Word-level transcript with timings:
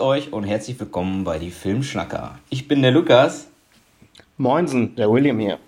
euch 0.00 0.32
und 0.32 0.44
herzlich 0.44 0.80
willkommen 0.80 1.24
bei 1.24 1.38
die 1.38 1.50
Filmschnacker. 1.50 2.38
Ich 2.48 2.66
bin 2.66 2.82
der 2.82 2.90
Lukas. 2.90 3.48
Moinsen, 4.38 4.96
der 4.96 5.10
William 5.10 5.38
hier. 5.38 5.58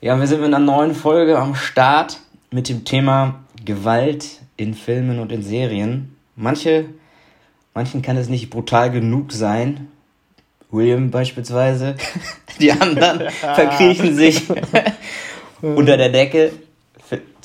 Ja, 0.00 0.18
wir 0.18 0.26
sind 0.26 0.40
mit 0.40 0.54
einer 0.54 0.64
neuen 0.64 0.94
Folge 0.94 1.38
am 1.38 1.54
Start 1.54 2.20
mit 2.50 2.68
dem 2.68 2.84
Thema 2.84 3.40
Gewalt 3.64 4.40
in 4.56 4.74
Filmen 4.74 5.18
und 5.18 5.32
in 5.32 5.42
Serien. 5.42 6.16
Manche, 6.36 6.86
manchen 7.74 8.02
kann 8.02 8.16
es 8.16 8.28
nicht 8.28 8.50
brutal 8.50 8.90
genug 8.90 9.32
sein. 9.32 9.88
William 10.70 11.10
beispielsweise. 11.10 11.96
Die 12.60 12.72
anderen 12.72 13.28
verkriechen 13.30 14.14
sich 14.14 14.42
unter 15.62 15.96
der 15.96 16.10
Decke. 16.10 16.52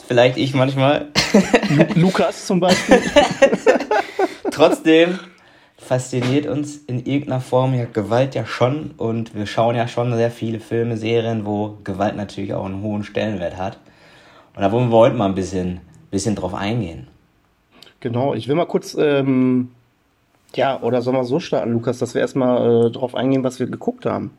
Vielleicht 0.08 0.38
ich 0.38 0.54
manchmal. 0.54 1.08
Lukas 1.96 2.46
zum 2.46 2.60
Beispiel. 2.60 3.02
Trotzdem 4.52 5.20
fasziniert 5.86 6.48
uns 6.48 6.78
in 6.78 7.06
irgendeiner 7.06 7.42
Form 7.42 7.74
ja 7.74 7.86
Gewalt 7.86 8.36
ja 8.36 8.46
schon 8.46 8.92
und 8.98 9.36
wir 9.36 9.46
schauen 9.46 9.76
ja 9.76 9.88
schon 9.88 10.14
sehr 10.16 10.32
viele 10.32 10.60
Filme, 10.60 10.98
Serien, 10.98 11.46
wo 11.46 11.78
Gewalt 11.84 12.16
natürlich 12.16 12.54
auch 12.54 12.66
einen 12.66 12.82
hohen 12.82 13.04
Stellenwert 13.04 13.58
hat. 13.58 13.77
Und 14.55 14.62
da 14.62 14.72
wollen 14.72 14.90
wir 14.90 14.98
heute 14.98 15.16
mal 15.16 15.27
ein 15.27 15.36
bisschen, 15.36 15.82
bisschen 16.12 16.36
drauf 16.36 16.54
eingehen. 16.54 17.08
Genau, 18.00 18.34
ich 18.34 18.48
will 18.48 18.55
mal 18.55 18.66
kurz, 18.66 18.96
ähm, 19.00 19.72
ja, 20.55 20.82
oder 20.82 21.02
sollen 21.02 21.18
wir 21.18 21.24
so 21.24 21.40
starten, 21.40 21.74
Lukas, 21.74 21.99
dass 21.99 22.14
wir 22.14 22.22
erstmal 22.22 22.88
äh, 22.88 22.92
drauf 22.92 23.16
eingehen, 23.16 23.44
was 23.44 23.60
wir 23.60 23.68
geguckt 23.68 24.05
haben. 24.05 24.32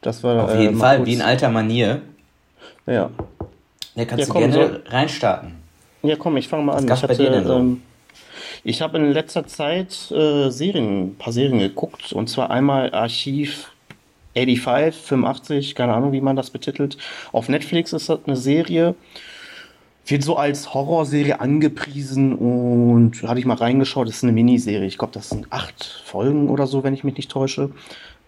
Das 0.00 0.22
war, 0.22 0.44
Auf 0.44 0.58
jeden 0.58 0.76
äh, 0.76 0.78
Fall, 0.78 0.96
kurz... 0.98 1.08
wie 1.08 1.14
in 1.14 1.22
alter 1.22 1.48
Manier. 1.48 2.02
Ja. 2.86 3.10
Ja, 3.94 4.04
kannst 4.04 4.26
ja, 4.26 4.32
komm, 4.32 4.42
du 4.42 4.58
gerne 4.58 4.80
so... 4.84 4.90
reinstarten. 4.90 5.52
Ja, 6.02 6.16
komm, 6.16 6.36
ich 6.36 6.48
fange 6.48 6.64
mal 6.64 6.76
an. 6.76 6.88
Was 6.88 7.02
ich 7.02 7.08
hatte, 7.08 7.44
so? 7.44 7.54
ähm, 7.56 7.82
ich 8.64 8.80
habe 8.80 8.96
in 8.96 9.12
letzter 9.12 9.46
Zeit 9.46 10.10
äh, 10.10 10.48
Serien, 10.48 11.08
ein 11.08 11.14
paar 11.16 11.34
Serien 11.34 11.58
geguckt. 11.58 12.12
Und 12.14 12.28
zwar 12.28 12.50
einmal 12.50 12.92
Archiv 12.94 13.70
85, 14.34 15.00
85, 15.02 15.74
keine 15.74 15.92
Ahnung, 15.92 16.12
wie 16.12 16.22
man 16.22 16.34
das 16.34 16.50
betitelt. 16.50 16.96
Auf 17.30 17.48
Netflix 17.48 17.92
ist 17.92 18.08
das 18.08 18.20
eine 18.26 18.36
Serie. 18.36 18.94
Wird 20.06 20.22
so 20.22 20.36
als 20.36 20.74
Horrorserie 20.74 21.40
angepriesen 21.40 22.34
und 22.34 23.22
hatte 23.22 23.38
ich 23.38 23.46
mal 23.46 23.54
reingeschaut. 23.56 24.08
Das 24.08 24.16
ist 24.16 24.24
eine 24.24 24.32
Miniserie. 24.32 24.86
Ich 24.86 24.98
glaube, 24.98 25.12
das 25.12 25.28
sind 25.28 25.46
acht 25.50 26.02
Folgen 26.04 26.48
oder 26.48 26.66
so, 26.66 26.82
wenn 26.82 26.94
ich 26.94 27.04
mich 27.04 27.16
nicht 27.16 27.30
täusche. 27.30 27.70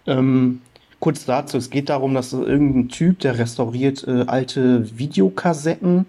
Ähm, 0.05 0.61
kurz 0.99 1.25
dazu: 1.25 1.57
Es 1.57 1.69
geht 1.69 1.89
darum, 1.89 2.13
dass 2.13 2.33
irgendein 2.33 2.89
Typ, 2.89 3.19
der 3.19 3.37
restauriert 3.37 4.07
äh, 4.07 4.23
alte 4.27 4.97
Videokassetten 4.97 6.05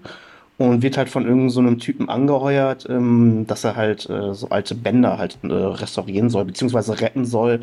und 0.58 0.82
wird 0.82 0.96
halt 0.98 1.08
von 1.08 1.24
irgendeinem 1.24 1.50
so 1.50 1.74
Typen 1.76 2.08
angeheuert, 2.08 2.86
ähm, 2.90 3.46
dass 3.46 3.64
er 3.64 3.76
halt 3.76 4.10
äh, 4.10 4.34
so 4.34 4.48
alte 4.50 4.74
Bänder 4.74 5.16
halt 5.16 5.38
äh, 5.42 5.52
restaurieren 5.52 6.30
soll, 6.30 6.44
beziehungsweise 6.44 7.00
retten 7.00 7.24
soll, 7.24 7.60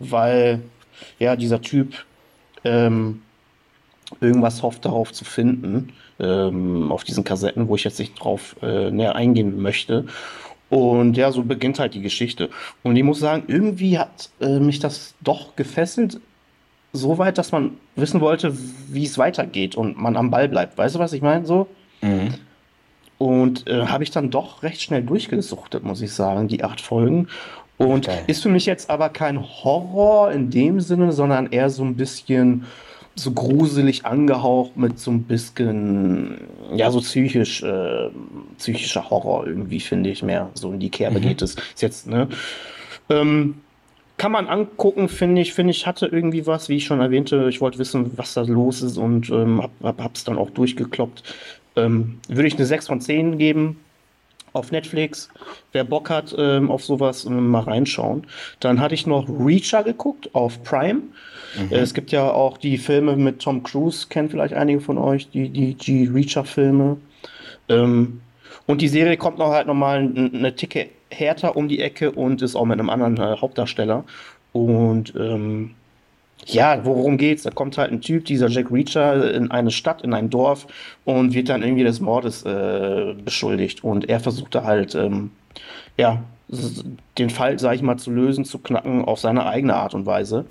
weil 0.00 0.60
ja 1.18 1.36
dieser 1.36 1.62
Typ 1.62 2.04
ähm, 2.64 3.22
irgendwas 4.20 4.62
hofft 4.62 4.84
darauf 4.84 5.12
zu 5.12 5.24
finden, 5.24 5.92
ähm, 6.18 6.90
auf 6.92 7.04
diesen 7.04 7.24
Kassetten, 7.24 7.68
wo 7.68 7.76
ich 7.76 7.84
jetzt 7.84 7.98
nicht 7.98 8.14
drauf 8.22 8.56
äh, 8.62 8.90
näher 8.90 9.14
eingehen 9.14 9.62
möchte. 9.62 10.06
Und 10.68 11.16
ja, 11.16 11.30
so 11.32 11.42
beginnt 11.42 11.78
halt 11.78 11.94
die 11.94 12.00
Geschichte. 12.02 12.48
Und 12.82 12.96
ich 12.96 13.02
muss 13.02 13.20
sagen, 13.20 13.44
irgendwie 13.46 13.98
hat 13.98 14.30
äh, 14.40 14.58
mich 14.58 14.78
das 14.78 15.14
doch 15.20 15.54
gefesselt, 15.54 16.20
so 16.94 17.18
weit, 17.18 17.38
dass 17.38 17.52
man 17.52 17.72
wissen 17.96 18.20
wollte, 18.20 18.56
wie 18.88 19.04
es 19.04 19.16
weitergeht 19.18 19.76
und 19.76 19.98
man 19.98 20.16
am 20.16 20.30
Ball 20.30 20.48
bleibt. 20.48 20.76
Weißt 20.76 20.94
du, 20.94 20.98
was 20.98 21.12
ich 21.12 21.22
meine? 21.22 21.46
So. 21.46 21.68
Mhm. 22.02 22.34
Und 23.18 23.68
äh, 23.68 23.86
habe 23.86 24.02
ich 24.02 24.10
dann 24.10 24.30
doch 24.30 24.62
recht 24.62 24.82
schnell 24.82 25.02
durchgesuchtet, 25.02 25.84
muss 25.84 26.02
ich 26.02 26.12
sagen, 26.12 26.48
die 26.48 26.64
acht 26.64 26.80
Folgen. 26.80 27.28
Und 27.78 28.08
okay. 28.08 28.20
ist 28.26 28.42
für 28.42 28.48
mich 28.48 28.66
jetzt 28.66 28.90
aber 28.90 29.08
kein 29.08 29.40
Horror 29.40 30.32
in 30.32 30.50
dem 30.50 30.80
Sinne, 30.80 31.12
sondern 31.12 31.50
eher 31.50 31.70
so 31.70 31.84
ein 31.84 31.96
bisschen 31.96 32.64
so 33.14 33.32
gruselig 33.32 34.06
angehaucht 34.06 34.76
mit 34.76 34.98
so 34.98 35.10
ein 35.10 35.24
bisschen, 35.24 36.40
ja, 36.74 36.90
so 36.90 37.00
psychisch, 37.00 37.62
äh, 37.62 38.08
psychischer 38.58 39.10
Horror 39.10 39.46
irgendwie, 39.46 39.80
finde 39.80 40.10
ich 40.10 40.22
mehr. 40.22 40.50
So 40.54 40.72
in 40.72 40.80
die 40.80 40.90
Kerbe 40.90 41.18
mhm. 41.18 41.22
geht 41.22 41.42
es. 41.42 41.54
Ist 41.54 41.82
jetzt, 41.82 42.06
ne? 42.06 42.28
Ähm, 43.10 43.56
kann 44.16 44.32
man 44.32 44.46
angucken, 44.46 45.08
finde 45.08 45.42
ich, 45.42 45.52
finde 45.52 45.72
ich, 45.72 45.86
hatte 45.86 46.06
irgendwie 46.06 46.46
was, 46.46 46.68
wie 46.68 46.76
ich 46.76 46.84
schon 46.84 47.00
erwähnte, 47.00 47.48
ich 47.48 47.60
wollte 47.60 47.78
wissen, 47.78 48.12
was 48.16 48.34
da 48.34 48.42
los 48.42 48.82
ist 48.82 48.96
und 48.96 49.30
ähm, 49.30 49.62
hab, 49.62 49.72
hab, 49.82 50.00
hab's 50.00 50.24
dann 50.24 50.38
auch 50.38 50.50
durchgekloppt. 50.50 51.22
Ähm, 51.76 52.20
würde 52.28 52.48
ich 52.48 52.56
eine 52.56 52.66
6 52.66 52.86
von 52.86 53.00
10 53.00 53.38
geben 53.38 53.78
auf 54.52 54.70
Netflix. 54.72 55.28
Wer 55.72 55.84
Bock 55.84 56.10
hat 56.10 56.34
ähm, 56.36 56.70
auf 56.70 56.84
sowas, 56.84 57.24
ähm, 57.24 57.48
mal 57.48 57.62
reinschauen. 57.62 58.26
Dann 58.60 58.80
hatte 58.80 58.94
ich 58.94 59.06
noch 59.06 59.28
Reacher 59.28 59.82
geguckt 59.82 60.34
auf 60.34 60.62
Prime. 60.62 61.02
Mhm. 61.56 61.72
Äh, 61.72 61.78
es 61.78 61.94
gibt 61.94 62.12
ja 62.12 62.30
auch 62.30 62.58
die 62.58 62.78
Filme 62.78 63.16
mit 63.16 63.40
Tom 63.40 63.62
Cruise, 63.62 64.06
kennen 64.08 64.28
vielleicht 64.28 64.54
einige 64.54 64.80
von 64.80 64.98
euch, 64.98 65.30
die, 65.30 65.48
die, 65.48 65.74
die 65.74 66.06
Reacher-Filme. 66.06 66.98
Ähm, 67.68 68.20
und 68.66 68.80
die 68.80 68.88
Serie 68.88 69.16
kommt 69.16 69.38
noch 69.38 69.50
halt 69.50 69.66
nochmal 69.66 69.98
eine 69.98 70.54
Ticke 70.54 70.88
härter 71.10 71.56
um 71.56 71.68
die 71.68 71.80
Ecke 71.80 72.12
und 72.12 72.42
ist 72.42 72.54
auch 72.54 72.64
mit 72.64 72.78
einem 72.78 72.90
anderen 72.90 73.16
äh, 73.16 73.36
Hauptdarsteller. 73.38 74.04
Und 74.52 75.14
ähm, 75.16 75.74
ja, 76.46 76.84
worum 76.84 77.18
geht's? 77.18 77.42
Da 77.42 77.50
kommt 77.50 77.78
halt 77.78 77.92
ein 77.92 78.00
Typ, 78.00 78.24
dieser 78.24 78.48
Jack 78.48 78.70
Reacher, 78.70 79.32
in 79.32 79.50
eine 79.50 79.70
Stadt, 79.70 80.02
in 80.02 80.12
ein 80.12 80.30
Dorf 80.30 80.66
und 81.04 81.34
wird 81.34 81.48
dann 81.48 81.62
irgendwie 81.62 81.84
des 81.84 82.00
Mordes 82.00 82.44
äh, 82.44 83.14
beschuldigt. 83.24 83.84
Und 83.84 84.08
er 84.08 84.20
versucht 84.20 84.54
da 84.54 84.64
halt, 84.64 84.94
ähm, 84.94 85.30
ja, 85.96 86.22
den 87.18 87.30
Fall, 87.30 87.58
sag 87.58 87.74
ich 87.74 87.82
mal, 87.82 87.96
zu 87.96 88.10
lösen, 88.10 88.44
zu 88.44 88.58
knacken 88.58 89.04
auf 89.04 89.20
seine 89.20 89.46
eigene 89.46 89.74
Art 89.74 89.94
und 89.94 90.04
Weise. 90.04 90.44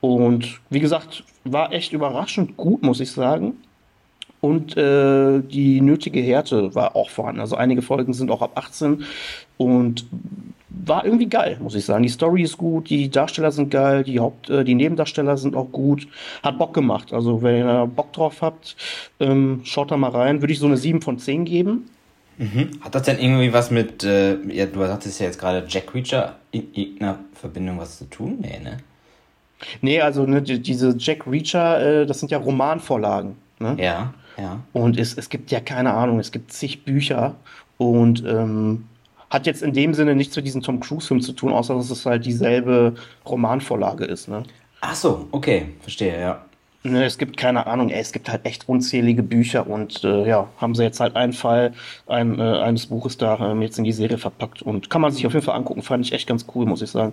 Und 0.00 0.60
wie 0.70 0.80
gesagt, 0.80 1.24
war 1.44 1.72
echt 1.72 1.92
überraschend 1.92 2.56
gut, 2.56 2.82
muss 2.82 3.00
ich 3.00 3.10
sagen. 3.12 3.54
Und 4.40 4.76
äh, 4.76 5.40
die 5.40 5.80
nötige 5.80 6.20
Härte 6.20 6.74
war 6.74 6.96
auch 6.96 7.10
vorhanden. 7.10 7.40
Also 7.40 7.54
einige 7.54 7.80
Folgen 7.80 8.12
sind 8.12 8.30
auch 8.30 8.42
ab 8.42 8.52
18 8.56 9.04
und 9.56 10.06
war 10.84 11.04
irgendwie 11.04 11.28
geil, 11.28 11.58
muss 11.60 11.74
ich 11.74 11.84
sagen. 11.84 12.02
Die 12.02 12.08
Story 12.08 12.42
ist 12.42 12.58
gut, 12.58 12.90
die 12.90 13.10
Darsteller 13.10 13.52
sind 13.52 13.70
geil, 13.70 14.04
die 14.04 14.20
Haupt, 14.20 14.50
äh, 14.50 14.64
die 14.64 14.74
Nebendarsteller 14.74 15.36
sind 15.36 15.54
auch 15.54 15.70
gut. 15.70 16.08
Hat 16.42 16.58
Bock 16.58 16.74
gemacht. 16.74 17.12
Also 17.12 17.42
wenn 17.42 17.56
ihr 17.66 17.86
Bock 17.86 18.12
drauf 18.12 18.42
habt, 18.42 18.76
ähm, 19.20 19.60
schaut 19.64 19.90
da 19.90 19.96
mal 19.96 20.10
rein. 20.10 20.42
Würde 20.42 20.52
ich 20.52 20.58
so 20.58 20.66
eine 20.66 20.76
7 20.76 21.02
von 21.02 21.18
10 21.18 21.44
geben. 21.44 21.90
Mhm. 22.38 22.70
Hat 22.80 22.94
das 22.94 23.02
denn 23.02 23.18
irgendwie 23.18 23.52
was 23.52 23.70
mit, 23.70 24.04
äh, 24.04 24.38
ja, 24.48 24.66
du 24.66 24.80
sagtest 24.80 25.20
ja 25.20 25.26
jetzt 25.26 25.38
gerade 25.38 25.64
Jack 25.68 25.94
Reacher 25.94 26.36
in 26.50 26.72
irgendeiner 26.72 27.18
Verbindung 27.34 27.78
was 27.78 27.98
zu 27.98 28.04
tun? 28.06 28.38
Nee, 28.40 28.58
ne? 28.62 28.78
Nee, 29.80 30.00
also 30.00 30.26
ne, 30.26 30.42
diese 30.42 30.96
Jack 30.98 31.26
Reacher, 31.26 32.02
äh, 32.02 32.06
das 32.06 32.20
sind 32.20 32.32
ja 32.32 32.38
Romanvorlagen. 32.38 33.36
Ne? 33.60 33.76
Ja, 33.78 34.14
ja. 34.36 34.60
Und 34.72 34.98
es, 34.98 35.14
es 35.14 35.28
gibt 35.28 35.50
ja 35.50 35.60
keine 35.60 35.92
Ahnung, 35.94 36.18
es 36.18 36.32
gibt 36.32 36.52
zig 36.52 36.84
Bücher 36.84 37.36
und 37.78 38.24
ähm, 38.26 38.86
hat 39.32 39.46
jetzt 39.46 39.62
in 39.62 39.72
dem 39.72 39.94
Sinne 39.94 40.14
nichts 40.14 40.36
mit 40.36 40.46
diesem 40.46 40.62
Tom 40.62 40.78
Cruise-Film 40.78 41.22
zu 41.22 41.32
tun, 41.32 41.52
außer 41.52 41.74
dass 41.74 41.90
es 41.90 42.04
halt 42.04 42.26
dieselbe 42.26 42.94
Romanvorlage 43.26 44.04
ist. 44.04 44.28
Ne? 44.28 44.42
Ach 44.82 44.94
so, 44.94 45.26
okay, 45.32 45.68
verstehe, 45.80 46.20
ja. 46.20 46.44
Ne, 46.84 47.04
es 47.04 47.16
gibt 47.16 47.36
keine 47.36 47.68
Ahnung, 47.68 47.90
ey, 47.90 48.00
es 48.00 48.10
gibt 48.10 48.28
halt 48.28 48.44
echt 48.44 48.68
unzählige 48.68 49.22
Bücher 49.22 49.68
und 49.68 50.02
äh, 50.02 50.26
ja, 50.26 50.48
haben 50.60 50.74
sie 50.74 50.82
jetzt 50.82 50.98
halt 50.98 51.14
einen 51.14 51.32
Fall 51.32 51.74
ein, 52.08 52.40
äh, 52.40 52.42
eines 52.42 52.86
Buches 52.86 53.16
da 53.16 53.52
äh, 53.52 53.62
jetzt 53.62 53.78
in 53.78 53.84
die 53.84 53.92
Serie 53.92 54.18
verpackt 54.18 54.62
und 54.62 54.90
kann 54.90 55.00
man 55.00 55.12
sich 55.12 55.24
auf 55.24 55.32
jeden 55.32 55.44
Fall 55.44 55.54
angucken, 55.54 55.82
fand 55.82 56.04
ich 56.04 56.12
echt 56.12 56.26
ganz 56.26 56.44
cool, 56.54 56.66
muss 56.66 56.82
ich 56.82 56.90
sagen. 56.90 57.12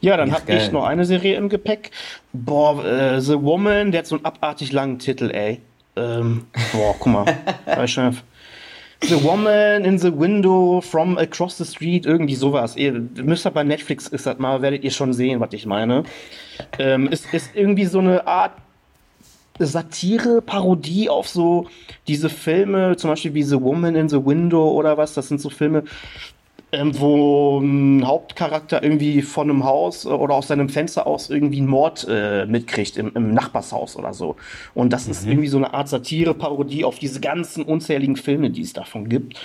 Ja, 0.00 0.16
dann 0.16 0.32
habe 0.32 0.50
ich 0.50 0.72
noch 0.72 0.86
eine 0.86 1.04
Serie 1.04 1.36
im 1.36 1.50
Gepäck. 1.50 1.90
Boah, 2.32 2.82
äh, 2.82 3.20
The 3.20 3.42
Woman, 3.42 3.92
der 3.92 4.00
hat 4.00 4.06
so 4.06 4.16
einen 4.16 4.24
abartig 4.24 4.72
langen 4.72 4.98
Titel, 4.98 5.30
ey. 5.30 5.60
Ähm, 5.96 6.46
boah, 6.72 6.96
guck 6.98 7.12
mal. 7.12 7.26
The 9.02 9.22
Woman 9.24 9.84
in 9.84 9.98
the 9.98 10.12
Window 10.12 10.80
from 10.80 11.16
Across 11.16 11.58
the 11.58 11.64
Street, 11.64 12.06
irgendwie 12.06 12.34
sowas. 12.34 12.76
Ihr 12.76 12.92
müsst 12.92 13.44
halt 13.44 13.54
bei 13.54 13.64
Netflix 13.64 14.06
ist 14.08 14.26
das 14.26 14.38
mal, 14.38 14.62
werdet 14.62 14.84
ihr 14.84 14.90
schon 14.90 15.12
sehen, 15.12 15.40
was 15.40 15.52
ich 15.52 15.66
meine. 15.66 16.04
Ähm, 16.78 17.08
ist, 17.08 17.32
ist 17.32 17.50
irgendwie 17.54 17.86
so 17.86 17.98
eine 17.98 18.26
Art 18.26 18.52
Satire, 19.58 20.42
Parodie 20.42 21.08
auf 21.08 21.28
so 21.28 21.66
diese 22.08 22.28
Filme, 22.28 22.96
zum 22.96 23.10
Beispiel 23.10 23.34
wie 23.34 23.42
The 23.42 23.60
Woman 23.60 23.94
in 23.94 24.08
the 24.08 24.24
Window 24.24 24.70
oder 24.70 24.96
was. 24.96 25.14
Das 25.14 25.28
sind 25.28 25.40
so 25.40 25.50
Filme, 25.50 25.84
wo 26.72 27.58
ein 27.58 28.06
Hauptcharakter 28.06 28.82
irgendwie 28.82 29.22
von 29.22 29.50
einem 29.50 29.64
Haus 29.64 30.04
äh, 30.04 30.08
oder 30.08 30.34
aus 30.34 30.48
seinem 30.48 30.68
Fenster 30.68 31.06
aus 31.06 31.30
irgendwie 31.30 31.58
einen 31.58 31.68
Mord 31.68 32.06
äh, 32.08 32.46
mitkriegt 32.46 32.96
im, 32.96 33.12
im, 33.14 33.34
Nachbarshaus 33.34 33.96
oder 33.96 34.14
so. 34.14 34.36
Und 34.74 34.92
das 34.92 35.06
mhm. 35.06 35.10
ist 35.12 35.26
irgendwie 35.26 35.48
so 35.48 35.56
eine 35.56 35.74
Art 35.74 35.88
Satire-Parodie 35.88 36.84
auf 36.84 36.98
diese 36.98 37.20
ganzen 37.20 37.64
unzähligen 37.64 38.16
Filme, 38.16 38.50
die 38.50 38.62
es 38.62 38.72
davon 38.72 39.08
gibt. 39.08 39.38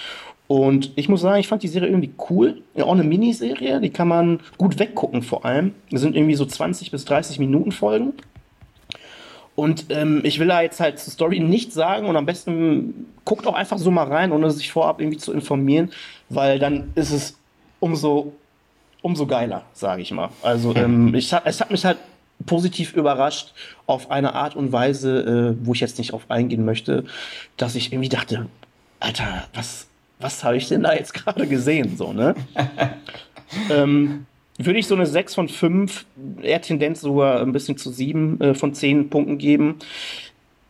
Und 0.48 0.92
ich 0.96 1.10
muss 1.10 1.22
sagen, 1.22 1.40
ich 1.40 1.48
fand 1.48 1.64
die 1.64 1.68
Serie 1.68 1.90
irgendwie 1.90 2.14
cool. 2.30 2.62
Ja, 2.76 2.86
auch 2.86 2.94
eine 2.94 3.04
Miniserie, 3.04 3.82
die 3.82 3.90
kann 3.90 4.08
man 4.08 4.40
gut 4.58 4.78
weggucken 4.78 5.24
vor 5.24 5.44
allem. 5.46 5.74
Das 5.90 6.02
sind 6.02 6.16
irgendwie 6.16 6.36
so 6.36 6.46
20 6.46 6.92
bis 6.92 7.06
30 7.06 7.40
Minuten 7.40 7.72
Folgen. 7.72 8.14
Und 9.56 9.86
ähm, 9.90 10.22
ich 10.24 10.40
will 10.40 10.48
da 10.48 10.62
jetzt 10.62 10.80
halt 10.80 11.00
zur 11.00 11.14
Story 11.14 11.40
nichts 11.40 11.74
sagen 11.74 12.08
und 12.08 12.18
am 12.18 12.26
besten 12.26 13.08
guckt 13.24 13.48
auch 13.48 13.54
einfach 13.54 13.78
so 13.78 13.90
mal 13.90 14.04
rein, 14.04 14.32
ohne 14.32 14.52
sich 14.52 14.72
vorab 14.72 15.00
irgendwie 15.00 15.18
zu 15.18 15.32
informieren, 15.32 15.92
weil 16.30 16.60
dann 16.60 16.92
ist 16.96 17.12
es 17.12 17.38
umso 17.80 18.34
umso 19.06 19.28
geiler, 19.28 19.62
sage 19.72 20.02
ich 20.02 20.12
mal. 20.12 20.30
Also 20.42 20.76
ähm, 20.76 21.14
ich, 21.14 21.32
es 21.32 21.62
hat 21.62 21.70
mich 21.70 21.86
halt 21.86 22.00
positiv 22.48 22.94
überrascht 22.94 23.54
auf 23.86 24.10
eine 24.10 24.34
Art 24.34 24.56
und 24.56 24.72
Weise, 24.72 25.56
äh, 25.62 25.66
wo 25.66 25.74
ich 25.74 25.80
jetzt 25.80 26.00
nicht 26.00 26.12
auf 26.12 26.24
eingehen 26.30 26.66
möchte, 26.66 27.06
dass 27.56 27.76
ich 27.76 27.94
irgendwie 27.94 28.10
dachte, 28.10 28.48
Alter, 29.00 29.44
was, 29.54 29.86
was 30.20 30.44
habe 30.44 30.58
ich 30.58 30.68
denn 30.70 30.82
da 30.82 30.94
jetzt 30.94 31.14
gerade 31.14 31.46
gesehen? 31.46 31.98
So, 31.98 32.14
ne? 32.14 32.34
ähm, 33.70 34.26
würde 34.58 34.80
ich 34.80 34.88
so 34.88 34.96
eine 34.96 35.06
6 35.06 35.36
von 35.36 35.50
5, 35.50 36.06
eher 36.42 36.62
Tendenz 36.62 37.02
sogar 37.02 37.42
ein 37.42 37.52
bisschen 37.52 37.78
zu 37.78 37.92
7 37.92 38.42
äh, 38.42 38.54
von 38.56 38.74
10 38.74 39.10
Punkten 39.10 39.38
geben. 39.38 39.76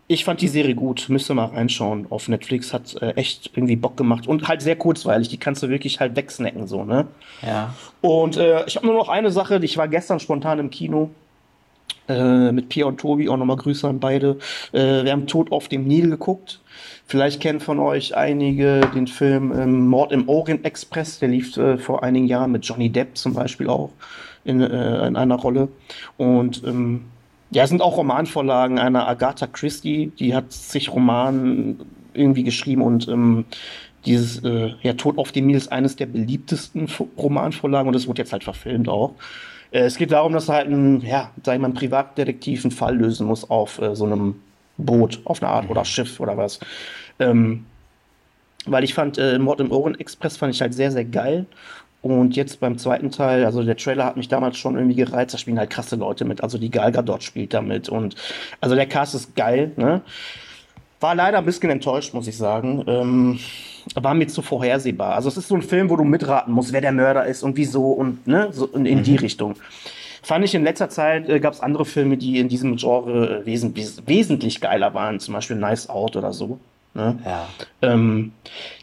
Ich 0.08 0.24
fand 0.24 0.42
die 0.42 0.48
Serie 0.48 0.76
gut, 0.76 1.08
müsste 1.10 1.34
mal 1.34 1.46
reinschauen 1.46 2.06
auf 2.12 2.28
Netflix, 2.28 2.74
hat 2.74 2.96
äh, 3.02 3.12
echt 3.12 3.52
irgendwie 3.56 3.76
Bock 3.76 3.98
gemacht 3.98 4.28
und 4.28 4.48
halt 4.48 4.62
sehr 4.62 4.76
kurzweilig, 4.76 5.30
die 5.30 5.38
kannst 5.38 5.64
du 5.64 5.70
wirklich 5.70 6.00
halt 6.00 6.16
wegsnacken, 6.16 6.68
so, 6.68 6.84
ne? 6.84 7.08
Ja. 7.42 7.74
Und 8.02 8.38
äh, 8.38 8.66
ich 8.68 8.76
habe 8.76 8.86
nur 8.86 8.96
noch 8.96 9.10
eine 9.10 9.32
Sache, 9.32 9.60
ich 9.64 9.78
war 9.78 9.88
gestern 9.88 10.20
spontan 10.20 10.60
im 10.60 10.70
Kino 10.70 11.10
äh, 12.08 12.52
mit 12.52 12.70
Pia 12.70 12.86
und 12.86 13.00
Tobi, 13.00 13.30
auch 13.30 13.38
nochmal 13.38 13.58
Grüße 13.58 13.88
an 13.88 14.00
beide. 14.00 14.38
Äh, 14.72 15.04
wir 15.04 15.12
haben 15.12 15.28
Tod 15.28 15.52
auf 15.52 15.68
dem 15.68 15.88
Nil 15.88 16.10
geguckt. 16.10 16.60
Vielleicht 17.08 17.40
kennen 17.40 17.60
von 17.60 17.80
euch 17.80 18.16
einige 18.16 18.82
den 18.96 19.06
Film 19.06 19.52
ähm, 19.52 19.88
Mord 19.88 20.12
im 20.12 20.28
Orient 20.28 20.66
Express, 20.66 21.20
der 21.20 21.30
lief 21.30 21.56
äh, 21.58 21.78
vor 21.78 22.04
einigen 22.04 22.26
Jahren 22.26 22.52
mit 22.52 22.66
Johnny 22.66 22.90
Depp 22.90 23.16
zum 23.16 23.34
Beispiel 23.34 23.70
auch 23.70 23.92
in, 24.44 24.60
äh, 24.60 25.08
in 25.08 25.16
einer 25.16 25.36
Rolle. 25.36 25.68
Und 26.18 26.64
ähm, 26.66 27.06
ja, 27.52 27.64
es 27.64 27.70
sind 27.70 27.82
auch 27.82 27.98
Romanvorlagen 27.98 28.80
einer 28.80 29.08
Agatha 29.08 29.46
Christie, 29.46 30.12
die 30.18 30.36
hat 30.36 30.52
sich 30.52 30.92
Roman 30.92 31.80
irgendwie 32.14 32.44
geschrieben 32.44 32.82
und 32.82 33.08
ähm, 33.08 33.46
dieses 34.06 34.44
äh, 34.44 34.74
ja, 34.82 34.94
Tod 34.94 35.18
auf 35.18 35.32
dem 35.32 35.48
Nil 35.48 35.58
ist 35.58 35.72
eines 35.72 35.96
der 35.96 36.06
beliebtesten 36.08 36.88
Romanvorlagen 37.18 37.88
und 37.88 37.94
das 37.94 38.08
wurde 38.08 38.22
jetzt 38.22 38.34
halt 38.34 38.44
verfilmt 38.44 38.90
auch. 38.90 39.14
Äh, 39.72 39.82
es 39.82 39.98
geht 39.98 40.12
darum, 40.12 40.34
dass 40.34 40.50
halt 40.50 40.68
ein, 40.68 41.02
ja, 41.02 41.32
sag 41.44 41.56
ich 41.56 41.62
mal, 41.62 41.70
ein 41.70 41.74
Privatdetektiv 41.74 42.64
einen 42.64 42.72
Fall 42.72 42.98
lösen 42.98 43.28
muss 43.28 43.50
auf 43.50 43.80
äh, 43.80 43.96
so 43.96 44.06
einem 44.06 44.36
Boot, 44.78 45.22
auf 45.26 45.42
einer 45.42 45.52
Art 45.52 45.70
oder 45.70 45.86
Schiff 45.86 46.20
oder 46.20 46.38
was. 46.38 46.60
Ähm, 47.20 47.66
weil 48.66 48.84
ich 48.84 48.94
fand, 48.94 49.18
äh, 49.18 49.38
Mord 49.38 49.60
im 49.60 49.72
Orient 49.72 50.00
Express 50.00 50.38
fand 50.38 50.54
ich 50.54 50.62
halt 50.62 50.74
sehr, 50.74 50.92
sehr 50.92 51.06
geil. 51.06 51.46
Und 52.02 52.36
jetzt 52.36 52.60
beim 52.60 52.78
zweiten 52.78 53.10
Teil, 53.10 53.46
also 53.46 53.64
der 53.64 53.78
Trailer 53.78 54.06
hat 54.06 54.16
mich 54.16 54.28
damals 54.28 54.58
schon 54.58 54.76
irgendwie 54.76 54.96
gereizt, 54.96 55.34
da 55.34 55.40
spielen 55.40 55.58
halt 55.58 55.72
krasse 55.72 55.96
Leute 55.96 56.24
mit. 56.24 56.44
Also 56.44 56.60
die 56.60 56.70
Gal 56.70 56.92
Gadot 56.92 57.24
spielt 57.24 57.54
da 57.54 57.62
mit. 57.62 57.90
Und 57.90 58.16
also 58.62 58.76
der 58.76 58.86
Cast 58.86 59.16
ist 59.16 59.36
geil, 59.36 59.72
ne? 59.76 60.02
War 61.00 61.16
leider 61.16 61.40
ein 61.40 61.46
bisschen 61.46 61.70
enttäuscht, 61.72 62.14
muss 62.14 62.28
ich 62.28 62.38
sagen. 62.38 62.84
Ähm, 62.88 63.40
war 63.96 64.14
mir 64.14 64.28
zu 64.28 64.42
vorhersehbar. 64.42 65.16
Also 65.16 65.30
es 65.30 65.38
ist 65.38 65.48
so 65.48 65.56
ein 65.56 65.62
Film, 65.62 65.90
wo 65.90 65.96
du 65.96 66.04
mitraten 66.04 66.54
musst, 66.54 66.74
wer 66.74 66.82
der 66.82 66.92
Mörder 66.92 67.26
ist 67.26 67.44
und 67.44 67.58
wieso 67.58 67.92
und 67.92 68.28
ne, 68.28 68.50
so 68.52 68.68
in, 68.68 68.86
in 68.86 69.00
mhm. 69.00 69.04
die 69.04 69.16
Richtung. 69.16 69.56
Fand 70.26 70.44
ich 70.44 70.56
in 70.56 70.64
letzter 70.64 70.90
Zeit, 70.90 71.30
äh, 71.30 71.40
gab 71.40 71.54
es 71.54 71.60
andere 71.60 71.86
Filme, 71.86 72.18
die 72.18 72.40
in 72.40 72.50
diesem 72.50 72.78
Genre 72.78 73.42
äh, 73.42 73.46
wes 73.46 74.02
wesentlich 74.08 74.60
geiler 74.60 74.96
waren, 74.96 75.20
zum 75.20 75.36
Beispiel 75.36 75.56
Nice 75.56 75.88
Out 75.88 76.16
oder 76.16 76.34
so. 76.34 76.60
Ne? 76.96 77.20
Ja. 77.24 77.48
Ähm, 77.84 78.32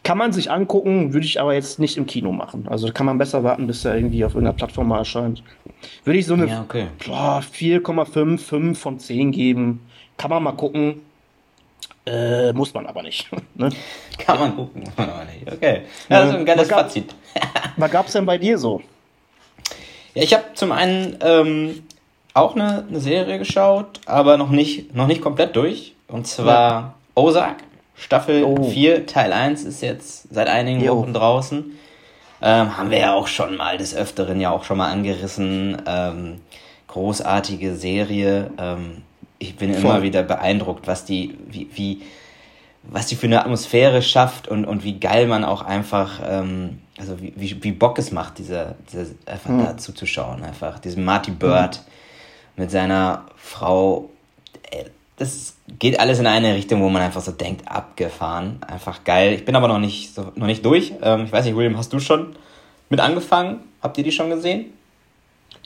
kann 0.05 0.19
man 0.19 0.33
sich 0.33 0.53
angucken, 0.53 1.13
würde 1.13 1.27
ich 1.27 1.41
aber 1.41 1.53
jetzt 1.53 1.81
nicht 1.81 1.97
im 1.97 2.07
Kino 2.07 2.31
machen. 2.31 2.69
Also 2.69 2.93
kann 2.93 3.07
man 3.07 3.19
besser 3.19 3.43
warten, 3.43 3.67
bis 3.67 3.85
er 3.85 3.97
irgendwie 3.97 4.25
auf 4.25 4.35
irgendeiner 4.35 4.57
Plattform 4.57 4.87
mal 4.87 4.99
erscheint. 4.99 5.43
Würde 6.05 6.21
ich 6.21 6.27
so 6.27 6.35
eine 6.35 6.47
ja, 6.47 6.61
okay. 6.63 6.87
4,5, 7.01 8.39
5 8.39 8.79
von 8.79 9.01
10 9.01 9.33
geben. 9.33 9.81
Kann 10.19 10.31
man 10.31 10.45
mal 10.45 10.53
gucken. 10.53 11.01
Äh, 12.07 12.53
muss 12.53 12.73
man 12.73 12.87
aber 12.87 13.03
nicht. 13.03 13.29
ne? 13.57 13.71
Kann 14.17 14.39
man 14.39 14.55
gucken, 14.55 14.83
muss 14.85 14.93
man 14.97 15.11
aber 15.11 15.25
nicht. 15.25 15.53
Okay. 15.53 15.81
Ja, 16.09 16.21
das 16.21 16.29
ist 16.31 16.37
ein 16.37 16.47
geiles 16.47 16.69
Fazit. 16.69 17.17
was 17.77 17.91
gab 17.91 18.07
es 18.07 18.13
denn 18.13 18.27
bei 18.27 18.39
dir 18.39 18.57
so? 18.59 18.81
Ja, 20.15 20.23
ich 20.23 20.35
habe 20.35 20.45
zum 20.55 20.73
einen 20.73 21.17
ähm, 21.23 21.83
auch 22.35 22.55
eine, 22.55 22.85
eine, 22.89 23.01
Serie 23.01 23.39
geschaut, 23.39 24.01
aber 24.07 24.37
noch 24.37 24.51
nicht, 24.51 24.95
noch 24.95 25.07
nicht 25.07 25.23
komplett 25.23 25.57
durch. 25.57 25.95
Und 26.09 26.27
zwar 26.27 26.71
ja. 26.71 26.95
Ozark. 27.15 27.57
Staffel 27.95 28.43
oh. 28.45 28.65
4, 28.65 29.07
Teil 29.07 29.33
1 29.33 29.65
ist 29.65 29.81
jetzt 29.83 30.33
seit 30.33 30.49
einigen 30.49 30.83
jo. 30.83 30.97
Wochen 30.97 31.13
draußen. 31.13 31.79
Ähm, 32.43 32.77
haben 32.77 32.91
wir 32.91 32.99
ja 32.99 33.15
auch 33.15 33.29
schon 33.29 33.57
mal 33.57 33.79
des 33.79 33.95
Öfteren 33.95 34.41
ja 34.41 34.51
auch 34.51 34.65
schon 34.65 34.79
mal 34.79 34.91
angerissen. 34.91 35.81
Ähm, 35.87 36.41
großartige 36.89 37.77
Serie. 37.77 38.51
Ähm, 38.59 39.03
ich 39.39 39.57
bin 39.57 39.73
Voll. 39.75 39.83
immer 39.83 40.03
wieder 40.03 40.23
beeindruckt, 40.23 40.87
was 40.87 41.05
die, 41.05 41.37
wie, 41.49 41.69
wie, 41.75 42.03
was 42.83 43.07
die 43.07 43.17
für 43.17 43.27
eine 43.27 43.41
Atmosphäre 43.41 44.03
schafft 44.03 44.49
und, 44.49 44.65
und 44.65 44.85
wie 44.85 44.99
geil 44.99 45.27
man 45.27 45.45
auch 45.45 45.63
einfach, 45.63 46.21
ähm, 46.25 46.81
also 46.99 47.21
wie, 47.21 47.33
wie, 47.37 47.63
wie 47.63 47.73
Bock 47.73 47.99
es 47.99 48.13
macht, 48.13 48.39
diese, 48.39 48.75
diese 48.93 49.15
einfach 49.27 49.51
mhm. 49.51 49.65
da 49.65 49.77
zuzuschauen. 49.77 50.43
Einfach 50.43 50.79
diesen 50.79 51.05
Marty 51.05 51.31
Bird 51.31 51.79
mhm. 51.79 52.63
mit 52.63 52.71
seiner 52.71 53.27
Frau. 53.37 54.11
Äh, 54.71 54.85
das 55.17 55.57
geht 55.79 56.01
alles 56.01 56.19
in 56.19 56.27
eine 56.27 56.55
Richtung, 56.55 56.83
wo 56.83 56.89
man 56.89 57.03
einfach 57.03 57.21
so 57.21 57.33
denkt, 57.33 57.69
abgefahren, 57.69 58.59
einfach 58.67 59.05
geil. 59.05 59.35
Ich 59.35 59.45
bin 59.45 59.57
aber 59.57 59.69
noch 59.69 59.79
nicht, 59.79 60.15
so, 60.15 60.33
noch 60.35 60.47
nicht 60.47 60.65
durch. 60.65 60.93
Ähm, 61.03 61.25
ich 61.25 61.33
weiß 61.33 61.45
nicht, 61.45 61.57
William, 61.57 61.77
hast 61.77 61.93
du 61.93 62.01
schon 62.01 62.35
mit 62.89 63.01
angefangen? 63.01 63.61
Habt 63.83 63.99
ihr 63.99 64.05
die 64.05 64.13
schon 64.13 64.31
gesehen? 64.31 64.67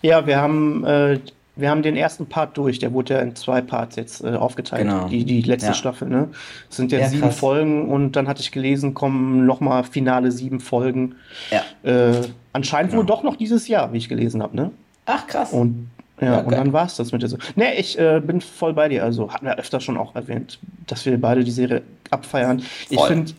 Ja, 0.02 0.26
wir 0.26 0.38
haben, 0.38 0.84
äh, 0.84 1.20
wir 1.56 1.70
haben 1.70 1.82
den 1.82 1.96
ersten 1.96 2.26
Part 2.26 2.56
durch. 2.56 2.78
Der 2.78 2.92
wurde 2.92 3.14
ja 3.14 3.20
in 3.20 3.34
zwei 3.34 3.62
Parts 3.62 3.96
jetzt 3.96 4.22
äh, 4.22 4.34
aufgeteilt. 4.34 4.82
Genau. 4.82 5.08
Die, 5.08 5.24
die 5.24 5.42
letzte 5.42 5.68
ja. 5.68 5.74
Staffel, 5.74 6.08
ne? 6.08 6.28
Es 6.70 6.76
sind 6.76 6.92
jetzt 6.92 7.00
ja, 7.00 7.08
sieben 7.08 7.22
krass. 7.22 7.38
Folgen 7.38 7.88
und 7.88 8.12
dann 8.12 8.28
hatte 8.28 8.40
ich 8.40 8.52
gelesen, 8.52 8.94
kommen 8.94 9.46
nochmal 9.46 9.84
finale 9.84 10.30
sieben 10.30 10.60
Folgen. 10.60 11.16
Ja. 11.50 11.62
Äh, 11.90 12.28
anscheinend 12.52 12.92
genau. 12.92 13.02
wohl 13.02 13.06
doch 13.06 13.22
noch 13.22 13.36
dieses 13.36 13.68
Jahr, 13.68 13.92
wie 13.92 13.98
ich 13.98 14.08
gelesen 14.08 14.42
habe, 14.42 14.54
ne? 14.54 14.70
Ach, 15.06 15.26
krass. 15.26 15.52
Und 15.52 15.90
ja, 16.20 16.26
ja 16.26 16.40
und 16.40 16.52
dann 16.52 16.72
war 16.72 16.86
es 16.86 16.96
das 16.96 17.12
mit 17.12 17.22
der 17.22 17.30
Serie. 17.30 17.44
Nee, 17.56 17.74
ich 17.78 17.98
äh, 17.98 18.20
bin 18.20 18.40
voll 18.40 18.74
bei 18.74 18.88
dir. 18.88 19.02
Also 19.02 19.32
hatten 19.32 19.46
wir 19.46 19.56
öfter 19.58 19.80
schon 19.80 19.96
auch 19.96 20.14
erwähnt, 20.14 20.58
dass 20.86 21.06
wir 21.06 21.20
beide 21.20 21.44
die 21.44 21.50
Serie 21.50 21.82
abfeiern. 22.10 22.60
Voll. 22.60 22.68
Ich 22.90 23.00
finde 23.02 23.32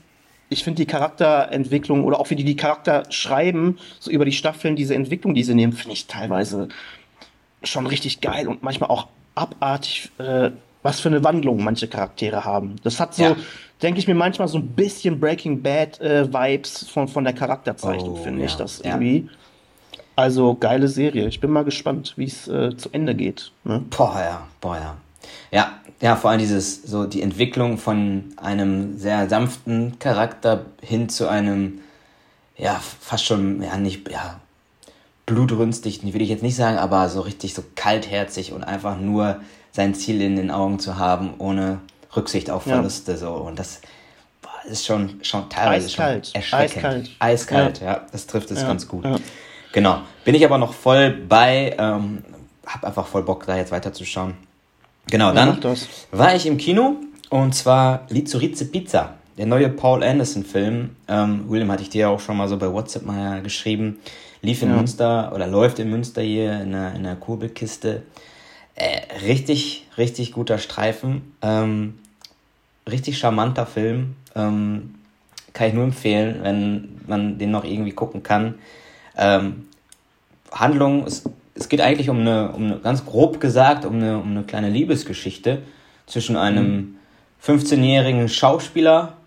ich 0.50 0.64
finde 0.64 0.78
die 0.78 0.86
Charakterentwicklung 0.86 2.06
oder 2.06 2.20
auch 2.20 2.30
wie 2.30 2.36
die 2.36 2.46
die 2.46 2.56
Charakter 2.56 3.04
schreiben, 3.10 3.78
so 4.00 4.10
über 4.10 4.24
die 4.24 4.32
Staffeln, 4.32 4.78
diese 4.78 4.96
Entwicklung, 4.96 5.34
die 5.34 5.44
sie 5.44 5.54
nehmen, 5.54 5.74
finde 5.74 5.94
ich 5.94 6.08
teilweise 6.08 6.70
schon 7.64 7.88
richtig 7.88 8.22
geil 8.22 8.48
und 8.48 8.64
manchmal 8.64 8.90
auch 8.90 9.08
abartig, 9.36 10.12
äh, 10.18 10.52
was 10.84 11.00
für 11.00 11.10
eine 11.10 11.24
Wandlung 11.24 11.64
manche 11.64 11.88
Charaktere 11.88 12.46
haben. 12.46 12.76
Das 12.84 13.00
hat 13.00 13.16
so, 13.16 13.24
ja. 13.24 13.36
denke 13.82 14.00
ich 14.00 14.08
mir 14.08 14.16
manchmal 14.16 14.48
so 14.48 14.58
ein 14.58 14.68
bisschen 14.68 15.20
Breaking 15.20 15.62
Bad 15.62 16.00
äh, 16.00 16.32
Vibes 16.32 16.88
von, 16.90 17.08
von 17.08 17.24
der 17.24 17.34
Charakterzeichnung, 17.34 18.20
oh, 18.20 18.24
finde 18.24 18.42
ja. 18.42 18.46
ich 18.46 18.56
das 18.56 18.82
irgendwie. 18.82 19.30
Also 20.16 20.56
geile 20.56 20.88
Serie. 20.88 21.28
Ich 21.28 21.40
bin 21.40 21.52
mal 21.52 21.64
gespannt, 21.64 22.14
wie 22.16 22.26
es 22.26 22.48
äh, 22.48 22.76
zu 22.76 22.90
Ende 22.92 23.14
geht. 23.14 23.52
Ne? 23.64 23.84
Boah, 23.90 24.20
ja, 24.20 24.48
boah, 24.62 24.76
ja. 24.76 24.98
Ja, 25.52 25.80
ja, 26.02 26.16
vor 26.16 26.32
allem 26.32 26.40
dieses, 26.40 26.84
so 26.84 27.06
die 27.06 27.22
Entwicklung 27.22 27.78
von 27.78 28.34
einem 28.38 28.98
sehr 28.98 29.30
sanften 29.30 30.00
Charakter 30.00 30.66
hin 30.82 31.10
zu 31.10 31.28
einem, 31.28 31.82
ja, 32.56 32.80
fast 33.00 33.26
schon, 33.26 33.62
ja, 33.62 33.78
nicht, 33.78 34.10
ja, 34.10 34.40
blutrünstig, 35.28 36.02
will 36.02 36.22
ich 36.22 36.30
jetzt 36.30 36.42
nicht 36.42 36.56
sagen, 36.56 36.78
aber 36.78 37.10
so 37.10 37.22
richtig 37.22 37.54
so 37.54 37.64
kaltherzig 37.76 38.54
und 38.54 38.64
einfach 38.64 38.98
nur 38.98 39.42
sein 39.72 39.94
Ziel 39.94 40.22
in 40.22 40.36
den 40.36 40.50
Augen 40.50 40.80
zu 40.80 40.98
haben, 40.98 41.36
ohne 41.38 41.80
Rücksicht 42.16 42.50
auf 42.50 42.64
Verluste, 42.64 43.12
ja. 43.12 43.18
so. 43.18 43.34
Und 43.34 43.60
das 43.60 43.82
boah, 44.42 44.50
ist 44.72 44.86
schon, 44.86 45.20
schon 45.22 45.50
teilweise 45.50 45.86
Eiskalt. 45.88 46.28
schon 46.28 46.36
erschreckend. 46.36 46.76
Eiskalt. 46.78 47.12
Eiskalt, 47.20 47.82
ja. 47.82 47.86
ja 47.86 48.06
das 48.12 48.26
trifft 48.26 48.50
es 48.50 48.62
ganz 48.62 48.88
gut. 48.88 49.06
Genau. 49.74 50.00
Bin 50.24 50.34
ich 50.34 50.44
aber 50.46 50.58
noch 50.58 50.74
voll 50.74 51.12
bei, 51.12 51.76
ähm, 51.78 52.24
hab 52.66 52.84
einfach 52.86 53.06
voll 53.06 53.24
Bock, 53.24 53.46
da 53.46 53.58
jetzt 53.58 53.72
weiterzuschauen. 53.72 54.34
Genau, 55.10 55.34
dann 55.34 55.60
war 56.12 56.36
ich 56.36 56.46
im 56.46 56.58
Kino 56.58 56.96
und 57.30 57.54
zwar 57.54 58.06
Lizurize 58.10 58.66
Pizza, 58.66 59.16
der 59.38 59.46
neue 59.46 59.70
Paul 59.70 60.04
Anderson-Film. 60.04 60.96
Ähm, 61.08 61.46
William 61.50 61.72
hatte 61.72 61.84
ich 61.84 61.90
dir 61.90 62.10
auch 62.10 62.20
schon 62.20 62.38
mal 62.38 62.48
so 62.48 62.58
bei 62.58 62.72
WhatsApp 62.72 63.06
mal 63.06 63.42
geschrieben. 63.42 64.00
Lief 64.42 64.62
in 64.62 64.70
ja. 64.70 64.76
Münster 64.76 65.32
oder 65.34 65.48
läuft 65.48 65.80
in 65.80 65.90
Münster 65.90 66.22
hier 66.22 66.62
in 66.62 66.74
einer, 66.74 66.96
in 66.96 67.06
einer 67.06 67.16
Kurbelkiste. 67.16 68.04
Äh, 68.76 69.24
richtig, 69.26 69.88
richtig 69.98 70.32
guter 70.32 70.58
Streifen. 70.58 71.34
Ähm, 71.42 72.00
richtig 72.88 73.18
charmanter 73.18 73.66
Film. 73.66 74.16
Ähm, 74.36 74.96
kann 75.54 75.70
ich 75.70 75.74
nur 75.74 75.86
empfehlen, 75.86 76.40
wenn 76.44 77.02
man 77.08 77.40
den 77.40 77.52
noch 77.52 77.64
irgendwie 77.64 77.92
gucken 77.92 78.22
kann. 78.22 78.56
Ähm, 79.18 79.66
Handlung, 80.52 81.06
es, 81.06 81.24
es 81.56 81.70
geht 81.70 81.82
eigentlich 81.82 82.10
um 82.10 82.20
eine, 82.20 82.52
um 82.52 82.66
eine, 82.66 82.78
ganz 82.78 83.06
grob 83.06 83.40
gesagt, 83.40 83.84
um 83.84 83.96
eine, 83.96 84.20
um 84.20 84.32
eine 84.32 84.44
kleine 84.44 84.70
Liebesgeschichte 84.70 85.64
zwischen 86.06 86.36
einem 86.36 86.98
15-jährigen 87.44 88.30
Schauspieler, 88.30 89.18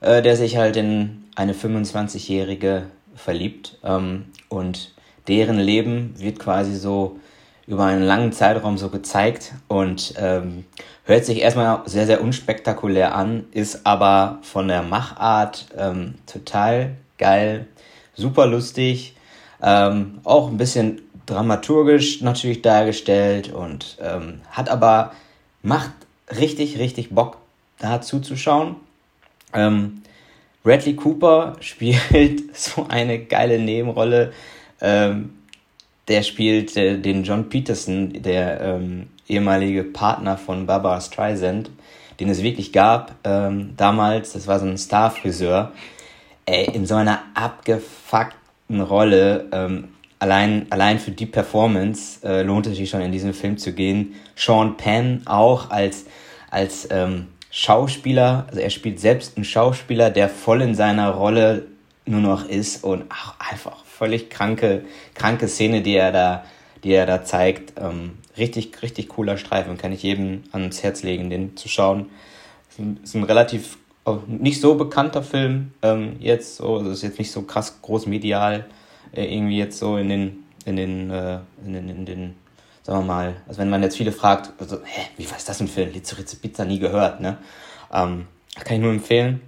äh, 0.00 0.22
der 0.22 0.36
sich 0.36 0.56
halt 0.56 0.76
in 0.76 1.24
eine 1.36 1.52
25-jährige 1.52 2.84
verliebt. 3.16 3.78
Ähm, 3.84 4.26
und 4.48 4.92
deren 5.28 5.58
Leben 5.58 6.14
wird 6.18 6.38
quasi 6.38 6.76
so 6.76 7.18
über 7.66 7.86
einen 7.86 8.02
langen 8.02 8.32
Zeitraum 8.32 8.76
so 8.76 8.90
gezeigt 8.90 9.52
und 9.68 10.14
ähm, 10.18 10.66
hört 11.04 11.24
sich 11.24 11.40
erstmal 11.40 11.80
sehr, 11.86 12.06
sehr 12.06 12.22
unspektakulär 12.22 13.14
an, 13.14 13.44
ist 13.52 13.86
aber 13.86 14.38
von 14.42 14.68
der 14.68 14.82
Machart 14.82 15.66
ähm, 15.76 16.14
total 16.26 16.96
geil, 17.18 17.66
super 18.14 18.46
lustig 18.46 19.16
Ähm, 19.62 20.20
auch 20.24 20.48
ein 20.48 20.58
bisschen 20.58 21.00
dramaturgisch 21.24 22.20
natürlich 22.20 22.60
dargestellt 22.60 23.50
und 23.50 23.96
ähm, 24.00 24.42
hat 24.50 24.68
aber, 24.68 25.12
macht 25.62 25.92
richtig, 26.38 26.78
richtig 26.78 27.14
Bock, 27.14 27.38
da 27.78 28.02
zuzuschauen. 28.02 28.76
Ähm, 29.54 30.02
Bradley 30.64 30.96
Cooper 30.96 31.56
spielt 31.60 32.56
so 32.56 32.86
eine 32.88 33.20
geile 33.20 33.60
Nebenrolle. 33.60 34.32
Ähm, 34.80 35.34
der 36.08 36.22
spielt 36.22 36.76
äh, 36.76 36.98
den 36.98 37.22
John 37.22 37.48
Peterson, 37.48 38.12
der 38.22 38.60
ähm, 38.60 39.06
ehemalige 39.28 39.84
Partner 39.84 40.36
von 40.36 40.66
Barbara 40.66 41.00
Streisand, 41.00 41.70
den 42.18 42.28
es 42.28 42.42
wirklich 42.42 42.72
gab 42.72 43.14
ähm, 43.24 43.74
damals. 43.76 44.32
Das 44.32 44.46
war 44.46 44.58
so 44.58 44.66
ein 44.66 44.76
Starfriseur. 44.76 45.72
Ey, 46.46 46.64
in 46.74 46.86
so 46.86 46.94
einer 46.94 47.22
abgefuckten 47.34 48.80
Rolle. 48.80 49.48
Ähm, 49.52 49.88
allein, 50.18 50.66
allein 50.70 50.98
für 50.98 51.10
die 51.10 51.26
Performance 51.26 52.26
äh, 52.26 52.42
lohnt 52.42 52.66
es 52.66 52.76
sich 52.76 52.88
schon 52.90 53.00
in 53.00 53.12
diesen 53.12 53.34
Film 53.34 53.56
zu 53.58 53.72
gehen. 53.72 54.14
Sean 54.34 54.76
Penn 54.76 55.22
auch 55.26 55.70
als, 55.70 56.04
als 56.50 56.88
ähm, 56.90 57.28
Schauspieler, 57.56 58.46
also 58.48 58.58
er 58.58 58.70
spielt 58.70 58.98
selbst 58.98 59.36
einen 59.36 59.44
Schauspieler, 59.44 60.10
der 60.10 60.28
voll 60.28 60.60
in 60.60 60.74
seiner 60.74 61.10
Rolle 61.10 61.66
nur 62.04 62.20
noch 62.20 62.48
ist 62.48 62.82
und 62.82 63.04
ach, 63.10 63.36
einfach 63.38 63.84
völlig 63.84 64.28
kranke, 64.28 64.84
kranke 65.14 65.46
Szene, 65.46 65.80
die 65.80 65.94
er 65.94 66.10
da, 66.10 66.44
die 66.82 66.90
er 66.90 67.06
da 67.06 67.22
zeigt. 67.22 67.74
Ähm, 67.80 68.18
richtig, 68.36 68.82
richtig 68.82 69.08
cooler 69.08 69.36
Streifen, 69.36 69.78
kann 69.78 69.92
ich 69.92 70.02
jedem 70.02 70.42
ans 70.50 70.82
Herz 70.82 71.04
legen, 71.04 71.30
den 71.30 71.56
zu 71.56 71.68
schauen. 71.68 72.10
Ist 72.70 72.80
ein, 72.80 72.98
ist 73.04 73.14
ein 73.14 73.22
relativ 73.22 73.78
oh, 74.04 74.18
nicht 74.26 74.60
so 74.60 74.74
bekannter 74.74 75.22
Film 75.22 75.74
ähm, 75.82 76.16
jetzt, 76.18 76.56
so, 76.56 76.78
also 76.78 76.90
ist 76.90 77.04
jetzt 77.04 77.20
nicht 77.20 77.30
so 77.30 77.42
krass 77.42 77.80
groß 77.82 78.06
medial 78.06 78.64
äh, 79.12 79.32
irgendwie 79.32 79.58
jetzt 79.58 79.78
so 79.78 79.96
in 79.96 80.08
den, 80.08 80.44
in 80.64 80.74
den, 80.74 81.08
äh, 81.08 81.38
in 81.64 81.72
den, 81.72 81.88
in 81.88 82.04
den 82.04 82.34
sagen 82.84 83.00
wir 83.00 83.04
mal, 83.14 83.36
also 83.48 83.60
wenn 83.60 83.70
man 83.70 83.82
jetzt 83.82 83.96
viele 83.96 84.12
fragt, 84.12 84.52
also, 84.60 84.76
hä, 84.84 85.08
wie 85.16 85.28
war 85.28 85.38
das 85.44 85.60
ein 85.60 85.68
Film? 85.68 85.90
Lizoritze 85.92 86.36
Pizza 86.36 86.64
nie 86.64 86.78
gehört, 86.78 87.20
ne? 87.20 87.38
Ähm, 87.92 88.26
kann 88.62 88.76
ich 88.76 88.82
nur 88.82 88.92
empfehlen. 88.92 89.40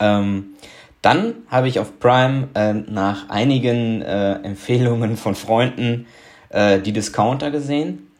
Ähm, 0.00 0.56
dann 1.02 1.34
habe 1.48 1.68
ich 1.68 1.78
auf 1.78 2.00
Prime 2.00 2.48
äh, 2.54 2.72
nach 2.72 3.28
einigen 3.28 4.02
äh, 4.02 4.34
Empfehlungen 4.42 5.16
von 5.16 5.34
Freunden 5.34 6.06
äh, 6.48 6.80
die 6.80 6.92
Discounter 6.92 7.50
gesehen. 7.50 8.10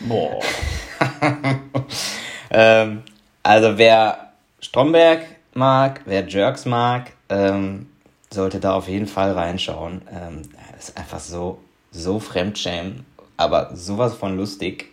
Boah. 0.00 0.40
ähm, 2.50 3.02
also 3.42 3.78
wer 3.78 4.32
Stromberg 4.60 5.22
mag, 5.54 6.02
wer 6.04 6.26
Jerks 6.26 6.66
mag, 6.66 7.12
ähm, 7.28 7.88
sollte 8.30 8.60
da 8.60 8.74
auf 8.74 8.88
jeden 8.88 9.06
Fall 9.06 9.32
reinschauen. 9.32 10.02
Ähm, 10.12 10.42
ist 10.78 10.96
einfach 10.96 11.20
so, 11.20 11.58
so 11.90 12.20
Fremdschämen 12.20 13.04
aber 13.36 13.70
sowas 13.74 14.14
von 14.14 14.36
lustig. 14.36 14.92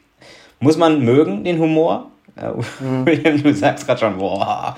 Muss 0.60 0.78
man 0.78 1.04
mögen, 1.04 1.44
den 1.44 1.60
Humor. 1.60 2.12
Mhm. 2.36 3.06
William, 3.06 3.42
du 3.42 3.54
sagst 3.54 3.86
gerade 3.86 4.00
schon, 4.00 4.18
boah. 4.18 4.76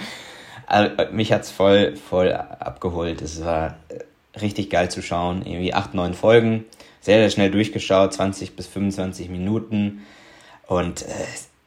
Also, 0.67 0.91
mich 1.11 1.31
hat's 1.31 1.51
voll, 1.51 1.95
voll 1.95 2.31
abgeholt. 2.31 3.21
Es 3.21 3.43
war 3.43 3.77
äh, 3.89 4.39
richtig 4.39 4.69
geil 4.69 4.89
zu 4.89 5.01
schauen. 5.01 5.45
Irgendwie 5.45 5.73
acht, 5.73 5.93
neun 5.93 6.13
Folgen. 6.13 6.65
Sehr, 7.01 7.17
sehr 7.19 7.29
schnell 7.29 7.51
durchgeschaut. 7.51 8.13
20 8.13 8.55
bis 8.55 8.67
25 8.67 9.29
Minuten. 9.29 10.01
Und 10.67 11.03
äh, 11.03 11.11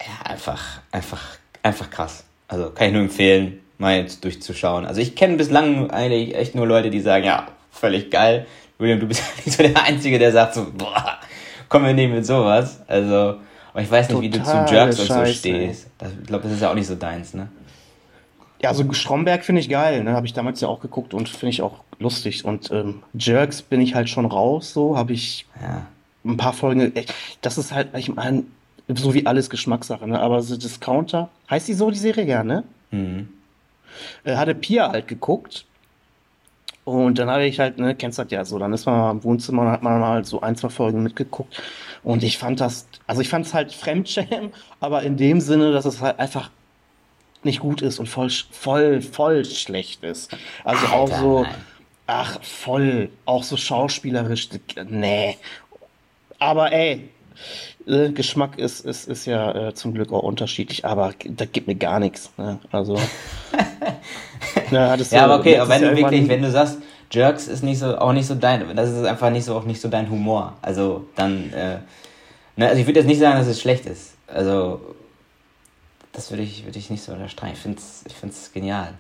ja, 0.01 0.31
einfach, 0.31 0.81
einfach, 0.91 1.39
einfach 1.63 1.91
krass. 1.91 2.25
Also 2.49 2.71
kann 2.71 2.89
ich 2.89 2.93
nur 2.95 3.03
empfehlen, 3.03 3.61
mal 3.77 3.97
jetzt 3.97 4.25
durchzuschauen. 4.25 4.87
Also 4.87 5.01
ich 5.01 5.15
kenne 5.15 5.37
bislang 5.37 5.91
eigentlich 5.91 6.35
echt 6.35 6.55
nur 6.55 6.67
Leute, 6.67 6.91
die 6.91 7.01
sagen, 7.01 7.25
ja, 7.25 7.47
völlig 7.71 8.11
geil. 8.11 8.47
William, 8.79 9.01
du 9.01 9.07
bist 9.07 9.23
nicht 9.45 9.57
so 9.57 9.63
der 9.63 9.83
Einzige, 9.83 10.19
der 10.19 10.33
sagt 10.33 10.55
so, 10.55 10.67
boah, 10.73 11.19
kommen 11.69 11.87
wir 11.87 11.95
nicht 11.95 12.13
mit 12.13 12.27
sowas. 12.27 12.81
Also, 12.87 13.37
aber 13.73 13.83
ich 13.83 13.91
weiß 13.91 14.09
nicht, 14.09 14.21
wie 14.21 14.31
du 14.31 14.43
zu 14.43 14.67
Jerks 14.69 14.99
und 15.01 15.07
so 15.07 15.27
stehst. 15.27 15.91
Das, 15.99 16.13
ich 16.13 16.27
glaube, 16.27 16.45
das 16.45 16.53
ist 16.53 16.63
ja 16.63 16.71
auch 16.71 16.75
nicht 16.75 16.87
so 16.87 16.95
deins, 16.95 17.35
ne? 17.35 17.49
Ja, 18.61 18.71
also 18.71 18.93
Stromberg 18.93 19.45
finde 19.45 19.61
ich 19.61 19.69
geil, 19.69 20.03
ne? 20.03 20.13
Habe 20.13 20.27
ich 20.27 20.33
damals 20.33 20.61
ja 20.61 20.69
auch 20.69 20.81
geguckt 20.81 21.15
und 21.15 21.29
finde 21.29 21.51
ich 21.51 21.63
auch 21.63 21.85
lustig. 21.99 22.45
Und 22.45 22.71
ähm, 22.73 23.03
Jerks 23.15 23.63
bin 23.63 23.81
ich 23.81 23.95
halt 23.95 24.09
schon 24.09 24.27
raus, 24.27 24.73
so 24.73 24.97
habe 24.97 25.13
ich 25.13 25.47
ja. 25.63 25.87
ein 26.25 26.37
paar 26.37 26.53
Folgen. 26.53 26.93
Das 27.41 27.57
ist 27.57 27.73
halt, 27.73 27.97
ich 27.97 28.13
meine, 28.13 28.45
so 28.95 29.15
wie 29.15 29.27
alles 29.27 29.49
Geschmackssache, 29.49 30.09
ne? 30.09 30.19
Aber 30.19 30.43
so 30.43 30.57
Discounter, 30.57 31.29
heißt 31.51 31.69
die 31.69 31.75
so, 31.75 31.91
die 31.91 31.99
Serie, 31.99 32.27
ja, 32.27 32.43
ne? 32.43 32.65
Mhm. 32.91 33.29
Äh, 34.25 34.37
hatte 34.37 34.55
Pia 34.55 34.91
halt 34.91 35.07
geguckt 35.07 35.67
und 36.89 37.19
dann 37.19 37.29
habe 37.29 37.45
ich 37.45 37.61
halt, 37.61 37.79
ne, 37.79 37.95
kennst 37.95 38.19
du 38.19 38.23
das 38.23 38.33
ja 38.33 38.45
so, 38.47 38.59
dann 38.59 38.73
ist 38.73 38.87
man 38.87 38.97
mal 38.97 39.11
im 39.11 39.23
Wohnzimmer 39.23 39.63
und 39.63 39.69
hat 39.71 39.83
man 39.83 40.01
mal 40.01 40.25
so 40.25 40.41
ein, 40.41 40.57
zwei 40.57 40.71
Folgen 40.71 41.03
mitgeguckt. 41.03 41.61
Und 42.03 42.23
ich 42.23 42.39
fand 42.39 42.61
das, 42.61 42.87
also 43.07 43.21
ich 43.21 43.29
fand 43.29 43.45
es 43.45 43.53
halt 43.53 43.73
Fremdschämen, 43.73 44.53
aber 44.81 45.03
in 45.03 45.19
dem 45.19 45.41
Sinne, 45.41 45.73
dass 45.73 45.85
es 45.85 46.01
halt 46.01 46.19
einfach 46.19 46.51
nicht 47.43 47.61
gut 47.61 47.83
ist 47.83 47.99
und 47.99 48.07
voll, 48.07 48.31
voll, 48.31 49.03
voll 49.03 49.45
schlecht 49.45 50.03
ist. 50.03 50.35
Also 50.65 50.87
Alter, 50.87 50.97
auch 50.97 51.09
so, 51.09 51.43
nein. 51.43 51.55
ach, 52.07 52.43
voll, 52.43 53.11
auch 53.27 53.43
so 53.43 53.59
schauspielerisch, 53.59 54.49
nee. 54.89 55.37
Aber 56.39 56.73
ey, 56.73 57.11
äh, 57.89 58.11
Geschmack 58.13 58.59
ist, 58.59 58.85
ist, 58.85 59.09
ist 59.09 59.27
ja 59.27 59.69
äh, 59.69 59.75
zum 59.75 59.95
Glück 59.95 60.13
auch 60.13 60.23
unterschiedlich, 60.23 60.85
aber 60.85 61.15
das 61.25 61.49
gibt 61.53 61.67
mir 61.67 61.75
gar 61.75 62.01
nichts. 62.01 62.31
Ne? 62.37 62.59
Also. 62.71 62.97
ja, 64.71 64.95
ja, 64.95 65.25
aber 65.25 65.39
okay, 65.39 65.59
aber 65.59 65.71
wenn 65.71 65.83
du 65.83 65.97
wirklich, 65.97 66.29
wenn 66.29 66.43
du 66.43 66.51
sagst, 66.51 66.79
Jerks 67.11 67.49
ist 67.49 67.63
nicht 67.63 67.79
so, 67.79 67.97
auch 67.99 68.13
nicht 68.13 68.27
so 68.27 68.35
dein, 68.35 68.77
das 68.77 68.91
ist 68.91 69.05
einfach 69.05 69.31
nicht 69.31 69.45
so, 69.45 69.57
auch 69.57 69.65
nicht 69.65 69.81
so 69.81 69.89
dein 69.89 70.11
Humor. 70.11 70.57
Also 70.61 71.07
dann, 71.17 71.53
äh, 71.53 71.79
ne, 72.57 72.69
also 72.69 72.81
ich 72.81 72.87
würde 72.87 73.01
jetzt 73.01 73.09
nicht 73.09 73.21
sagen, 73.21 73.39
dass 73.39 73.47
es 73.47 73.61
schlecht 73.61 73.87
ist. 73.87 74.15
Also, 74.27 74.81
das 76.13 76.31
würde 76.31 76.43
ich, 76.43 76.65
würde 76.67 76.79
ich 76.79 76.91
nicht 76.91 77.03
so 77.03 77.13
unterstreichen. 77.13 77.55
Ich 77.55 77.61
finde 77.61 77.79
es 77.79 78.05
ich 78.07 78.15
find's 78.15 78.53
genial. 78.53 78.95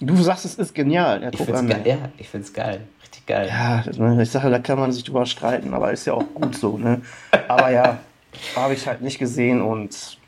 Du 0.00 0.16
sagst, 0.16 0.44
es 0.44 0.56
ist 0.56 0.74
genial. 0.74 1.22
Ja, 1.22 1.30
ich 1.30 1.36
finde 1.36 1.54
es 1.54 1.68
geil. 1.68 1.82
Ja, 1.84 1.96
ich 2.18 2.28
finde 2.28 2.46
es 2.46 2.52
geil. 2.52 2.80
Richtig 3.02 3.26
geil. 3.26 3.48
Ja, 3.48 4.20
ich 4.20 4.30
sage, 4.30 4.50
da 4.50 4.58
kann 4.58 4.78
man 4.78 4.92
sich 4.92 5.04
drüber 5.04 5.24
streiten, 5.24 5.72
aber 5.72 5.92
ist 5.92 6.06
ja 6.06 6.14
auch 6.14 6.24
gut 6.34 6.56
so, 6.56 6.76
ne? 6.76 7.02
Aber 7.48 7.70
ja, 7.70 7.98
habe 8.56 8.74
ich 8.74 8.86
halt 8.86 9.02
nicht 9.02 9.18
gesehen 9.18 9.62
und 9.62 10.18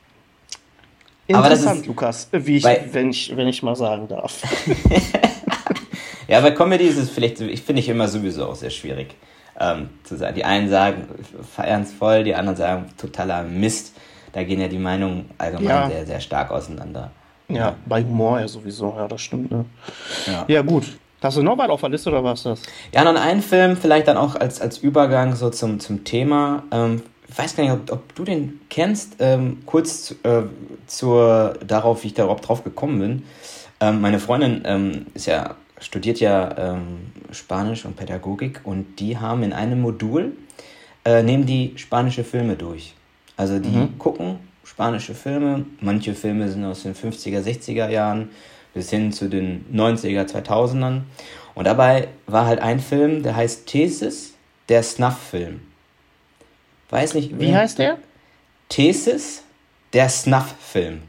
Interessant, 1.27 1.81
ist, 1.81 1.87
Lukas, 1.87 2.29
wie 2.31 2.59
ich, 2.59 2.63
bei, 2.63 2.89
wenn, 2.93 3.11
ich, 3.11 3.37
wenn 3.37 3.49
ich 3.49 3.61
mal 3.63 3.75
sagen 3.75 4.07
darf. 4.07 4.43
ja, 6.29 6.41
bei 6.41 6.53
Comedy 6.53 6.85
ist 6.85 6.99
es 6.99 7.11
vielleicht, 7.11 7.41
ich 7.41 7.63
finde 7.63 7.81
ich 7.81 7.89
immer 7.89 8.07
sowieso 8.07 8.47
auch 8.47 8.55
sehr 8.55 8.71
schwierig 8.71 9.17
ähm, 9.59 9.91
zu 10.05 10.17
sagen. 10.17 10.37
Die 10.37 10.45
einen 10.45 10.69
sagen, 10.69 11.09
feiern 11.55 11.83
es 11.83 11.93
voll, 11.93 12.23
die 12.23 12.35
anderen 12.35 12.57
sagen, 12.57 12.87
totaler 12.97 13.43
Mist. 13.43 13.95
Da 14.33 14.45
gehen 14.45 14.61
ja 14.61 14.69
die 14.69 14.79
Meinungen 14.79 15.31
allgemein 15.39 15.67
ja. 15.67 15.89
sehr, 15.89 16.07
sehr 16.07 16.21
stark 16.21 16.53
auseinander. 16.53 17.11
Ja, 17.49 17.77
bei 17.87 18.03
Humor 18.03 18.41
ja 18.41 18.49
sowieso, 18.49 18.95
ja, 18.97 19.07
das 19.07 19.21
stimmt. 19.21 19.51
Ne? 19.51 19.65
Ja. 20.27 20.45
ja, 20.49 20.63
gut. 20.63 20.85
Hast 21.23 21.37
du 21.37 21.43
noch 21.43 21.57
was 21.57 21.71
auf 21.71 21.81
der 21.81 21.91
Liste 21.91 22.11
oder 22.11 22.23
was 22.23 22.43
das? 22.43 22.63
Ja, 22.93 23.05
noch 23.05 23.21
einen 23.21 23.43
Film, 23.43 23.77
vielleicht 23.77 24.09
dann 24.09 24.17
auch 24.17 24.35
als, 24.37 24.61
als 24.61 24.79
Übergang 24.79 25.35
so 25.35 25.51
zum, 25.51 25.81
zum 25.81 26.05
Thema. 26.05 26.65
Ähm, 26.71 27.03
ich 27.29 27.39
weiß 27.39 27.57
gar 27.57 27.65
nicht, 27.65 27.73
ob, 27.73 27.91
ob 27.91 28.15
du 28.15 28.25
den 28.25 28.61
kennst. 28.69 29.17
Ähm, 29.19 29.59
kurz 29.67 30.15
äh, 30.23 30.43
zur, 30.87 31.55
darauf, 31.67 32.03
wie 32.03 32.09
ich 32.09 32.15
darauf 32.15 32.41
drauf 32.41 32.65
gekommen 32.65 32.99
bin. 33.01 33.23
Ähm, 33.81 34.01
meine 34.01 34.21
Freundin 34.21 34.63
ähm, 34.65 35.07
ist 35.15 35.27
ja, 35.27 35.55
studiert 35.81 36.21
ja 36.21 36.75
ähm, 36.75 37.13
Spanisch 37.31 37.85
und 37.85 37.97
Pädagogik 37.97 38.61
und 38.65 38.97
die 39.01 39.19
haben 39.19 39.43
in 39.43 39.53
einem 39.53 39.81
Modul, 39.81 40.33
äh, 41.05 41.23
nehmen 41.23 41.47
die 41.47 41.73
spanische 41.77 42.25
Filme 42.25 42.57
durch. 42.57 42.95
Also 43.37 43.59
die 43.59 43.69
mhm. 43.69 43.99
gucken 43.99 44.39
spanische 44.77 45.15
Filme. 45.15 45.65
Manche 45.81 46.15
Filme 46.15 46.51
sind 46.51 46.63
aus 46.63 46.83
den 46.83 46.95
50er, 46.95 47.41
60er 47.41 47.89
Jahren 47.89 48.29
bis 48.75 48.91
hin 48.91 49.11
zu 49.11 49.31
den 49.31 49.65
90er, 49.73 50.31
2000ern. 50.31 51.01
Und 51.55 51.65
dabei 51.65 52.09
war 52.27 52.45
halt 52.45 52.61
ein 52.61 52.79
Film, 52.79 53.23
der 53.23 53.37
heißt 53.37 53.67
Thesis, 53.67 54.35
der 54.69 54.83
Snuff-Film. 54.83 55.63
Weiß 56.91 57.15
nicht. 57.15 57.41
Wie 57.41 57.57
heißt 57.57 57.79
der? 57.79 57.97
Thesis, 58.69 59.45
der 59.95 60.11
Snuff-Film. 60.11 61.01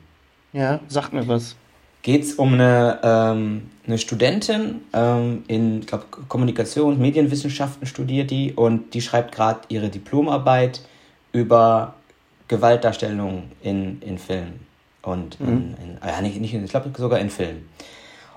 Ja, 0.53 0.79
sagt 0.87 1.11
mir 1.11 1.27
was. 1.27 1.57
Geht 2.03 2.23
es 2.23 2.35
um 2.35 2.53
eine, 2.53 3.01
ähm, 3.03 3.69
eine 3.85 3.97
Studentin 3.97 4.79
ähm, 4.93 5.43
in 5.49 5.85
glaub, 5.85 6.29
Kommunikation, 6.29 6.97
Medienwissenschaften 6.99 7.85
studiert 7.85 8.31
die 8.31 8.53
und 8.53 8.93
die 8.93 9.01
schreibt 9.01 9.35
gerade 9.35 9.59
ihre 9.67 9.89
Diplomarbeit 9.89 10.79
über 11.33 11.95
Gewaltdarstellung 12.47 13.51
in, 13.61 14.01
in 14.01 14.17
Filmen. 14.17 14.65
Und 15.01 15.39
mhm. 15.39 15.47
in, 15.47 15.55
in, 15.55 15.97
ja, 16.05 16.21
nicht, 16.21 16.39
nicht, 16.39 16.53
ich 16.53 16.69
glaube 16.69 16.91
sogar 16.97 17.19
in 17.19 17.29
Filmen. 17.29 17.67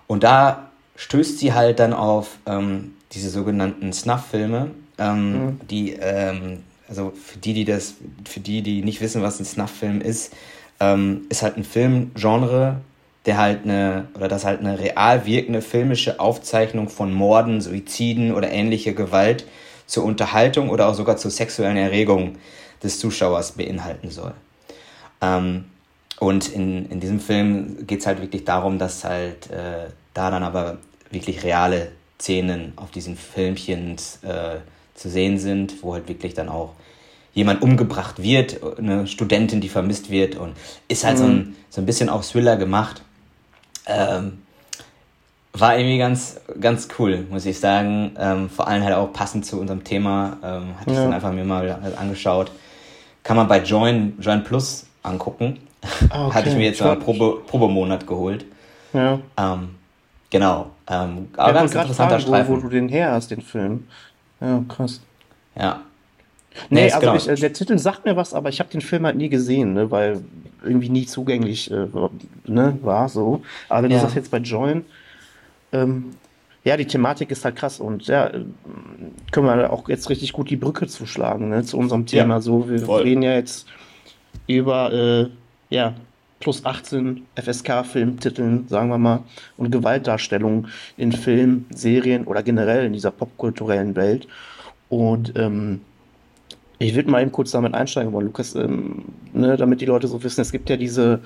Und 0.07 0.23
da 0.23 0.71
stößt 0.97 1.39
sie 1.39 1.53
halt 1.53 1.79
dann 1.79 1.93
auf 1.93 2.39
ähm, 2.47 2.95
diese 3.13 3.31
sogenannten 3.31 3.93
Snuff-Filme, 3.93 4.71
ähm, 4.99 5.33
mhm. 5.33 5.61
die 5.69 5.93
ähm, 5.93 6.63
also 6.91 7.13
für 7.13 7.39
die, 7.39 7.55
die 7.55 7.65
das, 7.65 7.95
für 8.29 8.41
die, 8.41 8.63
die 8.63 8.83
nicht 8.83 9.01
wissen, 9.01 9.23
was 9.23 9.39
ein 9.39 9.45
Snuff-Film 9.45 10.01
ist, 10.01 10.35
ähm, 10.81 11.23
ist 11.29 11.43
halt 11.43 11.57
ein 11.57 11.65
Filmgenre, 11.65 12.81
der 13.27 13.39
halt 13.39 13.65
eine, 13.65 14.09
oder 14.17 14.29
das 14.29 14.45
halt 14.45 14.61
eine 14.61 14.79
real 14.79 15.25
wirkende 15.25 15.63
filmische 15.63 16.19
Aufzeichnung 16.19 16.89
von 16.89 17.15
Morden, 17.15 17.61
Suiziden 17.61 18.35
oder 18.35 18.51
ähnliche 18.51 18.93
Gewalt 18.93 19.47
zur 19.87 20.05
Unterhaltung 20.05 20.69
oder 20.69 20.89
auch 20.89 20.95
sogar 20.95 21.17
zur 21.17 21.31
sexuellen 21.31 21.77
Erregung 21.77 22.37
des 22.83 22.99
Zuschauers 22.99 23.53
beinhalten 23.53 24.11
soll. 24.11 24.35
Ähm, 25.21 25.67
und 26.19 26.49
in, 26.53 26.91
in 26.91 27.01
diesem 27.01 27.21
Film 27.21 27.87
geht 27.87 28.01
es 28.01 28.07
halt 28.07 28.21
wirklich 28.21 28.45
darum, 28.45 28.79
dass 28.79 29.05
halt 29.05 29.51
äh, 29.51 29.89
da 30.13 30.31
dann 30.31 30.43
aber 30.43 30.79
wirklich 31.11 31.43
reale 31.43 31.93
Szenen 32.21 32.75
auf 32.77 32.91
diesen 32.91 33.17
Filmchen 33.17 33.97
äh, 34.23 34.57
zu 34.95 35.09
sehen 35.09 35.39
sind, 35.39 35.83
wo 35.83 35.95
halt 35.95 36.09
wirklich 36.09 36.35
dann 36.35 36.49
auch 36.49 36.75
jemand 37.33 37.63
umgebracht 37.63 38.23
wird, 38.23 38.61
eine 38.79 39.07
Studentin, 39.07 39.61
die 39.61 39.69
vermisst 39.69 40.11
wird 40.11 40.37
und 40.37 40.55
ist 40.89 41.05
halt 41.05 41.17
mhm. 41.17 41.21
so, 41.21 41.27
ein, 41.27 41.57
so 41.71 41.81
ein 41.81 41.87
bisschen 41.87 42.09
auch 42.09 42.25
Thriller 42.25 42.57
gemacht. 42.57 43.03
Ähm, 43.87 44.43
war 45.53 45.77
irgendwie 45.77 45.99
ganz, 45.99 46.39
ganz 46.61 46.89
cool, 46.99 47.27
muss 47.31 47.47
ich 47.47 47.59
sagen. 47.59 48.15
Ähm, 48.19 48.51
vor 48.51 48.69
allem 48.69 48.85
halt 48.85 48.95
auch 48.95 49.13
passend 49.13 49.47
zu 49.47 49.59
unserem 49.59 49.85
Thema. 49.85 50.37
Ähm, 50.43 50.79
hatte 50.79 50.91
ja. 50.91 50.97
ich 50.97 51.03
dann 51.03 51.13
einfach 51.13 51.33
mir 51.33 51.45
mal 51.45 51.95
angeschaut. 51.97 52.53
Kann 53.23 53.37
man 53.37 53.49
bei 53.49 53.63
Join, 53.63 54.15
Join 54.21 54.43
Plus 54.43 54.87
angucken. 55.03 55.59
Ah, 56.11 56.27
okay. 56.27 56.35
Hatte 56.35 56.49
ich 56.51 56.57
mir 56.57 56.65
jetzt 56.65 56.81
mal 56.81 56.97
Probe, 56.97 57.43
Probemonat 57.47 58.07
geholt. 58.07 58.45
Ja. 58.93 59.21
Ähm, 59.37 59.77
genau. 60.29 60.71
Ähm, 60.87 61.29
aber 61.37 61.49
ja, 61.49 61.55
ganz 61.55 61.73
interessanter 61.73 62.15
fragen, 62.15 62.23
Streifen. 62.23 62.53
Wo, 62.55 62.59
wo 62.59 62.63
du 62.63 62.69
den 62.69 62.89
her 62.89 63.13
hast, 63.13 63.31
den 63.31 63.41
Film. 63.41 63.87
Ja, 64.41 64.63
krass. 64.69 65.01
Ja. 65.55 65.81
Nee, 66.69 66.87
nee 66.87 66.93
also 66.93 67.01
genau. 67.01 67.15
ich, 67.15 67.29
äh, 67.29 67.35
der 67.35 67.53
Titel 67.53 67.79
sagt 67.79 68.05
mir 68.05 68.17
was, 68.17 68.35
aber 68.35 68.49
ich 68.49 68.61
habe 68.61 68.71
den 68.71 68.81
Film 68.81 69.07
halt 69.07 69.17
nie 69.17 69.29
gesehen, 69.29 69.75
ne, 69.75 69.91
weil 69.91 70.23
irgendwie 70.65 70.89
nie 70.89 71.07
zugänglich 71.07 71.71
äh, 71.71 71.87
ne, 72.47 72.79
war 72.83 73.09
so. 73.09 73.43
Aber 73.69 73.85
wenn 73.85 73.91
ja. 73.91 73.99
du 73.99 74.03
sagst 74.03 74.17
jetzt 74.17 74.31
bei 74.31 74.39
Join, 74.39 74.85
ähm, 75.73 76.15
ja, 76.65 76.77
die 76.77 76.87
Thematik 76.87 77.31
ist 77.31 77.45
halt 77.45 77.57
krass 77.57 77.81
und 77.81 78.07
ja, 78.07 78.27
äh, 78.27 78.45
können 79.31 79.47
wir 79.47 79.73
auch 79.73 79.89
jetzt 79.89 80.11
richtig 80.11 80.33
gut 80.33 80.51
die 80.51 80.57
Brücke 80.57 80.87
zuschlagen 80.87 81.49
ne, 81.49 81.65
zu 81.65 81.79
unserem 81.79 82.07
Thema. 82.07 82.35
Ja, 82.35 82.41
so, 82.41 82.69
wir 82.69 82.81
voll. 82.81 83.03
reden 83.03 83.23
ja 83.23 83.35
jetzt 83.35 83.67
über 84.47 84.93
äh, 84.93 85.29
ja, 85.71 85.95
plus 86.41 86.65
18 86.65 87.27
FSK-Filmtiteln, 87.37 88.67
sagen 88.69 88.89
wir 88.89 88.99
mal, 88.99 89.23
und 89.57 89.71
Gewaltdarstellungen 89.71 90.69
in 90.97 91.13
Film, 91.13 91.67
Serien 91.71 92.25
oder 92.25 92.43
generell 92.43 92.87
in 92.87 92.93
dieser 92.93 93.11
popkulturellen 93.11 93.95
Welt. 93.97 94.27
Und 94.89 95.33
ähm, 95.37 95.83
ich 96.79 96.95
würde 96.95 97.11
mal 97.11 97.23
eben 97.23 97.31
kurz 97.33 97.51
damit 97.51 97.75
einsteigen 97.75 98.13
wollen, 98.13 98.27
Lukas, 98.27 98.55
ähm, 98.55 99.05
ne, 99.33 99.57
damit 99.57 99.81
die 99.81 99.87
Leute 99.87 100.09
so 100.09 100.23
wissen, 100.23 100.41
es 100.41 100.51
gibt 100.51 100.71
ja 100.71 100.77
diese, 100.77 101.21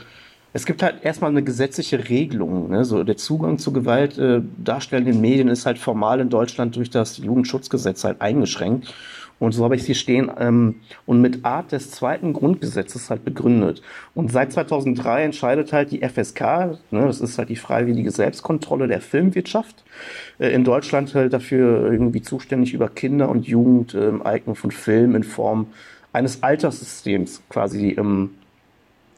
es 0.54 0.66
gibt 0.66 0.84
halt 0.84 1.04
erstmal 1.04 1.32
eine 1.32 1.42
gesetzliche 1.42 2.08
Regelung. 2.08 2.70
Ne? 2.70 2.84
So, 2.84 3.02
der 3.02 3.16
Zugang 3.16 3.58
zu 3.58 3.72
Gewalt 3.72 4.16
äh, 4.18 4.40
darstellenden 4.56 5.20
Medien 5.20 5.48
ist 5.48 5.66
halt 5.66 5.78
formal 5.78 6.20
in 6.20 6.30
Deutschland 6.30 6.76
durch 6.76 6.90
das 6.90 7.18
Jugendschutzgesetz 7.18 8.04
halt 8.04 8.20
eingeschränkt. 8.20 8.94
Und 9.40 9.50
so 9.50 9.64
habe 9.64 9.74
ich 9.74 9.80
es 9.80 9.86
hier 9.86 9.96
stehen 9.96 10.30
ähm, 10.38 10.76
und 11.06 11.20
mit 11.20 11.44
Art 11.44 11.72
des 11.72 11.90
zweiten 11.90 12.32
Grundgesetzes 12.32 13.10
halt 13.10 13.24
begründet. 13.24 13.82
Und 14.14 14.30
seit 14.30 14.52
2003 14.52 15.24
entscheidet 15.24 15.72
halt 15.72 15.90
die 15.90 16.08
FSK, 16.08 16.40
ne, 16.92 17.04
das 17.04 17.20
ist 17.20 17.36
halt 17.36 17.48
die 17.48 17.56
freiwillige 17.56 18.12
Selbstkontrolle 18.12 18.86
der 18.86 19.00
Filmwirtschaft, 19.00 19.82
äh, 20.38 20.54
in 20.54 20.62
Deutschland 20.62 21.12
halt 21.16 21.32
dafür 21.32 21.90
irgendwie 21.90 22.22
zuständig 22.22 22.74
über 22.74 22.88
Kinder- 22.88 23.28
und 23.28 23.48
Jugendeignung 23.48 24.54
äh, 24.54 24.58
von 24.58 24.70
Filmen 24.70 25.16
in 25.16 25.24
Form 25.24 25.66
eines 26.12 26.44
Alterssystems 26.44 27.42
quasi 27.48 27.96
ähm, 27.98 28.30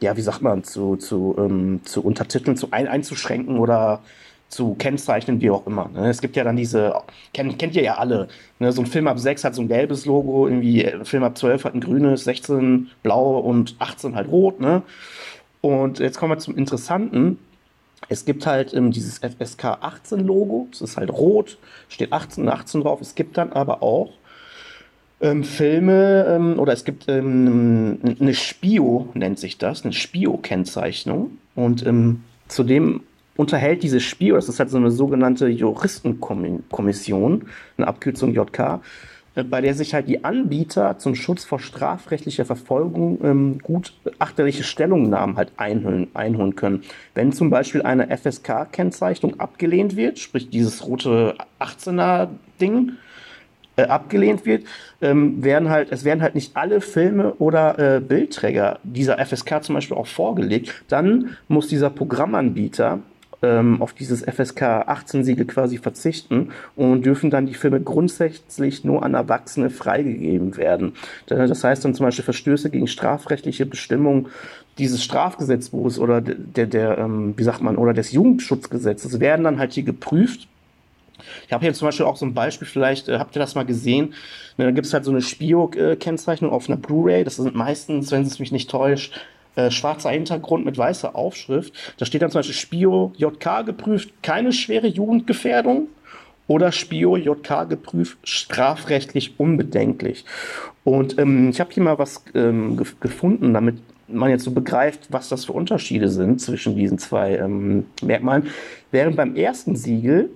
ja, 0.00 0.16
wie 0.16 0.22
sagt 0.22 0.42
man, 0.42 0.64
zu, 0.64 0.96
zu, 0.96 1.34
ähm, 1.38 1.80
zu 1.84 2.02
untertiteln, 2.02 2.56
zu 2.56 2.68
ein, 2.70 2.88
einzuschränken 2.88 3.58
oder 3.58 4.00
zu 4.48 4.74
kennzeichnen, 4.74 5.40
wie 5.40 5.50
auch 5.50 5.66
immer. 5.66 5.88
Ne? 5.88 6.08
Es 6.08 6.20
gibt 6.20 6.36
ja 6.36 6.44
dann 6.44 6.56
diese, 6.56 6.94
kennt, 7.34 7.58
kennt 7.58 7.74
ihr 7.74 7.82
ja 7.82 7.96
alle, 7.96 8.28
ne? 8.58 8.70
so 8.72 8.82
ein 8.82 8.86
Film 8.86 9.08
ab 9.08 9.18
6 9.18 9.44
hat 9.44 9.54
so 9.54 9.62
ein 9.62 9.68
gelbes 9.68 10.06
Logo, 10.06 10.46
irgendwie 10.46 10.86
ein 10.86 11.04
Film 11.04 11.24
ab 11.24 11.36
12 11.36 11.64
hat 11.64 11.74
ein 11.74 11.80
grünes, 11.80 12.24
16 12.24 12.90
blau 13.02 13.38
und 13.38 13.76
18 13.78 14.14
halt 14.14 14.28
rot. 14.28 14.60
Ne? 14.60 14.82
Und 15.62 15.98
jetzt 15.98 16.18
kommen 16.18 16.32
wir 16.32 16.38
zum 16.38 16.56
Interessanten. 16.56 17.38
Es 18.08 18.24
gibt 18.24 18.46
halt 18.46 18.72
ähm, 18.72 18.92
dieses 18.92 19.18
FSK 19.18 19.64
18 19.80 20.20
Logo, 20.20 20.68
es 20.70 20.80
ist 20.80 20.96
halt 20.96 21.10
rot, 21.10 21.58
steht 21.88 22.12
18 22.12 22.48
18 22.48 22.82
drauf. 22.82 23.00
Es 23.00 23.16
gibt 23.16 23.36
dann 23.36 23.52
aber 23.52 23.82
auch 23.82 24.12
ähm, 25.20 25.44
Filme 25.44 26.26
ähm, 26.28 26.58
oder 26.58 26.72
es 26.72 26.84
gibt 26.84 27.08
ähm, 27.08 27.98
eine 28.20 28.34
Spio, 28.34 29.08
nennt 29.14 29.38
sich 29.38 29.58
das, 29.58 29.84
eine 29.84 29.92
Spio-Kennzeichnung. 29.92 31.38
Und 31.54 31.86
ähm, 31.86 32.24
zudem 32.48 33.00
unterhält 33.36 33.82
dieses 33.82 34.02
Spiel, 34.02 34.34
das 34.34 34.48
ist 34.48 34.58
halt 34.58 34.70
so 34.70 34.76
eine 34.76 34.90
sogenannte 34.90 35.48
Juristenkommission, 35.48 37.46
eine 37.78 37.86
Abkürzung 37.86 38.34
JK, 38.34 38.80
äh, 39.36 39.44
bei 39.44 39.60
der 39.62 39.74
sich 39.74 39.94
halt 39.94 40.08
die 40.08 40.24
Anbieter 40.24 40.98
zum 40.98 41.14
Schutz 41.14 41.44
vor 41.44 41.60
strafrechtlicher 41.60 42.44
Verfolgung 42.44 43.18
ähm, 43.22 43.58
gut 43.62 43.94
achterliche 44.18 44.64
Stellungnahmen 44.64 45.36
halt 45.36 45.52
einholen, 45.56 46.08
einholen 46.14 46.56
können. 46.56 46.82
Wenn 47.14 47.32
zum 47.32 47.48
Beispiel 47.48 47.82
eine 47.82 48.14
FSK-Kennzeichnung 48.14 49.40
abgelehnt 49.40 49.96
wird, 49.96 50.18
sprich 50.18 50.50
dieses 50.50 50.86
rote 50.86 51.36
18er-Ding, 51.58 52.92
äh, 53.76 53.82
abgelehnt 53.82 54.46
wird, 54.46 54.64
ähm, 55.00 55.44
werden 55.44 55.68
halt, 55.68 55.92
es 55.92 56.04
werden 56.04 56.22
halt 56.22 56.34
nicht 56.34 56.56
alle 56.56 56.80
Filme 56.80 57.34
oder 57.34 57.96
äh, 57.96 58.00
Bildträger 58.00 58.78
dieser 58.82 59.24
FSK 59.24 59.62
zum 59.62 59.74
Beispiel 59.74 59.96
auch 59.96 60.06
vorgelegt. 60.06 60.84
Dann 60.88 61.36
muss 61.48 61.68
dieser 61.68 61.90
Programmanbieter 61.90 63.00
ähm, 63.42 63.82
auf 63.82 63.92
dieses 63.92 64.22
FSK 64.22 64.62
18 64.62 65.24
Siegel 65.24 65.46
quasi 65.46 65.78
verzichten 65.78 66.50
und 66.74 67.04
dürfen 67.04 67.30
dann 67.30 67.46
die 67.46 67.54
Filme 67.54 67.80
grundsätzlich 67.80 68.84
nur 68.84 69.02
an 69.02 69.14
Erwachsene 69.14 69.70
freigegeben 69.70 70.56
werden. 70.56 70.94
Das 71.26 71.62
heißt 71.62 71.84
dann 71.84 71.94
zum 71.94 72.06
Beispiel 72.06 72.24
Verstöße 72.24 72.70
gegen 72.70 72.86
strafrechtliche 72.86 73.66
Bestimmungen 73.66 74.28
dieses 74.78 75.02
Strafgesetzbuches 75.02 75.98
oder 75.98 76.20
der, 76.20 76.34
der, 76.34 76.66
der 76.66 76.98
ähm, 76.98 77.34
wie 77.36 77.44
sagt 77.44 77.62
man, 77.62 77.76
oder 77.76 77.94
des 77.94 78.12
Jugendschutzgesetzes 78.12 79.20
werden 79.20 79.44
dann 79.44 79.58
halt 79.58 79.72
hier 79.72 79.84
geprüft 79.84 80.48
ich 81.46 81.52
habe 81.52 81.64
hier 81.64 81.74
zum 81.74 81.88
Beispiel 81.88 82.06
auch 82.06 82.16
so 82.16 82.26
ein 82.26 82.34
Beispiel, 82.34 82.66
vielleicht 82.66 83.08
äh, 83.08 83.18
habt 83.18 83.36
ihr 83.36 83.40
das 83.40 83.54
mal 83.54 83.64
gesehen. 83.64 84.14
Ne, 84.56 84.64
da 84.64 84.70
gibt 84.70 84.86
es 84.86 84.94
halt 84.94 85.04
so 85.04 85.10
eine 85.10 85.22
Spio-Kennzeichnung 85.22 86.50
auf 86.50 86.68
einer 86.68 86.78
Blu-ray. 86.78 87.24
Das 87.24 87.36
sind 87.36 87.54
meistens, 87.54 88.10
wenn 88.10 88.22
es 88.22 88.38
mich 88.38 88.52
nicht 88.52 88.70
täuscht, 88.70 89.20
äh, 89.56 89.70
schwarzer 89.70 90.10
Hintergrund 90.10 90.64
mit 90.64 90.78
weißer 90.78 91.14
Aufschrift. 91.16 91.72
Da 91.98 92.06
steht 92.06 92.22
dann 92.22 92.30
zum 92.30 92.40
Beispiel 92.40 92.54
Spio 92.54 93.12
JK 93.16 93.64
geprüft, 93.64 94.10
keine 94.22 94.52
schwere 94.52 94.86
Jugendgefährdung 94.86 95.88
oder 96.46 96.72
Spio 96.72 97.16
JK 97.16 97.68
geprüft, 97.68 98.18
strafrechtlich 98.22 99.38
unbedenklich. 99.38 100.24
Und 100.84 101.18
ähm, 101.18 101.50
ich 101.50 101.60
habe 101.60 101.70
hier 101.72 101.82
mal 101.82 101.98
was 101.98 102.24
ähm, 102.34 102.76
ge 102.76 102.86
gefunden, 103.00 103.52
damit 103.54 103.76
man 104.08 104.30
jetzt 104.30 104.44
so 104.44 104.52
begreift, 104.52 105.08
was 105.10 105.28
das 105.28 105.46
für 105.46 105.52
Unterschiede 105.52 106.08
sind 106.08 106.40
zwischen 106.40 106.76
diesen 106.76 106.98
zwei 106.98 107.36
ähm, 107.36 107.86
Merkmalen. 108.02 108.48
Während 108.90 109.16
beim 109.16 109.34
ersten 109.34 109.74
Siegel 109.74 110.30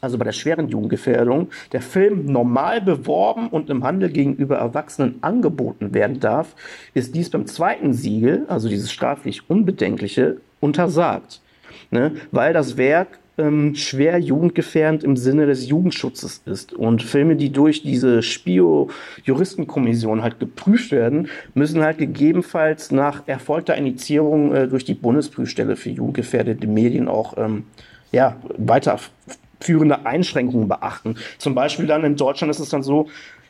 also 0.00 0.18
bei 0.18 0.24
der 0.24 0.32
schweren 0.32 0.68
Jugendgefährdung, 0.68 1.48
der 1.72 1.82
Film 1.82 2.26
normal 2.26 2.80
beworben 2.80 3.48
und 3.48 3.70
im 3.70 3.84
Handel 3.84 4.10
gegenüber 4.10 4.56
Erwachsenen 4.56 5.18
angeboten 5.22 5.94
werden 5.94 6.20
darf, 6.20 6.54
ist 6.94 7.14
dies 7.14 7.30
beim 7.30 7.46
zweiten 7.46 7.92
Siegel, 7.92 8.44
also 8.48 8.68
dieses 8.68 8.92
straflich 8.92 9.48
Unbedenkliche, 9.48 10.38
untersagt. 10.60 11.40
Ne? 11.90 12.12
Weil 12.32 12.52
das 12.52 12.76
Werk 12.76 13.18
ähm, 13.38 13.74
schwer 13.76 14.18
jugendgefährdend 14.18 15.04
im 15.04 15.16
Sinne 15.16 15.46
des 15.46 15.68
Jugendschutzes 15.68 16.42
ist. 16.44 16.72
Und 16.72 17.02
Filme, 17.02 17.36
die 17.36 17.50
durch 17.50 17.82
diese 17.82 18.22
Spio-Juristenkommission 18.22 20.22
halt 20.22 20.40
geprüft 20.40 20.90
werden, 20.90 21.28
müssen 21.54 21.82
halt 21.82 21.98
gegebenenfalls 21.98 22.90
nach 22.90 23.22
erfolgter 23.26 23.76
Initiierung 23.76 24.54
äh, 24.54 24.68
durch 24.68 24.84
die 24.84 24.94
Bundesprüfstelle 24.94 25.76
für 25.76 25.90
jugendgefährdete 25.90 26.66
Medien 26.66 27.08
auch 27.08 27.38
ähm, 27.38 27.64
ja, 28.10 28.36
weiter 28.56 28.98
führende 29.60 30.06
Einschränkungen 30.06 30.68
beachten. 30.68 31.16
Zum 31.38 31.54
Beispiel 31.54 31.86
dann 31.86 32.04
in 32.04 32.16
Deutschland 32.16 32.50
ist 32.50 32.60
es 32.60 32.68
dann 32.68 32.82
so, 32.82 33.08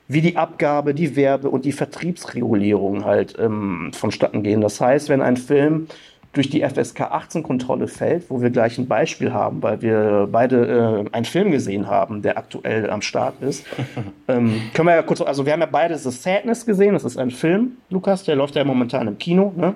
wie 0.08 0.22
die 0.22 0.36
Abgabe, 0.36 0.94
die 0.94 1.16
Werbe- 1.16 1.50
und 1.50 1.64
die 1.64 1.72
Vertriebsregulierung 1.72 3.04
halt 3.04 3.36
ähm, 3.38 3.90
vonstatten 3.92 4.42
gehen. 4.42 4.62
Das 4.62 4.80
heißt, 4.80 5.10
wenn 5.10 5.20
ein 5.20 5.36
Film 5.36 5.86
durch 6.32 6.50
die 6.50 6.62
FSK 6.62 7.00
18 7.02 7.42
Kontrolle 7.42 7.88
fällt, 7.88 8.30
wo 8.30 8.40
wir 8.40 8.50
gleich 8.50 8.78
ein 8.78 8.86
Beispiel 8.86 9.32
haben, 9.32 9.62
weil 9.62 9.82
wir 9.82 10.28
beide 10.30 11.06
äh, 11.10 11.14
einen 11.14 11.24
Film 11.24 11.50
gesehen 11.50 11.88
haben, 11.88 12.22
der 12.22 12.38
aktuell 12.38 12.90
am 12.90 13.02
Start 13.02 13.40
ist. 13.42 13.66
ähm, 14.28 14.60
können 14.74 14.88
wir 14.88 14.94
ja 14.94 15.02
kurz, 15.02 15.20
also 15.20 15.44
wir 15.44 15.52
haben 15.52 15.60
ja 15.60 15.66
beide 15.66 15.96
The 15.96 16.10
Sadness 16.10 16.64
gesehen, 16.64 16.94
das 16.94 17.04
ist 17.04 17.18
ein 17.18 17.30
Film, 17.30 17.72
Lukas, 17.90 18.24
der 18.24 18.36
läuft 18.36 18.56
ja 18.56 18.64
momentan 18.64 19.08
im 19.08 19.18
Kino, 19.18 19.52
ne? 19.56 19.74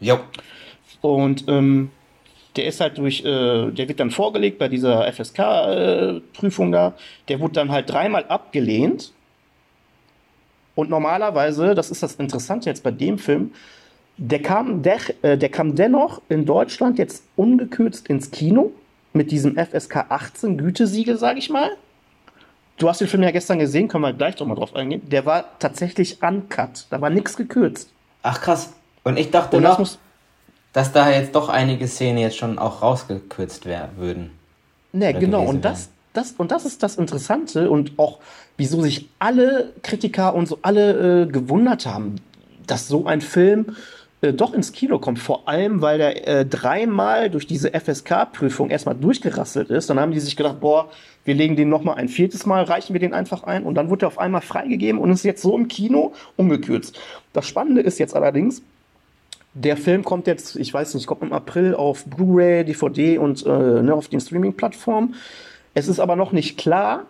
Jo. 0.00 0.18
Und 1.00 1.44
ähm, 1.48 1.90
der 2.56 2.66
ist 2.66 2.80
halt 2.80 2.98
durch, 2.98 3.24
äh, 3.24 3.70
der 3.70 3.88
wird 3.88 4.00
dann 4.00 4.10
vorgelegt 4.10 4.58
bei 4.58 4.68
dieser 4.68 5.10
FSK-Prüfung 5.12 6.68
äh, 6.68 6.72
da. 6.72 6.94
Der 7.28 7.40
wurde 7.40 7.54
dann 7.54 7.70
halt 7.72 7.90
dreimal 7.90 8.24
abgelehnt. 8.28 9.12
Und 10.74 10.90
normalerweise, 10.90 11.74
das 11.74 11.90
ist 11.90 12.02
das 12.02 12.16
Interessante 12.16 12.68
jetzt 12.68 12.82
bei 12.82 12.90
dem 12.90 13.18
Film, 13.18 13.52
Der 14.18 14.42
kam, 14.42 14.82
der, 14.82 14.98
äh, 15.22 15.38
der 15.38 15.50
kam 15.50 15.74
dennoch 15.76 16.22
in 16.28 16.46
Deutschland 16.46 16.98
jetzt 16.98 17.24
ungekürzt 17.36 18.08
ins 18.08 18.30
Kino 18.30 18.72
mit 19.12 19.30
diesem 19.32 19.56
FSK 19.56 20.06
18 20.10 20.58
Gütesiegel, 20.58 21.18
sage 21.18 21.38
ich 21.40 21.50
mal. 21.50 21.70
Du 22.76 22.88
hast 22.88 23.00
den 23.00 23.08
Film 23.08 23.22
ja 23.22 23.30
gestern 23.30 23.58
gesehen, 23.58 23.88
können 23.88 24.02
wir 24.04 24.12
gleich 24.12 24.36
doch 24.36 24.46
mal 24.46 24.54
drauf 24.56 24.74
eingehen. 24.74 25.02
Der 25.08 25.26
war 25.26 25.58
tatsächlich 25.58 26.22
uncut. 26.22 26.86
Da 26.90 27.00
war 27.00 27.10
nichts 27.10 27.36
gekürzt. 27.36 27.92
Ach 28.22 28.40
krass. 28.40 28.72
Und 29.04 29.16
ich 29.18 29.30
dachte 29.30 29.56
Und 29.58 29.64
noch, 29.64 29.78
das 29.78 29.98
dass 30.74 30.92
da 30.92 31.10
jetzt 31.10 31.34
doch 31.34 31.48
einige 31.48 31.88
Szenen 31.88 32.18
jetzt 32.18 32.36
schon 32.36 32.58
auch 32.58 32.82
rausgekürzt 32.82 33.64
werden 33.64 33.96
würden. 33.96 34.30
Ne, 34.92 35.14
genau. 35.14 35.44
Und 35.44 35.64
das, 35.64 35.88
das, 36.12 36.32
und 36.32 36.50
das 36.50 36.66
ist 36.66 36.82
das 36.82 36.96
Interessante 36.96 37.70
und 37.70 37.92
auch, 37.96 38.18
wieso 38.58 38.82
sich 38.82 39.08
alle 39.18 39.72
Kritiker 39.82 40.34
und 40.34 40.46
so 40.46 40.58
alle 40.62 41.22
äh, 41.22 41.26
gewundert 41.26 41.86
haben, 41.86 42.16
dass 42.66 42.88
so 42.88 43.06
ein 43.06 43.20
Film 43.20 43.76
äh, 44.20 44.32
doch 44.32 44.52
ins 44.52 44.72
Kino 44.72 44.98
kommt. 44.98 45.20
Vor 45.20 45.48
allem, 45.48 45.80
weil 45.80 45.98
der 45.98 46.26
äh, 46.26 46.44
dreimal 46.44 47.30
durch 47.30 47.46
diese 47.46 47.70
FSK-Prüfung 47.70 48.70
erstmal 48.70 48.96
durchgerasselt 48.96 49.70
ist. 49.70 49.90
Dann 49.90 50.00
haben 50.00 50.10
die 50.10 50.20
sich 50.20 50.36
gedacht, 50.36 50.58
boah, 50.60 50.88
wir 51.24 51.34
legen 51.34 51.54
den 51.54 51.68
nochmal 51.68 51.96
ein 51.96 52.08
viertes 52.08 52.46
Mal, 52.46 52.64
reichen 52.64 52.94
wir 52.94 53.00
den 53.00 53.14
einfach 53.14 53.44
ein. 53.44 53.62
Und 53.62 53.76
dann 53.76 53.90
wurde 53.90 54.06
er 54.06 54.08
auf 54.08 54.18
einmal 54.18 54.40
freigegeben 54.40 55.00
und 55.00 55.12
ist 55.12 55.24
jetzt 55.24 55.42
so 55.42 55.56
im 55.56 55.68
Kino 55.68 56.14
ungekürzt. 56.36 56.98
Das 57.32 57.46
Spannende 57.46 57.80
ist 57.80 57.98
jetzt 57.98 58.16
allerdings, 58.16 58.62
der 59.54 59.76
Film 59.76 60.04
kommt 60.04 60.26
jetzt, 60.26 60.56
ich 60.56 60.74
weiß 60.74 60.94
nicht, 60.94 61.06
kommt 61.06 61.22
im 61.22 61.32
April 61.32 61.74
auf 61.74 62.04
Blu-ray, 62.04 62.64
DVD 62.64 63.18
und 63.18 63.46
äh, 63.46 63.48
ne, 63.82 63.94
auf 63.94 64.08
den 64.08 64.20
Streaming-Plattformen. 64.20 65.14
Es 65.74 65.88
ist 65.88 66.00
aber 66.00 66.16
noch 66.16 66.32
nicht 66.32 66.58
klar, 66.58 67.04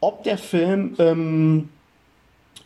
ob 0.00 0.24
der 0.24 0.36
Film 0.36 0.94
ähm, 0.98 1.68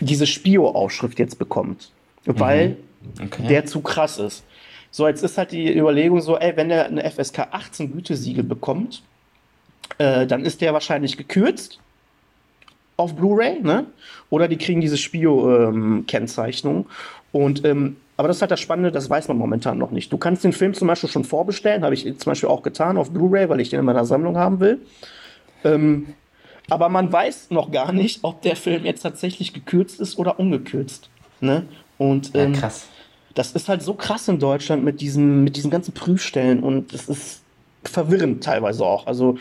diese 0.00 0.26
Spio-Aufschrift 0.26 1.18
jetzt 1.18 1.38
bekommt, 1.38 1.92
weil 2.24 2.70
mhm. 2.70 3.26
okay. 3.26 3.46
der 3.48 3.66
zu 3.66 3.81
krass 3.81 4.18
ist. 4.18 4.44
So, 4.90 5.07
jetzt 5.07 5.22
ist 5.22 5.38
halt 5.38 5.52
die 5.52 5.76
Überlegung 5.76 6.20
so, 6.20 6.37
ey, 6.37 6.57
wenn 6.57 6.68
der 6.68 6.87
eine 6.87 7.09
FSK 7.09 7.48
18 7.50 7.92
Gütesiegel 7.92 8.42
bekommt, 8.44 9.02
äh, 9.98 10.26
dann 10.26 10.44
ist 10.44 10.61
der 10.61 10.72
wahrscheinlich 10.72 11.16
gekürzt 11.16 11.79
auf 12.96 13.14
Blu-ray, 13.14 13.61
ne? 13.61 13.87
Oder 14.31 14.48
die 14.48 14.57
kriegen 14.57 14.81
diese 14.81 14.96
Spio-Kennzeichnung. 14.96 16.76
Ähm, 16.76 16.87
und 17.33 17.64
ähm, 17.64 17.96
aber 18.16 18.29
das 18.29 18.38
ist 18.38 18.40
halt 18.42 18.50
das 18.50 18.61
Spannende, 18.61 18.90
das 18.90 19.11
weiß 19.11 19.29
man 19.29 19.37
momentan 19.37 19.79
noch 19.79 19.90
nicht. 19.90 20.12
Du 20.12 20.18
kannst 20.18 20.42
den 20.44 20.52
Film 20.52 20.72
zum 20.74 20.88
Beispiel 20.88 21.11
schon 21.11 21.24
vorbestellen, 21.24 21.85
habe 21.85 21.94
ich 21.94 22.05
zum 22.05 22.31
Beispiel 22.31 22.48
auch 22.48 22.62
getan 22.62 22.96
auf 22.96 23.11
Blu-ray, 23.11 23.48
weil 23.48 23.61
ich 23.61 23.70
den 23.70 23.81
in 23.81 23.85
meiner 23.85 24.05
Sammlung 24.05 24.37
haben 24.37 24.61
will. 24.61 24.81
Ähm, 25.64 26.14
aber 26.70 26.88
man 26.88 27.12
weiß 27.12 27.50
noch 27.50 27.70
gar 27.70 27.92
nicht, 27.92 28.20
ob 28.22 28.42
der 28.42 28.57
Film 28.57 28.85
jetzt 28.85 29.02
tatsächlich 29.02 29.52
gekürzt 29.52 30.00
ist 30.00 30.18
oder 30.18 30.40
ungekürzt. 30.40 31.11
Ne? 31.40 31.64
Und 31.98 32.31
ähm, 32.35 32.55
ja, 32.55 32.61
krass. 32.61 32.87
Das 33.35 33.52
ist 33.52 33.68
halt 33.68 33.83
so 33.83 33.94
krass 33.94 34.29
in 34.29 34.38
Deutschland 34.38 34.83
mit 34.83 35.00
diesen, 35.00 35.44
mit 35.44 35.57
diesen 35.57 35.70
ganzen 35.70 35.92
Prüfstellen 35.92 36.62
und 36.62 36.94
es 36.94 37.09
ist 37.09 37.42
verwirrend 37.85 38.42
teilweise 38.42 38.85
auch. 38.85 39.07
Also 39.07 39.38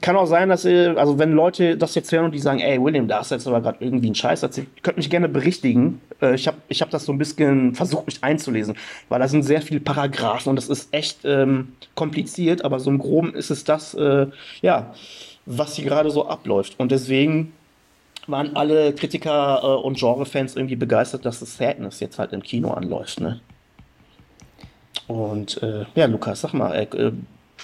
kann 0.00 0.16
auch 0.16 0.26
sein, 0.26 0.48
dass, 0.48 0.64
ihr, 0.64 0.98
also 0.98 1.18
wenn 1.18 1.32
Leute 1.32 1.76
das 1.76 1.94
jetzt 1.94 2.10
hören 2.10 2.24
und 2.26 2.32
die 2.32 2.40
sagen, 2.40 2.58
ey, 2.58 2.82
William, 2.82 3.06
da 3.06 3.20
hast 3.20 3.30
du 3.30 3.36
jetzt 3.36 3.46
aber 3.46 3.60
gerade 3.60 3.78
irgendwie 3.80 4.06
einen 4.06 4.16
Scheiß 4.16 4.42
erzählt, 4.42 4.66
könnt 4.82 4.96
mich 4.96 5.08
gerne 5.08 5.28
berichtigen. 5.28 6.00
Äh, 6.22 6.34
ich 6.34 6.46
habe 6.46 6.58
ich 6.68 6.80
hab 6.80 6.90
das 6.90 7.04
so 7.04 7.12
ein 7.12 7.18
bisschen 7.18 7.74
versucht, 7.74 8.06
mich 8.06 8.22
einzulesen, 8.22 8.76
weil 9.08 9.20
da 9.20 9.28
sind 9.28 9.42
sehr 9.42 9.60
viele 9.60 9.80
Paragraphen 9.80 10.50
und 10.50 10.56
das 10.56 10.68
ist 10.68 10.94
echt 10.94 11.24
ähm, 11.24 11.74
kompliziert, 11.94 12.64
aber 12.64 12.80
so 12.80 12.90
im 12.90 12.98
Groben 12.98 13.34
ist 13.34 13.50
es 13.50 13.64
das, 13.64 13.94
äh, 13.94 14.28
ja, 14.62 14.94
was 15.44 15.74
hier 15.74 15.84
gerade 15.84 16.10
so 16.10 16.26
abläuft. 16.26 16.78
Und 16.78 16.92
deswegen 16.92 17.52
waren 18.26 18.54
alle 18.56 18.94
Kritiker 18.94 19.60
äh, 19.62 19.66
und 19.66 19.98
Genrefans 19.98 20.56
irgendwie 20.56 20.76
begeistert, 20.76 21.26
dass 21.26 21.40
das 21.40 21.56
Sadness 21.56 22.00
jetzt 22.00 22.18
halt 22.18 22.32
im 22.32 22.42
Kino 22.42 22.70
anläuft, 22.70 23.20
ne? 23.20 23.40
Und 25.08 25.60
äh, 25.62 25.84
ja, 25.96 26.06
Lukas, 26.06 26.40
sag 26.40 26.54
mal, 26.54 26.72
äh, 26.74 27.12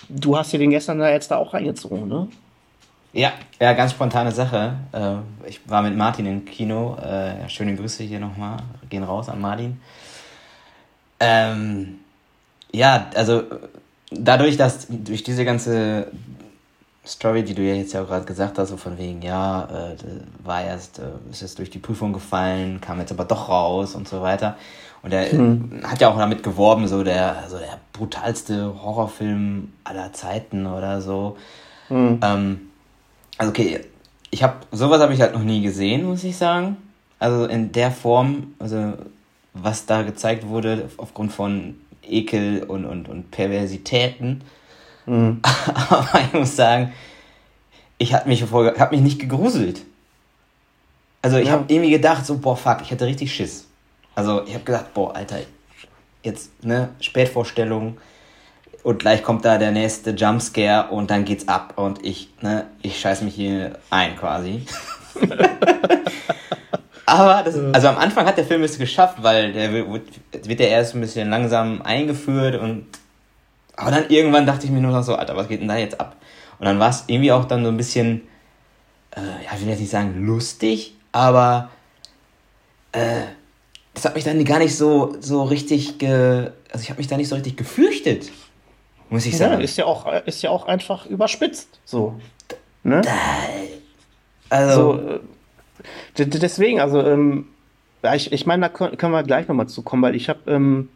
du 0.09 0.37
hast 0.37 0.53
dir 0.53 0.59
den 0.59 0.71
gestern 0.71 0.99
da 0.99 1.09
jetzt 1.11 1.31
da 1.31 1.37
auch 1.37 1.55
reingezogen, 1.55 2.09
ne? 2.09 2.29
Ja, 3.19 3.33
ja, 3.59 3.73
ganz 3.73 3.91
spontane 3.91 4.31
Sache. 4.31 4.77
Äh, 4.93 5.49
ich 5.49 5.69
war 5.69 5.83
mit 5.83 5.97
Martin 5.97 6.25
im 6.25 6.45
Kino. 6.45 6.97
Äh, 6.99 7.49
schöne 7.49 7.75
Grüße 7.75 8.05
hier 8.05 8.21
nochmal. 8.21 8.59
Gehen 8.89 9.03
raus 9.03 9.29
an 9.29 9.41
Martin. 9.41 9.81
Ähm, 11.19 11.99
ja, 12.71 13.11
also 13.17 13.43
dadurch, 14.13 14.57
dass 14.57 14.87
durch 14.89 15.25
diese 15.25 15.45
ganze 15.45 16.13
Story, 17.05 17.43
die 17.43 17.55
du 17.55 17.63
ja 17.63 17.75
jetzt 17.75 17.93
ja 17.93 18.05
gerade 18.05 18.25
gesagt 18.25 18.57
hast, 18.57 18.69
so 18.69 18.77
von 18.77 18.97
wegen, 18.97 19.21
ja, 19.21 19.65
äh, 19.65 19.97
war 20.45 20.63
erst, 20.63 21.01
äh, 21.01 21.09
ist 21.33 21.43
jetzt 21.43 21.59
durch 21.59 21.71
die 21.71 21.81
Prüfung 21.81 22.13
gefallen, 22.13 22.81
kam 22.81 23.01
jetzt 23.01 23.11
aber 23.11 23.25
doch 23.25 23.49
raus 23.49 23.97
und 23.97 24.07
so 24.07 24.23
weiter. 24.23 24.57
Und 25.03 25.13
er 25.13 25.35
mhm. 25.35 25.81
hat 25.83 26.01
ja 26.01 26.09
auch 26.09 26.19
damit 26.19 26.45
geworben, 26.45 26.87
so 26.87 27.03
der, 27.03 27.47
so 27.49 27.59
der 27.59 27.81
brutalste 27.93 28.81
Horrorfilm 28.81 29.73
aller 29.83 30.13
Zeiten 30.13 30.67
oder 30.67 31.01
so. 31.01 31.37
Mhm. 31.89 32.21
Ähm, 32.23 32.68
also 33.39 33.51
okay, 33.51 33.81
ich 34.31 34.43
habe 34.43 34.57
sowas 34.73 35.01
habe 35.01 35.15
ich 35.15 35.21
halt 35.21 35.33
noch 35.33 35.43
nie 35.43 35.63
gesehen, 35.63 36.05
muss 36.05 36.25
ich 36.25 36.37
sagen. 36.37 36.77
Also 37.19 37.47
in 37.47 37.73
der 37.73 37.91
Form, 37.91 38.55
also 38.59 38.95
was 39.55 39.87
da 39.87 40.03
gezeigt 40.03 40.47
wurde 40.47 40.89
aufgrund 40.99 41.33
von 41.33 41.77
Ekel 42.03 42.63
und, 42.63 42.85
und, 42.85 43.09
und 43.09 43.31
Perversitäten. 43.31 44.43
Mhm. 45.07 45.41
Aber 45.89 46.21
ich 46.21 46.33
muss 46.33 46.55
sagen, 46.55 46.93
ich 47.99 48.15
habe 48.15 48.29
mich, 48.29 48.43
hab 48.43 48.93
mich 48.93 49.01
nicht 49.01 49.19
gegruselt. 49.19 49.83
Also 51.23 51.39
ich 51.39 51.47
ja. 51.47 51.53
habe 51.53 51.65
irgendwie 51.73 51.91
gedacht, 51.91 52.25
so, 52.25 52.39
boah, 52.39 52.57
fuck, 52.57 52.79
ich 52.83 52.93
hatte 52.93 53.07
richtig 53.07 53.35
Schiss. 53.35 53.67
Also 54.15 54.45
ich 54.45 54.55
habe 54.55 54.65
gedacht, 54.65 54.95
boah, 54.95 55.15
Alter, 55.15 55.39
jetzt, 56.23 56.65
ne, 56.65 56.91
Spätvorstellung 57.01 57.99
und 58.89 58.99
gleich 59.01 59.23
kommt 59.23 59.45
da 59.45 59.59
der 59.59 59.71
nächste 59.71 60.13
Jumpscare 60.13 60.89
und 60.91 61.11
dann 61.11 61.27
geht's 61.27 61.47
ab 61.47 61.75
und 61.77 62.03
ich, 62.07 62.31
ne, 62.41 62.65
ich 62.81 62.99
scheiß 62.99 63.21
mich 63.21 63.35
hier 63.35 63.79
ein 63.91 64.17
quasi. 64.17 64.63
Aber 67.05 67.43
das, 67.43 67.55
also 67.75 67.89
am 67.89 67.99
Anfang 67.99 68.25
hat 68.25 68.39
der 68.39 68.47
Film 68.47 68.63
es 68.63 68.79
geschafft, 68.79 69.23
weil 69.23 69.53
der 69.53 69.75
wird, 69.75 70.07
wird 70.33 70.59
der 70.59 70.71
erst 70.71 70.95
ein 70.95 71.03
bisschen 71.03 71.29
langsam 71.29 71.83
eingeführt 71.83 72.59
und 72.59 72.87
aber 73.77 73.91
dann 73.91 74.09
irgendwann 74.09 74.47
dachte 74.47 74.65
ich 74.65 74.73
mir 74.73 74.81
nur 74.81 74.93
noch 74.93 75.03
so, 75.03 75.17
Alter, 75.17 75.37
was 75.37 75.49
geht 75.49 75.61
denn 75.61 75.69
da 75.69 75.77
jetzt 75.77 76.01
ab? 76.01 76.17
Und 76.59 76.65
dann 76.65 76.79
war 76.79 76.89
es 76.89 77.05
irgendwie 77.09 77.33
auch 77.33 77.45
dann 77.45 77.65
so 77.65 77.71
ein 77.71 77.77
bisschen, 77.77 78.23
äh, 79.15 79.21
ja, 79.21 79.51
ich 79.55 79.61
will 79.61 79.69
jetzt 79.69 79.81
nicht 79.81 79.91
sagen 79.91 80.25
lustig, 80.25 80.95
aber 81.13 81.69
äh, 82.93 83.21
das 83.93 84.07
hat 84.07 84.15
mich 84.15 84.25
dann 84.25 84.43
gar 84.47 84.61
nicht 84.61 84.75
so, 84.75 85.15
so 85.21 85.43
richtig, 85.43 85.99
ge, 85.99 86.53
also 86.73 86.83
ich 86.83 86.89
habe 86.89 86.99
mich 86.99 87.07
da 87.07 87.19
nicht 87.19 87.29
so 87.29 87.35
richtig 87.35 87.59
gefürchtet, 87.59 88.31
muss 89.11 89.27
ich 89.27 89.37
sagen. 89.37 89.55
Ja, 89.55 89.61
ist 89.61 89.77
ja 89.77 89.85
auch, 89.87 90.13
ist 90.27 90.43
ja 90.43 90.51
auch 90.51 90.67
einfach 90.67 91.07
überspitzt, 91.07 91.81
so. 91.85 92.15
Ne? 92.83 93.03
Also, 94.51 95.21
so, 96.17 96.23
äh, 96.25 96.27
deswegen, 96.27 96.81
also, 96.81 97.03
ähm, 97.03 97.47
ich, 98.15 98.33
ich 98.33 98.47
meine, 98.47 98.63
da 98.63 98.69
können 98.69 99.13
wir 99.13 99.23
gleich 99.23 99.49
nochmal 99.49 99.69
zu 99.69 99.83
kommen, 99.83 100.03
weil 100.03 100.15
ich 100.15 100.29
habe, 100.29 100.41
ähm, 100.47 100.89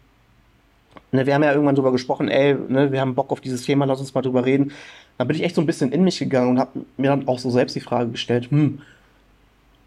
ne, 1.10 1.26
wir 1.26 1.34
haben 1.34 1.42
ja 1.42 1.52
irgendwann 1.52 1.74
drüber 1.74 1.92
gesprochen, 1.92 2.28
ey, 2.28 2.54
ne, 2.54 2.92
wir 2.92 3.00
haben 3.00 3.14
Bock 3.14 3.30
auf 3.30 3.40
dieses 3.40 3.62
Thema, 3.62 3.84
lass 3.84 4.00
uns 4.00 4.14
mal 4.14 4.22
drüber 4.22 4.44
reden. 4.44 4.72
Da 5.18 5.24
bin 5.24 5.36
ich 5.36 5.42
echt 5.42 5.54
so 5.54 5.60
ein 5.60 5.66
bisschen 5.66 5.92
in 5.92 6.04
mich 6.04 6.18
gegangen 6.18 6.50
und 6.50 6.58
habe 6.58 6.80
mir 6.96 7.10
dann 7.10 7.28
auch 7.28 7.38
so 7.38 7.50
selbst 7.50 7.76
die 7.76 7.80
Frage 7.80 8.10
gestellt, 8.10 8.50
hm, 8.50 8.80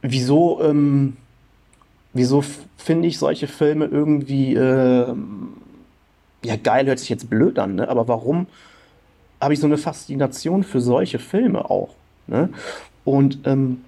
wieso, 0.01 0.61
ähm, 0.61 1.17
wieso 2.13 2.43
finde 2.77 3.07
ich 3.07 3.17
solche 3.17 3.47
Filme 3.47 3.85
irgendwie, 3.85 4.53
äh, 4.53 5.13
ja 6.45 6.55
geil, 6.55 6.85
hört 6.87 6.99
sich 6.99 7.09
jetzt 7.09 7.29
blöd 7.29 7.59
an, 7.59 7.75
ne? 7.75 7.89
aber 7.89 8.07
warum 8.07 8.47
habe 9.41 9.53
ich 9.53 9.59
so 9.59 9.67
eine 9.67 9.77
Faszination 9.77 10.63
für 10.63 10.81
solche 10.81 11.19
Filme 11.19 11.69
auch? 11.69 11.95
Ne? 12.27 12.49
Und, 13.03 13.39
ähm, 13.45 13.81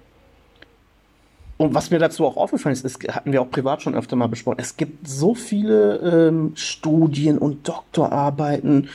und 1.56 1.74
was 1.74 1.90
mir 1.90 1.98
dazu 1.98 2.24
auch 2.24 2.36
aufgefallen 2.36 2.72
ist, 2.72 2.84
das 2.84 2.98
hatten 3.14 3.32
wir 3.32 3.42
auch 3.42 3.50
privat 3.50 3.82
schon 3.82 3.94
öfter 3.94 4.16
mal 4.16 4.28
besprochen, 4.28 4.58
es 4.60 4.76
gibt 4.76 5.08
so 5.08 5.34
viele 5.34 6.28
ähm, 6.28 6.52
Studien 6.54 7.38
und 7.38 7.66
Doktorarbeiten, 7.68 8.88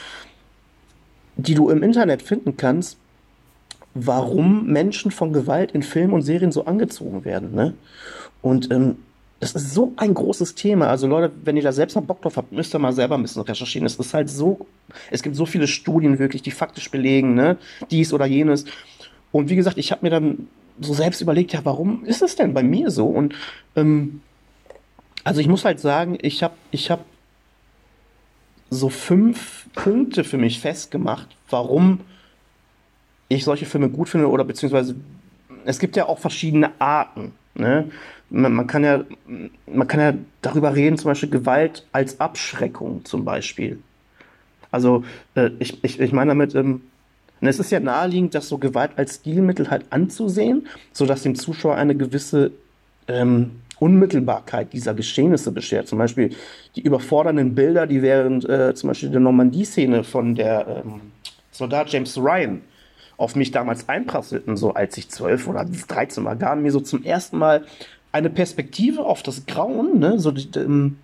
die 1.36 1.56
du 1.56 1.70
im 1.70 1.84
Internet 1.84 2.22
finden 2.22 2.56
kannst, 2.58 2.98
warum 3.94 4.68
Menschen 4.68 5.12
von 5.12 5.34
Gewalt 5.34 5.72
in 5.72 5.84
Filmen 5.84 6.14
und 6.14 6.22
Serien 6.22 6.52
so 6.52 6.66
angezogen 6.66 7.26
werden. 7.26 7.54
Ne? 7.54 7.74
Und 8.42 8.72
ähm, 8.72 8.98
das 9.44 9.56
ist 9.56 9.74
so 9.74 9.94
ein 9.98 10.14
großes 10.14 10.56
Thema. 10.56 10.88
Also 10.88 11.08
Leute, 11.08 11.34
wenn 11.44 11.58
ihr 11.58 11.64
da 11.64 11.72
selbst 11.72 11.96
mal 11.96 12.02
Bock 12.02 12.22
drauf 12.22 12.38
habt, 12.38 12.52
müsst 12.52 12.74
ihr 12.74 12.80
mal 12.80 12.94
selber 12.94 13.16
ein 13.16 13.22
bisschen 13.22 13.42
recherchieren. 13.42 13.86
Es 13.86 13.96
ist 13.96 14.14
halt 14.14 14.30
so, 14.30 14.66
es 15.12 15.22
gibt 15.22 15.36
so 15.36 15.46
viele 15.46 15.68
Studien 15.68 16.20
wirklich, 16.20 16.42
die 16.42 16.52
faktisch 16.52 16.90
belegen, 16.90 17.34
ne, 17.34 17.58
dies 17.92 18.14
oder 18.14 18.26
jenes. 18.26 18.66
Und 19.32 19.50
wie 19.50 19.56
gesagt, 19.56 19.78
ich 19.78 19.92
habe 19.92 20.06
mir 20.06 20.10
dann 20.10 20.48
so 20.80 20.94
selbst 20.94 21.22
überlegt, 21.22 21.54
ja, 21.54 21.62
warum 21.64 22.06
ist 22.06 22.22
es 22.22 22.36
denn 22.36 22.54
bei 22.54 22.64
mir 22.64 22.90
so? 22.90 23.06
Und 23.06 23.36
ähm, 23.76 24.22
also 25.24 25.42
ich 25.42 25.48
muss 25.48 25.66
halt 25.66 25.80
sagen, 25.80 26.18
ich 26.22 26.44
habe 26.44 26.56
ich 26.72 26.92
hab 26.92 27.06
so 28.70 28.90
fünf 28.90 29.68
Punkte 29.74 30.24
für 30.24 30.38
mich 30.38 30.60
festgemacht, 30.60 31.28
warum 31.50 32.02
ich 33.30 33.44
solche 33.44 33.66
Filme 33.66 33.90
gut 33.90 34.10
finde 34.10 34.30
oder 34.30 34.44
beziehungsweise 34.44 34.96
es 35.66 35.80
gibt 35.80 35.96
ja 35.96 36.08
auch 36.08 36.20
verschiedene 36.20 36.72
Arten. 36.80 37.34
Ne? 37.56 37.92
Man, 38.34 38.52
man 38.52 38.68
kann 38.68 38.84
ja 38.84 39.06
man 39.68 39.88
kann 39.88 40.00
ja 40.00 40.14
darüber 40.42 40.76
reden, 40.76 40.98
zum 40.98 41.12
Beispiel 41.12 41.30
Gewalt 41.30 41.86
als 41.92 42.20
Abschreckung 42.20 43.06
zum 43.06 43.24
Beispiel. 43.24 43.80
Also 44.72 45.04
äh, 45.36 45.52
ich, 45.60 45.84
ich, 45.84 46.00
ich 46.00 46.12
meine 46.12 46.32
damit, 46.32 46.56
ähm, 46.56 46.82
es 47.42 47.60
ist 47.60 47.72
ja 47.72 47.80
naheliegend, 47.80 48.34
dass 48.36 48.50
so 48.50 48.58
Gewalt 48.58 48.92
als 48.96 49.16
Stilmittel 49.16 49.70
halt 49.70 49.86
anzusehen, 49.92 50.68
sodass 50.92 51.24
dem 51.24 51.36
Zuschauer 51.36 51.76
eine 51.76 51.96
gewisse 51.96 52.52
ähm, 53.08 53.52
Unmittelbarkeit 53.80 54.74
dieser 54.74 54.94
Geschehnisse 54.94 55.52
beschert. 55.52 55.88
Zum 55.88 56.00
Beispiel 56.00 56.32
die 56.76 56.82
überfordernden 56.82 57.54
Bilder, 57.54 57.86
die 57.86 58.02
während 58.02 58.48
äh, 58.48 58.74
zum 58.74 58.88
Beispiel 58.88 59.10
der 59.10 59.20
Normandie-Szene 59.20 60.04
von 60.04 60.36
der 60.36 60.84
ähm, 60.86 61.02
Soldat 61.52 61.92
James 61.92 62.18
Ryan 62.18 62.62
auf 63.18 63.36
mich 63.36 63.52
damals 63.52 63.88
einprasselten, 63.90 64.58
so 64.58 64.74
als 64.74 64.98
ich 64.98 65.10
zwölf 65.10 65.48
oder 65.48 65.66
13 65.66 66.26
war, 66.26 66.36
gaben 66.36 66.64
mir 66.64 66.72
so 66.72 66.80
zum 66.80 67.04
ersten 67.04 67.38
Mal 67.38 67.66
eine 68.14 68.30
Perspektive 68.30 69.06
auf 69.06 69.24
das 69.24 69.46
Grauen, 69.46 70.00
ne, 70.00 70.20
so 70.20 70.32
die, 70.32 70.48
ähm, 70.58 70.98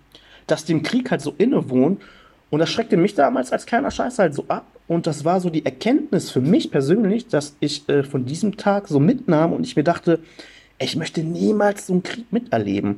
dass 0.46 0.64
dem 0.64 0.82
Krieg 0.82 1.10
halt 1.10 1.20
so 1.20 1.34
innewohnt. 1.36 2.00
Und 2.48 2.58
das 2.58 2.70
schreckte 2.70 2.96
mich 2.96 3.14
damals 3.14 3.52
als 3.52 3.66
kleiner 3.66 3.90
Scheiß 3.90 4.18
halt 4.18 4.34
so 4.34 4.46
ab. 4.48 4.64
Und 4.88 5.06
das 5.06 5.24
war 5.24 5.40
so 5.40 5.50
die 5.50 5.64
Erkenntnis 5.64 6.30
für 6.30 6.40
mich 6.40 6.70
persönlich, 6.70 7.28
dass 7.28 7.56
ich 7.60 7.88
äh, 7.88 8.02
von 8.02 8.24
diesem 8.24 8.56
Tag 8.56 8.88
so 8.88 8.98
mitnahm 8.98 9.52
und 9.52 9.64
ich 9.66 9.76
mir 9.76 9.84
dachte, 9.84 10.20
ich 10.80 10.96
möchte 10.96 11.22
niemals 11.22 11.86
so 11.86 11.92
einen 11.92 12.02
Krieg 12.02 12.32
miterleben. 12.32 12.96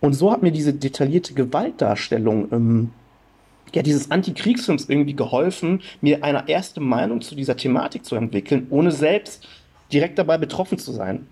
Und 0.00 0.14
so 0.14 0.32
hat 0.32 0.42
mir 0.42 0.52
diese 0.52 0.74
detaillierte 0.74 1.32
Gewaltdarstellung 1.32 2.48
ähm, 2.50 2.90
ja, 3.74 3.82
dieses 3.82 4.10
Antikriegsfilms 4.10 4.88
irgendwie 4.88 5.14
geholfen, 5.14 5.80
mir 6.00 6.24
eine 6.24 6.48
erste 6.48 6.80
Meinung 6.80 7.20
zu 7.20 7.34
dieser 7.34 7.56
Thematik 7.56 8.04
zu 8.04 8.16
entwickeln, 8.16 8.66
ohne 8.70 8.90
selbst 8.90 9.46
direkt 9.92 10.18
dabei 10.18 10.38
betroffen 10.38 10.78
zu 10.78 10.92
sein. 10.92 11.26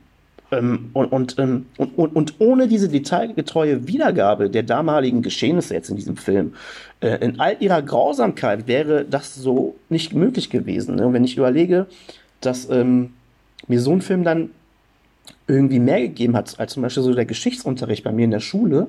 Ähm, 0.50 0.90
und, 0.94 1.12
und, 1.12 1.38
ähm, 1.38 1.66
und, 1.76 1.98
und, 1.98 2.16
und, 2.16 2.34
ohne 2.38 2.68
diese 2.68 2.88
detailgetreue 2.88 3.86
Wiedergabe 3.86 4.48
der 4.48 4.62
damaligen 4.62 5.20
Geschehnisse 5.20 5.74
jetzt 5.74 5.90
in 5.90 5.96
diesem 5.96 6.16
Film, 6.16 6.54
äh, 7.00 7.16
in 7.18 7.38
all 7.38 7.56
ihrer 7.60 7.82
Grausamkeit 7.82 8.66
wäre 8.66 9.04
das 9.04 9.34
so 9.34 9.76
nicht 9.90 10.14
möglich 10.14 10.48
gewesen. 10.48 10.96
Ne? 10.96 11.12
wenn 11.12 11.24
ich 11.24 11.36
überlege, 11.36 11.86
dass 12.40 12.70
ähm, 12.70 13.12
mir 13.66 13.80
so 13.80 13.92
ein 13.92 14.00
Film 14.00 14.24
dann 14.24 14.50
irgendwie 15.46 15.80
mehr 15.80 16.00
gegeben 16.00 16.34
hat, 16.34 16.58
als 16.58 16.72
zum 16.72 16.82
Beispiel 16.82 17.02
so 17.02 17.14
der 17.14 17.26
Geschichtsunterricht 17.26 18.04
bei 18.04 18.12
mir 18.12 18.24
in 18.24 18.30
der 18.30 18.40
Schule, 18.40 18.86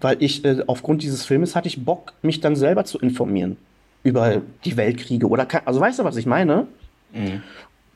weil 0.00 0.16
ich 0.20 0.44
äh, 0.44 0.62
aufgrund 0.66 1.02
dieses 1.02 1.24
Filmes 1.24 1.56
hatte 1.56 1.66
ich 1.66 1.84
Bock, 1.84 2.12
mich 2.22 2.40
dann 2.40 2.54
selber 2.54 2.84
zu 2.84 2.98
informieren 2.98 3.56
über 4.04 4.42
die 4.64 4.76
Weltkriege 4.76 5.26
oder 5.26 5.46
kann, 5.46 5.62
also 5.64 5.80
weißt 5.80 5.98
du, 5.98 6.04
was 6.04 6.16
ich 6.16 6.26
meine? 6.26 6.66
Mhm. 7.12 7.42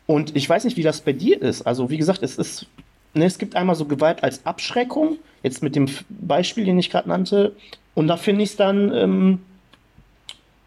Und 0.06 0.34
ich 0.34 0.48
weiß 0.48 0.64
nicht, 0.64 0.78
wie 0.78 0.82
das 0.82 1.02
bei 1.02 1.12
dir 1.12 1.40
ist. 1.40 1.62
Also 1.66 1.90
wie 1.90 1.98
gesagt, 1.98 2.22
es 2.22 2.38
ist, 2.38 2.66
ne, 3.14 3.24
es 3.24 3.38
gibt 3.38 3.56
einmal 3.56 3.76
so 3.76 3.84
Gewalt 3.84 4.22
als 4.22 4.44
Abschreckung, 4.46 5.18
jetzt 5.42 5.62
mit 5.62 5.76
dem 5.76 5.86
Beispiel, 6.08 6.64
den 6.64 6.78
ich 6.78 6.90
gerade 6.90 7.08
nannte, 7.08 7.54
und 7.94 8.06
da 8.06 8.16
finde 8.16 8.44
ich 8.44 8.50
es 8.50 8.56
dann, 8.56 8.92
ähm, 8.94 9.40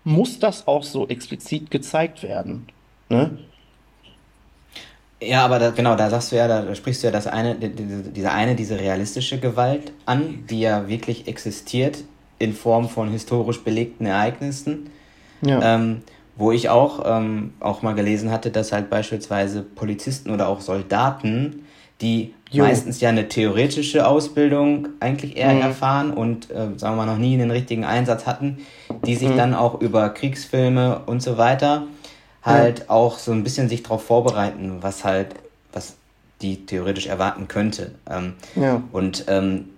muss 0.04 0.40
das 0.40 0.68
auch 0.68 0.84
so 0.84 1.08
explizit 1.08 1.72
gezeigt 1.72 2.24
werden. 2.24 2.68
Ne? 3.10 3.38
Ja, 5.22 5.46
aber 5.46 5.60
da, 5.60 5.70
genau, 5.70 5.96
da 5.96 6.10
sagst 6.10 6.32
du 6.32 6.36
ja, 6.36 6.48
da, 6.48 6.74
sprichst 6.74 7.04
du 7.04 7.08
ja 7.08 7.12
das 7.12 7.28
eine, 7.28 7.56
diese, 7.56 8.32
eine, 8.32 8.56
diese 8.56 8.80
realistische 8.80 9.40
Gewalt 9.40 9.92
an, 10.06 10.46
die 10.50 10.62
ja 10.62 10.88
wirklich 10.88 11.28
existiert 11.28 12.04
in 12.40 12.54
Form 12.54 12.90
von 12.90 13.10
historisch 13.10 13.64
belegten 13.64 14.08
Ereignissen. 14.08 14.90
Ja. 15.44 15.76
Ähm, 15.76 16.02
wo 16.36 16.52
ich 16.52 16.70
auch, 16.70 17.04
ähm, 17.06 17.54
auch 17.60 17.82
mal 17.82 17.94
gelesen 17.94 18.32
hatte, 18.32 18.50
dass 18.50 18.72
halt 18.72 18.90
beispielsweise 18.90 19.62
Polizisten 19.62 20.32
oder 20.32 20.48
auch 20.48 20.62
Soldaten, 20.62 21.66
die 22.02 22.34
jo. 22.50 22.64
meistens 22.64 23.00
ja 23.00 23.10
eine 23.10 23.28
theoretische 23.28 24.08
Ausbildung 24.08 24.90
eigentlich 25.00 25.38
eher 25.38 25.54
mhm. 25.54 25.62
erfahren 25.62 26.12
und, 26.12 26.50
äh, 26.52 26.78
sagen 26.78 26.96
wir 26.96 27.06
mal, 27.06 27.06
noch 27.06 27.18
nie 27.18 27.34
einen 27.34 27.52
richtigen 27.52 27.86
Einsatz 27.86 28.26
hatten, 28.26 28.58
die 29.06 29.16
sich 29.16 29.30
mhm. 29.30 29.38
dann 29.38 29.54
auch 29.54 29.82
über 29.82 30.10
Kriegsfilme 30.10 31.02
und 31.06 31.22
so 31.22 31.38
weiter 31.38 31.84
halt 32.44 32.80
ja. 32.80 32.90
auch 32.90 33.20
so 33.20 33.32
ein 33.32 33.44
bisschen 33.44 33.70
sich 33.70 33.84
darauf 33.84 34.04
vorbereiten, 34.04 34.78
was 34.82 35.04
halt, 35.04 35.36
was 35.74 35.96
die 36.42 36.66
theoretisch 36.66 37.08
erwarten 37.08 37.48
könnte. 37.48 37.92
Ähm, 38.10 38.34
ja. 38.56 38.82
Und 38.92 39.26
ähm, 39.28 39.70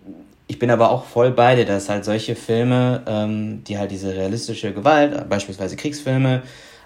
ich 0.48 0.60
bin 0.60 0.72
aber 0.72 0.92
auch 0.92 1.06
voll 1.06 1.32
bei 1.32 1.56
dir, 1.56 1.66
dass 1.66 1.90
halt 1.90 2.06
solche 2.06 2.36
Filme, 2.36 3.02
ähm, 3.06 3.64
die 3.66 3.78
halt 3.78 3.92
diese 3.92 4.14
realistische 4.16 4.74
Gewalt, 4.74 5.28
beispielsweise 5.30 5.76
Kriegsfilme, 5.76 6.44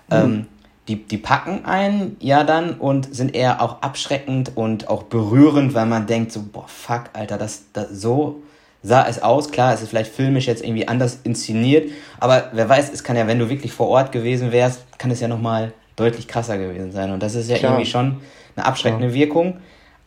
mhm. 0.10 0.48
Die, 0.88 0.96
die 0.96 1.18
packen 1.18 1.66
einen 1.66 2.16
ja 2.20 2.44
dann 2.44 2.76
und 2.76 3.14
sind 3.14 3.36
eher 3.36 3.62
auch 3.62 3.82
abschreckend 3.82 4.56
und 4.56 4.90
auch 4.90 5.04
berührend, 5.04 5.74
weil 5.74 5.86
man 5.86 6.08
denkt 6.08 6.32
so, 6.32 6.42
boah, 6.42 6.68
fuck, 6.68 7.06
Alter, 7.14 7.38
das, 7.38 7.66
das 7.74 7.90
so 7.90 8.42
sah 8.84 9.06
es 9.06 9.22
aus. 9.22 9.52
Klar, 9.52 9.74
es 9.74 9.82
ist 9.82 9.90
vielleicht 9.90 10.14
filmisch 10.14 10.48
jetzt 10.48 10.64
irgendwie 10.64 10.88
anders 10.88 11.20
inszeniert, 11.24 11.92
aber 12.20 12.50
wer 12.54 12.70
weiß, 12.70 12.92
es 12.94 13.04
kann 13.04 13.18
ja, 13.18 13.28
wenn 13.28 13.40
du 13.40 13.50
wirklich 13.50 13.74
vor 13.74 13.90
Ort 13.90 14.12
gewesen 14.12 14.52
wärst, 14.52 14.82
kann 14.98 15.12
es 15.12 15.20
ja 15.20 15.28
nochmal 15.28 15.74
deutlich 15.96 16.28
krasser 16.28 16.58
gewesen 16.58 16.92
sein. 16.92 17.12
Und 17.12 17.22
das 17.22 17.36
ist 17.36 17.50
ja 17.50 17.58
Klar. 17.58 17.74
irgendwie 17.74 17.90
schon 17.90 18.22
eine 18.56 18.66
abschreckende 18.66 19.08
ja. 19.08 19.14
Wirkung. 19.14 19.58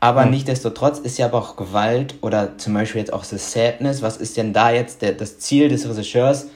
Aber 0.02 0.24
ja. 0.24 0.30
nichtdestotrotz 0.30 0.98
ist 0.98 1.18
ja 1.18 1.26
aber 1.26 1.38
auch 1.38 1.56
Gewalt 1.56 2.14
oder 2.22 2.56
zum 2.56 2.72
Beispiel 2.72 3.00
jetzt 3.00 3.12
auch 3.12 3.24
The 3.24 3.36
Sadness. 3.36 4.00
Was 4.00 4.16
ist 4.16 4.38
denn 4.38 4.54
da 4.54 4.70
jetzt 4.70 5.02
der, 5.02 5.12
das 5.12 5.38
Ziel 5.38 5.68
des 5.68 5.86
Regisseurs? 5.86 6.46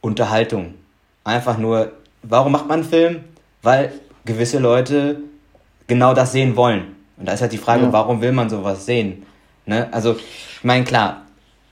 Unterhaltung. 0.00 0.74
Einfach 1.24 1.58
nur, 1.58 1.92
warum 2.22 2.52
macht 2.52 2.68
man 2.68 2.80
einen 2.80 2.88
Film? 2.88 3.24
Weil 3.66 3.92
gewisse 4.24 4.60
Leute 4.60 5.18
genau 5.88 6.14
das 6.14 6.30
sehen 6.30 6.54
wollen. 6.54 6.94
Und 7.16 7.26
da 7.26 7.32
ist 7.32 7.40
halt 7.40 7.50
die 7.52 7.58
Frage, 7.58 7.82
ja. 7.82 7.92
warum 7.92 8.20
will 8.20 8.30
man 8.30 8.48
sowas 8.48 8.86
sehen? 8.86 9.24
Ne? 9.64 9.88
Also, 9.90 10.12
ich 10.14 10.62
meine, 10.62 10.84
klar, 10.84 11.22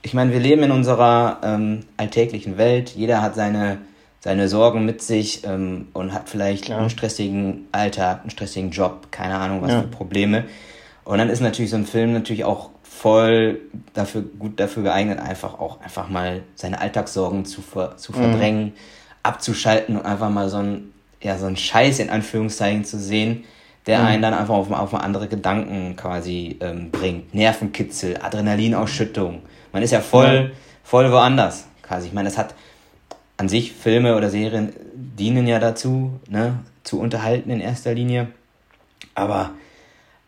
ich 0.01 0.13
meine, 0.13 0.33
wir 0.33 0.41
leben 0.41 0.63
in 0.63 0.71
unserer 0.71 1.39
ähm, 1.41 1.85
alltäglichen 1.95 2.57
Welt. 2.57 2.89
Jeder 2.89 3.21
hat 3.21 3.35
seine, 3.35 3.77
seine 4.19 4.49
Sorgen 4.49 4.83
mit 4.83 5.01
sich 5.01 5.45
ähm, 5.45 5.87
und 5.93 6.13
hat 6.13 6.27
vielleicht 6.27 6.65
Klar. 6.65 6.79
einen 6.79 6.89
stressigen 6.89 7.69
Alltag, 7.71 8.23
einen 8.23 8.29
stressigen 8.29 8.71
Job, 8.71 9.07
keine 9.11 9.37
Ahnung, 9.37 9.61
was 9.61 9.71
ja. 9.71 9.81
für 9.83 9.87
Probleme. 9.87 10.43
Und 11.05 11.19
dann 11.19 11.29
ist 11.29 11.39
natürlich 11.39 11.71
so 11.71 11.77
ein 11.77 11.85
Film 11.85 12.11
natürlich 12.11 12.43
auch 12.43 12.71
voll 12.83 13.61
dafür, 13.93 14.23
gut 14.37 14.59
dafür 14.59 14.83
geeignet, 14.83 15.19
einfach 15.19 15.59
auch 15.59 15.79
einfach 15.79 16.09
mal 16.09 16.43
seine 16.55 16.81
Alltagssorgen 16.81 17.45
zu, 17.45 17.61
ver, 17.61 17.95
zu 17.95 18.11
mhm. 18.11 18.15
verdrängen, 18.17 18.63
mhm. 18.65 18.73
abzuschalten 19.23 19.95
und 19.95 20.05
einfach 20.05 20.29
mal 20.29 20.49
so 20.49 20.57
ein, 20.57 20.91
ja, 21.25 21.37
so 21.37 21.45
ein 21.45 21.57
Scheiß 21.57 21.99
in 21.99 22.09
Anführungszeichen 22.09 22.85
zu 22.85 22.97
sehen, 22.99 23.43
der 23.87 23.99
mhm. 23.99 24.05
einen 24.05 24.21
dann 24.21 24.33
einfach 24.33 24.55
auf, 24.55 24.71
auf 24.71 24.93
andere 24.93 25.27
Gedanken 25.27 25.95
quasi 25.95 26.57
ähm, 26.59 26.91
bringt. 26.91 27.33
Nervenkitzel, 27.33 28.17
Adrenalinausschüttung 28.21 29.41
man 29.75 29.83
ist 29.83 29.91
ja 29.91 29.99
voll, 29.99 30.53
voll 30.85 31.11
woanders 31.11 31.67
quasi. 31.81 32.07
Ich 32.07 32.13
meine, 32.13 32.29
das 32.29 32.37
hat 32.37 32.55
an 33.35 33.49
sich 33.49 33.73
Filme 33.73 34.15
oder 34.15 34.29
Serien 34.29 34.71
dienen 34.93 35.47
ja 35.47 35.59
dazu, 35.59 36.17
ne, 36.29 36.59
zu 36.85 36.97
unterhalten 36.97 37.49
in 37.49 37.59
erster 37.59 37.93
Linie. 37.93 38.27
Aber 39.15 39.51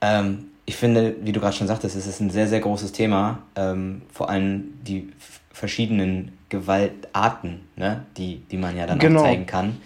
ähm, 0.02 0.48
ich 0.66 0.76
finde, 0.76 1.16
wie 1.22 1.32
du 1.32 1.40
gerade 1.40 1.56
schon 1.56 1.68
sagtest, 1.68 1.96
es 1.96 2.08
ist 2.08 2.20
ein 2.20 2.30
sehr, 2.30 2.50
sehr 2.50 2.60
großes 2.60 2.92
Thema. 2.92 3.40
Ähm, 3.56 4.02
vor 4.12 4.30
allem 4.30 4.74
die 4.86 5.14
verschiedenen 5.54 6.38
Gewaltarten, 6.50 7.62
ne, 7.78 8.04
die, 8.18 8.42
die 8.52 8.58
man 8.58 8.76
ja 8.76 8.86
dann 8.86 9.00
genau. 9.00 9.22
auch 9.22 9.24
zeigen 9.24 9.46
kann. 9.46 9.78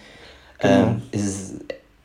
Genau. 0.62 0.74
Ähm, 0.74 1.02
es 1.12 1.26
ist 1.26 1.56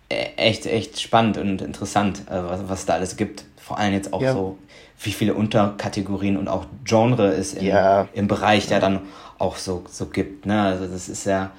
e-, 0.09 0.15
echt, 0.37 0.67
echt 0.67 1.01
spannend 1.01 1.39
und 1.39 1.63
interessant, 1.63 2.23
äh, 2.29 2.35
was, 2.35 2.69
was 2.69 2.87
da 2.87 2.95
alles 2.95 3.17
gibt. 3.17 3.45
Vor 3.57 3.79
allem 3.79 3.93
jetzt 3.93 4.13
auch 4.13 4.23
ja. 4.23 4.33
so 4.33 4.59
wie 5.01 5.13
viele 5.13 5.35
Unterkategorien 5.35 6.37
und 6.37 6.49
auch 6.49 6.67
Genre 6.85 7.29
es 7.29 7.55
im, 7.55 7.67
ja. 7.67 8.09
im 8.15 8.29
Bereich 8.29 8.67
der 8.67 8.81
dann 8.81 9.01
auch 9.39 9.57
so, 9.57 9.85
so 9.91 10.07
gibt. 10.07 10.47
Ne? 10.47 10.61
Also 10.61 10.87
das 10.87 11.09
ist 11.09 11.27
ja 11.27 11.51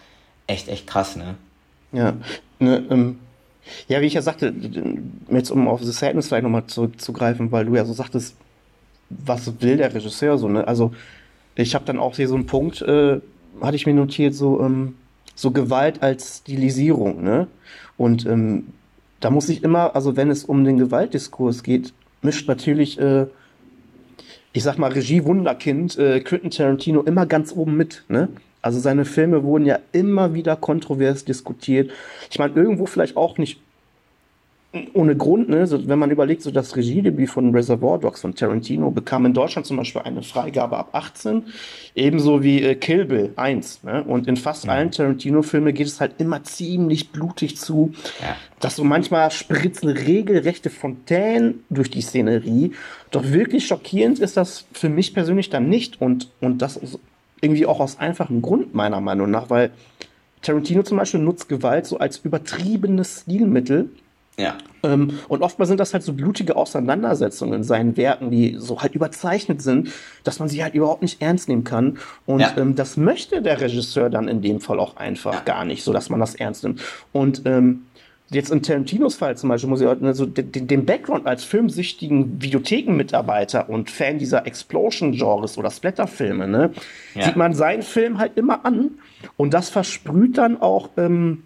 echt, 0.47 0.67
echt 0.69 0.87
krass, 0.87 1.15
ne? 1.15 1.35
Ja. 1.91 2.13
Ne, 2.59 2.83
ähm, 2.89 3.19
ja, 3.87 4.01
wie 4.01 4.05
ich 4.05 4.13
ja 4.13 4.21
sagte, 4.21 4.53
jetzt 5.29 5.51
um 5.51 5.67
auf 5.67 5.83
The 5.83 5.91
Sadness 5.91 6.27
vielleicht 6.27 6.43
nochmal 6.43 6.65
zurückzugreifen, 6.65 7.51
weil 7.51 7.65
du 7.65 7.75
ja 7.75 7.85
so 7.85 7.93
sagtest, 7.93 8.35
was 9.09 9.61
will 9.61 9.77
der 9.77 9.93
Regisseur 9.93 10.37
so, 10.37 10.47
ne? 10.47 10.67
Also 10.67 10.93
ich 11.55 11.75
habe 11.75 11.85
dann 11.85 11.99
auch 11.99 12.15
hier 12.15 12.27
so 12.27 12.35
einen 12.35 12.45
Punkt, 12.45 12.81
äh, 12.81 13.19
hatte 13.61 13.75
ich 13.75 13.85
mir 13.85 13.93
notiert, 13.93 14.33
so, 14.33 14.61
ähm, 14.61 14.95
so 15.37 15.51
Gewalt 15.51 16.01
als 16.01 16.39
Stilisierung, 16.39 17.23
ne? 17.23 17.47
Und 17.95 18.25
ähm, 18.25 18.73
da 19.19 19.29
muss 19.29 19.49
ich 19.49 19.63
immer, 19.63 19.95
also 19.95 20.17
wenn 20.17 20.29
es 20.29 20.43
um 20.43 20.63
den 20.63 20.77
Gewaltdiskurs 20.77 21.63
geht, 21.63 21.93
mischt 22.21 22.47
natürlich, 22.47 22.99
äh, 22.99 23.27
ich 24.51 24.63
sag 24.63 24.77
mal, 24.77 24.91
Regie-Wunderkind 24.91 25.97
äh, 25.97 26.19
Quentin 26.21 26.51
Tarantino 26.51 27.01
immer 27.01 27.25
ganz 27.25 27.53
oben 27.53 27.77
mit. 27.77 28.03
Ne? 28.09 28.29
Also 28.61 28.79
seine 28.79 29.05
Filme 29.05 29.43
wurden 29.43 29.65
ja 29.65 29.79
immer 29.91 30.33
wieder 30.33 30.55
kontrovers 30.55 31.25
diskutiert. 31.25 31.91
Ich 32.29 32.39
meine, 32.39 32.53
irgendwo 32.55 32.85
vielleicht 32.85 33.15
auch 33.15 33.37
nicht 33.37 33.59
ohne 34.93 35.15
Grund, 35.15 35.49
ne? 35.49 35.65
So, 35.65 35.87
wenn 35.87 35.97
man 35.97 36.11
überlegt, 36.11 36.41
so 36.41 36.51
das 36.51 36.75
Regiedebüt 36.75 37.29
von 37.29 37.55
Reservoir 37.55 37.99
Dogs 37.99 38.21
von 38.21 38.35
Tarantino 38.35 38.91
bekam 38.91 39.25
in 39.25 39.33
Deutschland 39.33 39.65
zum 39.65 39.77
Beispiel 39.77 40.01
eine 40.01 40.23
Freigabe 40.23 40.77
ab 40.77 40.89
18, 40.91 41.43
ebenso 41.95 42.43
wie 42.43 42.61
äh, 42.61 42.75
Kill 42.75 43.05
Bill 43.05 43.31
1. 43.35 43.83
Ne? 43.83 44.03
Und 44.03 44.27
in 44.27 44.35
fast 44.35 44.65
mhm. 44.65 44.71
allen 44.71 44.91
Tarantino-Filmen 44.91 45.73
geht 45.73 45.87
es 45.87 46.01
halt 46.01 46.15
immer 46.19 46.43
ziemlich 46.43 47.11
blutig 47.11 47.57
zu, 47.57 47.93
ja. 48.21 48.35
dass 48.59 48.75
so 48.75 48.83
manchmal 48.83 49.31
spritzen 49.31 49.89
regelrechte 49.89 50.69
Fontänen 50.69 51.63
durch 51.69 51.89
die 51.89 52.01
Szenerie. 52.01 52.73
Doch 53.11 53.23
wirklich 53.31 53.67
schockierend 53.67 54.19
ist 54.19 54.35
das 54.35 54.65
für 54.73 54.89
mich 54.89 55.13
persönlich 55.13 55.49
dann 55.49 55.69
nicht 55.69 56.01
und, 56.01 56.29
und 56.41 56.61
das 56.61 56.79
irgendwie 57.39 57.65
auch 57.65 57.79
aus 57.79 57.99
einfachem 57.99 58.41
Grund 58.41 58.75
meiner 58.75 58.99
Meinung 58.99 59.31
nach, 59.31 59.49
weil 59.49 59.71
Tarantino 60.41 60.83
zum 60.83 60.97
Beispiel 60.97 61.19
nutzt 61.19 61.49
Gewalt 61.49 61.85
so 61.85 61.97
als 61.97 62.17
übertriebenes 62.17 63.21
Stilmittel 63.21 63.89
ja. 64.39 64.57
Ähm, 64.83 65.19
und 65.27 65.41
oftmals 65.41 65.69
sind 65.69 65.79
das 65.79 65.93
halt 65.93 66.03
so 66.03 66.13
blutige 66.13 66.55
Auseinandersetzungen 66.55 67.53
in 67.53 67.63
seinen 67.63 67.97
Werken, 67.97 68.29
die 68.29 68.55
so 68.59 68.81
halt 68.81 68.93
überzeichnet 68.93 69.61
sind, 69.61 69.91
dass 70.23 70.39
man 70.39 70.47
sie 70.47 70.63
halt 70.63 70.75
überhaupt 70.75 71.01
nicht 71.01 71.21
ernst 71.21 71.49
nehmen 71.49 71.63
kann. 71.63 71.97
Und 72.25 72.41
ja. 72.41 72.53
ähm, 72.57 72.75
das 72.75 72.97
möchte 72.97 73.41
der 73.41 73.59
Regisseur 73.59 74.09
dann 74.09 74.27
in 74.27 74.41
dem 74.41 74.59
Fall 74.59 74.79
auch 74.79 74.95
einfach 74.97 75.33
ja. 75.33 75.39
gar 75.41 75.65
nicht, 75.65 75.83
so 75.83 75.91
dass 75.91 76.09
man 76.09 76.19
das 76.19 76.35
ernst 76.35 76.63
nimmt. 76.63 76.81
Und 77.11 77.41
ähm, 77.45 77.87
jetzt 78.29 78.51
in 78.51 78.61
Tarantinos 78.61 79.15
Fall 79.15 79.37
zum 79.37 79.49
Beispiel 79.49 79.69
muss 79.69 79.81
ich 79.81 79.87
also 79.87 80.25
den, 80.25 80.67
den 80.67 80.85
Background 80.85 81.25
als 81.25 81.43
filmsüchtigen 81.43 82.41
Videothekenmitarbeiter 82.41 83.69
und 83.69 83.89
Fan 83.89 84.19
dieser 84.19 84.45
Explosion-Genres 84.45 85.57
oder 85.57 85.71
Splatterfilme, 85.71 86.47
ne, 86.47 86.71
ja. 87.15 87.23
sieht 87.23 87.37
man 87.37 87.53
seinen 87.53 87.81
Film 87.81 88.19
halt 88.19 88.37
immer 88.37 88.65
an 88.65 88.99
und 89.37 89.53
das 89.53 89.69
versprüht 89.69 90.37
dann 90.37 90.61
auch 90.61 90.89
ähm, 90.97 91.43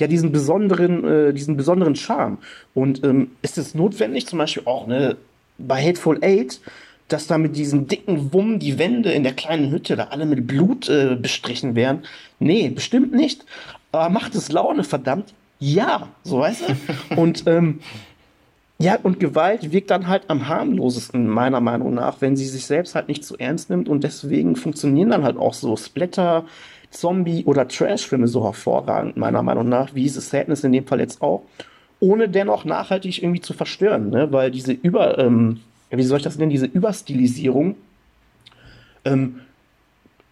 ja 0.00 0.06
diesen 0.06 0.32
besonderen, 0.32 1.04
äh, 1.04 1.32
diesen 1.32 1.56
besonderen 1.56 1.94
Charme. 1.96 2.38
Und 2.74 3.04
ähm, 3.04 3.32
ist 3.42 3.58
es 3.58 3.74
notwendig, 3.74 4.26
zum 4.26 4.38
Beispiel 4.38 4.64
auch 4.66 4.86
ne, 4.86 5.16
bei 5.58 5.82
Hateful 5.82 6.18
Eight, 6.22 6.60
dass 7.08 7.26
da 7.26 7.38
mit 7.38 7.56
diesem 7.56 7.86
dicken 7.86 8.32
Wumm 8.32 8.58
die 8.58 8.78
Wände 8.78 9.12
in 9.12 9.22
der 9.22 9.32
kleinen 9.32 9.70
Hütte 9.70 9.96
da 9.96 10.04
alle 10.04 10.26
mit 10.26 10.46
Blut 10.46 10.88
äh, 10.88 11.16
bestrichen 11.16 11.74
werden? 11.74 12.02
Nee, 12.38 12.68
bestimmt 12.70 13.12
nicht. 13.12 13.44
Aber 13.92 14.08
macht 14.08 14.34
es 14.34 14.52
Laune, 14.52 14.84
verdammt? 14.84 15.34
Ja, 15.58 16.08
so 16.22 16.40
weißt 16.40 16.62
du? 16.68 17.16
Und 17.20 17.44
ähm, 17.46 17.80
ja, 18.82 18.98
und 19.02 19.20
Gewalt 19.20 19.72
wirkt 19.72 19.90
dann 19.90 20.08
halt 20.08 20.22
am 20.28 20.48
harmlosesten, 20.48 21.28
meiner 21.28 21.60
Meinung 21.60 21.92
nach, 21.92 22.22
wenn 22.22 22.34
sie 22.34 22.46
sich 22.46 22.64
selbst 22.64 22.94
halt 22.94 23.08
nicht 23.08 23.22
zu 23.22 23.36
ernst 23.36 23.68
nimmt 23.68 23.90
und 23.90 24.04
deswegen 24.04 24.56
funktionieren 24.56 25.10
dann 25.10 25.22
halt 25.22 25.36
auch 25.36 25.52
so 25.52 25.76
Splatter, 25.76 26.46
Zombie- 26.90 27.44
oder 27.44 27.68
Trash-Filme 27.68 28.28
so 28.28 28.44
hervorragend, 28.44 29.16
meiner 29.16 29.42
Meinung 29.42 29.68
nach, 29.68 29.94
wie 29.94 30.08
The 30.08 30.20
Sadness 30.20 30.64
in 30.64 30.72
dem 30.72 30.86
Fall 30.86 31.00
jetzt 31.00 31.22
auch, 31.22 31.42
ohne 32.00 32.28
dennoch 32.28 32.64
nachhaltig 32.64 33.22
irgendwie 33.22 33.40
zu 33.40 33.52
verstören, 33.52 34.10
ne? 34.10 34.32
weil 34.32 34.50
diese 34.50 34.72
Über, 34.72 35.18
ähm, 35.18 35.60
wie 35.90 36.02
soll 36.02 36.18
ich 36.18 36.24
das 36.24 36.38
nennen, 36.38 36.50
diese 36.50 36.66
Überstilisierung 36.66 37.76
ähm, 39.04 39.40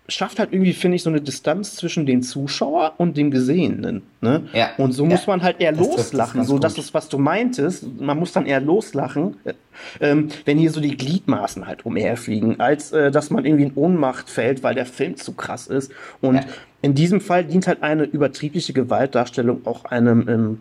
schafft 0.08 0.38
halt 0.38 0.52
irgendwie, 0.52 0.72
finde 0.72 0.96
ich, 0.96 1.02
so 1.02 1.10
eine 1.10 1.20
Distanz 1.20 1.76
zwischen 1.76 2.06
dem 2.06 2.22
Zuschauer 2.22 2.94
und 2.96 3.16
dem 3.18 3.30
Gesehenen. 3.30 4.02
Ne? 4.22 4.48
Ja. 4.54 4.70
Und 4.78 4.92
so 4.92 5.04
muss 5.04 5.26
man 5.26 5.42
halt 5.42 5.60
eher 5.60 5.72
das 5.72 5.86
loslachen. 5.86 6.40
Das 6.40 6.48
so, 6.48 6.58
das 6.58 6.78
ist, 6.78 6.94
was 6.94 7.10
du 7.10 7.18
meintest. 7.18 7.86
Man 8.00 8.18
muss 8.18 8.32
dann 8.32 8.46
eher 8.46 8.60
loslachen, 8.60 9.36
äh, 9.44 9.52
ähm, 10.00 10.28
wenn 10.46 10.56
hier 10.56 10.70
so 10.70 10.80
die 10.80 10.96
Gliedmaßen 10.96 11.66
halt 11.66 11.84
umherfliegen, 11.84 12.58
als 12.58 12.92
äh, 12.92 13.10
dass 13.10 13.28
man 13.28 13.44
irgendwie 13.44 13.64
in 13.64 13.74
Ohnmacht 13.74 14.30
fällt, 14.30 14.62
weil 14.62 14.74
der 14.74 14.86
Film 14.86 15.16
zu 15.16 15.34
krass 15.34 15.66
ist. 15.66 15.92
Und 16.22 16.36
ja. 16.36 16.44
in 16.80 16.94
diesem 16.94 17.20
Fall 17.20 17.44
dient 17.44 17.66
halt 17.66 17.82
eine 17.82 18.04
übertriebliche 18.04 18.72
Gewaltdarstellung 18.72 19.66
auch 19.66 19.84
einem 19.84 20.26
ähm, 20.28 20.60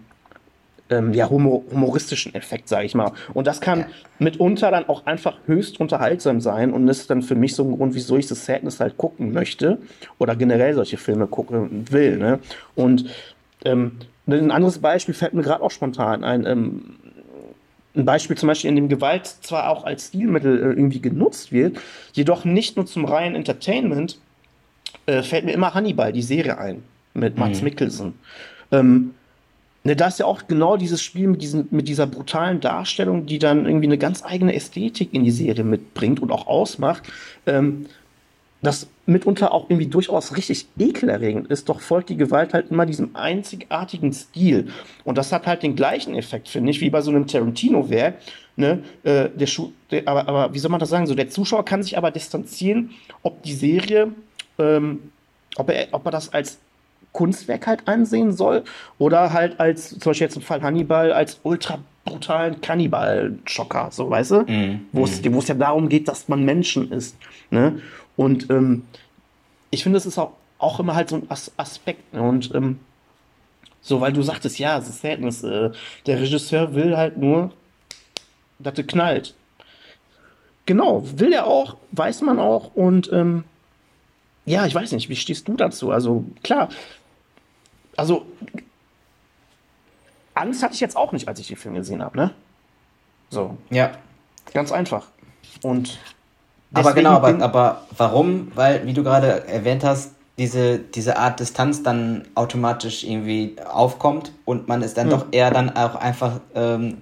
ähm, 0.89 1.13
ja, 1.13 1.29
humor 1.29 1.63
humoristischen 1.71 2.33
Effekt, 2.35 2.69
sage 2.69 2.85
ich 2.85 2.95
mal. 2.95 3.11
Und 3.33 3.47
das 3.47 3.61
kann 3.61 3.81
ja. 3.81 3.87
mitunter 4.19 4.71
dann 4.71 4.87
auch 4.87 5.05
einfach 5.05 5.37
höchst 5.45 5.79
unterhaltsam 5.79 6.41
sein 6.41 6.73
und 6.73 6.87
ist 6.87 7.09
dann 7.09 7.21
für 7.21 7.35
mich 7.35 7.55
so 7.55 7.63
ein 7.63 7.75
Grund, 7.75 7.95
wieso 7.95 8.17
ich 8.17 8.27
das 8.27 8.45
Sadness 8.45 8.79
halt 8.79 8.97
gucken 8.97 9.33
möchte 9.33 9.79
oder 10.17 10.35
generell 10.35 10.73
solche 10.73 10.97
Filme 10.97 11.27
gucken 11.27 11.85
will. 11.91 12.17
Ne? 12.17 12.39
Und 12.75 13.05
ähm, 13.65 13.93
ein 14.27 14.51
anderes 14.51 14.79
Beispiel 14.79 15.13
fällt 15.13 15.33
mir 15.33 15.43
gerade 15.43 15.63
auch 15.63 15.71
spontan 15.71 16.23
ein. 16.23 16.45
Ähm, 16.45 16.97
ein 17.95 18.05
Beispiel 18.05 18.37
zum 18.37 18.47
Beispiel, 18.47 18.69
in 18.69 18.75
dem 18.75 18.89
Gewalt 18.89 19.25
zwar 19.25 19.69
auch 19.69 19.83
als 19.83 20.07
Stilmittel 20.07 20.57
äh, 20.57 20.65
irgendwie 20.67 21.01
genutzt 21.01 21.51
wird, 21.51 21.79
jedoch 22.13 22.45
nicht 22.45 22.75
nur 22.75 22.85
zum 22.85 23.05
reinen 23.05 23.35
Entertainment, 23.35 24.19
äh, 25.07 25.23
fällt 25.23 25.45
mir 25.45 25.53
immer 25.53 25.73
Hannibal, 25.73 26.13
die 26.13 26.21
Serie 26.21 26.57
ein, 26.59 26.83
mit 27.13 27.37
Mats 27.37 27.59
mhm. 27.59 27.63
Mikkelsen. 27.63 28.13
Ähm, 28.71 29.13
Ne, 29.87 29.95
da 29.95 30.07
ist 30.07 30.19
ja 30.19 30.25
auch 30.25 30.47
genau 30.49 30.75
dieses 30.75 31.01
Spiel 31.01 31.27
mit, 31.27 31.41
diesen, 31.41 31.69
mit 31.71 31.87
dieser 31.87 32.07
brutalen 32.07 32.59
Darstellung, 32.59 33.25
die 33.25 33.39
dann 33.39 33.65
irgendwie 33.65 33.85
eine 33.85 33.97
ganz 33.97 34.21
eigene 34.21 34.53
Ästhetik 34.53 35.13
in 35.13 35.23
die 35.23 35.31
Serie 35.31 35.63
mitbringt 35.63 36.21
und 36.21 36.29
auch 36.29 36.45
ausmacht. 36.45 37.03
Ähm, 37.45 37.85
das 38.61 38.89
mitunter 39.05 39.53
auch 39.53 39.69
irgendwie 39.69 39.87
durchaus 39.87 40.35
richtig 40.35 40.67
ekelerregend 40.77 41.47
ist, 41.47 41.69
doch 41.69 41.79
folgt 41.79 42.09
die 42.09 42.17
Gewalt 42.17 42.53
halt 42.53 42.69
immer 42.69 42.85
diesem 42.85 43.15
einzigartigen 43.15 44.11
Stil. 44.11 44.67
Und 45.05 45.17
das 45.17 45.31
hat 45.31 45.47
halt 45.47 45.63
den 45.63 45.77
gleichen 45.77 46.15
Effekt, 46.15 46.49
finde 46.49 46.71
ich, 46.71 46.81
wie 46.81 46.89
bei 46.89 46.99
so 46.99 47.09
einem 47.09 47.25
Tarantino-Werk. 47.25 48.15
Ne? 48.57 48.83
Äh, 49.03 49.29
der 49.37 49.47
aber, 50.05 50.27
aber 50.27 50.53
wie 50.53 50.59
soll 50.59 50.69
man 50.69 50.81
das 50.81 50.89
sagen? 50.89 51.07
So, 51.07 51.15
der 51.15 51.29
Zuschauer 51.29 51.63
kann 51.63 51.81
sich 51.81 51.97
aber 51.97 52.11
distanzieren, 52.11 52.89
ob 53.23 53.41
die 53.41 53.53
Serie, 53.53 54.11
ähm, 54.59 55.13
ob, 55.55 55.69
er, 55.69 55.87
ob 55.93 56.05
er 56.05 56.11
das 56.11 56.33
als 56.33 56.59
Kunstwerk 57.17 57.65
halt 57.65 57.87
ansehen 57.87 58.31
soll 58.31 58.63
oder 58.99 59.33
halt 59.33 59.59
als, 59.59 59.89
zum 59.89 60.11
Beispiel 60.11 60.25
jetzt 60.25 60.35
im 60.35 60.43
Fall 60.43 60.61
Hannibal, 60.61 61.11
als 61.11 61.39
ultra 61.41 61.79
brutalen 62.05 62.61
Kannibal-Schocker, 62.61 63.89
so 63.91 64.07
weißt 64.09 64.31
du? 64.31 64.41
Mm, 64.43 64.85
wo 64.91 65.03
es 65.03 65.23
mm. 65.23 65.39
ja 65.47 65.55
darum 65.55 65.89
geht, 65.89 66.07
dass 66.07 66.29
man 66.29 66.45
Menschen 66.45 66.91
ist. 66.91 67.17
Ne? 67.49 67.81
Und 68.15 68.51
ähm, 68.51 68.85
ich 69.71 69.81
finde, 69.81 69.97
es 69.97 70.05
ist 70.05 70.19
auch, 70.19 70.33
auch 70.59 70.79
immer 70.79 70.93
halt 70.93 71.09
so 71.09 71.15
ein 71.15 71.23
As 71.27 71.51
Aspekt. 71.57 72.13
Ne? 72.13 72.21
Und 72.21 72.53
ähm, 72.53 72.79
so, 73.81 73.99
weil 73.99 74.13
du 74.13 74.21
sagtest, 74.21 74.59
ja, 74.59 74.77
es 74.77 74.87
ist 74.87 75.01
Sadness, 75.01 75.43
äh, 75.43 75.71
der 76.05 76.21
Regisseur 76.21 76.75
will 76.75 76.95
halt 76.95 77.17
nur, 77.17 77.51
dass 78.59 78.77
er 78.77 78.83
knallt. 78.83 79.33
Genau, 80.67 81.03
will 81.15 81.33
er 81.33 81.47
auch, 81.47 81.77
weiß 81.93 82.21
man 82.21 82.37
auch 82.37 82.75
und 82.75 83.11
ähm, 83.11 83.43
ja, 84.47 84.65
ich 84.65 84.73
weiß 84.73 84.93
nicht, 84.93 85.09
wie 85.09 85.15
stehst 85.17 85.49
du 85.49 85.55
dazu? 85.55 85.91
Also 85.91 86.23
klar, 86.41 86.69
also 87.97 88.25
Angst 90.33 90.63
hatte 90.63 90.73
ich 90.75 90.79
jetzt 90.79 90.95
auch 90.95 91.11
nicht, 91.11 91.27
als 91.27 91.39
ich 91.39 91.47
den 91.47 91.57
Film 91.57 91.75
gesehen 91.75 92.01
habe, 92.01 92.15
ne? 92.15 92.33
So. 93.29 93.57
Ja. 93.69 93.91
Ganz 94.53 94.71
einfach. 94.71 95.07
Und 95.63 95.99
aber 96.73 96.93
genau, 96.93 97.11
aber, 97.11 97.41
aber 97.41 97.81
warum? 97.97 98.51
Weil, 98.55 98.85
wie 98.85 98.93
du 98.93 99.03
gerade 99.03 99.47
erwähnt 99.47 99.83
hast, 99.83 100.11
diese, 100.37 100.79
diese 100.79 101.17
Art 101.17 101.39
Distanz 101.39 101.81
dann 101.81 102.27
automatisch 102.35 103.03
irgendwie 103.03 103.55
aufkommt 103.67 104.31
und 104.45 104.67
man 104.67 104.83
es 104.83 104.93
dann 104.93 105.09
hm. 105.09 105.11
doch 105.11 105.25
eher 105.31 105.49
dann 105.49 105.75
auch 105.75 105.95
einfach 105.95 106.39
ähm, 106.53 106.97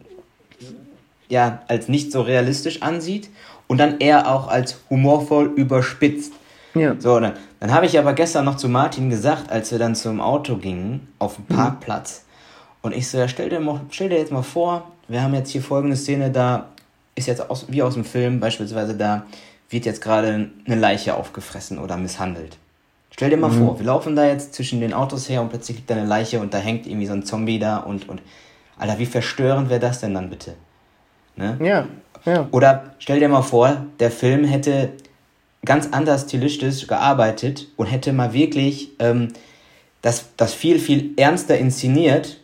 ja, 1.28 1.62
als 1.68 1.90
nicht 1.90 2.12
so 2.12 2.22
realistisch 2.22 2.82
ansieht 2.82 3.30
und 3.68 3.78
dann 3.80 4.00
eher 4.00 4.32
auch 4.32 4.48
als 4.48 4.80
humorvoll 4.90 5.46
überspitzt. 5.48 6.34
Ja. 6.76 6.96
So, 7.00 7.20
dann, 7.20 7.34
dann 7.60 7.74
habe 7.74 7.86
ich 7.86 7.98
aber 7.98 8.14
gestern 8.14 8.46
noch 8.46 8.58
zu 8.58 8.70
Martin 8.70 9.10
gesagt, 9.10 9.52
als 9.52 9.72
wir 9.72 9.80
dann 9.80 9.96
zum 9.96 10.22
Auto 10.22 10.58
gingen, 10.58 11.08
auf 11.20 11.36
dem 11.36 11.46
mhm. 11.50 11.56
Parkplatz. 11.56 12.22
Mhm. 12.22 12.26
Und 12.84 12.96
ich 12.96 13.10
so, 13.10 13.18
ja, 13.18 13.28
stell 13.28 13.50
dir, 13.50 13.60
mal, 13.60 13.82
stell 13.90 14.10
dir 14.10 14.20
jetzt 14.20 14.32
mal 14.32 14.44
vor, 14.44 14.92
wir 15.08 15.22
haben 15.22 15.34
jetzt 15.34 15.50
hier 15.50 15.62
folgende 15.62 15.96
Szene, 15.96 16.30
da 16.30 16.68
ist 17.16 17.28
jetzt 17.28 17.50
aus, 17.50 17.66
wie 17.70 17.82
aus 17.82 17.96
dem 17.96 18.06
Film 18.06 18.40
beispielsweise, 18.40 18.96
da 18.96 19.26
wird 19.70 19.86
jetzt 19.86 20.02
gerade 20.02 20.52
eine 20.66 20.76
Leiche 20.76 21.16
aufgefressen 21.16 21.80
oder 21.80 21.98
misshandelt. 21.98 22.58
Stell 23.12 23.30
dir 23.30 23.38
mal 23.38 23.50
mhm. 23.50 23.66
vor, 23.66 23.80
wir 23.80 23.86
laufen 23.86 24.16
da 24.16 24.26
jetzt 24.26 24.54
zwischen 24.54 24.82
den 24.82 24.94
Autos 24.94 25.30
her 25.30 25.42
und 25.42 25.50
plötzlich 25.50 25.78
liegt 25.78 25.90
da 25.90 25.96
eine 25.96 26.06
Leiche 26.06 26.40
und 26.40 26.54
da 26.54 26.58
hängt 26.58 26.86
irgendwie 26.86 27.08
so 27.08 27.14
ein 27.14 27.24
Zombie 27.24 27.60
da 27.60 27.78
und, 27.78 28.10
und 28.10 28.22
Alter, 28.78 29.00
wie 29.00 29.06
verstörend 29.06 29.70
wäre 29.70 29.80
das 29.80 30.02
denn 30.02 30.14
dann 30.14 30.30
bitte? 30.30 30.56
Ne? 31.38 31.58
Ja, 31.62 31.88
ja. 32.26 32.48
Oder 32.52 32.96
stell 33.00 33.20
dir 33.20 33.30
mal 33.30 33.42
vor, 33.42 33.86
der 34.00 34.12
Film 34.12 34.44
hätte 34.44 34.90
ganz 35.66 35.90
anders 35.92 36.24
stilistisch 36.24 36.88
gearbeitet 36.88 37.68
und 37.76 37.88
hätte 37.88 38.14
mal 38.14 38.34
wirklich 38.34 38.92
ähm, 39.00 39.30
das, 40.02 40.26
das 40.38 40.54
viel, 40.54 40.80
viel 40.80 41.14
ernster 41.18 41.58
inszeniert, 41.58 42.40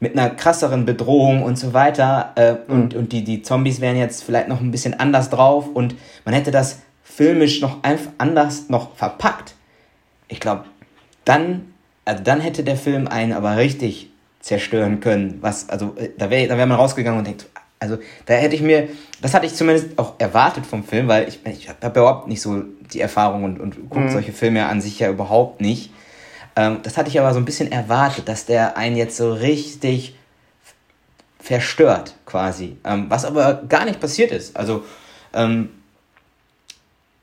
mit 0.00 0.18
einer 0.18 0.30
krasseren 0.30 0.84
Bedrohung 0.84 1.42
und 1.42 1.56
so 1.58 1.72
weiter. 1.72 2.32
Äh, 2.36 2.52
mhm. 2.52 2.58
Und, 2.68 2.94
und 2.94 3.12
die, 3.12 3.24
die 3.24 3.42
Zombies 3.42 3.80
wären 3.80 3.96
jetzt 3.96 4.24
vielleicht 4.24 4.48
noch 4.48 4.60
ein 4.60 4.70
bisschen 4.70 4.94
anders 4.94 5.30
drauf 5.30 5.68
und 5.72 5.94
man 6.24 6.34
hätte 6.34 6.50
das 6.50 6.80
filmisch 7.02 7.60
noch 7.60 7.82
einfach 7.82 8.10
anders 8.18 8.68
noch 8.68 8.94
verpackt. 8.96 9.54
Ich 10.28 10.40
glaube, 10.40 10.64
dann, 11.24 11.72
also 12.04 12.22
dann 12.22 12.40
hätte 12.40 12.62
der 12.62 12.76
Film 12.76 13.08
einen 13.08 13.32
aber 13.32 13.56
richtig 13.56 14.10
zerstören 14.40 15.00
können. 15.00 15.38
Was, 15.40 15.68
also 15.68 15.94
äh, 15.96 16.10
da 16.18 16.30
wäre 16.30 16.48
da 16.48 16.58
wär 16.58 16.66
man 16.66 16.78
rausgegangen 16.78 17.18
und 17.18 17.26
denkt, 17.26 17.46
also 17.78 17.98
da 18.24 18.34
hätte 18.34 18.54
ich 18.54 18.62
mir, 18.62 18.88
das 19.20 19.34
hatte 19.34 19.46
ich 19.46 19.54
zumindest 19.54 19.98
auch 19.98 20.14
erwartet 20.18 20.66
vom 20.66 20.84
Film, 20.84 21.08
weil 21.08 21.28
ich, 21.28 21.40
ich 21.44 21.68
habe 21.68 22.00
überhaupt 22.00 22.28
nicht 22.28 22.40
so 22.40 22.62
die 22.92 23.00
Erfahrung 23.00 23.44
und, 23.44 23.60
und 23.60 23.90
gucke 23.90 24.06
mhm. 24.06 24.10
solche 24.10 24.32
Filme 24.32 24.66
an 24.66 24.80
sich 24.80 24.98
ja 24.98 25.10
überhaupt 25.10 25.60
nicht. 25.60 25.90
Ähm, 26.54 26.78
das 26.82 26.96
hatte 26.96 27.08
ich 27.10 27.20
aber 27.20 27.32
so 27.32 27.38
ein 27.38 27.44
bisschen 27.44 27.70
erwartet, 27.70 28.28
dass 28.28 28.46
der 28.46 28.76
einen 28.76 28.96
jetzt 28.96 29.16
so 29.16 29.32
richtig 29.32 30.16
verstört 31.38 32.14
quasi. 32.24 32.76
Ähm, 32.84 33.06
was 33.08 33.24
aber 33.24 33.62
gar 33.68 33.84
nicht 33.84 34.00
passiert 34.00 34.32
ist. 34.32 34.56
Also, 34.56 34.84
ähm, 35.34 35.70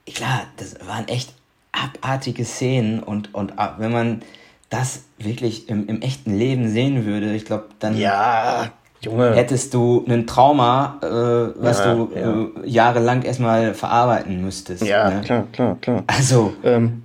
klar, 0.06 0.45
das 0.58 0.76
waren 0.88 1.08
echt 1.08 1.34
abartige 1.72 2.45
Szenen 2.45 3.01
und, 3.01 3.34
und 3.34 3.58
ah, 3.58 3.76
wenn 3.80 3.91
man 3.91 4.22
das 4.70 5.04
wirklich 5.18 5.70
im, 5.70 5.88
im 5.88 6.01
echten 6.01 6.38
Leben 6.38 6.70
sehen 6.70 7.06
würde, 7.06 7.36
ich 7.36 7.45
glaube, 7.45 7.70
dann 7.80 7.97
ja, 7.97 8.72
Junge. 9.04 9.34
hättest 9.34 9.74
du 9.74 10.04
ein 10.08 10.28
Trauma, 10.28 10.99
äh, 11.01 11.62
was 11.62 11.80
ja, 11.80 11.93
du 11.93 12.10
ja. 12.16 12.64
Äh, 12.64 12.70
jahrelang 12.70 13.24
erstmal 13.24 13.74
verarbeiten 13.74 14.41
müsstest. 14.41 14.84
Ja, 14.84 15.10
ne? 15.10 15.22
klar, 15.22 15.47
klar, 15.51 15.78
klar. 15.82 16.04
Also. 16.08 16.54
Ähm, 16.64 17.04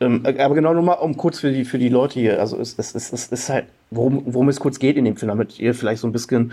ähm, 0.00 0.22
aber 0.24 0.54
genau 0.54 0.72
nochmal, 0.72 0.98
um 1.00 1.16
kurz 1.16 1.40
für 1.40 1.52
die, 1.52 1.64
für 1.64 1.78
die 1.78 1.90
Leute 1.90 2.18
hier, 2.18 2.40
also 2.40 2.58
es, 2.58 2.74
es, 2.78 2.94
es, 2.94 3.12
es 3.12 3.26
ist 3.28 3.48
halt, 3.50 3.66
worum, 3.90 4.22
worum 4.26 4.48
es 4.48 4.58
kurz 4.58 4.78
geht 4.78 4.96
in 4.96 5.04
dem 5.04 5.16
Film, 5.16 5.28
damit 5.28 5.58
ihr 5.58 5.74
vielleicht 5.74 6.00
so 6.00 6.08
ein 6.08 6.12
bisschen, 6.12 6.52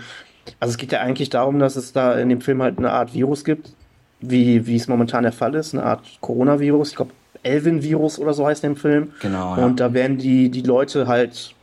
also 0.60 0.72
es 0.72 0.76
geht 0.76 0.92
ja 0.92 1.00
eigentlich 1.00 1.30
darum, 1.30 1.58
dass 1.58 1.76
es 1.76 1.92
da 1.94 2.18
in 2.18 2.28
dem 2.28 2.42
Film 2.42 2.62
halt 2.62 2.76
eine 2.76 2.92
Art 2.92 3.14
Virus 3.14 3.44
gibt, 3.44 3.72
wie, 4.20 4.66
wie 4.66 4.76
es 4.76 4.86
momentan 4.86 5.22
der 5.22 5.32
Fall 5.32 5.54
ist, 5.54 5.74
eine 5.74 5.82
Art 5.84 6.02
Coronavirus, 6.20 6.90
ich 6.90 6.96
glaube 6.96 7.12
Elvin-Virus 7.42 8.18
oder 8.18 8.34
so 8.34 8.46
heißt 8.46 8.62
der 8.62 8.70
im 8.70 8.76
Film. 8.76 9.12
Genau. 9.20 9.56
Ja. 9.56 9.64
Und 9.64 9.80
da 9.80 9.94
werden 9.94 10.18
die, 10.18 10.50
die 10.50 10.62
Leute 10.62 11.06
halt, 11.06 11.54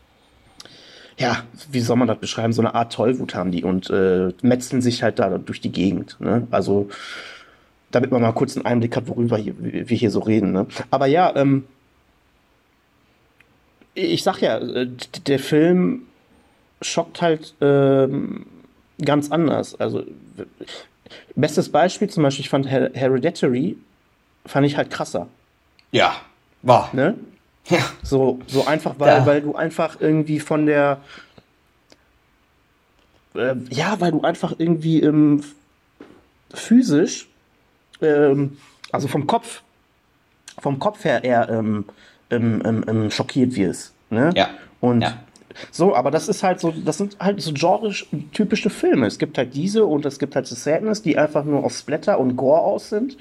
ja, 1.17 1.43
wie 1.71 1.79
soll 1.79 1.95
man 1.95 2.07
das 2.07 2.17
beschreiben, 2.17 2.53
so 2.53 2.61
eine 2.61 2.75
Art 2.75 2.93
Tollwut 2.93 3.35
haben 3.35 3.51
die 3.51 3.63
und 3.63 3.89
äh, 3.89 4.33
metzeln 4.41 4.81
sich 4.81 5.01
halt 5.01 5.19
da 5.19 5.37
durch 5.37 5.61
die 5.61 5.71
Gegend. 5.71 6.17
Ne? 6.19 6.47
Also, 6.51 6.89
damit 7.91 8.11
man 8.11 8.21
mal 8.21 8.33
kurz 8.33 8.57
einen 8.57 8.65
Einblick 8.65 8.95
hat, 8.97 9.07
worüber 9.07 9.37
hier, 9.37 9.55
wir 9.57 9.97
hier 9.97 10.11
so 10.11 10.19
reden. 10.19 10.51
Ne? 10.51 10.67
Aber 10.91 11.05
ja, 11.05 11.33
ähm, 11.35 11.65
ich 13.93 14.23
sag 14.23 14.41
ja, 14.41 14.57
äh, 14.57 14.89
der 15.25 15.39
Film 15.39 16.01
schockt 16.81 17.21
halt 17.21 17.55
ähm, 17.61 18.45
ganz 19.03 19.31
anders. 19.31 19.79
Also, 19.79 20.03
bestes 21.35 21.69
Beispiel 21.69 22.09
zum 22.09 22.23
Beispiel, 22.23 22.43
ich 22.43 22.49
fand 22.49 22.67
Hereditary, 22.67 23.77
fand 24.45 24.67
ich 24.67 24.75
halt 24.75 24.89
krasser. 24.89 25.27
Ja, 25.91 26.15
war. 26.61 26.89
Ne? 26.93 27.15
Ja. 27.67 27.79
So, 28.03 28.39
so 28.47 28.65
einfach, 28.65 28.95
weil, 28.99 29.25
weil 29.25 29.41
du 29.41 29.55
einfach 29.55 29.99
irgendwie 29.99 30.39
von 30.39 30.65
der. 30.65 30.99
Äh, 33.33 33.55
ja, 33.69 33.99
weil 33.99 34.11
du 34.11 34.21
einfach 34.21 34.53
irgendwie 34.57 35.01
ähm, 35.01 35.43
physisch, 36.53 37.27
ähm, 38.01 38.57
also 38.91 39.07
vom 39.07 39.27
Kopf, 39.27 39.61
vom 40.59 40.79
Kopf 40.79 41.03
her 41.03 41.23
eher 41.23 41.49
ähm, 41.49 41.85
ähm, 42.29 42.61
ähm, 42.65 42.85
ähm 42.87 43.11
schockiert 43.11 43.55
wirst. 43.55 43.93
Ne? 44.09 44.31
Ja. 44.35 44.49
Und 44.79 45.01
ja. 45.01 45.17
so, 45.71 45.95
aber 45.95 46.11
das 46.11 46.27
ist 46.29 46.43
halt 46.43 46.59
so, 46.59 46.71
das 46.71 46.97
sind 46.97 47.17
halt 47.19 47.41
so 47.41 47.51
genre-typische 47.53 48.69
Filme. 48.69 49.07
Es 49.07 49.17
gibt 49.17 49.37
halt 49.37 49.55
diese 49.55 49.85
und 49.85 50.05
es 50.05 50.19
gibt 50.19 50.35
halt 50.35 50.47
The 50.47 50.55
Sadness, 50.55 51.01
die 51.01 51.17
einfach 51.17 51.43
nur 51.43 51.63
auf 51.63 51.73
Splatter 51.73 52.19
und 52.19 52.35
Gore 52.35 52.61
aus 52.61 52.89
sind. 52.89 53.17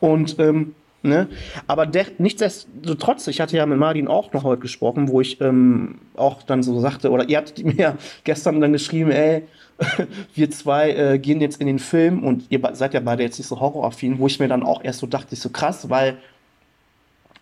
Und 0.00 0.38
ähm, 0.38 0.74
Ne? 1.02 1.28
Aber 1.66 1.86
nichtsdestotrotz, 2.18 3.26
ich 3.28 3.40
hatte 3.40 3.56
ja 3.56 3.64
mit 3.66 3.78
Martin 3.78 4.08
auch 4.08 4.32
noch 4.32 4.42
heute 4.42 4.62
gesprochen, 4.62 5.08
wo 5.08 5.20
ich 5.20 5.40
ähm, 5.40 6.00
auch 6.16 6.42
dann 6.42 6.62
so 6.62 6.80
sagte, 6.80 7.10
oder 7.10 7.28
ihr 7.28 7.38
hattet 7.38 7.64
mir 7.76 7.96
gestern 8.24 8.60
dann 8.60 8.72
geschrieben, 8.72 9.10
ey, 9.10 9.46
wir 10.34 10.50
zwei 10.50 10.90
äh, 10.90 11.18
gehen 11.18 11.40
jetzt 11.40 11.60
in 11.60 11.66
den 11.66 11.78
Film 11.78 12.24
und 12.24 12.46
ihr 12.48 12.60
seid 12.72 12.94
ja 12.94 13.00
beide 13.00 13.22
jetzt 13.22 13.38
nicht 13.38 13.46
so 13.46 13.60
horroraffin, 13.60 14.18
wo 14.18 14.26
ich 14.26 14.40
mir 14.40 14.48
dann 14.48 14.62
auch 14.62 14.82
erst 14.82 15.00
so 15.00 15.06
dachte, 15.06 15.34
ich 15.34 15.40
so 15.40 15.50
krass, 15.50 15.90
weil 15.90 16.16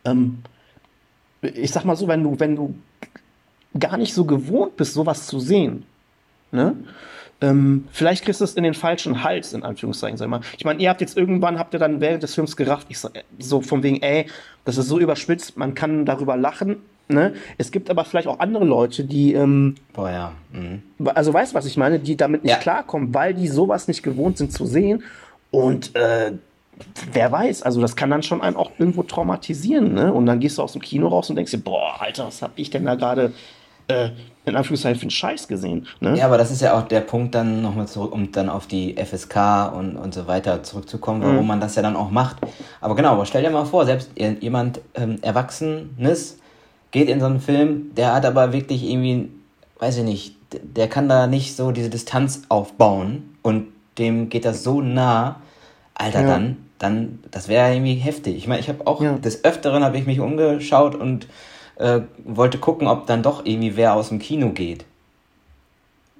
ähm, 0.04 0.42
ich 1.42 1.70
sag 1.70 1.84
mal 1.84 1.96
so, 1.96 2.08
wenn 2.08 2.22
du, 2.22 2.38
wenn 2.38 2.56
du 2.56 2.74
gar 3.78 3.96
nicht 3.96 4.14
so 4.14 4.24
gewohnt 4.24 4.76
bist, 4.76 4.94
sowas 4.94 5.26
zu 5.26 5.40
sehen, 5.40 5.84
ne? 6.52 6.76
Ähm, 7.44 7.84
vielleicht 7.92 8.24
kriegst 8.24 8.40
du 8.40 8.44
es 8.44 8.54
in 8.54 8.64
den 8.64 8.74
falschen 8.74 9.22
Hals, 9.22 9.52
in 9.52 9.62
Anführungszeichen, 9.62 10.16
sag 10.16 10.28
mal. 10.28 10.40
Ich 10.56 10.64
meine, 10.64 10.80
ihr 10.82 10.88
habt 10.88 11.00
jetzt 11.00 11.16
irgendwann, 11.16 11.58
habt 11.58 11.74
ihr 11.74 11.80
dann 11.80 12.00
während 12.00 12.22
des 12.22 12.34
Films 12.34 12.56
gerafft, 12.56 12.86
ich 12.88 12.98
so, 12.98 13.10
so 13.38 13.60
von 13.60 13.82
wegen, 13.82 14.00
ey, 14.02 14.26
das 14.64 14.78
ist 14.78 14.88
so 14.88 14.98
überspitzt, 14.98 15.56
man 15.56 15.74
kann 15.74 16.06
darüber 16.06 16.36
lachen, 16.36 16.76
Ne? 17.06 17.34
Es 17.58 17.70
gibt 17.70 17.90
aber 17.90 18.06
vielleicht 18.06 18.26
auch 18.28 18.38
andere 18.38 18.64
Leute, 18.64 19.04
die. 19.04 19.34
Ähm, 19.34 19.74
Boah, 19.92 20.10
ja. 20.10 20.32
Mhm. 20.52 20.80
Also, 21.14 21.34
weißt 21.34 21.52
du, 21.52 21.56
was 21.58 21.66
ich 21.66 21.76
meine? 21.76 21.98
Die 21.98 22.16
damit 22.16 22.44
nicht 22.44 22.52
ja. 22.52 22.56
klarkommen, 22.56 23.12
weil 23.12 23.34
die 23.34 23.46
sowas 23.48 23.88
nicht 23.88 24.02
gewohnt 24.02 24.38
sind 24.38 24.52
zu 24.52 24.64
sehen. 24.64 25.02
Und 25.50 25.94
äh, 25.96 26.32
wer 27.12 27.30
weiß, 27.30 27.62
also, 27.62 27.82
das 27.82 27.94
kann 27.94 28.08
dann 28.08 28.22
schon 28.22 28.40
einen 28.40 28.56
auch 28.56 28.70
irgendwo 28.78 29.02
traumatisieren. 29.02 29.92
Ne? 29.92 30.14
Und 30.14 30.24
dann 30.24 30.40
gehst 30.40 30.56
du 30.56 30.62
aus 30.62 30.72
dem 30.72 30.80
Kino 30.80 31.08
raus 31.08 31.28
und 31.28 31.36
denkst 31.36 31.50
dir, 31.50 31.58
boah, 31.58 32.00
Alter, 32.00 32.26
was 32.26 32.40
hab 32.40 32.52
ich 32.56 32.70
denn 32.70 32.86
da 32.86 32.94
gerade 32.94 33.34
äh, 33.88 34.10
in 34.46 34.56
Anführungszeichen 34.56 34.98
für 34.98 35.04
einen 35.04 35.10
Scheiß 35.10 35.48
gesehen. 35.48 35.86
Ne? 36.00 36.18
Ja, 36.18 36.26
aber 36.26 36.36
das 36.36 36.50
ist 36.50 36.60
ja 36.60 36.78
auch 36.78 36.82
der 36.82 37.00
Punkt 37.00 37.34
dann 37.34 37.62
nochmal 37.62 37.88
zurück, 37.88 38.12
um 38.12 38.30
dann 38.32 38.48
auf 38.48 38.66
die 38.66 38.94
FSK 38.96 39.72
und, 39.74 39.96
und 39.96 40.12
so 40.12 40.26
weiter 40.26 40.62
zurückzukommen, 40.62 41.22
warum 41.22 41.42
mhm. 41.42 41.46
man 41.46 41.60
das 41.60 41.76
ja 41.76 41.82
dann 41.82 41.96
auch 41.96 42.10
macht. 42.10 42.36
Aber 42.80 42.94
genau, 42.94 43.12
aber 43.12 43.24
stell 43.26 43.42
dir 43.42 43.50
mal 43.50 43.64
vor, 43.64 43.86
selbst 43.86 44.10
jemand 44.16 44.80
ähm, 44.94 45.18
Erwachsenes 45.22 46.38
geht 46.90 47.08
in 47.08 47.20
so 47.20 47.26
einen 47.26 47.40
Film, 47.40 47.94
der 47.96 48.14
hat 48.14 48.26
aber 48.26 48.52
wirklich 48.52 48.84
irgendwie, 48.84 49.30
weiß 49.78 49.98
ich 49.98 50.04
nicht, 50.04 50.36
der 50.52 50.88
kann 50.88 51.08
da 51.08 51.26
nicht 51.26 51.56
so 51.56 51.72
diese 51.72 51.90
Distanz 51.90 52.42
aufbauen 52.48 53.36
und 53.42 53.66
dem 53.98 54.28
geht 54.28 54.44
das 54.44 54.62
so 54.62 54.80
nah, 54.80 55.40
Alter, 55.94 56.22
ja. 56.22 56.26
dann, 56.26 56.56
dann, 56.78 57.18
das 57.30 57.48
wäre 57.48 57.72
irgendwie 57.72 57.94
heftig. 57.94 58.36
Ich 58.36 58.46
meine, 58.46 58.60
ich 58.60 58.68
habe 58.68 58.86
auch 58.86 59.00
ja. 59.00 59.14
des 59.14 59.44
Öfteren 59.44 59.84
habe 59.84 59.96
ich 59.96 60.06
mich 60.06 60.20
umgeschaut 60.20 60.94
und 60.94 61.28
äh, 61.76 62.00
wollte 62.24 62.58
gucken, 62.58 62.88
ob 62.88 63.06
dann 63.06 63.22
doch 63.22 63.44
irgendwie 63.44 63.76
wer 63.76 63.94
aus 63.94 64.08
dem 64.08 64.18
Kino 64.18 64.50
geht. 64.50 64.84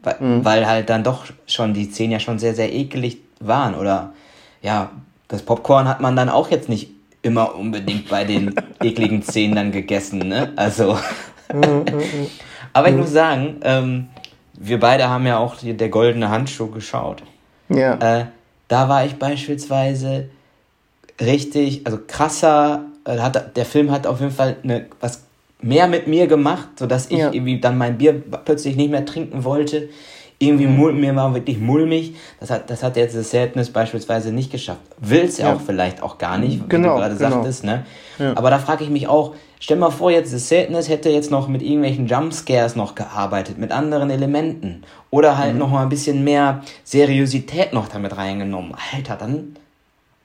Weil, 0.03 0.17
mhm. 0.21 0.45
weil 0.45 0.67
halt 0.67 0.91
dann 0.91 1.05
doch 1.05 1.27
schon 1.47 1.75
die 1.75 1.87
Szenen 1.87 2.13
ja 2.13 2.21
schon 2.21 2.39
sehr, 2.39 2.55
sehr 2.55 2.73
ekelig 2.73 3.19
waren. 3.41 3.75
Oder 3.75 4.13
ja, 4.63 4.91
das 5.29 5.43
Popcorn 5.43 5.89
hat 5.89 6.01
man 6.01 6.17
dann 6.17 6.29
auch 6.29 6.51
jetzt 6.51 6.69
nicht 6.69 6.91
immer 7.23 7.55
unbedingt 7.55 8.09
bei 8.09 8.25
den 8.25 8.55
ekligen 8.83 9.23
Szenen 9.23 9.57
dann 9.57 9.73
gegessen, 9.73 10.19
ne? 10.19 10.53
Also. 10.57 10.99
Mhm, 11.53 11.61
mhm, 11.61 11.97
mhm. 11.97 12.27
Aber 12.73 12.89
ich 12.89 12.97
muss 12.97 13.13
sagen, 13.13 13.61
ähm, 13.63 14.09
wir 14.55 14.81
beide 14.81 15.09
haben 15.09 15.27
ja 15.27 15.39
auch 15.39 15.57
die, 15.57 15.77
der 15.77 15.89
goldene 15.89 16.29
Handschuh 16.29 16.69
geschaut. 16.69 17.23
Ja. 17.69 17.95
Äh, 18.21 18.27
da 18.69 18.89
war 18.89 19.05
ich 19.05 19.17
beispielsweise 19.17 20.29
richtig, 21.21 21.87
also 21.87 21.99
krasser, 22.07 22.85
äh, 23.05 23.19
hat, 23.19 23.57
der 23.57 23.65
Film 23.65 23.91
hat 23.91 24.07
auf 24.07 24.21
jeden 24.21 24.33
Fall 24.33 24.57
eine, 24.63 24.87
was 25.01 25.25
mehr 25.65 25.89
mit 25.89 26.07
mir 26.07 26.27
gemacht, 26.27 26.69
sodass 26.79 27.11
ich 27.11 27.19
ja. 27.19 27.33
irgendwie 27.33 27.59
dann 27.59 27.79
mein 27.79 27.99
Bier 27.99 28.23
plötzlich 28.45 28.77
nicht 28.77 28.91
mehr 28.91 29.05
trinken 29.05 29.45
wollte. 29.45 29.89
Irgendwie 30.39 30.67
mhm. 30.67 31.01
mir 31.01 31.17
war 31.17 31.33
wirklich 31.33 31.59
mulmig. 31.59 32.17
Das 32.41 32.51
hat, 32.51 32.69
das 32.69 32.83
hat 32.83 32.97
jetzt 32.97 33.15
The 33.15 33.23
Sadness 33.23 33.71
beispielsweise 33.71 34.33
nicht 34.33 34.51
geschafft. 34.51 34.81
Will 34.99 35.23
es 35.25 35.39
ja. 35.39 35.55
auch 35.55 35.61
vielleicht 35.61 36.03
auch 36.03 36.19
gar 36.19 36.39
nicht, 36.39 36.65
wie 36.65 36.69
genau, 36.69 36.95
du 36.95 37.01
gerade 37.01 37.17
genau. 37.17 37.31
sagtest. 37.31 37.65
Ne? 37.65 37.87
Ja. 38.19 38.37
Aber 38.37 38.51
da 38.51 38.59
frage 38.59 38.85
ich 38.85 38.91
mich 38.91 39.07
auch, 39.09 39.35
stell 39.59 39.79
mal 39.79 39.91
vor, 39.91 40.11
jetzt 40.11 40.33
The 40.33 40.39
Sadness 40.39 40.89
hätte 40.89 41.09
jetzt 41.09 41.31
noch 41.31 41.49
mit 41.49 41.63
irgendwelchen 41.63 42.07
Jumpscares 42.09 42.77
noch 42.77 42.95
gearbeitet, 42.95 43.59
mit 43.59 43.71
anderen 43.71 44.11
Elementen. 44.11 44.83
Oder 45.11 45.39
halt 45.39 45.55
mhm. 45.55 45.61
noch 45.61 45.71
mal 45.71 45.83
ein 45.83 45.89
bisschen 45.89 46.25
mehr 46.25 46.63
Seriosität 46.83 47.73
noch 47.73 47.89
damit 47.89 48.17
reingenommen. 48.17 48.75
Alter, 48.93 49.17
dann, 49.17 49.57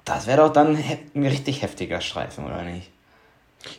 das 0.03 0.27
wäre 0.27 0.39
doch 0.39 0.51
dann 0.51 0.77
ein 1.15 1.25
richtig 1.25 1.61
heftiger 1.61 2.01
Streifen, 2.01 2.45
oder 2.45 2.63
nicht? 2.63 2.89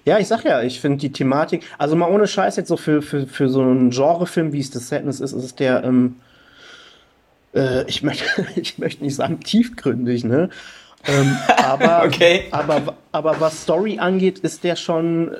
Ja, 0.04 0.18
ich 0.18 0.28
sag 0.28 0.44
ja, 0.44 0.62
ich 0.62 0.80
finde 0.80 0.98
die 0.98 1.12
Thematik, 1.12 1.64
also 1.78 1.96
mal 1.96 2.10
ohne 2.10 2.26
Scheiß 2.26 2.56
jetzt 2.56 2.68
so 2.68 2.76
für, 2.76 3.02
für, 3.02 3.26
für 3.26 3.48
so 3.48 3.62
einen 3.62 3.90
Genrefilm, 3.90 4.52
wie 4.52 4.60
es 4.60 4.70
das 4.70 4.88
Sadness 4.88 5.20
ist, 5.20 5.32
ist 5.32 5.44
es 5.44 5.54
der, 5.54 5.84
ähm, 5.84 6.16
äh, 7.54 7.84
ich, 7.88 8.02
möchte, 8.02 8.24
ich 8.56 8.78
möchte 8.78 9.02
nicht 9.04 9.14
sagen 9.14 9.40
tiefgründig, 9.40 10.24
ne? 10.24 10.50
Ähm, 11.06 11.36
aber, 11.56 12.04
okay. 12.04 12.44
aber, 12.50 12.96
aber 13.12 13.40
was 13.40 13.62
Story 13.62 13.98
angeht, 13.98 14.40
ist 14.40 14.64
der 14.64 14.76
schon, 14.76 15.34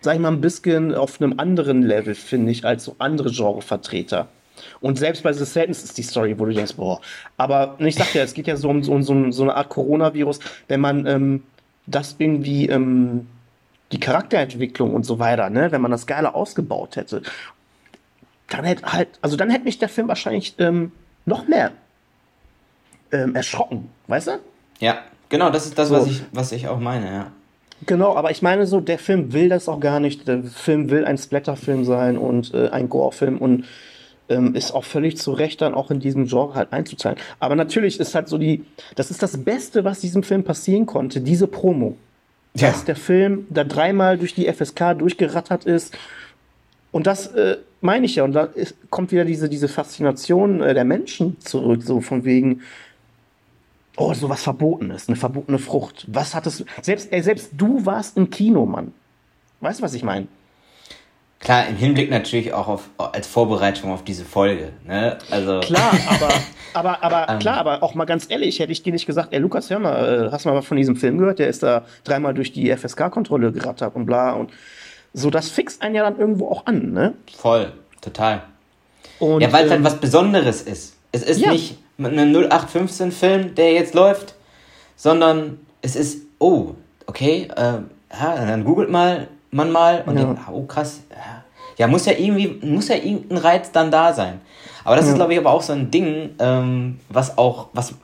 sag 0.00 0.14
ich 0.14 0.20
mal, 0.20 0.32
ein 0.32 0.40
bisschen 0.40 0.94
auf 0.94 1.20
einem 1.20 1.38
anderen 1.38 1.82
Level, 1.82 2.14
finde 2.14 2.50
ich, 2.50 2.64
als 2.64 2.84
so 2.84 2.96
andere 2.98 3.30
Genrevertreter. 3.30 4.28
Und 4.80 4.98
selbst 4.98 5.22
bei 5.22 5.32
The 5.32 5.44
Sadness 5.44 5.84
ist 5.84 5.96
die 5.96 6.02
Story, 6.02 6.38
wo 6.38 6.44
du 6.44 6.52
denkst, 6.52 6.74
boah. 6.74 7.00
Aber 7.36 7.76
ich 7.78 7.94
sag 7.94 8.14
ja, 8.14 8.22
es 8.22 8.34
geht 8.34 8.46
ja 8.46 8.56
so 8.56 8.68
um 8.68 8.82
so, 8.82 9.00
so, 9.00 9.30
so 9.30 9.42
eine 9.44 9.54
Art 9.54 9.68
Coronavirus, 9.70 10.40
wenn 10.68 10.80
man 10.80 11.06
ähm, 11.06 11.42
das 11.86 12.16
irgendwie 12.18 12.68
ähm, 12.68 13.26
die 13.92 14.00
Charakterentwicklung 14.00 14.94
und 14.94 15.04
so 15.04 15.18
weiter, 15.18 15.50
ne, 15.50 15.72
wenn 15.72 15.80
man 15.80 15.90
das 15.90 16.06
geiler 16.06 16.34
ausgebaut 16.34 16.96
hätte, 16.96 17.22
dann 18.48 18.64
hätte 18.64 18.92
halt, 18.92 19.08
also 19.20 19.36
dann 19.36 19.50
hätte 19.50 19.64
mich 19.64 19.78
der 19.78 19.88
Film 19.88 20.08
wahrscheinlich 20.08 20.54
ähm, 20.58 20.92
noch 21.24 21.48
mehr 21.48 21.72
ähm, 23.12 23.34
erschrocken, 23.34 23.88
weißt 24.06 24.28
du? 24.28 24.32
Ja, 24.80 24.98
genau, 25.28 25.50
das 25.50 25.66
ist 25.66 25.78
das, 25.78 25.88
so. 25.88 25.94
was, 25.94 26.06
ich, 26.06 26.22
was 26.32 26.52
ich 26.52 26.68
auch 26.68 26.78
meine, 26.78 27.06
ja. 27.06 27.26
Genau, 27.86 28.14
aber 28.14 28.30
ich 28.30 28.42
meine 28.42 28.66
so, 28.66 28.80
der 28.80 28.98
Film 28.98 29.32
will 29.32 29.48
das 29.48 29.68
auch 29.68 29.80
gar 29.80 30.00
nicht. 30.00 30.28
Der 30.28 30.42
Film 30.44 30.90
will 30.90 31.06
ein 31.06 31.16
Splatterfilm 31.16 31.84
sein 31.86 32.18
und 32.18 32.52
äh, 32.52 32.68
ein 32.68 32.90
Gore-Film 32.90 33.38
und 33.38 33.64
ähm, 34.28 34.54
ist 34.54 34.72
auch 34.72 34.84
völlig 34.84 35.16
zu 35.16 35.32
Recht 35.32 35.62
dann 35.62 35.72
auch 35.74 35.90
in 35.90 35.98
diesem 35.98 36.26
Genre 36.26 36.54
halt 36.54 36.72
einzuzahlen. 36.74 37.16
Aber 37.38 37.56
natürlich 37.56 37.98
ist 37.98 38.14
halt 38.14 38.28
so 38.28 38.36
die, 38.36 38.64
das 38.96 39.10
ist 39.10 39.22
das 39.22 39.44
Beste, 39.44 39.82
was 39.84 40.00
diesem 40.00 40.22
Film 40.22 40.44
passieren 40.44 40.84
konnte, 40.84 41.22
diese 41.22 41.46
Promo 41.46 41.96
ja. 42.54 42.68
dass 42.68 42.84
der 42.84 42.96
Film 42.96 43.46
da 43.50 43.64
dreimal 43.64 44.18
durch 44.18 44.34
die 44.34 44.50
FSK 44.52 44.98
durchgerattert 44.98 45.64
ist. 45.64 45.96
und 46.92 47.06
das 47.06 47.28
äh, 47.28 47.58
meine 47.80 48.06
ich 48.06 48.16
ja. 48.16 48.24
Und 48.24 48.32
da 48.32 48.44
ist, 48.44 48.74
kommt 48.90 49.12
wieder 49.12 49.24
diese, 49.24 49.48
diese 49.48 49.68
Faszination 49.68 50.60
äh, 50.60 50.74
der 50.74 50.84
Menschen 50.84 51.40
zurück, 51.40 51.82
so 51.82 52.00
von 52.00 52.24
wegen, 52.24 52.62
oh, 53.96 54.14
so 54.14 54.28
was 54.28 54.42
Verbotenes, 54.42 55.08
eine 55.08 55.16
verbotene 55.16 55.58
Frucht. 55.58 56.06
Was 56.08 56.34
hat 56.34 56.46
es, 56.46 56.64
selbst, 56.82 57.12
ey, 57.12 57.22
selbst 57.22 57.50
du 57.56 57.84
warst 57.84 58.16
im 58.16 58.30
Kino, 58.30 58.66
Mann. 58.66 58.92
Weißt 59.60 59.80
du, 59.80 59.84
was 59.84 59.94
ich 59.94 60.02
meine? 60.02 60.26
Klar, 61.40 61.68
im 61.68 61.76
Hinblick 61.76 62.10
natürlich 62.10 62.52
auch 62.52 62.68
auf, 62.68 62.90
als 62.98 63.26
Vorbereitung 63.26 63.92
auf 63.92 64.04
diese 64.04 64.26
Folge. 64.26 64.72
Ne? 64.86 65.16
Also 65.30 65.60
klar, 65.60 65.90
aber, 66.08 66.28
aber, 66.74 67.02
aber 67.02 67.32
ähm. 67.32 67.38
klar, 67.38 67.56
aber 67.56 67.82
auch 67.82 67.94
mal 67.94 68.04
ganz 68.04 68.26
ehrlich, 68.28 68.58
hätte 68.58 68.72
ich 68.72 68.82
dir 68.82 68.92
nicht 68.92 69.06
gesagt, 69.06 69.32
ey 69.32 69.38
Lukas, 69.38 69.70
hör 69.70 69.78
mal, 69.78 70.26
äh, 70.26 70.30
hast 70.30 70.44
du 70.44 70.50
mal 70.50 70.56
was 70.56 70.66
von 70.66 70.76
diesem 70.76 70.96
Film 70.96 71.16
gehört? 71.16 71.38
Der 71.38 71.48
ist 71.48 71.62
da 71.62 71.86
dreimal 72.04 72.34
durch 72.34 72.52
die 72.52 72.70
FSK-Kontrolle 72.70 73.52
gerattert 73.52 73.96
und 73.96 74.04
bla 74.04 74.32
und 74.32 74.50
so, 75.14 75.30
das 75.30 75.48
fixt 75.48 75.82
einen 75.82 75.94
ja 75.94 76.04
dann 76.04 76.18
irgendwo 76.18 76.48
auch 76.48 76.66
an, 76.66 76.92
ne? 76.92 77.14
Voll, 77.36 77.72
total. 78.02 78.42
Und, 79.18 79.40
ja, 79.40 79.50
weil 79.50 79.64
es 79.64 79.70
halt 79.70 79.80
ähm, 79.80 79.84
halt 79.84 79.94
was 79.94 80.00
Besonderes 80.00 80.62
ist. 80.62 80.96
Es 81.10 81.22
ist 81.22 81.40
ja. 81.40 81.52
nicht 81.52 81.78
ein 81.98 82.34
0815-Film, 82.34 83.54
der 83.54 83.72
jetzt 83.72 83.94
läuft, 83.94 84.34
sondern 84.94 85.58
es 85.82 85.96
ist, 85.96 86.22
oh, 86.38 86.74
okay, 87.06 87.48
äh, 87.56 87.78
ja, 88.12 88.46
dann 88.46 88.64
googelt 88.64 88.90
mal 88.90 89.28
man 89.50 89.72
mal 89.72 90.02
und 90.06 90.16
ja. 90.16 90.24
denkt, 90.24 90.40
oh 90.50 90.62
krass, 90.62 91.00
ja. 91.76 91.86
muss 91.86 92.06
ja 92.06 92.12
irgendwie, 92.12 92.66
muss 92.66 92.88
ja 92.88 92.96
irgendein 92.96 93.38
Reiz 93.38 93.72
dann 93.72 93.90
da 93.90 94.12
sein. 94.12 94.40
Aber 94.84 94.96
das 94.96 95.06
ja. 95.06 95.12
ist, 95.12 95.16
glaube 95.16 95.32
ich, 95.32 95.38
aber 95.38 95.50
auch 95.50 95.62
so 95.62 95.72
ein 95.72 95.90
Ding, 95.90 96.30
ähm, 96.38 97.00
was 97.08 97.36
auch, 97.36 97.68
was, 97.72 97.94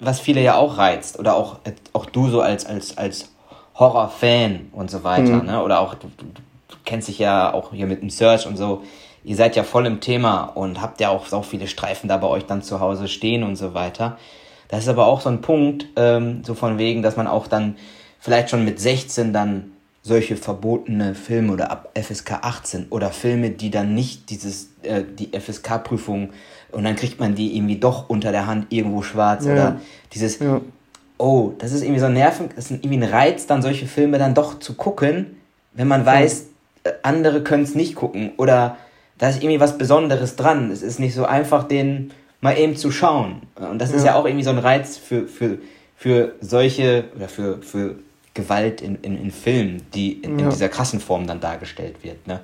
was 0.00 0.20
viele 0.20 0.42
ja 0.42 0.56
auch 0.56 0.78
reizt. 0.78 1.18
Oder 1.18 1.36
auch, 1.36 1.56
auch 1.92 2.06
du 2.06 2.28
so 2.28 2.40
als, 2.40 2.66
als, 2.66 2.96
als 2.98 3.30
Horror-Fan 3.74 4.68
und 4.72 4.90
so 4.90 5.04
weiter, 5.04 5.42
mhm. 5.42 5.46
ne? 5.46 5.62
Oder 5.62 5.80
auch, 5.80 5.94
du, 5.94 6.08
du, 6.16 6.24
du 6.24 6.76
kennst 6.84 7.08
dich 7.08 7.18
ja 7.18 7.52
auch 7.52 7.72
hier 7.72 7.86
mit 7.86 8.02
dem 8.02 8.10
Search 8.10 8.46
und 8.46 8.56
so. 8.56 8.82
Ihr 9.24 9.36
seid 9.36 9.56
ja 9.56 9.64
voll 9.64 9.86
im 9.86 10.00
Thema 10.00 10.44
und 10.44 10.80
habt 10.80 11.00
ja 11.00 11.08
auch 11.08 11.26
so 11.26 11.42
viele 11.42 11.66
Streifen 11.66 12.08
da 12.08 12.16
bei 12.16 12.28
euch 12.28 12.46
dann 12.46 12.62
zu 12.62 12.80
Hause 12.80 13.08
stehen 13.08 13.42
und 13.42 13.56
so 13.56 13.74
weiter. 13.74 14.18
Das 14.68 14.80
ist 14.80 14.88
aber 14.88 15.06
auch 15.06 15.20
so 15.20 15.28
ein 15.28 15.40
Punkt, 15.40 15.86
ähm, 15.96 16.42
so 16.44 16.54
von 16.54 16.78
wegen, 16.78 17.02
dass 17.02 17.16
man 17.16 17.26
auch 17.26 17.46
dann 17.46 17.76
vielleicht 18.20 18.50
schon 18.50 18.64
mit 18.64 18.80
16 18.80 19.32
dann 19.32 19.72
solche 20.06 20.36
verbotene 20.36 21.16
Filme 21.16 21.52
oder 21.52 21.72
ab 21.72 21.90
FSK 22.00 22.34
18 22.42 22.86
oder 22.90 23.10
Filme, 23.10 23.50
die 23.50 23.70
dann 23.70 23.92
nicht 23.92 24.30
dieses, 24.30 24.68
äh, 24.82 25.02
die 25.02 25.36
FSK-Prüfung 25.36 26.30
und 26.70 26.84
dann 26.84 26.94
kriegt 26.94 27.18
man 27.18 27.34
die 27.34 27.56
irgendwie 27.56 27.78
doch 27.78 28.08
unter 28.08 28.30
der 28.30 28.46
Hand 28.46 28.68
irgendwo 28.70 29.02
schwarz 29.02 29.46
ja. 29.46 29.52
oder 29.52 29.80
dieses, 30.12 30.38
ja. 30.38 30.60
oh, 31.18 31.54
das 31.58 31.72
ist 31.72 31.82
irgendwie 31.82 31.98
so 31.98 32.08
nervig, 32.08 32.50
das 32.54 32.70
ist 32.70 32.84
irgendwie 32.84 32.98
ein 32.98 33.02
Reiz, 33.02 33.46
dann 33.46 33.62
solche 33.62 33.86
Filme 33.86 34.18
dann 34.18 34.34
doch 34.34 34.60
zu 34.60 34.74
gucken, 34.74 35.38
wenn 35.72 35.88
man 35.88 36.06
weiß, 36.06 36.46
ja. 36.84 36.90
Äh, 36.92 36.94
andere 37.02 37.42
können 37.42 37.64
es 37.64 37.74
nicht 37.74 37.96
gucken 37.96 38.30
oder 38.36 38.76
da 39.18 39.28
ist 39.28 39.42
irgendwie 39.42 39.58
was 39.58 39.76
Besonderes 39.76 40.36
dran. 40.36 40.70
Es 40.70 40.82
ist 40.82 41.00
nicht 41.00 41.14
so 41.14 41.24
einfach, 41.24 41.64
den 41.64 42.12
mal 42.40 42.56
eben 42.56 42.76
zu 42.76 42.92
schauen. 42.92 43.42
Und 43.56 43.80
das 43.80 43.92
ist 43.92 44.04
ja 44.04 44.14
auch 44.14 44.26
irgendwie 44.26 44.44
so 44.44 44.50
ein 44.50 44.58
Reiz 44.58 44.98
für, 44.98 45.26
für, 45.26 45.58
für 45.96 46.34
solche 46.42 47.04
oder 47.16 47.28
für, 47.28 47.62
für 47.62 47.96
Gewalt 48.36 48.80
in, 48.80 48.96
in, 49.02 49.20
in 49.20 49.30
Filmen, 49.32 49.82
die 49.94 50.12
in, 50.12 50.38
ja. 50.38 50.44
in, 50.44 50.50
dieser 50.50 50.68
krassen 50.68 51.00
Form 51.00 51.26
dann 51.26 51.40
dargestellt 51.40 52.04
wird. 52.04 52.26
Ne? 52.26 52.40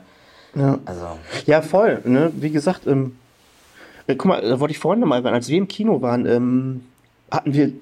Ja. 0.55 0.78
Also. 0.84 1.18
ja, 1.47 1.62
voll. 1.62 2.01
Ne? 2.05 2.32
Wie 2.34 2.51
gesagt, 2.51 2.86
ähm, 2.86 3.16
äh, 4.07 4.16
guck 4.16 4.26
mal, 4.26 4.43
da 4.43 4.59
wollte 4.59 4.72
ich 4.72 4.78
vorhin 4.78 5.01
nochmal, 5.01 5.24
als 5.26 5.49
wir 5.49 5.59
im 5.59 5.68
Kino 5.68 6.03
waren, 6.03 6.26
ähm, 6.26 6.84
hatten 7.30 7.55
wir 7.55 7.72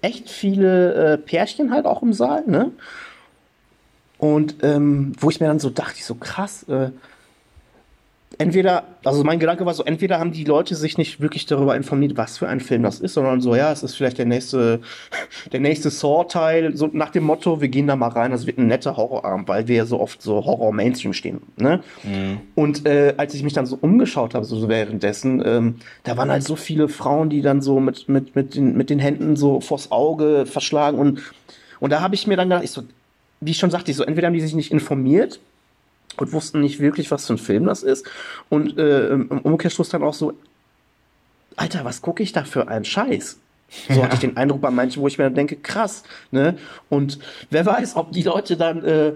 echt 0.00 0.30
viele 0.30 0.94
äh, 0.94 1.18
Pärchen 1.18 1.70
halt 1.72 1.84
auch 1.86 2.02
im 2.02 2.12
Saal, 2.12 2.44
ne? 2.46 2.72
Und 4.18 4.62
ähm, 4.62 5.12
wo 5.18 5.30
ich 5.30 5.40
mir 5.40 5.48
dann 5.48 5.58
so 5.58 5.68
dachte, 5.68 5.94
ich 5.96 6.04
so 6.04 6.14
krass, 6.14 6.62
äh, 6.68 6.90
entweder, 8.38 8.84
also 9.04 9.24
mein 9.24 9.38
Gedanke 9.38 9.66
war 9.66 9.74
so, 9.74 9.84
entweder 9.84 10.18
haben 10.18 10.32
die 10.32 10.44
Leute 10.44 10.74
sich 10.74 10.98
nicht 10.98 11.20
wirklich 11.20 11.46
darüber 11.46 11.76
informiert, 11.76 12.16
was 12.16 12.38
für 12.38 12.48
ein 12.48 12.60
Film 12.60 12.82
das 12.82 13.00
ist, 13.00 13.14
sondern 13.14 13.40
so, 13.40 13.54
ja, 13.54 13.72
es 13.72 13.82
ist 13.82 13.96
vielleicht 13.96 14.18
der 14.18 14.26
nächste, 14.26 14.80
der 15.52 15.60
nächste 15.60 15.90
Saw-Teil, 15.90 16.76
so 16.76 16.88
nach 16.92 17.10
dem 17.10 17.24
Motto, 17.24 17.60
wir 17.60 17.68
gehen 17.68 17.86
da 17.86 17.96
mal 17.96 18.08
rein, 18.08 18.30
das 18.30 18.46
wird 18.46 18.58
ein 18.58 18.66
netter 18.66 18.96
Horrorabend, 18.96 19.48
weil 19.48 19.68
wir 19.68 19.76
ja 19.76 19.86
so 19.86 20.00
oft 20.00 20.22
so 20.22 20.44
Horror-Mainstream 20.44 21.12
stehen, 21.12 21.42
ne? 21.56 21.82
Mhm. 22.04 22.40
Und 22.54 22.86
äh, 22.86 23.14
als 23.16 23.34
ich 23.34 23.42
mich 23.42 23.52
dann 23.52 23.66
so 23.66 23.78
umgeschaut 23.80 24.34
habe, 24.34 24.44
so 24.44 24.68
währenddessen, 24.68 25.42
ähm, 25.44 25.76
da 26.04 26.16
waren 26.16 26.30
halt 26.30 26.44
so 26.44 26.56
viele 26.56 26.88
Frauen, 26.88 27.30
die 27.30 27.42
dann 27.42 27.62
so 27.62 27.80
mit, 27.80 28.08
mit, 28.08 28.36
mit, 28.36 28.54
den, 28.54 28.76
mit 28.76 28.90
den 28.90 28.98
Händen 28.98 29.36
so 29.36 29.60
vors 29.60 29.90
Auge 29.90 30.46
verschlagen 30.46 30.98
und, 30.98 31.20
und 31.80 31.90
da 31.90 32.00
habe 32.00 32.14
ich 32.14 32.26
mir 32.26 32.36
dann 32.36 32.48
gedacht, 32.48 32.64
ich 32.64 32.70
so, 32.70 32.82
wie 33.40 33.50
ich 33.50 33.58
schon 33.58 33.70
sagte, 33.70 33.90
ich 33.90 33.96
so, 33.96 34.04
entweder 34.04 34.28
haben 34.28 34.34
die 34.34 34.40
sich 34.40 34.54
nicht 34.54 34.70
informiert, 34.70 35.40
und 36.16 36.32
wussten 36.32 36.60
nicht 36.60 36.80
wirklich, 36.80 37.10
was 37.10 37.26
für 37.26 37.34
ein 37.34 37.38
Film 37.38 37.64
das 37.64 37.82
ist. 37.82 38.06
Und 38.48 38.78
äh, 38.78 39.08
im 39.08 39.28
Umkehrschluss 39.28 39.88
dann 39.88 40.02
auch 40.02 40.14
so, 40.14 40.34
Alter, 41.56 41.84
was 41.84 42.02
gucke 42.02 42.22
ich 42.22 42.32
da 42.32 42.44
für 42.44 42.68
einen 42.68 42.84
Scheiß? 42.84 43.38
So 43.88 43.94
ja. 43.94 44.04
hatte 44.04 44.14
ich 44.14 44.20
den 44.20 44.36
Eindruck 44.36 44.60
bei 44.60 44.70
manchen, 44.70 45.02
wo 45.02 45.08
ich 45.08 45.18
mir 45.18 45.24
dann 45.24 45.34
denke, 45.34 45.56
krass, 45.56 46.02
ne? 46.30 46.58
Und 46.90 47.18
wer 47.50 47.64
weiß, 47.64 47.96
ob 47.96 48.12
die 48.12 48.22
Leute 48.22 48.56
dann 48.56 48.84
äh, 48.84 49.12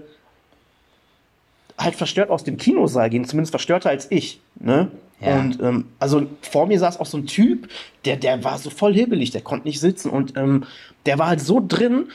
halt 1.77 1.95
verstört 1.95 2.31
aus 2.31 2.43
dem 2.43 2.57
Kinosaal 2.57 3.09
gehen, 3.09 3.25
zumindest 3.25 3.51
verstörter 3.51 3.89
als 3.89 4.07
ich, 4.09 4.41
ne? 4.59 4.89
Ja. 5.19 5.39
Und 5.39 5.61
ähm, 5.61 5.85
also 5.99 6.27
vor 6.41 6.67
mir 6.67 6.79
saß 6.79 6.99
auch 6.99 7.05
so 7.05 7.17
ein 7.17 7.25
Typ, 7.25 7.69
der, 8.05 8.17
der 8.17 8.43
war 8.43 8.57
so 8.57 8.69
voll 8.69 8.93
hibbelig, 8.93 9.31
der 9.31 9.41
konnte 9.41 9.67
nicht 9.67 9.79
sitzen 9.79 10.09
und 10.09 10.37
ähm, 10.37 10.65
der 11.05 11.17
war 11.17 11.27
halt 11.27 11.41
so 11.41 11.63
drin, 11.65 12.09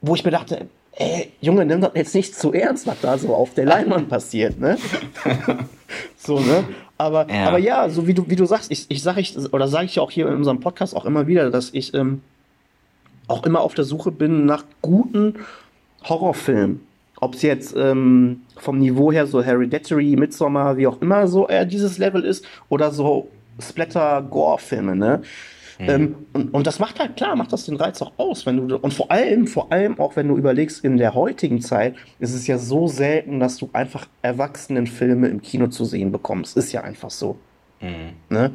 wo 0.00 0.14
ich 0.14 0.24
mir 0.24 0.30
dachte, 0.30 0.68
ey, 1.00 1.32
Junge, 1.40 1.64
nimm 1.64 1.80
das 1.80 1.92
jetzt 1.94 2.14
nicht 2.14 2.34
zu 2.34 2.52
ernst, 2.52 2.86
was 2.86 3.00
da 3.00 3.16
so 3.16 3.34
auf 3.34 3.54
der 3.54 3.64
Leinwand 3.64 4.08
passiert, 4.08 4.60
ne? 4.60 4.76
so, 6.16 6.38
ne? 6.38 6.64
Aber 6.98 7.28
ja. 7.30 7.48
aber 7.48 7.58
ja, 7.58 7.88
so 7.88 8.06
wie 8.06 8.14
du, 8.14 8.28
wie 8.28 8.36
du 8.36 8.44
sagst, 8.44 8.70
ich, 8.70 8.86
ich 8.88 9.02
sage 9.02 9.20
ich, 9.20 9.34
oder 9.52 9.66
sage 9.68 9.86
ich 9.86 9.98
auch 9.98 10.10
hier 10.10 10.28
in 10.28 10.34
unserem 10.34 10.60
Podcast 10.60 10.94
auch 10.94 11.06
immer 11.06 11.26
wieder, 11.26 11.50
dass 11.50 11.70
ich 11.72 11.94
ähm, 11.94 12.20
auch 13.26 13.46
immer 13.46 13.62
auf 13.62 13.74
der 13.74 13.84
Suche 13.84 14.12
bin 14.12 14.44
nach 14.44 14.64
guten 14.82 15.36
Horrorfilmen. 16.04 16.80
Ob 17.22 17.34
es 17.34 17.42
jetzt 17.42 17.74
ähm, 17.76 18.42
vom 18.56 18.78
Niveau 18.78 19.12
her 19.12 19.26
so 19.26 19.42
Hereditary, 19.42 20.16
Midsommar, 20.16 20.76
wie 20.76 20.86
auch 20.86 21.00
immer 21.00 21.26
so 21.28 21.48
eher 21.48 21.64
dieses 21.64 21.96
Level 21.98 22.24
ist, 22.24 22.44
oder 22.68 22.90
so 22.90 23.28
Splatter-Gore-Filme, 23.60 24.96
ne? 24.96 25.22
Mhm. 25.80 25.88
Ähm, 25.88 26.14
und, 26.32 26.54
und 26.54 26.66
das 26.66 26.78
macht 26.78 27.00
halt 27.00 27.16
klar, 27.16 27.34
macht 27.36 27.52
das 27.52 27.64
den 27.64 27.76
Reiz 27.76 28.02
auch 28.02 28.12
aus, 28.18 28.44
wenn 28.46 28.68
du 28.68 28.76
und 28.76 28.92
vor 28.92 29.10
allem, 29.10 29.46
vor 29.46 29.72
allem 29.72 29.98
auch 29.98 30.16
wenn 30.16 30.28
du 30.28 30.36
überlegst, 30.36 30.84
in 30.84 30.96
der 30.96 31.14
heutigen 31.14 31.60
Zeit 31.60 31.94
ist 32.18 32.34
es 32.34 32.46
ja 32.46 32.58
so 32.58 32.86
selten, 32.86 33.40
dass 33.40 33.56
du 33.56 33.70
einfach 33.72 34.06
Erwachsenenfilme 34.22 35.28
im 35.28 35.40
Kino 35.40 35.68
zu 35.68 35.84
sehen 35.84 36.12
bekommst. 36.12 36.56
Ist 36.56 36.72
ja 36.72 36.82
einfach 36.82 37.10
so. 37.10 37.38
Mhm. 37.80 38.12
Ne? 38.28 38.50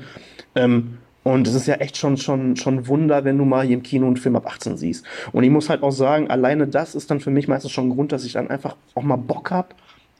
Ähm, 0.54 0.98
und 1.24 1.48
es 1.48 1.56
ist 1.56 1.66
ja 1.66 1.76
echt 1.76 1.98
schon, 1.98 2.18
schon, 2.18 2.56
schon 2.56 2.88
Wunder, 2.88 3.26
wenn 3.26 3.40
du 3.40 3.46
mal 3.46 3.66
hier 3.66 3.78
im 3.78 3.82
Kino 3.82 4.06
einen 4.06 4.18
Film 4.18 4.36
ab 4.36 4.46
18 4.46 4.78
siehst. 4.78 5.04
Und 5.32 5.44
ich 5.44 5.50
muss 5.50 5.70
halt 5.70 5.82
auch 5.82 5.92
sagen, 5.92 6.30
alleine 6.30 6.68
das 6.68 6.94
ist 6.94 7.10
dann 7.10 7.20
für 7.20 7.32
mich 7.32 7.48
meistens 7.48 7.72
schon 7.72 7.88
ein 7.88 7.96
Grund, 7.96 8.12
dass 8.12 8.26
ich 8.26 8.34
dann 8.34 8.48
einfach 8.52 8.76
auch 8.94 9.02
mal 9.02 9.16
Bock 9.16 9.50
habe, 9.50 9.70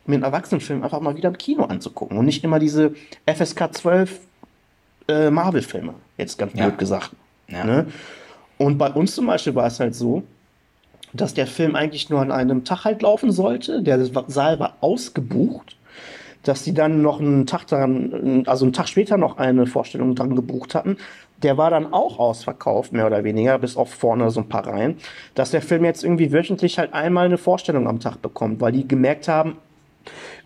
mir 0.08 0.16
einen 0.16 0.24
Erwachsenenfilm 0.24 0.84
einfach 0.84 1.02
mal 1.02 1.16
wieder 1.16 1.30
im 1.30 1.38
Kino 1.38 1.64
anzugucken 1.66 2.18
und 2.18 2.26
nicht 2.26 2.44
immer 2.44 2.58
diese 2.58 2.94
FSK 3.28 3.74
12 3.74 4.20
äh, 5.08 5.30
Marvel-Filme, 5.30 5.94
jetzt 6.18 6.38
ganz 6.38 6.54
blöd 6.54 6.78
gesagt. 6.78 7.12
Ja. 7.48 7.64
Ne? 7.64 7.88
Und 8.58 8.78
bei 8.78 8.90
uns 8.92 9.16
zum 9.16 9.28
Beispiel 9.28 9.56
war 9.56 9.68
es 9.68 9.80
halt 9.80 9.96
so, 9.96 10.24
dass 11.14 11.34
der 11.34 11.48
Film 11.48 11.76
eigentlich 11.76 12.10
nur 12.10 12.22
an 12.22 12.32
einem 12.32 12.64
Tag 12.64 12.86
halt 12.86 13.02
laufen 13.02 13.32
sollte. 13.32 13.82
Der 13.82 14.04
Saal 14.28 14.60
war 14.60 14.78
ausgebucht, 14.82 15.78
dass 16.44 16.64
die 16.64 16.74
dann 16.74 17.02
noch 17.02 17.20
einen 17.20 17.46
Tag 17.46 17.68
daran, 17.68 18.44
also 18.48 18.66
einen 18.66 18.74
Tag 18.74 18.88
später 18.88 19.18
noch 19.18 19.38
eine 19.38 19.66
Vorstellung 19.66 20.16
dran 20.16 20.36
gebucht 20.36 20.76
hatten. 20.76 20.98
Der 21.44 21.58
war 21.58 21.70
dann 21.70 21.94
auch 21.94 22.18
ausverkauft, 22.18 22.94
mehr 22.94 23.06
oder 23.08 23.24
weniger, 23.24 23.60
bis 23.60 23.76
auf 23.76 23.94
vorne 23.94 24.30
so 24.32 24.42
ein 24.42 24.50
paar 24.50 24.66
Reihen, 24.66 24.98
dass 25.36 25.52
der 25.52 25.62
Film 25.62 25.84
jetzt 25.84 26.04
irgendwie 26.04 26.32
wöchentlich 26.32 26.80
halt 26.80 26.94
einmal 26.94 27.26
eine 27.26 27.38
Vorstellung 27.38 27.88
am 27.88 28.00
Tag 28.00 28.22
bekommt, 28.22 28.62
weil 28.62 28.72
die 28.72 28.88
gemerkt 28.88 29.28
haben, 29.28 29.58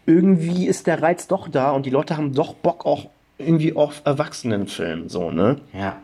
irgendwie 0.06 0.66
ist 0.66 0.88
der 0.88 1.02
Reiz 1.02 1.28
doch 1.28 1.48
da 1.48 1.72
und 1.72 1.86
die 1.86 1.92
Leute 1.92 2.18
haben 2.18 2.34
doch 2.34 2.54
Bock 2.56 2.86
auch 2.86 3.10
irgendwie 3.40 3.76
auf 3.76 4.02
Erwachsenenfilm, 4.06 5.10
so, 5.10 5.32
ne? 5.32 5.58
Ja. 5.74 5.98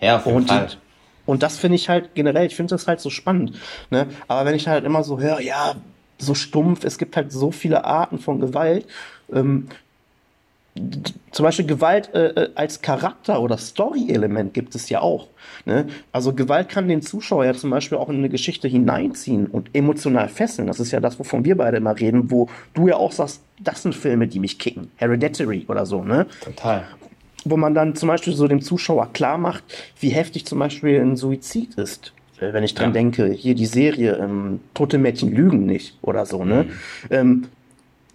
Ja, 0.00 0.16
auf 0.16 0.26
jeden 0.26 0.38
und, 0.38 0.48
Fall. 0.48 0.68
Und 1.26 1.42
das 1.42 1.58
finde 1.58 1.76
ich 1.76 1.88
halt 1.88 2.14
generell, 2.14 2.46
ich 2.46 2.56
finde 2.56 2.70
das 2.70 2.86
halt 2.86 3.00
so 3.00 3.10
spannend, 3.10 3.58
ne? 3.90 4.06
Aber 4.28 4.46
wenn 4.46 4.54
ich 4.54 4.68
halt 4.68 4.84
immer 4.84 5.02
so 5.02 5.18
höre, 5.18 5.40
ja, 5.40 5.74
so 6.18 6.34
stumpf, 6.34 6.84
es 6.84 6.98
gibt 6.98 7.16
halt 7.16 7.32
so 7.32 7.50
viele 7.50 7.84
Arten 7.84 8.18
von 8.18 8.40
Gewalt, 8.40 8.86
ähm, 9.32 9.68
zum 11.30 11.44
Beispiel 11.44 11.66
Gewalt 11.66 12.12
äh, 12.14 12.28
äh, 12.28 12.50
als 12.54 12.82
Charakter- 12.82 13.40
oder 13.40 13.58
Story-Element 13.58 14.54
gibt 14.54 14.74
es 14.74 14.88
ja 14.88 15.00
auch. 15.00 15.28
Ne? 15.64 15.86
Also 16.12 16.32
Gewalt 16.32 16.68
kann 16.68 16.88
den 16.88 17.02
Zuschauer 17.02 17.44
ja 17.44 17.54
zum 17.54 17.70
Beispiel 17.70 17.98
auch 17.98 18.08
in 18.08 18.16
eine 18.16 18.28
Geschichte 18.28 18.68
hineinziehen 18.68 19.46
und 19.46 19.70
emotional 19.74 20.28
fesseln. 20.28 20.66
Das 20.66 20.80
ist 20.80 20.90
ja 20.90 21.00
das, 21.00 21.18
wovon 21.18 21.44
wir 21.44 21.56
beide 21.56 21.76
immer 21.76 21.98
reden, 21.98 22.30
wo 22.30 22.48
du 22.74 22.88
ja 22.88 22.96
auch 22.96 23.12
sagst, 23.12 23.42
das 23.60 23.82
sind 23.82 23.94
Filme, 23.94 24.26
die 24.26 24.40
mich 24.40 24.58
kicken. 24.58 24.90
Hereditary 24.96 25.66
oder 25.68 25.86
so, 25.86 26.02
ne? 26.02 26.26
Total. 26.42 26.84
Wo 27.44 27.56
man 27.56 27.74
dann 27.74 27.94
zum 27.94 28.08
Beispiel 28.08 28.34
so 28.34 28.48
dem 28.48 28.60
Zuschauer 28.60 29.12
klar 29.12 29.38
macht, 29.38 29.64
wie 30.00 30.10
heftig 30.10 30.46
zum 30.46 30.58
Beispiel 30.58 31.00
ein 31.00 31.16
Suizid 31.16 31.74
ist. 31.74 32.12
Äh, 32.40 32.52
wenn 32.52 32.64
ich 32.64 32.74
dran 32.74 32.90
ja. 32.90 32.94
denke, 32.94 33.26
hier 33.26 33.54
die 33.54 33.66
Serie 33.66 34.16
ähm, 34.16 34.60
Tote 34.74 34.98
Mädchen 34.98 35.32
lügen 35.32 35.66
nicht 35.66 35.98
oder 36.02 36.26
so, 36.26 36.44
ne? 36.44 36.64
Mhm. 36.64 36.70
Ähm, 37.10 37.46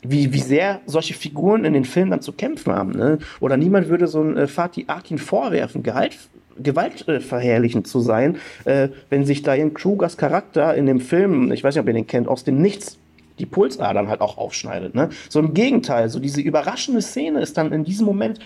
wie, 0.03 0.33
wie 0.33 0.39
sehr 0.39 0.81
solche 0.85 1.13
Figuren 1.13 1.65
in 1.65 1.73
den 1.73 1.85
Filmen 1.85 2.11
dann 2.11 2.21
zu 2.21 2.33
kämpfen 2.33 2.73
haben. 2.73 2.91
Ne? 2.91 3.19
Oder 3.39 3.57
niemand 3.57 3.89
würde 3.89 4.07
so 4.07 4.21
ein 4.21 4.37
äh, 4.37 4.47
Fatih 4.47 4.85
Akin 4.87 5.17
vorwerfen, 5.17 5.83
Gehalt, 5.83 6.17
gewaltverherrlichend 6.57 7.87
zu 7.87 7.99
sein, 7.99 8.37
äh, 8.65 8.89
wenn 9.09 9.25
sich 9.25 9.41
da 9.41 9.55
Ian 9.55 9.73
Krugers 9.73 10.17
Charakter 10.17 10.75
in 10.75 10.85
dem 10.85 10.99
Film, 10.99 11.51
ich 11.51 11.63
weiß 11.63 11.75
nicht, 11.75 11.81
ob 11.81 11.87
ihr 11.87 11.93
den 11.93 12.07
kennt, 12.07 12.27
aus 12.27 12.43
dem 12.43 12.61
Nichts 12.61 12.97
die 13.39 13.45
Pulsadern 13.45 14.09
halt 14.09 14.21
auch 14.21 14.37
aufschneidet. 14.37 14.93
Ne? 14.93 15.09
So 15.29 15.39
im 15.39 15.53
Gegenteil, 15.53 16.09
so 16.09 16.19
diese 16.19 16.41
überraschende 16.41 17.01
Szene 17.01 17.41
ist 17.41 17.57
dann 17.57 17.71
in 17.71 17.83
diesem 17.83 18.05
Moment 18.05 18.39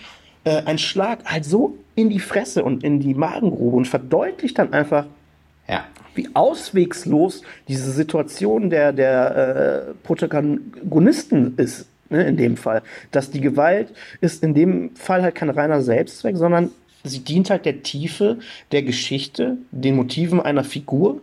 äh, 0.44 0.62
ein 0.64 0.78
Schlag 0.78 1.24
halt 1.26 1.44
so 1.44 1.76
in 1.94 2.08
die 2.08 2.20
Fresse 2.20 2.64
und 2.64 2.84
in 2.84 3.00
die 3.00 3.14
Magengrube 3.14 3.76
und 3.76 3.86
verdeutlicht 3.86 4.58
dann 4.58 4.72
einfach, 4.72 5.06
ja. 5.68 5.84
wie 6.14 6.28
auswegslos 6.34 7.42
diese 7.68 7.90
Situation 7.90 8.70
der, 8.70 8.92
der 8.92 9.88
äh, 9.90 9.94
Protagonisten 10.04 11.54
ist. 11.56 11.86
Ne, 12.10 12.24
in 12.24 12.38
dem 12.38 12.56
Fall. 12.56 12.80
Dass 13.10 13.30
die 13.30 13.40
Gewalt 13.42 13.92
ist 14.22 14.42
in 14.42 14.54
dem 14.54 14.96
Fall 14.96 15.22
halt 15.22 15.34
kein 15.34 15.50
reiner 15.50 15.82
Selbstzweck, 15.82 16.38
sondern 16.38 16.70
sie 17.04 17.20
dient 17.20 17.50
halt 17.50 17.66
der 17.66 17.82
Tiefe 17.82 18.38
der 18.72 18.82
Geschichte, 18.82 19.58
den 19.72 19.96
Motiven 19.96 20.40
einer 20.40 20.64
Figur. 20.64 21.20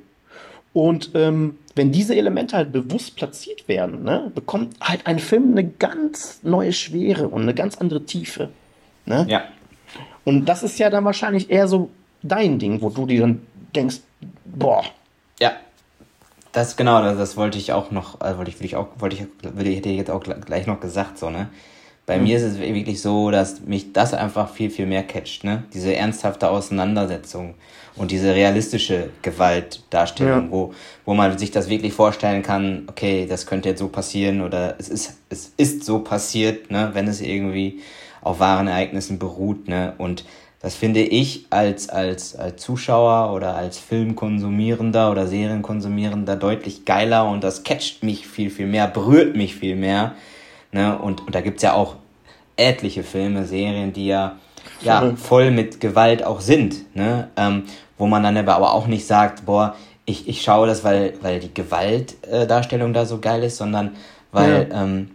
Und 0.74 1.12
ähm, 1.16 1.58
wenn 1.74 1.92
diese 1.92 2.16
Elemente 2.16 2.56
halt 2.56 2.72
bewusst 2.72 3.16
platziert 3.16 3.68
werden, 3.68 4.04
ne, 4.04 4.32
bekommt 4.36 4.76
halt 4.80 5.08
ein 5.08 5.20
Film 5.20 5.52
eine 5.52 5.68
ganz 5.68 6.40
neue 6.44 6.74
Schwere 6.74 7.30
und 7.30 7.42
eine 7.42 7.54
ganz 7.54 7.78
andere 7.78 8.06
Tiefe. 8.06 8.50
Ne? 9.06 9.26
Ja. 9.28 9.46
Und 10.24 10.46
das 10.46 10.64
ist 10.64 10.78
ja 10.80 10.90
dann 10.90 11.06
wahrscheinlich 11.06 11.50
eher 11.50 11.68
so 11.68 11.90
dein 12.24 12.60
Ding, 12.60 12.82
wo 12.82 12.90
du 12.90 13.06
dir 13.06 13.22
dann 13.22 13.42
denkst, 13.76 14.02
boah. 14.46 14.84
Ja. 15.40 15.54
Das 16.52 16.78
genau, 16.78 17.02
das, 17.02 17.18
das 17.18 17.38
wollte 17.38 17.58
ich 17.58 17.74
auch 17.74 17.92
noch, 17.92 18.22
also 18.22 18.38
wollte 18.38 18.52
ich, 18.52 18.58
würde 18.58 18.66
ich 18.66 18.76
auch, 18.76 18.88
wollte 18.98 19.16
ich, 19.16 19.26
würde, 19.42 19.72
hätte 19.72 19.90
ich 19.90 19.98
jetzt 19.98 20.12
auch 20.12 20.24
gleich 20.24 20.68
noch 20.68 20.80
gesagt, 20.80 21.18
so, 21.18 21.30
ne? 21.30 21.50
Bei 22.06 22.18
mhm. 22.18 22.24
mir 22.24 22.38
ist 22.38 22.44
es 22.44 22.60
wirklich 22.60 23.02
so, 23.02 23.32
dass 23.32 23.62
mich 23.62 23.92
das 23.92 24.14
einfach 24.14 24.50
viel, 24.50 24.70
viel 24.70 24.86
mehr 24.86 25.04
catcht, 25.04 25.44
ne? 25.44 25.64
Diese 25.74 25.96
ernsthafte 25.96 26.50
Auseinandersetzung 26.50 27.56
und 27.96 28.12
diese 28.12 28.34
realistische 28.34 29.10
Gewaltdarstellung, 29.22 30.46
ja. 30.46 30.52
wo, 30.52 30.74
wo 31.04 31.14
man 31.14 31.38
sich 31.38 31.52
das 31.52 31.68
wirklich 31.68 31.94
vorstellen 31.94 32.44
kann, 32.44 32.84
okay, 32.88 33.26
das 33.28 33.48
könnte 33.48 33.70
jetzt 33.70 33.80
so 33.80 33.88
passieren 33.88 34.42
oder 34.42 34.76
es 34.78 34.90
ist, 34.90 35.18
es 35.30 35.54
ist 35.58 35.84
so 35.84 36.00
passiert, 36.00 36.72
ne? 36.72 36.92
Wenn 36.94 37.08
es 37.08 37.22
irgendwie 37.22 37.82
auf 38.22 38.40
wahren 38.40 38.68
Ereignissen 38.68 39.20
beruht, 39.20 39.68
ne? 39.68 39.94
Und 39.98 40.26
das 40.66 40.74
finde 40.74 41.02
ich 41.02 41.46
als, 41.52 41.90
als, 41.90 42.36
als 42.36 42.60
Zuschauer 42.60 43.36
oder 43.36 43.56
als 43.56 43.78
Filmkonsumierender 43.78 45.12
oder 45.12 45.28
Serienkonsumierender 45.28 46.38
deutlich 46.38 46.86
geiler 46.86 47.30
und 47.30 47.44
das 47.44 47.62
catcht 47.62 48.02
mich 48.02 48.28
viel, 48.28 48.50
viel 48.50 48.66
mehr, 48.66 48.88
berührt 48.88 49.36
mich 49.36 49.54
viel 49.54 49.76
mehr. 49.76 50.14
Ne? 50.72 50.98
Und, 50.98 51.22
und 51.28 51.36
da 51.36 51.42
gibt's 51.42 51.62
ja 51.62 51.74
auch 51.74 51.98
etliche 52.58 53.04
Filme, 53.04 53.46
Serien, 53.46 53.94
die 53.94 54.08
ja, 54.08 54.38
ja 54.82 55.14
voll 55.16 55.52
mit 55.52 55.82
Gewalt 55.82 56.24
auch 56.24 56.42
sind. 56.42 56.96
Ne? 56.96 57.28
Ähm, 57.38 57.66
wo 58.00 58.08
man 58.08 58.24
dann 58.24 58.36
aber 58.36 58.74
auch 58.74 58.88
nicht 58.88 59.06
sagt, 59.06 59.46
boah, 59.46 59.76
ich, 60.06 60.28
ich 60.28 60.42
schaue 60.42 60.66
das, 60.66 60.84
weil, 60.84 61.14
weil 61.22 61.42
die 61.42 61.54
Gewaltdarstellung 61.54 62.90
äh, 62.90 62.94
da 62.96 63.06
so 63.06 63.20
geil 63.20 63.44
ist, 63.44 63.58
sondern 63.58 63.92
weil 64.32 64.68
ja. 64.72 64.84
Ähm, 64.84 65.12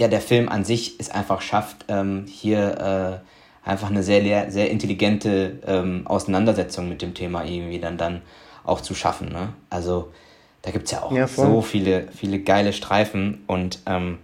ja, 0.00 0.08
der 0.08 0.20
Film 0.20 0.48
an 0.48 0.64
sich 0.64 0.96
es 0.98 1.08
einfach 1.08 1.40
schafft, 1.40 1.84
ähm, 1.86 2.24
hier 2.26 3.20
äh, 3.22 3.28
einfach 3.64 3.90
eine 3.90 4.02
sehr, 4.02 4.50
sehr 4.50 4.70
intelligente 4.70 5.60
ähm, 5.66 6.06
Auseinandersetzung 6.06 6.88
mit 6.88 7.02
dem 7.02 7.14
Thema 7.14 7.44
irgendwie 7.44 7.78
dann, 7.78 7.96
dann 7.96 8.22
auch 8.64 8.80
zu 8.80 8.94
schaffen. 8.94 9.30
Ne? 9.30 9.52
Also 9.70 10.10
da 10.62 10.70
gibt 10.70 10.86
es 10.86 10.92
ja 10.92 11.02
auch 11.02 11.12
ja, 11.12 11.26
so 11.26 11.62
viele, 11.62 12.08
viele 12.12 12.40
geile 12.40 12.72
Streifen 12.72 13.42
und 13.46 13.80
ähm, 13.86 14.18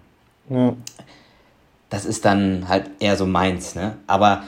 ja. 0.48 0.74
das 1.90 2.04
ist 2.04 2.24
dann 2.24 2.68
halt 2.68 2.90
eher 3.00 3.16
so 3.16 3.26
meins. 3.26 3.74
Ne? 3.74 3.96
Aber 4.06 4.44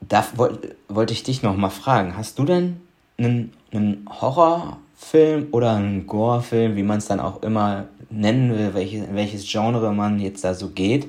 da 0.00 0.24
wollte 0.36 0.76
wollt 0.88 1.10
ich 1.10 1.22
dich 1.22 1.42
noch 1.42 1.56
mal 1.56 1.70
fragen, 1.70 2.16
hast 2.16 2.38
du 2.38 2.44
denn 2.44 2.80
einen, 3.18 3.52
einen 3.72 4.08
Horrorfilm 4.08 5.48
oder 5.50 5.74
einen 5.74 6.06
Gore-Film, 6.06 6.76
wie 6.76 6.82
man 6.82 6.98
es 6.98 7.06
dann 7.06 7.20
auch 7.20 7.42
immer 7.42 7.86
nennen 8.10 8.56
will, 8.56 8.74
welche, 8.74 9.08
welches 9.14 9.50
Genre 9.50 9.92
man 9.92 10.20
jetzt 10.20 10.44
da 10.44 10.54
so 10.54 10.68
geht, 10.70 11.08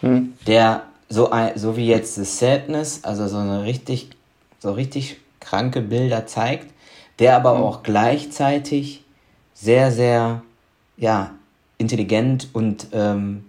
hm. 0.00 0.34
der 0.46 0.82
so, 1.08 1.30
ein, 1.30 1.58
so 1.58 1.76
wie 1.76 1.86
jetzt 1.86 2.14
The 2.14 2.24
Sadness, 2.24 3.04
also 3.04 3.28
so 3.28 3.38
eine 3.38 3.64
richtig, 3.64 4.10
so 4.58 4.72
richtig 4.72 5.18
kranke 5.40 5.80
Bilder 5.80 6.26
zeigt, 6.26 6.72
der 7.18 7.36
aber 7.36 7.56
hm. 7.56 7.62
auch 7.62 7.82
gleichzeitig 7.82 9.04
sehr, 9.54 9.90
sehr, 9.90 10.42
ja, 10.96 11.32
intelligent 11.78 12.48
und 12.52 12.88
ähm, 12.92 13.44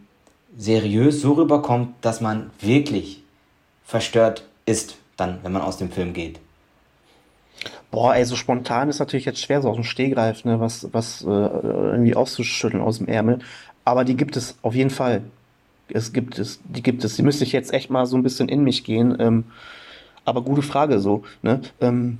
seriös 0.57 1.21
so 1.21 1.33
rüberkommt, 1.33 1.95
dass 2.01 2.21
man 2.21 2.51
wirklich 2.59 3.23
verstört 3.83 4.45
ist, 4.65 4.97
dann, 5.17 5.39
wenn 5.43 5.51
man 5.51 5.63
aus 5.63 5.77
dem 5.77 5.91
Film 5.91 6.13
geht. 6.13 6.39
Boah, 7.91 8.15
ey, 8.15 8.23
so 8.23 8.35
spontan 8.35 8.89
ist 8.89 8.99
natürlich 8.99 9.25
jetzt 9.25 9.41
schwer, 9.41 9.61
so 9.61 9.69
aus 9.69 9.75
dem 9.75 9.83
Stehgreif, 9.83 10.45
ne, 10.45 10.59
was, 10.59 10.87
was 10.91 11.23
äh, 11.23 11.25
irgendwie 11.25 12.15
auszuschütteln 12.15 12.83
aus 12.83 12.99
dem 12.99 13.07
Ärmel. 13.07 13.39
Aber 13.83 14.05
die 14.05 14.15
gibt 14.15 14.37
es 14.37 14.55
auf 14.61 14.75
jeden 14.75 14.91
Fall. 14.91 15.23
Es 15.93 16.13
gibt 16.13 16.39
es, 16.39 16.59
die 16.63 16.83
gibt 16.83 17.03
es. 17.03 17.15
Die 17.15 17.23
müsste 17.23 17.43
ich 17.43 17.51
jetzt 17.51 17.73
echt 17.73 17.89
mal 17.89 18.05
so 18.05 18.17
ein 18.17 18.23
bisschen 18.23 18.49
in 18.49 18.63
mich 18.63 18.83
gehen. 18.83 19.15
Ähm, 19.19 19.45
aber 20.25 20.41
gute 20.41 20.61
Frage 20.61 20.99
so. 20.99 21.23
Ne? 21.41 21.61
Ähm, 21.81 22.19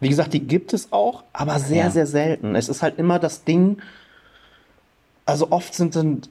wie 0.00 0.08
gesagt, 0.08 0.34
die 0.34 0.40
gibt 0.40 0.72
es 0.72 0.92
auch, 0.92 1.24
aber 1.32 1.58
sehr, 1.58 1.84
ja. 1.84 1.90
sehr 1.90 2.06
selten. 2.06 2.54
Es 2.54 2.68
ist 2.68 2.82
halt 2.82 2.98
immer 2.98 3.18
das 3.18 3.44
Ding. 3.44 3.78
Also 5.24 5.50
oft 5.50 5.74
sind 5.74 5.96
dann 5.96 6.22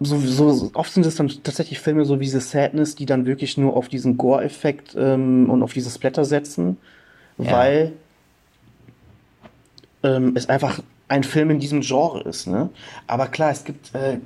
so, 0.00 0.18
so 0.18 0.70
oft 0.74 0.92
sind 0.92 1.06
es 1.06 1.16
dann 1.16 1.28
tatsächlich 1.42 1.78
Filme 1.78 2.04
so 2.04 2.20
wie 2.20 2.28
The 2.28 2.40
Sadness, 2.40 2.96
die 2.96 3.06
dann 3.06 3.26
wirklich 3.26 3.56
nur 3.56 3.76
auf 3.76 3.88
diesen 3.88 4.16
Gore-Effekt 4.16 4.94
ähm, 4.98 5.48
und 5.48 5.62
auf 5.62 5.72
diese 5.72 5.90
Splatter 5.90 6.24
setzen, 6.24 6.76
ja. 7.38 7.52
weil 7.52 7.92
ähm, 10.02 10.32
es 10.34 10.48
einfach 10.48 10.80
ein 11.08 11.22
Film 11.22 11.50
in 11.50 11.60
diesem 11.60 11.80
Genre 11.80 12.22
ist. 12.22 12.46
Ne? 12.46 12.70
Aber 13.06 13.28
klar, 13.28 13.50
es 13.50 13.64
gibt, 13.64 13.94
äh, 13.94 14.18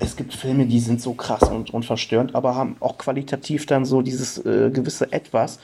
es 0.00 0.16
gibt 0.16 0.34
Filme, 0.34 0.66
die 0.66 0.80
sind 0.80 1.00
so 1.00 1.14
krass 1.14 1.42
und, 1.44 1.72
und 1.72 1.84
verstörend, 1.84 2.34
aber 2.34 2.54
haben 2.54 2.76
auch 2.80 2.98
qualitativ 2.98 3.66
dann 3.66 3.84
so 3.84 4.02
dieses 4.02 4.38
äh, 4.44 4.70
gewisse 4.70 5.12
Etwas, 5.12 5.58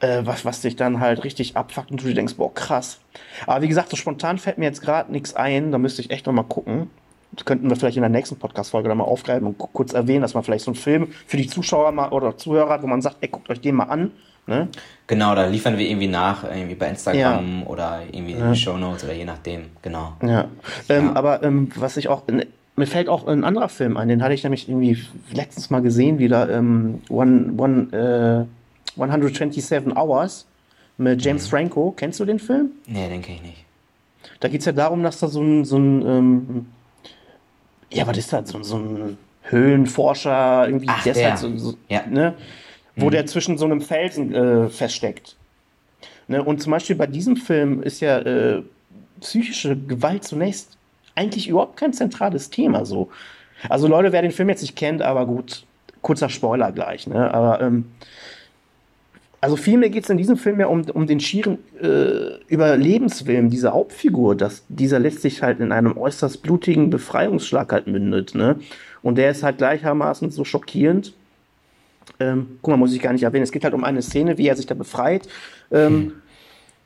äh, 0.00 0.22
was, 0.24 0.44
was 0.44 0.60
dich 0.60 0.76
dann 0.76 1.00
halt 1.00 1.24
richtig 1.24 1.56
abfuckt 1.56 1.90
und 1.90 2.02
du 2.02 2.06
dir 2.06 2.14
denkst, 2.14 2.34
boah, 2.36 2.52
krass. 2.52 3.00
Aber 3.46 3.62
wie 3.62 3.68
gesagt, 3.68 3.90
so 3.90 3.96
spontan 3.96 4.38
fällt 4.38 4.58
mir 4.58 4.66
jetzt 4.66 4.82
gerade 4.82 5.12
nichts 5.12 5.34
ein, 5.34 5.72
da 5.72 5.78
müsste 5.78 6.02
ich 6.02 6.10
echt 6.10 6.26
noch 6.26 6.32
mal 6.32 6.42
gucken. 6.44 6.90
Das 7.32 7.46
könnten 7.46 7.70
wir 7.70 7.76
vielleicht 7.76 7.96
in 7.96 8.02
der 8.02 8.10
nächsten 8.10 8.36
Podcast-Folge 8.36 8.88
dann 8.88 8.98
mal 8.98 9.04
aufgreifen 9.04 9.46
und 9.46 9.56
kurz 9.56 9.94
erwähnen, 9.94 10.20
dass 10.20 10.34
man 10.34 10.44
vielleicht 10.44 10.64
so 10.64 10.70
einen 10.70 10.76
Film 10.76 11.08
für 11.26 11.38
die 11.38 11.46
Zuschauer 11.46 11.90
mal 11.92 12.10
oder 12.10 12.36
Zuhörer 12.36 12.74
hat, 12.74 12.82
wo 12.82 12.86
man 12.86 13.00
sagt, 13.00 13.16
ey, 13.20 13.28
guckt 13.28 13.48
euch 13.48 13.60
den 13.60 13.74
mal 13.74 13.84
an 13.84 14.12
Ne? 14.46 14.68
Genau, 15.06 15.34
da 15.36 15.46
liefern 15.46 15.78
wir 15.78 15.88
irgendwie 15.88 16.08
nach, 16.08 16.42
irgendwie 16.42 16.74
bei 16.74 16.88
Instagram 16.88 17.60
ja. 17.60 17.66
oder 17.66 18.02
irgendwie 18.10 18.32
in 18.32 18.52
die 18.52 18.58
Show 18.58 18.76
Notes 18.76 19.04
oder 19.04 19.12
je 19.12 19.24
nachdem, 19.24 19.66
genau. 19.82 20.14
Ja, 20.20 20.48
ähm, 20.88 21.06
ja. 21.06 21.12
aber 21.14 21.42
ähm, 21.44 21.70
was 21.76 21.96
ich 21.96 22.08
auch, 22.08 22.24
mir 22.76 22.86
fällt 22.86 23.08
auch 23.08 23.26
ein 23.26 23.44
anderer 23.44 23.68
Film 23.68 23.96
ein, 23.96 24.08
den 24.08 24.22
hatte 24.22 24.34
ich 24.34 24.42
nämlich 24.42 24.68
irgendwie 24.68 25.04
letztens 25.32 25.70
mal 25.70 25.82
gesehen, 25.82 26.18
wieder 26.18 26.48
ähm, 26.50 27.02
One, 27.08 27.54
One, 27.58 28.46
äh, 28.96 29.00
127 29.00 29.94
Hours 29.96 30.46
mit 30.96 31.22
James 31.22 31.46
mhm. 31.46 31.50
Franco. 31.50 31.94
Kennst 31.96 32.20
du 32.20 32.24
den 32.24 32.38
Film? 32.38 32.70
Nee, 32.86 33.08
den 33.08 33.22
kenne 33.22 33.36
ich 33.36 33.42
nicht. 33.42 33.64
Da 34.40 34.48
geht 34.48 34.60
es 34.60 34.66
ja 34.66 34.72
darum, 34.72 35.02
dass 35.02 35.20
da 35.20 35.28
so 35.28 35.42
ein, 35.42 35.64
so 35.64 35.76
ein 35.78 36.06
ähm, 36.06 36.66
ja, 37.90 38.06
was 38.06 38.16
ist 38.16 38.32
das, 38.32 38.48
so, 38.48 38.62
so 38.62 38.76
ein 38.76 39.18
Höhlenforscher 39.42 40.66
irgendwie, 40.66 40.86
Ach, 40.88 41.02
der, 41.02 41.14
der. 41.14 41.30
Halt 41.30 41.38
so, 41.38 41.56
so, 41.56 41.74
ja. 41.88 42.06
ne? 42.06 42.34
wo 42.96 43.06
mhm. 43.06 43.10
der 43.10 43.26
zwischen 43.26 43.58
so 43.58 43.64
einem 43.64 43.80
Felsen 43.80 44.34
äh, 44.34 44.68
feststeckt. 44.68 45.36
Ne? 46.28 46.42
Und 46.42 46.62
zum 46.62 46.72
Beispiel 46.72 46.96
bei 46.96 47.06
diesem 47.06 47.36
Film 47.36 47.82
ist 47.82 48.00
ja 48.00 48.18
äh, 48.18 48.62
psychische 49.20 49.76
Gewalt 49.76 50.24
zunächst 50.24 50.76
eigentlich 51.14 51.48
überhaupt 51.48 51.76
kein 51.76 51.92
zentrales 51.92 52.50
Thema 52.50 52.84
so. 52.84 53.08
Also 53.68 53.86
Leute, 53.86 54.12
wer 54.12 54.22
den 54.22 54.32
Film 54.32 54.48
jetzt 54.48 54.62
nicht 54.62 54.76
kennt, 54.76 55.02
aber 55.02 55.26
gut, 55.26 55.64
kurzer 56.00 56.28
Spoiler 56.28 56.72
gleich, 56.72 57.06
ne? 57.06 57.32
Aber 57.32 57.60
ähm, 57.60 57.84
also 59.40 59.56
vielmehr 59.56 59.90
geht 59.90 60.04
es 60.04 60.10
in 60.10 60.18
diesem 60.18 60.36
Film 60.36 60.60
ja 60.60 60.66
um, 60.66 60.82
um 60.90 61.06
den 61.06 61.20
schieren 61.20 61.58
äh, 61.80 62.38
Überlebenswillen 62.46 63.50
dieser 63.50 63.72
Hauptfigur, 63.72 64.36
dass 64.36 64.64
dieser 64.68 65.00
letztlich 65.00 65.42
halt 65.42 65.60
in 65.60 65.72
einem 65.72 65.96
äußerst 65.96 66.42
blutigen 66.42 66.90
Befreiungsschlag 66.90 67.72
halt 67.72 67.86
mündet, 67.86 68.34
ne? 68.34 68.56
Und 69.02 69.16
der 69.16 69.30
ist 69.30 69.42
halt 69.42 69.58
gleichermaßen 69.58 70.30
so 70.30 70.44
schockierend 70.44 71.12
ähm, 72.22 72.58
guck 72.62 72.72
mal, 72.72 72.76
muss 72.76 72.94
ich 72.94 73.00
gar 73.00 73.12
nicht 73.12 73.22
erwähnen. 73.22 73.44
Es 73.44 73.52
geht 73.52 73.64
halt 73.64 73.74
um 73.74 73.84
eine 73.84 74.02
Szene, 74.02 74.38
wie 74.38 74.46
er 74.46 74.56
sich 74.56 74.66
da 74.66 74.74
befreit. 74.74 75.28
Ähm, 75.70 75.92
hm. 75.92 76.12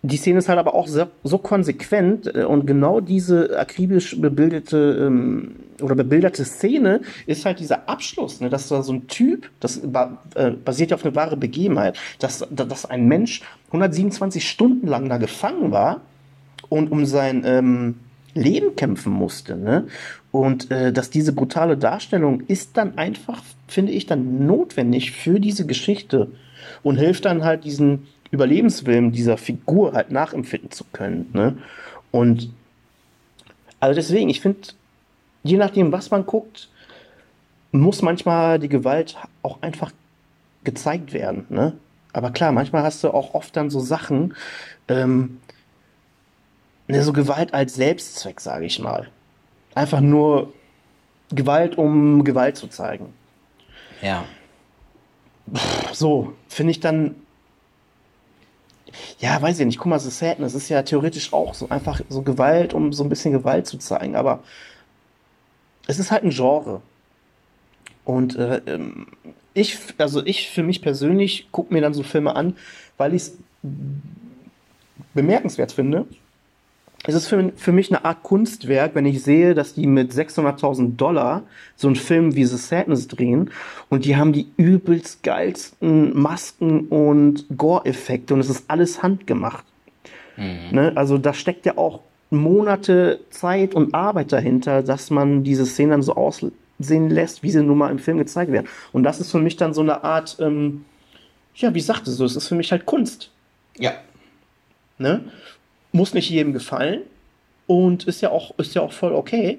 Die 0.06 0.16
Szene 0.16 0.38
ist 0.38 0.48
halt 0.48 0.58
aber 0.58 0.74
auch 0.74 0.86
so, 0.86 1.06
so 1.24 1.38
konsequent 1.38 2.32
äh, 2.34 2.44
und 2.44 2.66
genau 2.66 3.00
diese 3.00 3.58
akribisch 3.58 4.20
bebildete 4.20 5.06
ähm, 5.06 5.56
oder 5.82 5.94
bebilderte 5.94 6.44
Szene 6.44 7.00
ist 7.26 7.44
halt 7.44 7.58
dieser 7.58 7.88
Abschluss, 7.88 8.40
ne, 8.40 8.48
dass 8.48 8.68
da 8.68 8.82
so 8.82 8.92
ein 8.92 9.08
Typ, 9.08 9.50
das 9.60 9.78
äh, 10.34 10.50
basiert 10.64 10.90
ja 10.90 10.96
auf 10.96 11.04
eine 11.04 11.14
wahre 11.14 11.36
Begebenheit, 11.36 11.98
dass, 12.18 12.46
dass 12.50 12.86
ein 12.86 13.06
Mensch 13.06 13.42
127 13.68 14.48
Stunden 14.48 14.86
lang 14.86 15.08
da 15.08 15.18
gefangen 15.18 15.72
war 15.72 16.00
und 16.68 16.92
um 16.92 17.04
sein 17.04 17.42
ähm, 17.44 17.96
Leben 18.34 18.76
kämpfen 18.76 19.12
musste. 19.12 19.56
Ne? 19.56 19.86
Und 20.30 20.70
äh, 20.70 20.92
dass 20.92 21.10
diese 21.10 21.32
brutale 21.32 21.76
Darstellung 21.76 22.42
ist 22.42 22.76
dann 22.76 22.96
einfach, 22.96 23.42
finde 23.66 23.92
ich, 23.92 24.06
dann 24.06 24.46
notwendig 24.46 25.12
für 25.12 25.40
diese 25.40 25.66
Geschichte 25.66 26.28
und 26.82 26.96
hilft 26.96 27.24
dann 27.24 27.44
halt 27.44 27.64
diesen 27.64 28.06
Überlebenswillen 28.36 29.12
dieser 29.12 29.38
Figur 29.38 29.92
halt 29.94 30.10
nachempfinden 30.10 30.70
zu 30.70 30.84
können. 30.92 31.30
Ne? 31.32 31.58
Und 32.10 32.52
also 33.80 33.94
deswegen, 33.94 34.28
ich 34.28 34.40
finde, 34.40 34.68
je 35.42 35.56
nachdem, 35.56 35.92
was 35.92 36.10
man 36.10 36.26
guckt, 36.26 36.68
muss 37.72 38.02
manchmal 38.02 38.58
die 38.58 38.68
Gewalt 38.68 39.16
auch 39.42 39.62
einfach 39.62 39.92
gezeigt 40.64 41.12
werden. 41.12 41.46
Ne? 41.48 41.72
Aber 42.12 42.30
klar, 42.30 42.52
manchmal 42.52 42.82
hast 42.82 43.04
du 43.04 43.10
auch 43.10 43.34
oft 43.34 43.56
dann 43.56 43.70
so 43.70 43.80
Sachen, 43.80 44.34
ähm, 44.88 45.40
ne, 46.88 47.02
so 47.02 47.12
Gewalt 47.12 47.52
als 47.54 47.74
Selbstzweck, 47.74 48.40
sage 48.40 48.66
ich 48.66 48.78
mal. 48.78 49.08
Einfach 49.74 50.00
nur 50.00 50.52
Gewalt, 51.30 51.76
um 51.76 52.24
Gewalt 52.24 52.56
zu 52.56 52.68
zeigen. 52.68 53.12
Ja. 54.00 54.24
So, 55.92 56.32
finde 56.48 56.70
ich 56.70 56.80
dann. 56.80 57.14
Ja, 59.18 59.40
weiß 59.40 59.60
ich 59.60 59.66
nicht. 59.66 59.78
Guck 59.78 59.86
mal, 59.86 59.98
The 59.98 60.10
Sadness 60.10 60.54
ist 60.54 60.68
ja 60.68 60.82
theoretisch 60.82 61.32
auch 61.32 61.54
so 61.54 61.68
einfach 61.68 62.00
so 62.08 62.22
Gewalt, 62.22 62.74
um 62.74 62.92
so 62.92 63.02
ein 63.02 63.08
bisschen 63.08 63.32
Gewalt 63.32 63.66
zu 63.66 63.78
zeigen. 63.78 64.16
Aber 64.16 64.42
es 65.86 65.98
ist 65.98 66.10
halt 66.10 66.24
ein 66.24 66.30
Genre. 66.30 66.82
Und 68.04 68.36
äh, 68.36 68.60
ähm, 68.66 69.08
ich, 69.54 69.78
also 69.98 70.24
ich 70.24 70.50
für 70.50 70.62
mich 70.62 70.82
persönlich 70.82 71.48
gucke 71.50 71.72
mir 71.72 71.80
dann 71.80 71.94
so 71.94 72.02
Filme 72.02 72.36
an, 72.36 72.56
weil 72.96 73.14
ich 73.14 73.22
es 73.22 73.38
bemerkenswert 75.14 75.72
finde. 75.72 76.06
Es 77.06 77.14
ist 77.14 77.28
für, 77.28 77.52
für 77.56 77.72
mich 77.72 77.90
eine 77.90 78.04
Art 78.04 78.22
Kunstwerk, 78.22 78.94
wenn 78.94 79.06
ich 79.06 79.22
sehe, 79.22 79.54
dass 79.54 79.74
die 79.74 79.86
mit 79.86 80.12
600.000 80.12 80.96
Dollar 80.96 81.44
so 81.76 81.86
einen 81.86 81.96
Film 81.96 82.34
wie 82.34 82.44
The 82.44 82.56
Sadness 82.56 83.06
drehen 83.06 83.50
und 83.88 84.04
die 84.04 84.16
haben 84.16 84.32
die 84.32 84.48
übelst 84.56 85.22
geilsten 85.22 86.18
Masken 86.18 86.88
und 86.88 87.46
Gore-Effekte 87.56 88.34
und 88.34 88.40
es 88.40 88.50
ist 88.50 88.64
alles 88.68 89.02
handgemacht. 89.02 89.64
Mhm. 90.36 90.58
Ne? 90.72 90.92
Also 90.96 91.18
da 91.18 91.32
steckt 91.32 91.64
ja 91.64 91.78
auch 91.78 92.00
Monate 92.30 93.20
Zeit 93.30 93.74
und 93.74 93.94
Arbeit 93.94 94.32
dahinter, 94.32 94.82
dass 94.82 95.10
man 95.10 95.44
diese 95.44 95.64
Szenen 95.64 95.90
dann 95.90 96.02
so 96.02 96.14
aussehen 96.14 97.10
lässt, 97.10 97.44
wie 97.44 97.50
sie 97.50 97.62
nun 97.62 97.78
mal 97.78 97.90
im 97.90 98.00
Film 98.00 98.18
gezeigt 98.18 98.50
werden. 98.50 98.66
Und 98.92 99.04
das 99.04 99.20
ist 99.20 99.30
für 99.30 99.38
mich 99.38 99.56
dann 99.56 99.74
so 99.74 99.80
eine 99.80 100.02
Art, 100.02 100.36
ähm, 100.40 100.84
ja, 101.54 101.72
wie 101.72 101.80
sagte 101.80 102.10
so, 102.10 102.24
es 102.24 102.34
ist 102.34 102.48
für 102.48 102.56
mich 102.56 102.72
halt 102.72 102.84
Kunst. 102.84 103.30
Ja. 103.78 103.92
Ne? 104.98 105.24
Muss 105.96 106.12
nicht 106.12 106.28
jedem 106.28 106.52
gefallen 106.52 107.00
und 107.66 108.04
ist 108.04 108.20
ja 108.20 108.30
auch, 108.30 108.56
ist 108.58 108.74
ja 108.74 108.82
auch 108.82 108.92
voll 108.92 109.14
okay. 109.14 109.58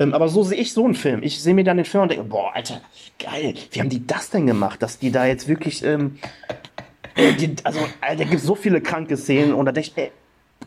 Ähm, 0.00 0.14
aber 0.14 0.28
so 0.28 0.42
sehe 0.42 0.58
ich 0.58 0.72
so 0.72 0.84
einen 0.84 0.96
Film. 0.96 1.22
Ich 1.22 1.40
sehe 1.40 1.54
mir 1.54 1.62
dann 1.62 1.76
den 1.76 1.86
Film 1.86 2.02
und 2.02 2.10
denke, 2.10 2.24
boah, 2.24 2.50
Alter, 2.54 2.80
geil, 3.20 3.54
wie 3.70 3.80
haben 3.80 3.88
die 3.88 4.04
das 4.04 4.30
denn 4.30 4.48
gemacht, 4.48 4.82
dass 4.82 4.98
die 4.98 5.12
da 5.12 5.26
jetzt 5.26 5.46
wirklich, 5.46 5.84
ähm, 5.84 6.18
äh, 7.14 7.34
die, 7.34 7.54
also, 7.62 7.78
Alter, 8.00 8.24
da 8.24 8.30
gibt 8.30 8.42
so 8.42 8.56
viele 8.56 8.80
kranke 8.80 9.16
Szenen 9.16 9.54
und 9.54 9.64
da 9.66 9.70
denke 9.70 9.90
ich, 9.90 9.96
ey, 9.96 10.10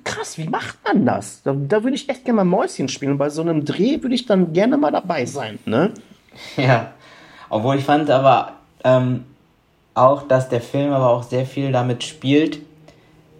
krass, 0.05 0.37
wie 0.37 0.47
macht 0.47 0.77
man 0.85 1.05
das? 1.05 1.43
Da, 1.43 1.53
da 1.53 1.83
würde 1.83 1.95
ich 1.95 2.07
echt 2.07 2.23
gerne 2.23 2.37
mal 2.37 2.45
Mäuschen 2.45 2.87
spielen. 2.87 3.17
bei 3.17 3.29
so 3.29 3.41
einem 3.41 3.65
Dreh 3.65 4.01
würde 4.01 4.15
ich 4.15 4.25
dann 4.25 4.53
gerne 4.53 4.77
mal 4.77 4.91
dabei 4.91 5.25
sein, 5.25 5.59
ne? 5.65 5.91
Ja, 6.55 6.93
obwohl 7.49 7.75
ich 7.75 7.83
fand 7.83 8.09
aber 8.09 8.53
ähm, 8.85 9.25
auch, 9.95 10.23
dass 10.29 10.47
der 10.47 10.61
Film 10.61 10.93
aber 10.93 11.09
auch 11.09 11.23
sehr 11.23 11.45
viel 11.45 11.73
damit 11.73 12.05
spielt, 12.05 12.61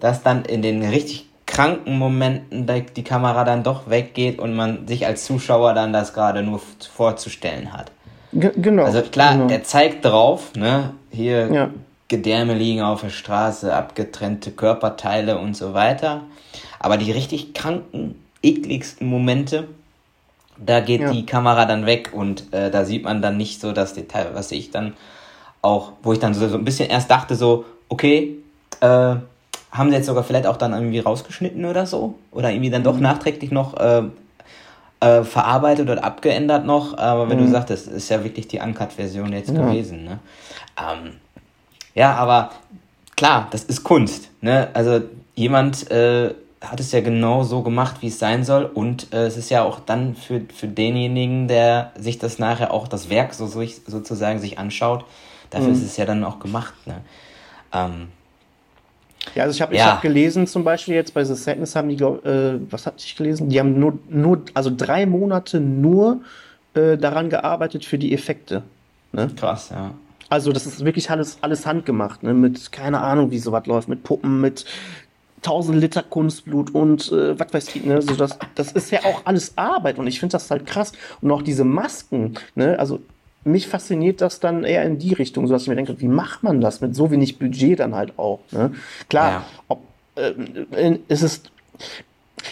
dass 0.01 0.23
dann 0.23 0.43
in 0.43 0.61
den 0.61 0.83
richtig 0.83 1.28
kranken 1.59 1.97
Momenten 1.97 2.65
die 2.95 3.03
Kamera 3.03 3.43
dann 3.43 3.63
doch 3.63 3.89
weggeht 3.89 4.39
und 4.39 4.55
man 4.55 4.87
sich 4.87 5.05
als 5.05 5.25
Zuschauer 5.25 5.73
dann 5.73 5.91
das 5.91 6.13
gerade 6.13 6.41
nur 6.41 6.61
vorzustellen 6.93 7.73
hat. 7.73 7.91
G 8.31 8.51
genau. 8.55 8.83
Also 8.85 9.01
klar, 9.01 9.33
genau. 9.33 9.47
der 9.47 9.63
zeigt 9.63 10.05
drauf, 10.05 10.55
ne, 10.55 10.93
hier 11.11 11.51
ja. 11.51 11.69
Gedärme 12.07 12.53
liegen 12.53 12.81
auf 12.81 13.01
der 13.01 13.09
Straße, 13.09 13.73
abgetrennte 13.73 14.51
Körperteile 14.51 15.37
und 15.37 15.57
so 15.57 15.73
weiter. 15.73 16.21
Aber 16.79 16.95
die 16.95 17.11
richtig 17.11 17.53
kranken, 17.53 18.15
ekligsten 18.41 19.07
Momente, 19.07 19.67
da 20.57 20.79
geht 20.79 21.01
ja. 21.01 21.11
die 21.11 21.25
Kamera 21.25 21.65
dann 21.65 21.85
weg 21.85 22.11
und 22.13 22.53
äh, 22.53 22.71
da 22.71 22.85
sieht 22.85 23.03
man 23.03 23.21
dann 23.21 23.35
nicht 23.35 23.59
so 23.59 23.73
das 23.73 23.93
Detail, 23.93 24.29
was 24.33 24.51
ich 24.51 24.71
dann 24.71 24.93
auch, 25.61 25.91
wo 26.03 26.13
ich 26.13 26.19
dann 26.19 26.33
so, 26.33 26.47
so 26.47 26.57
ein 26.57 26.63
bisschen 26.63 26.89
erst 26.89 27.11
dachte, 27.11 27.35
so, 27.35 27.65
okay, 27.89 28.37
äh, 28.79 29.15
haben 29.71 29.89
sie 29.89 29.97
jetzt 29.97 30.07
sogar 30.07 30.23
vielleicht 30.23 30.47
auch 30.47 30.57
dann 30.57 30.73
irgendwie 30.73 30.99
rausgeschnitten 30.99 31.65
oder 31.65 31.85
so? 31.85 32.15
Oder 32.31 32.51
irgendwie 32.51 32.69
dann 32.69 32.83
doch 32.83 32.95
mhm. 32.95 33.03
nachträglich 33.03 33.51
noch 33.51 33.77
äh, 33.77 34.03
äh, 34.99 35.23
verarbeitet 35.23 35.89
oder 35.89 36.03
abgeändert 36.03 36.65
noch? 36.65 36.97
Aber 36.97 37.29
wenn 37.29 37.39
mhm. 37.39 37.45
du 37.45 37.51
sagtest, 37.51 37.87
ist 37.87 38.09
ja 38.09 38.23
wirklich 38.23 38.47
die 38.47 38.59
Uncut-Version 38.59 39.31
jetzt 39.33 39.51
ja. 39.51 39.65
gewesen. 39.65 40.05
Ne? 40.05 40.19
Ähm, 40.77 41.11
ja, 41.93 42.15
aber 42.15 42.51
klar, 43.15 43.47
das 43.51 43.63
ist 43.63 43.83
Kunst. 43.83 44.29
Ne? 44.41 44.69
Also 44.73 45.01
jemand 45.35 45.89
äh, 45.91 46.33
hat 46.61 46.79
es 46.79 46.91
ja 46.91 47.01
genau 47.01 47.43
so 47.43 47.61
gemacht, 47.61 47.97
wie 48.01 48.07
es 48.07 48.19
sein 48.19 48.43
soll. 48.43 48.65
Und 48.65 49.13
äh, 49.13 49.25
es 49.25 49.37
ist 49.37 49.49
ja 49.49 49.63
auch 49.63 49.79
dann 49.79 50.15
für, 50.15 50.41
für 50.53 50.67
denjenigen, 50.67 51.47
der 51.47 51.91
sich 51.97 52.17
das 52.17 52.39
nachher 52.39 52.73
auch 52.73 52.87
das 52.87 53.09
Werk 53.09 53.33
so, 53.33 53.45
so 53.45 53.63
sozusagen 53.85 54.39
sich 54.39 54.57
anschaut, 54.57 55.05
dafür 55.51 55.67
mhm. 55.67 55.73
ist 55.75 55.83
es 55.83 55.97
ja 55.97 56.05
dann 56.05 56.23
auch 56.23 56.39
gemacht. 56.39 56.73
Ne? 56.85 57.01
Ähm, 57.71 58.09
ja, 59.35 59.43
also 59.43 59.55
ich 59.55 59.61
habe 59.61 59.75
ja. 59.75 59.93
hab 59.93 60.01
gelesen, 60.01 60.47
zum 60.47 60.63
Beispiel 60.63 60.95
jetzt 60.95 61.13
bei 61.13 61.23
The 61.23 61.35
Sadness 61.35 61.75
haben 61.75 61.89
die, 61.89 62.03
äh, 62.03 62.59
was 62.69 62.85
hatte 62.85 62.97
ich 62.99 63.15
gelesen? 63.15 63.49
Die 63.49 63.59
haben 63.59 63.79
nur, 63.79 63.99
nur 64.09 64.41
also 64.53 64.71
drei 64.75 65.05
Monate 65.05 65.59
nur 65.59 66.21
äh, 66.73 66.97
daran 66.97 67.29
gearbeitet 67.29 67.85
für 67.85 67.97
die 67.97 68.13
Effekte. 68.13 68.63
Ne? 69.11 69.29
Krass, 69.35 69.69
ja. 69.71 69.91
Also 70.29 70.51
das 70.51 70.67
ist 70.67 70.85
wirklich 70.85 71.09
alles, 71.09 71.39
alles 71.41 71.65
handgemacht, 71.65 72.21
ne? 72.21 72.33
mit 72.33 72.71
keine 72.71 73.01
Ahnung, 73.01 73.31
wie 73.31 73.39
sowas 73.39 73.65
läuft, 73.65 73.89
mit 73.89 74.03
Puppen, 74.03 74.41
mit 74.41 74.65
1000 75.37 75.79
Liter 75.79 76.03
Kunstblut 76.03 76.75
und 76.75 77.11
äh, 77.11 77.39
was 77.39 77.53
weiß 77.53 77.75
ich, 77.75 77.85
ne? 77.85 78.01
So 78.01 78.15
das, 78.15 78.37
das 78.55 78.73
ist 78.73 78.91
ja 78.91 79.05
auch 79.05 79.21
alles 79.25 79.57
Arbeit 79.57 79.97
und 79.97 80.05
ich 80.07 80.19
finde 80.19 80.33
das 80.33 80.51
halt 80.51 80.65
krass. 80.65 80.91
Und 81.21 81.31
auch 81.31 81.41
diese 81.41 81.63
Masken, 81.63 82.35
ne? 82.55 82.77
Also 82.77 82.99
mich 83.43 83.67
fasziniert 83.67 84.21
das 84.21 84.39
dann 84.39 84.63
eher 84.63 84.83
in 84.83 84.99
die 84.99 85.13
Richtung, 85.13 85.47
so 85.47 85.53
dass 85.53 85.63
ich 85.63 85.67
mir 85.69 85.75
denke, 85.75 85.99
wie 86.01 86.07
macht 86.07 86.43
man 86.43 86.61
das 86.61 86.81
mit 86.81 86.95
so 86.95 87.11
wenig 87.11 87.39
Budget 87.39 87.79
dann 87.79 87.95
halt 87.95 88.17
auch? 88.17 88.39
Ne? 88.51 88.71
Klar, 89.07 89.31
ja. 89.31 89.45
ob, 89.67 89.81
äh, 90.15 90.97
ist 91.07 91.23
es 91.23 91.43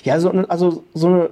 ja 0.03 0.19
so, 0.19 0.29
also 0.29 0.83
so 0.93 1.07
eine 1.07 1.29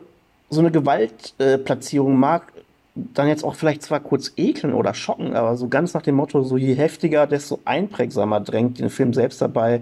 so 0.50 0.60
eine 0.60 0.72
Gewaltplatzierung 0.72 2.14
äh, 2.14 2.18
mag 2.18 2.54
dann 2.96 3.28
jetzt 3.28 3.44
auch 3.44 3.56
vielleicht 3.56 3.82
zwar 3.82 4.00
kurz 4.00 4.32
ekeln 4.38 4.74
oder 4.74 4.94
schocken, 4.94 5.36
aber 5.36 5.58
so 5.58 5.68
ganz 5.68 5.94
nach 5.94 6.04
dem 6.04 6.16
Motto, 6.16 6.44
so 6.44 6.56
je 6.56 6.76
heftiger, 6.76 7.28
desto 7.28 7.60
einprägsamer 7.66 8.40
drängt 8.40 8.80
den 8.80 8.90
Film 8.90 9.14
selbst 9.14 9.42
dabei 9.42 9.82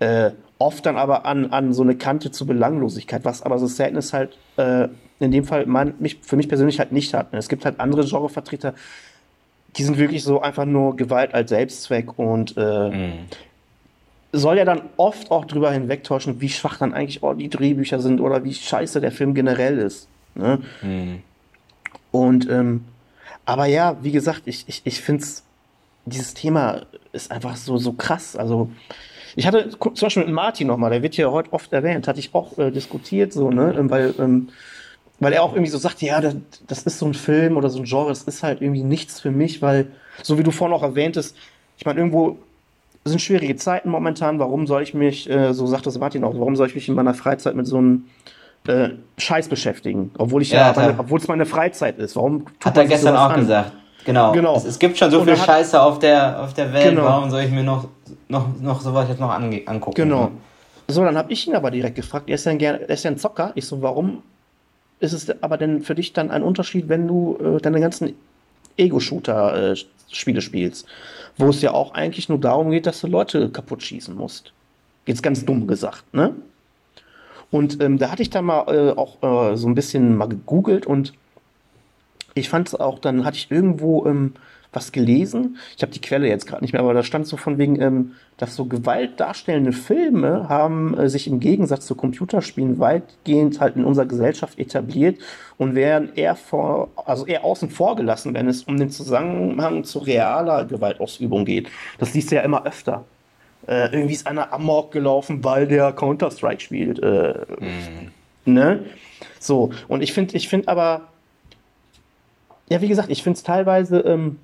äh, 0.00 0.32
oft 0.58 0.84
dann 0.84 0.96
aber 0.96 1.26
an, 1.26 1.52
an 1.52 1.72
so 1.72 1.82
eine 1.82 1.96
Kante 1.96 2.30
zur 2.30 2.48
Belanglosigkeit, 2.48 3.24
was 3.24 3.42
aber 3.42 3.58
so 3.58 3.66
Sadness 3.66 4.12
halt 4.12 4.36
äh, 4.56 4.88
in 5.22 5.30
dem 5.30 5.44
Fall 5.44 5.66
man, 5.66 5.94
mich, 5.98 6.18
für 6.22 6.36
mich 6.36 6.48
persönlich 6.48 6.78
halt 6.78 6.92
nicht 6.92 7.14
hat. 7.14 7.28
Es 7.32 7.48
gibt 7.48 7.64
halt 7.64 7.80
andere 7.80 8.04
Genrevertreter, 8.04 8.74
die 9.76 9.84
sind 9.84 9.98
wirklich 9.98 10.22
so 10.22 10.40
einfach 10.40 10.64
nur 10.64 10.96
Gewalt 10.96 11.34
als 11.34 11.50
Selbstzweck 11.50 12.18
und 12.18 12.54
äh, 12.56 12.88
mm. 12.90 13.12
soll 14.32 14.58
ja 14.58 14.64
dann 14.64 14.82
oft 14.96 15.30
auch 15.30 15.46
drüber 15.46 15.72
hinwegtäuschen, 15.72 16.40
wie 16.40 16.50
schwach 16.50 16.78
dann 16.78 16.92
eigentlich 16.92 17.22
auch 17.22 17.34
die 17.34 17.48
Drehbücher 17.48 17.98
sind 18.00 18.20
oder 18.20 18.44
wie 18.44 18.52
scheiße 18.52 19.00
der 19.00 19.12
Film 19.12 19.34
generell 19.34 19.78
ist. 19.78 20.08
Ne? 20.34 20.58
Mm. 20.82 21.22
Und 22.10 22.50
ähm, 22.50 22.84
aber 23.44 23.66
ja, 23.66 23.96
wie 24.02 24.12
gesagt, 24.12 24.42
ich, 24.44 24.64
ich, 24.68 24.82
ich 24.84 25.00
finde 25.00 25.24
dieses 26.04 26.34
Thema 26.34 26.82
ist 27.12 27.30
einfach 27.30 27.56
so, 27.56 27.78
so 27.78 27.92
krass. 27.92 28.36
Also 28.36 28.70
ich 29.36 29.46
hatte 29.46 29.70
zum 29.70 29.94
Beispiel 29.94 30.24
mit 30.24 30.34
Martin 30.34 30.66
nochmal, 30.66 30.90
der 30.90 31.02
wird 31.02 31.16
ja 31.16 31.30
heute 31.30 31.52
oft 31.52 31.72
erwähnt, 31.72 32.06
hatte 32.06 32.20
ich 32.20 32.34
auch 32.34 32.58
äh, 32.58 32.70
diskutiert, 32.70 33.32
so, 33.32 33.50
ne, 33.50 33.74
ähm, 33.78 33.90
weil, 33.90 34.14
ähm, 34.18 34.48
weil 35.22 35.32
er 35.32 35.44
auch 35.44 35.52
irgendwie 35.52 35.70
so 35.70 35.78
sagt, 35.78 36.02
ja, 36.02 36.20
das, 36.20 36.34
das, 36.66 36.82
ist 36.82 36.98
so 36.98 37.06
ein 37.06 37.14
Film 37.14 37.56
oder 37.56 37.70
so 37.70 37.78
ein 37.78 37.84
Genre, 37.84 38.08
das 38.08 38.24
ist 38.24 38.42
halt 38.42 38.60
irgendwie 38.60 38.82
nichts 38.82 39.20
für 39.20 39.30
mich, 39.30 39.62
weil, 39.62 39.86
so 40.22 40.36
wie 40.36 40.42
du 40.42 40.50
vorhin 40.50 40.76
auch 40.76 40.82
erwähntest, 40.82 41.36
ich 41.78 41.86
meine, 41.86 42.00
irgendwo 42.00 42.38
sind 43.04 43.20
schwierige 43.20 43.54
Zeiten 43.54 43.88
momentan, 43.88 44.40
warum 44.40 44.66
soll 44.66 44.82
ich 44.82 44.94
mich, 44.94 45.30
äh, 45.30 45.54
so 45.54 45.66
sagt 45.66 45.86
das 45.86 45.98
Martin 45.98 46.24
auch, 46.24 46.34
warum 46.34 46.56
soll 46.56 46.66
ich 46.66 46.74
mich 46.74 46.88
in 46.88 46.94
meiner 46.94 47.14
Freizeit 47.14 47.54
mit 47.54 47.68
so 47.68 47.78
einem 47.78 48.06
äh, 48.66 48.90
Scheiß 49.16 49.48
beschäftigen, 49.48 50.10
obwohl 50.18 50.42
ich 50.42 50.50
ja, 50.50 50.72
ja 50.72 50.94
obwohl 50.98 51.20
es 51.20 51.28
meine 51.28 51.46
Freizeit 51.46 51.98
ist. 51.98 52.16
Warum 52.16 52.46
hat 52.64 52.76
er 52.76 52.86
gestern 52.86 53.16
auch 53.16 53.30
an? 53.30 53.40
gesagt? 53.40 53.72
Genau. 54.04 54.32
genau. 54.32 54.56
Es, 54.56 54.64
es, 54.64 54.78
gibt 54.78 54.98
schon 54.98 55.12
so 55.12 55.20
und 55.20 55.26
viel 55.26 55.36
Scheiße 55.36 55.80
auf 55.80 56.00
der, 56.00 56.42
auf 56.42 56.54
der 56.54 56.72
Welt. 56.72 56.90
Genau. 56.90 57.04
Warum 57.04 57.30
soll 57.30 57.42
ich 57.42 57.50
mir 57.52 57.62
noch, 57.62 57.86
noch, 58.28 58.48
noch 58.60 58.80
sowas 58.80 59.08
jetzt 59.08 59.20
noch 59.20 59.30
angucken? 59.30 59.94
Genau. 59.94 60.32
So, 60.88 61.04
dann 61.04 61.16
habe 61.16 61.32
ich 61.32 61.46
ihn 61.46 61.54
aber 61.54 61.70
direkt 61.70 61.94
gefragt. 61.94 62.28
Er 62.28 62.34
ist, 62.34 62.44
ja 62.44 62.50
ein, 62.50 62.60
er 62.60 62.90
ist 62.90 63.04
ja 63.04 63.10
ein 63.12 63.18
Zocker. 63.18 63.52
Ich 63.54 63.66
so, 63.66 63.80
warum 63.80 64.22
ist 65.02 65.12
es 65.12 65.42
aber 65.42 65.58
denn 65.58 65.82
für 65.82 65.94
dich 65.94 66.12
dann 66.12 66.30
ein 66.30 66.42
Unterschied, 66.42 66.88
wenn 66.88 67.08
du 67.08 67.36
äh, 67.36 67.60
deine 67.60 67.80
ganzen 67.80 68.14
Ego-Shooter-Spiele 68.76 70.38
äh, 70.38 70.42
spielst? 70.42 70.86
Wo 71.36 71.48
es 71.48 71.60
ja 71.60 71.72
auch 71.72 71.94
eigentlich 71.94 72.28
nur 72.28 72.38
darum 72.38 72.70
geht, 72.70 72.86
dass 72.86 73.00
du 73.00 73.08
Leute 73.08 73.50
kaputt 73.50 73.82
schießen 73.82 74.14
musst. 74.14 74.52
Jetzt 75.06 75.22
ganz 75.22 75.44
dumm 75.44 75.66
gesagt, 75.66 76.14
ne? 76.14 76.34
Und 77.50 77.82
ähm, 77.82 77.98
da 77.98 78.10
hatte 78.10 78.22
ich 78.22 78.30
dann 78.30 78.46
mal 78.46 78.64
äh, 78.74 78.92
auch 78.92 79.22
äh, 79.22 79.56
so 79.56 79.68
ein 79.68 79.74
bisschen 79.74 80.16
mal 80.16 80.28
gegoogelt 80.28 80.86
und 80.86 81.12
ich 82.34 82.48
fand 82.48 82.68
es 82.68 82.74
auch, 82.74 82.98
dann 82.98 83.24
hatte 83.24 83.36
ich 83.36 83.50
irgendwo 83.50 84.06
ähm, 84.06 84.34
was 84.72 84.92
gelesen. 84.92 85.58
Ich 85.76 85.82
habe 85.82 85.92
die 85.92 86.00
Quelle 86.00 86.28
jetzt 86.28 86.46
gerade 86.46 86.62
nicht 86.62 86.72
mehr, 86.72 86.80
aber 86.80 86.94
da 86.94 87.02
stand 87.02 87.26
so 87.26 87.36
von 87.36 87.58
wegen, 87.58 87.80
ähm, 87.80 88.12
dass 88.38 88.56
so 88.56 88.64
gewaltdarstellende 88.64 89.72
Filme 89.72 90.48
haben 90.48 90.96
äh, 90.96 91.08
sich 91.08 91.26
im 91.26 91.40
Gegensatz 91.40 91.86
zu 91.86 91.94
Computerspielen 91.94 92.78
weitgehend 92.78 93.60
halt 93.60 93.76
in 93.76 93.84
unserer 93.84 94.06
Gesellschaft 94.06 94.58
etabliert 94.58 95.18
und 95.58 95.74
werden 95.74 96.10
eher 96.14 96.36
vor, 96.36 96.88
also 96.96 97.26
eher 97.26 97.44
außen 97.44 97.68
vor 97.68 97.96
gelassen, 97.96 98.34
wenn 98.34 98.48
es 98.48 98.64
um 98.64 98.78
den 98.78 98.90
Zusammenhang 98.90 99.84
zu 99.84 99.98
realer 99.98 100.64
Gewaltausübung 100.64 101.44
geht. 101.44 101.68
Das 101.98 102.14
liest 102.14 102.30
du 102.30 102.36
ja 102.36 102.42
immer 102.42 102.64
öfter. 102.64 103.04
Äh, 103.66 103.92
irgendwie 103.92 104.14
ist 104.14 104.26
einer 104.26 104.52
Amok 104.52 104.90
gelaufen, 104.90 105.44
weil 105.44 105.68
der 105.68 105.92
Counter-Strike 105.92 106.60
spielt. 106.60 106.98
Äh, 106.98 107.34
mhm. 107.60 108.54
Ne? 108.54 108.84
So, 109.38 109.70
und 109.86 110.02
ich 110.02 110.12
finde, 110.12 110.36
ich 110.36 110.48
finde 110.48 110.68
aber, 110.68 111.02
ja, 112.68 112.80
wie 112.80 112.88
gesagt, 112.88 113.10
ich 113.10 113.22
finde 113.22 113.36
es 113.36 113.42
teilweise 113.44 114.00
ähm, 114.00 114.38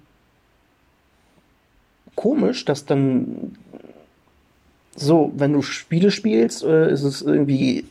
komisch, 2.19 2.64
dass 2.64 2.85
dann 2.85 3.57
so, 4.97 5.33
wenn 5.37 5.53
du 5.53 5.62
Spiele 5.62 6.11
spielst, 6.11 6.64
äh, 6.64 6.91
ist 6.91 7.05
es 7.05 7.23
irgendwie, 7.23 7.85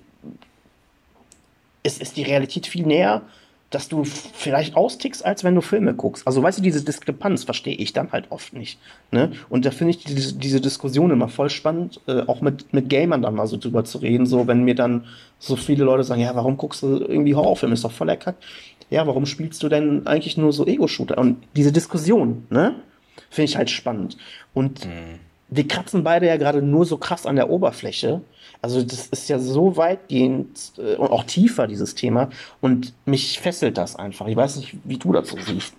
ist, 1.84 2.02
ist 2.02 2.18
die 2.18 2.24
Realität 2.24 2.68
viel 2.68 2.86
näher, 2.86 3.22
dass 3.70 3.88
du 3.88 4.04
vielleicht 4.04 4.76
austickst, 4.76 5.26
als 5.26 5.46
wenn 5.46 5.56
du 5.56 5.62
Filme 5.62 5.94
guckst. 5.94 6.28
Also, 6.28 6.44
weißt 6.44 6.58
du, 6.58 6.62
diese 6.62 6.84
Diskrepanz 6.84 7.46
verstehe 7.46 7.76
ich 7.76 7.94
dann 7.94 8.12
halt 8.12 8.26
oft 8.30 8.52
nicht. 8.52 8.80
Ne? 9.12 9.32
Und 9.48 9.66
da 9.66 9.72
finde 9.72 9.92
ich 9.92 10.04
diese, 10.04 10.36
diese 10.36 10.60
Diskussion 10.60 11.12
immer 11.12 11.30
voll 11.30 11.50
spannend, 11.50 12.02
äh, 12.08 12.24
auch 12.28 12.42
mit, 12.42 12.74
mit 12.74 12.90
Gamern 12.90 13.22
dann 13.22 13.36
mal 13.36 13.48
so 13.48 13.56
drüber 13.56 13.86
zu 13.86 14.00
reden. 14.00 14.26
So, 14.26 14.46
wenn 14.46 14.66
mir 14.66 14.76
dann 14.76 15.06
so 15.40 15.56
viele 15.56 15.86
Leute 15.86 16.04
sagen, 16.04 16.20
ja, 16.20 16.36
warum 16.36 16.58
guckst 16.58 16.84
du 16.84 16.98
irgendwie 16.98 17.36
Horrorfilme? 17.36 17.74
Ist 17.74 17.86
doch 17.86 17.92
voll 17.94 18.10
erkackt. 18.10 18.44
Ja, 18.90 19.08
warum 19.08 19.26
spielst 19.26 19.64
du 19.64 19.70
denn 19.70 20.06
eigentlich 20.06 20.36
nur 20.36 20.52
so 20.52 20.66
Ego-Shooter? 20.66 21.18
Und 21.18 21.38
diese 21.56 21.72
Diskussion, 21.72 22.46
ne? 22.50 22.76
Finde 23.30 23.50
ich 23.50 23.58
halt 23.58 23.70
spannend. 23.70 24.18
Und 24.54 24.86
mhm. 24.86 25.20
wir 25.50 25.68
kratzen 25.68 26.04
beide 26.04 26.28
ja 26.28 26.38
gerade 26.38 26.62
nur 26.62 26.86
so 26.86 26.98
krass 26.98 27.26
an 27.26 27.36
der 27.36 27.50
Oberfläche. 27.50 28.22
Also 28.62 28.82
das 28.82 29.08
ist 29.08 29.30
ja 29.30 29.40
so 29.40 29.78
weitgehend 29.78 30.74
äh, 30.78 30.96
und 30.96 31.12
auch 31.12 31.24
tiefer, 31.24 31.68
dieses 31.68 31.96
Thema. 31.96 32.30
Und 32.62 32.94
mich 33.06 33.40
fesselt 33.40 33.78
das 33.78 33.96
einfach. 33.96 34.28
Ich 34.28 34.36
weiß 34.36 34.58
nicht, 34.58 34.76
wie 34.84 34.98
du 34.98 35.12
dazu 35.12 35.38
siehst. 35.40 35.74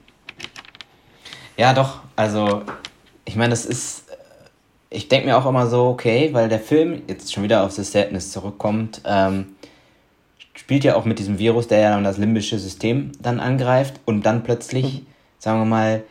Ja, 1.57 1.73
doch. 1.73 2.01
Also, 2.15 2.63
ich 3.25 3.37
meine, 3.37 3.51
das 3.51 3.67
ist. 3.67 4.09
Äh, 4.11 4.15
ich 4.91 5.09
denke 5.09 5.27
mir 5.27 5.37
auch 5.37 5.45
immer 5.45 5.67
so, 5.67 5.89
okay, 5.89 6.31
weil 6.33 6.49
der 6.49 6.61
Film 6.61 7.03
jetzt 7.09 7.33
schon 7.33 7.43
wieder 7.43 7.65
auf 7.65 7.73
The 7.73 7.83
Sadness 7.83 8.33
zurückkommt, 8.33 9.03
ähm, 9.05 9.57
spielt 10.55 10.85
ja 10.85 10.97
auch 10.97 11.05
mit 11.05 11.19
diesem 11.19 11.39
Virus, 11.39 11.69
der 11.69 11.81
ja 11.81 11.91
dann 11.91 12.05
das 12.05 12.17
limbische 12.17 12.59
System 12.59 13.13
dann 13.21 13.39
angreift 13.39 14.01
und 14.07 14.25
dann 14.25 14.45
plötzlich, 14.45 15.03
mhm. 15.03 15.07
sagen 15.39 15.61
wir 15.61 15.65
mal, 15.67 16.05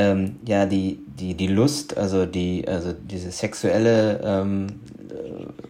ähm, 0.00 0.36
ja, 0.46 0.66
die, 0.66 0.98
die, 1.18 1.34
die 1.34 1.46
Lust, 1.46 1.96
also 1.96 2.26
die, 2.26 2.66
also 2.66 2.92
diese 2.92 3.30
sexuelle 3.30 4.20
ähm, 4.24 4.66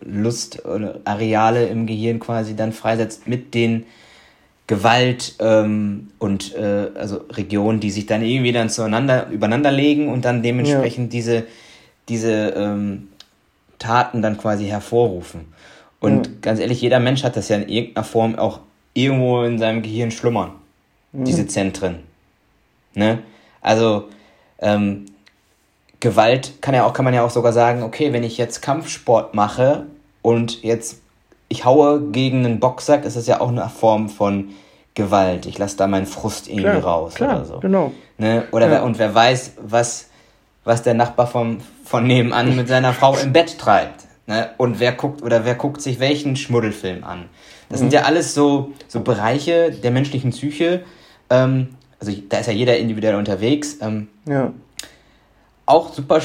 Lust 0.04 0.64
oder 0.64 1.00
Areale 1.04 1.66
im 1.66 1.86
Gehirn 1.86 2.20
quasi 2.20 2.54
dann 2.54 2.72
freisetzt 2.72 3.26
mit 3.26 3.54
den 3.54 3.86
Gewalt 4.66 5.34
ähm, 5.40 6.10
und 6.18 6.54
äh, 6.54 6.90
also 6.94 7.24
Regionen, 7.30 7.80
die 7.80 7.90
sich 7.90 8.06
dann 8.06 8.22
irgendwie 8.22 8.52
dann 8.52 8.70
zueinander 8.70 9.28
übereinander 9.28 9.72
legen 9.72 10.08
und 10.08 10.24
dann 10.24 10.42
dementsprechend 10.42 11.12
ja. 11.12 11.18
diese, 11.18 11.44
diese 12.08 12.32
ähm, 12.50 13.08
Taten 13.78 14.22
dann 14.22 14.38
quasi 14.38 14.66
hervorrufen. 14.66 15.46
Und 15.98 16.26
ja. 16.26 16.32
ganz 16.40 16.60
ehrlich, 16.60 16.80
jeder 16.80 17.00
Mensch 17.00 17.24
hat 17.24 17.36
das 17.36 17.48
ja 17.48 17.56
in 17.56 17.68
irgendeiner 17.68 18.04
Form 18.04 18.36
auch 18.36 18.60
irgendwo 18.94 19.42
in 19.42 19.58
seinem 19.58 19.82
Gehirn 19.82 20.12
schlummern, 20.12 20.52
mhm. 21.12 21.24
diese 21.24 21.46
Zentren. 21.48 22.00
Ne? 22.94 23.18
Also 23.60 24.08
ähm, 24.60 25.06
Gewalt 26.00 26.62
kann 26.62 26.74
ja 26.74 26.86
auch, 26.86 26.92
kann 26.92 27.04
man 27.04 27.14
ja 27.14 27.24
auch 27.24 27.30
sogar 27.30 27.52
sagen, 27.52 27.82
okay, 27.82 28.12
wenn 28.12 28.22
ich 28.22 28.38
jetzt 28.38 28.62
Kampfsport 28.62 29.34
mache 29.34 29.86
und 30.22 30.62
jetzt 30.62 31.00
ich 31.48 31.64
haue 31.64 32.00
gegen 32.00 32.46
einen 32.46 32.60
Boxsack, 32.60 33.04
ist 33.04 33.16
das 33.16 33.26
ja 33.26 33.40
auch 33.40 33.48
eine 33.48 33.68
Form 33.68 34.08
von 34.08 34.50
Gewalt. 34.94 35.46
Ich 35.46 35.58
lasse 35.58 35.76
da 35.76 35.86
meinen 35.86 36.06
Frust 36.06 36.48
irgendwie 36.48 36.62
klar, 36.62 36.84
raus 36.84 37.14
klar, 37.14 37.36
oder 37.36 37.44
so. 37.44 37.60
Genau. 37.60 37.92
Ne? 38.18 38.44
Oder 38.52 38.66
ja. 38.66 38.72
wer, 38.72 38.84
und 38.84 38.98
wer 38.98 39.14
weiß, 39.14 39.54
was, 39.60 40.08
was 40.64 40.82
der 40.82 40.94
Nachbar 40.94 41.26
vom, 41.26 41.58
von 41.84 42.06
nebenan 42.06 42.54
mit 42.56 42.68
seiner 42.68 42.92
Frau 42.92 43.16
im 43.16 43.32
Bett 43.32 43.58
treibt. 43.58 44.04
Ne? 44.26 44.50
Und 44.58 44.78
wer 44.78 44.92
guckt 44.92 45.22
oder 45.22 45.44
wer 45.44 45.56
guckt 45.56 45.82
sich 45.82 45.98
welchen 45.98 46.36
Schmuddelfilm 46.36 47.02
an. 47.02 47.28
Das 47.68 47.80
mhm. 47.80 47.84
sind 47.84 47.92
ja 47.92 48.02
alles 48.02 48.32
so, 48.32 48.72
so 48.86 49.00
Bereiche 49.00 49.72
der 49.72 49.90
menschlichen 49.90 50.30
Psyche, 50.30 50.82
ähm, 51.30 51.70
also 52.00 52.12
da 52.28 52.38
ist 52.38 52.46
ja 52.46 52.52
jeder 52.52 52.76
individuell 52.78 53.14
unterwegs. 53.14 53.76
Ähm, 53.80 54.08
ja. 54.26 54.52
Auch 55.66 55.92
super, 55.94 56.20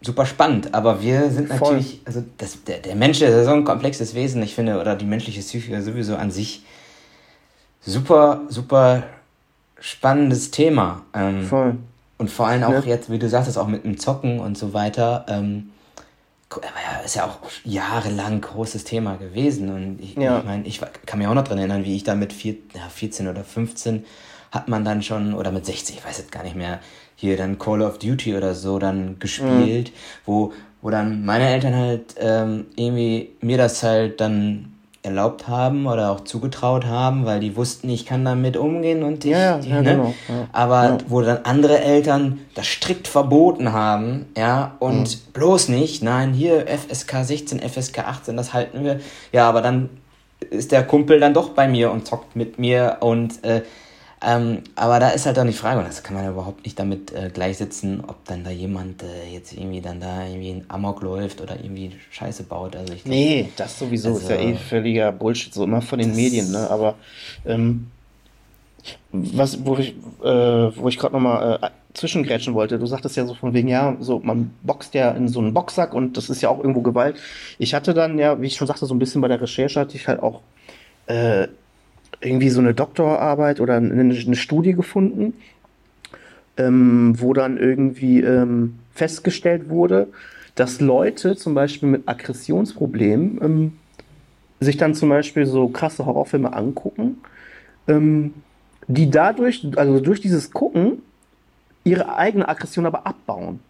super 0.00 0.24
spannend, 0.24 0.72
aber 0.72 1.02
wir 1.02 1.30
sind 1.30 1.48
Voll. 1.48 1.58
natürlich, 1.58 2.00
also 2.04 2.24
das, 2.38 2.62
der, 2.64 2.78
der 2.78 2.94
Mensch 2.94 3.20
ist 3.20 3.44
so 3.44 3.50
ein 3.50 3.64
komplexes 3.64 4.14
Wesen, 4.14 4.42
ich 4.42 4.54
finde, 4.54 4.80
oder 4.80 4.94
die 4.94 5.04
menschliche 5.04 5.40
Psyche 5.40 5.82
sowieso 5.82 6.16
an 6.16 6.30
sich 6.30 6.62
super, 7.80 8.42
super 8.48 9.02
spannendes 9.80 10.50
Thema. 10.50 11.02
Ähm, 11.12 11.44
Voll. 11.44 11.76
Und 12.18 12.30
vor 12.30 12.46
allem 12.46 12.62
auch 12.64 12.72
ja. 12.72 12.80
jetzt, 12.80 13.10
wie 13.10 13.18
du 13.18 13.28
sagtest, 13.28 13.58
auch 13.58 13.66
mit 13.66 13.84
dem 13.84 13.98
Zocken 13.98 14.40
und 14.40 14.56
so 14.56 14.72
weiter. 14.72 15.26
Ähm, 15.28 15.70
ist 17.04 17.14
ja 17.14 17.26
auch 17.26 17.38
jahrelang 17.64 18.40
großes 18.40 18.84
Thema 18.84 19.16
gewesen. 19.16 19.70
Und 19.70 20.00
ich, 20.00 20.16
ja. 20.16 20.38
ich 20.38 20.44
meine, 20.44 20.66
ich 20.66 20.80
kann 21.06 21.18
mich 21.18 21.28
auch 21.28 21.34
noch 21.34 21.44
daran 21.44 21.58
erinnern, 21.58 21.84
wie 21.84 21.96
ich 21.96 22.04
da 22.04 22.14
mit 22.14 22.32
vier, 22.32 22.56
ja, 22.74 22.88
14 22.88 23.28
oder 23.28 23.44
15 23.44 24.04
hat 24.50 24.68
man 24.68 24.84
dann 24.84 25.02
schon, 25.02 25.34
oder 25.34 25.52
mit 25.52 25.66
60, 25.66 25.98
ich 25.98 26.04
weiß 26.04 26.18
jetzt 26.18 26.32
gar 26.32 26.42
nicht 26.42 26.56
mehr, 26.56 26.80
hier 27.16 27.36
dann 27.36 27.58
Call 27.58 27.82
of 27.82 27.98
Duty 27.98 28.36
oder 28.36 28.54
so 28.54 28.78
dann 28.78 29.18
gespielt, 29.18 29.90
mhm. 29.90 29.94
wo, 30.24 30.52
wo 30.82 30.90
dann 30.90 31.24
meine 31.24 31.48
Eltern 31.48 31.74
halt 31.74 32.14
ähm, 32.18 32.66
irgendwie 32.76 33.30
mir 33.40 33.58
das 33.58 33.82
halt 33.82 34.20
dann 34.20 34.72
erlaubt 35.02 35.48
haben 35.48 35.86
oder 35.86 36.10
auch 36.10 36.20
zugetraut 36.20 36.84
haben, 36.84 37.24
weil 37.24 37.40
die 37.40 37.56
wussten, 37.56 37.88
ich 37.88 38.04
kann 38.04 38.24
damit 38.24 38.56
umgehen 38.56 39.02
und 39.02 39.24
ich, 39.24 39.30
ja, 39.30 39.58
ja, 39.58 39.80
ne? 39.80 39.92
genau, 39.92 40.14
ja, 40.28 40.48
aber 40.52 40.84
ja. 40.84 40.98
wo 41.08 41.22
dann 41.22 41.38
andere 41.44 41.80
Eltern 41.80 42.40
das 42.54 42.66
strikt 42.66 43.08
verboten 43.08 43.72
haben, 43.72 44.26
ja, 44.36 44.76
und 44.78 45.02
mhm. 45.02 45.32
bloß 45.32 45.68
nicht, 45.68 46.02
nein, 46.02 46.34
hier 46.34 46.66
FSK 46.66 47.24
16, 47.24 47.60
FSK 47.60 48.00
18, 48.00 48.36
das 48.36 48.52
halten 48.52 48.84
wir, 48.84 49.00
ja, 49.32 49.48
aber 49.48 49.62
dann 49.62 49.88
ist 50.50 50.70
der 50.70 50.86
Kumpel 50.86 51.18
dann 51.18 51.32
doch 51.32 51.50
bei 51.50 51.66
mir 51.66 51.90
und 51.90 52.06
zockt 52.06 52.36
mit 52.36 52.58
mir 52.58 52.98
und 53.00 53.42
äh, 53.42 53.62
ähm, 54.22 54.62
aber 54.74 55.00
da 55.00 55.08
ist 55.10 55.24
halt 55.24 55.38
dann 55.38 55.46
die 55.46 55.54
Frage, 55.54 55.78
und 55.78 55.88
das 55.88 56.02
kann 56.02 56.14
man 56.14 56.24
ja 56.24 56.30
überhaupt 56.30 56.64
nicht 56.64 56.78
damit 56.78 57.10
äh, 57.12 57.30
gleichsetzen, 57.32 58.02
ob 58.06 58.22
dann 58.26 58.44
da 58.44 58.50
jemand 58.50 59.02
äh, 59.02 59.32
jetzt 59.32 59.54
irgendwie 59.54 59.80
dann 59.80 60.00
da 60.00 60.26
irgendwie 60.26 60.50
in 60.50 60.64
Amok 60.68 61.02
läuft 61.02 61.40
oder 61.40 61.56
irgendwie 61.56 61.92
Scheiße 62.10 62.42
baut. 62.42 62.76
Also 62.76 62.92
ich 62.92 63.04
glaub, 63.04 63.14
nee, 63.14 63.48
das 63.56 63.78
sowieso 63.78 64.10
also, 64.10 64.20
ist 64.20 64.28
ja 64.28 64.36
eh 64.36 64.54
völliger 64.56 65.10
Bullshit, 65.12 65.54
so 65.54 65.64
immer 65.64 65.80
von 65.80 65.98
den 65.98 66.14
Medien, 66.14 66.50
ne? 66.52 66.68
Aber 66.70 66.96
ähm, 67.46 67.90
was, 69.10 69.64
wo 69.64 69.76
ich, 69.78 69.94
äh, 70.22 70.24
wo 70.24 70.88
ich 70.88 70.98
gerade 70.98 71.14
nochmal 71.14 71.58
äh, 71.62 71.70
zwischengrätschen 71.94 72.52
wollte, 72.52 72.78
du 72.78 72.84
sagtest 72.84 73.16
ja 73.16 73.24
so 73.24 73.32
von 73.32 73.54
wegen, 73.54 73.68
ja, 73.68 73.96
so, 74.00 74.20
man 74.20 74.50
boxt 74.62 74.92
ja 74.92 75.12
in 75.12 75.28
so 75.28 75.40
einen 75.40 75.54
Boxsack 75.54 75.94
und 75.94 76.18
das 76.18 76.28
ist 76.28 76.42
ja 76.42 76.50
auch 76.50 76.58
irgendwo 76.58 76.82
Gewalt. 76.82 77.16
Ich 77.58 77.72
hatte 77.72 77.94
dann 77.94 78.18
ja, 78.18 78.40
wie 78.40 78.48
ich 78.48 78.56
schon 78.56 78.66
sagte, 78.66 78.84
so 78.84 78.94
ein 78.94 78.98
bisschen 78.98 79.22
bei 79.22 79.28
der 79.28 79.40
Recherche 79.40 79.80
hatte 79.80 79.96
ich 79.96 80.06
halt 80.06 80.22
auch 80.22 80.40
äh, 81.06 81.48
irgendwie 82.20 82.50
so 82.50 82.60
eine 82.60 82.74
Doktorarbeit 82.74 83.60
oder 83.60 83.76
eine, 83.76 84.14
eine 84.14 84.36
Studie 84.36 84.74
gefunden, 84.74 85.34
ähm, 86.56 87.14
wo 87.18 87.32
dann 87.32 87.56
irgendwie 87.56 88.20
ähm, 88.20 88.78
festgestellt 88.92 89.68
wurde, 89.68 90.08
dass 90.54 90.80
Leute 90.80 91.36
zum 91.36 91.54
Beispiel 91.54 91.88
mit 91.88 92.08
Aggressionsproblemen 92.08 93.40
ähm, 93.42 93.72
sich 94.60 94.76
dann 94.76 94.94
zum 94.94 95.08
Beispiel 95.08 95.46
so 95.46 95.68
krasse 95.68 96.04
Horrorfilme 96.04 96.52
angucken, 96.52 97.18
ähm, 97.88 98.34
die 98.88 99.10
dadurch, 99.10 99.66
also 99.76 100.00
durch 100.00 100.20
dieses 100.20 100.50
Gucken, 100.50 101.02
ihre 101.84 102.14
eigene 102.14 102.48
Aggression 102.48 102.84
aber 102.84 103.06
abbauen. 103.06 103.60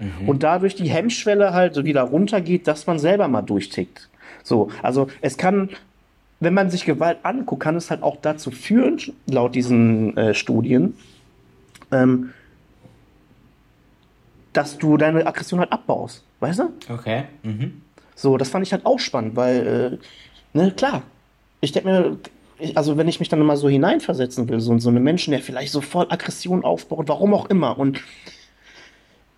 Mhm. 0.00 0.28
Und 0.28 0.42
dadurch 0.42 0.74
die 0.74 0.88
Hemmschwelle 0.88 1.52
halt 1.52 1.84
wieder 1.84 2.02
runtergeht, 2.02 2.66
dass 2.66 2.86
man 2.86 2.98
selber 2.98 3.28
mal 3.28 3.42
durchtickt. 3.42 4.08
So, 4.42 4.70
also 4.82 5.08
es 5.20 5.36
kann 5.36 5.68
wenn 6.40 6.54
man 6.54 6.70
sich 6.70 6.86
Gewalt 6.86 7.18
anguckt, 7.22 7.62
kann 7.62 7.76
es 7.76 7.90
halt 7.90 8.02
auch 8.02 8.16
dazu 8.20 8.50
führen, 8.50 8.98
laut 9.26 9.54
diesen 9.54 10.16
äh, 10.16 10.34
Studien, 10.34 10.94
ähm, 11.92 12.32
dass 14.52 14.78
du 14.78 14.96
deine 14.96 15.26
Aggression 15.26 15.60
halt 15.60 15.70
abbaust. 15.70 16.24
Weißt 16.40 16.60
du? 16.60 16.72
Okay. 16.88 17.24
Mhm. 17.42 17.82
So, 18.16 18.36
das 18.38 18.48
fand 18.48 18.66
ich 18.66 18.72
halt 18.72 18.86
auch 18.86 18.98
spannend, 18.98 19.36
weil, 19.36 19.98
äh, 20.54 20.58
ne, 20.58 20.72
klar, 20.72 21.02
ich 21.60 21.72
denke 21.72 21.88
mir, 21.88 22.18
ich, 22.58 22.76
also 22.76 22.96
wenn 22.96 23.08
ich 23.08 23.20
mich 23.20 23.28
dann 23.28 23.40
mal 23.40 23.56
so 23.56 23.68
hineinversetzen 23.68 24.48
will, 24.48 24.60
so, 24.60 24.76
so 24.78 24.88
eine 24.88 25.00
Menschen, 25.00 25.30
der 25.32 25.40
vielleicht 25.40 25.72
so 25.72 25.80
voll 25.80 26.06
Aggression 26.08 26.64
aufbaut, 26.64 27.08
warum 27.08 27.34
auch 27.34 27.46
immer, 27.46 27.78
und 27.78 28.00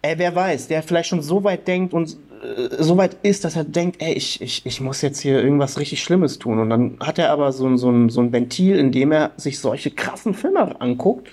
ey, 0.03 0.19
wer 0.19 0.35
weiß, 0.35 0.69
der 0.69 0.83
vielleicht 0.83 1.09
schon 1.09 1.23
so 1.23 1.45
weit 1.45 1.67
denkt 1.67 1.95
und 1.95 2.17
äh, 2.43 2.83
so 2.83 2.97
weit 2.97 3.17
ist, 3.23 3.45
dass 3.45 3.57
er 3.57 3.65
denkt, 3.65 4.03
ey, 4.03 4.13
ich, 4.13 4.41
ich, 4.41 4.67
ich 4.67 4.81
muss 4.81 5.03
jetzt 5.03 5.21
hier 5.21 5.43
irgendwas 5.43 5.79
richtig 5.79 6.03
Schlimmes 6.03 6.39
tun. 6.39 6.59
Und 6.59 6.71
dann 6.71 6.97
hat 7.01 7.19
er 7.19 7.31
aber 7.31 7.53
so, 7.53 7.77
so, 7.77 7.91
ein, 7.91 8.09
so 8.09 8.21
ein 8.21 8.33
Ventil, 8.33 8.77
in 8.77 8.93
dem 8.93 9.13
er 9.13 9.33
sich 9.37 9.59
solche 9.59 9.91
krassen 9.91 10.35
Filme 10.35 10.81
anguckt. 10.81 11.29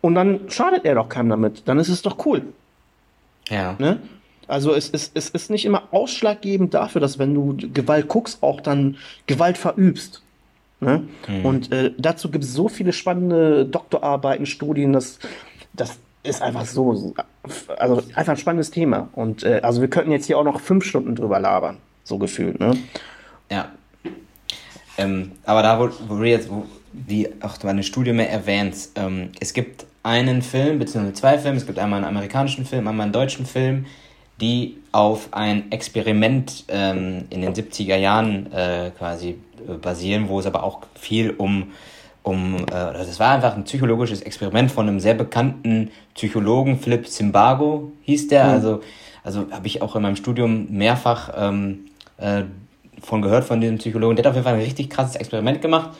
Und 0.00 0.14
dann 0.14 0.50
schadet 0.50 0.84
er 0.84 0.94
doch 0.96 1.08
keinem 1.08 1.30
damit. 1.30 1.62
Dann 1.66 1.78
ist 1.78 1.88
es 1.88 2.02
doch 2.02 2.24
cool. 2.26 2.42
Ja. 3.48 3.76
Ne? 3.78 4.00
Also 4.46 4.74
es, 4.74 4.90
es, 4.90 5.10
es 5.14 5.30
ist 5.30 5.50
nicht 5.50 5.64
immer 5.64 5.84
ausschlaggebend 5.90 6.74
dafür, 6.74 7.00
dass 7.00 7.18
wenn 7.18 7.34
du 7.34 7.56
Gewalt 7.72 8.08
guckst, 8.08 8.42
auch 8.42 8.60
dann 8.60 8.96
Gewalt 9.26 9.56
verübst. 9.56 10.22
Ne? 10.80 11.04
Mhm. 11.28 11.46
Und 11.46 11.72
äh, 11.72 11.92
dazu 11.96 12.30
gibt 12.30 12.44
es 12.44 12.52
so 12.52 12.68
viele 12.68 12.92
spannende 12.92 13.64
Doktorarbeiten, 13.64 14.46
Studien, 14.46 14.92
dass 14.92 15.18
das 15.72 15.98
ist 16.24 16.42
einfach 16.42 16.64
so, 16.64 17.14
also 17.76 18.02
einfach 18.14 18.32
ein 18.32 18.36
spannendes 18.36 18.70
Thema. 18.70 19.08
Und 19.12 19.44
äh, 19.44 19.60
also 19.62 19.80
wir 19.80 19.88
könnten 19.88 20.10
jetzt 20.10 20.26
hier 20.26 20.38
auch 20.38 20.44
noch 20.44 20.60
fünf 20.60 20.84
Stunden 20.84 21.14
drüber 21.14 21.38
labern, 21.38 21.78
so 22.02 22.18
gefühlt. 22.18 22.58
Ne? 22.58 22.76
Ja. 23.50 23.70
Ähm, 24.96 25.32
aber 25.44 25.62
da, 25.62 25.78
wo, 25.78 25.90
wo 26.08 26.18
du 26.18 26.24
jetzt, 26.24 26.50
wo, 26.50 26.64
wie 26.92 27.28
auch 27.40 27.62
meine 27.62 27.82
Studie 27.82 28.12
mehr 28.12 28.30
erwähnt, 28.30 28.76
ähm, 28.96 29.30
es 29.40 29.52
gibt 29.52 29.86
einen 30.02 30.42
Film, 30.42 30.78
beziehungsweise 30.78 31.14
zwei 31.14 31.38
Filme, 31.38 31.58
es 31.58 31.66
gibt 31.66 31.78
einmal 31.78 31.98
einen 31.98 32.08
amerikanischen 32.08 32.64
Film, 32.64 32.88
einmal 32.88 33.04
einen 33.04 33.12
deutschen 33.12 33.46
Film, 33.46 33.86
die 34.40 34.78
auf 34.92 35.28
ein 35.32 35.70
Experiment 35.70 36.64
ähm, 36.68 37.24
in 37.30 37.42
den 37.42 37.54
70er 37.54 37.96
Jahren 37.96 38.52
äh, 38.52 38.90
quasi 38.96 39.38
basieren, 39.80 40.28
wo 40.28 40.40
es 40.40 40.46
aber 40.46 40.62
auch 40.62 40.82
viel 40.94 41.30
um, 41.30 41.72
um 42.24 42.56
äh, 42.56 42.64
das 42.70 43.20
war 43.20 43.34
einfach 43.34 43.54
ein 43.54 43.64
psychologisches 43.64 44.22
Experiment 44.22 44.72
von 44.72 44.88
einem 44.88 44.98
sehr 44.98 45.14
bekannten 45.14 45.90
Psychologen, 46.14 46.78
Philipp 46.78 47.06
Zimbago 47.06 47.92
hieß 48.02 48.28
der, 48.28 48.46
mhm. 48.46 48.50
also, 48.50 48.80
also 49.22 49.46
habe 49.52 49.66
ich 49.66 49.82
auch 49.82 49.94
in 49.94 50.02
meinem 50.02 50.16
Studium 50.16 50.66
mehrfach 50.70 51.30
ähm, 51.36 51.90
äh, 52.16 52.42
von 53.02 53.22
gehört 53.22 53.44
von 53.44 53.60
diesem 53.60 53.78
Psychologen, 53.78 54.16
der 54.16 54.24
hat 54.24 54.30
auf 54.30 54.36
jeden 54.36 54.44
Fall 54.44 54.54
ein 54.54 54.60
richtig 54.60 54.90
krasses 54.90 55.16
Experiment 55.16 55.60
gemacht. 55.60 55.90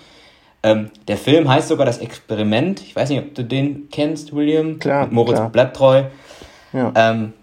Ähm, 0.62 0.90
der 1.08 1.18
Film 1.18 1.46
heißt 1.46 1.68
sogar 1.68 1.84
das 1.84 1.98
Experiment. 1.98 2.80
Ich 2.80 2.96
weiß 2.96 3.10
nicht, 3.10 3.18
ob 3.18 3.34
du 3.34 3.44
den 3.44 3.90
kennst, 3.90 4.34
William. 4.34 4.78
Klar. 4.78 5.08
Moritz 5.10 5.36
klar. 5.36 5.50
Bleibtreu. 5.50 6.04
Ja. 6.72 6.90
Ähm, 6.96 7.34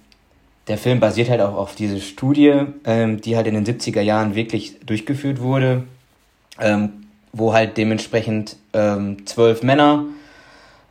der 0.68 0.80
Film 0.80 1.00
basiert 1.00 1.30
halt 1.30 1.42
auch 1.42 1.56
auf 1.56 1.76
diese 1.76 2.00
Studie, 2.00 2.62
ähm, 2.84 3.22
die 3.22 3.36
halt 3.36 3.46
in 3.46 3.54
den 3.54 3.66
70er 3.66 4.02
Jahren 4.02 4.34
wirklich 4.34 4.80
durchgeführt 4.84 5.40
wurde, 5.40 5.84
ähm, 6.60 7.01
wo 7.34 7.54
halt 7.54 7.78
dementsprechend 7.78 8.58
ähm, 8.74 9.26
zwölf 9.26 9.64
Männer 9.64 10.06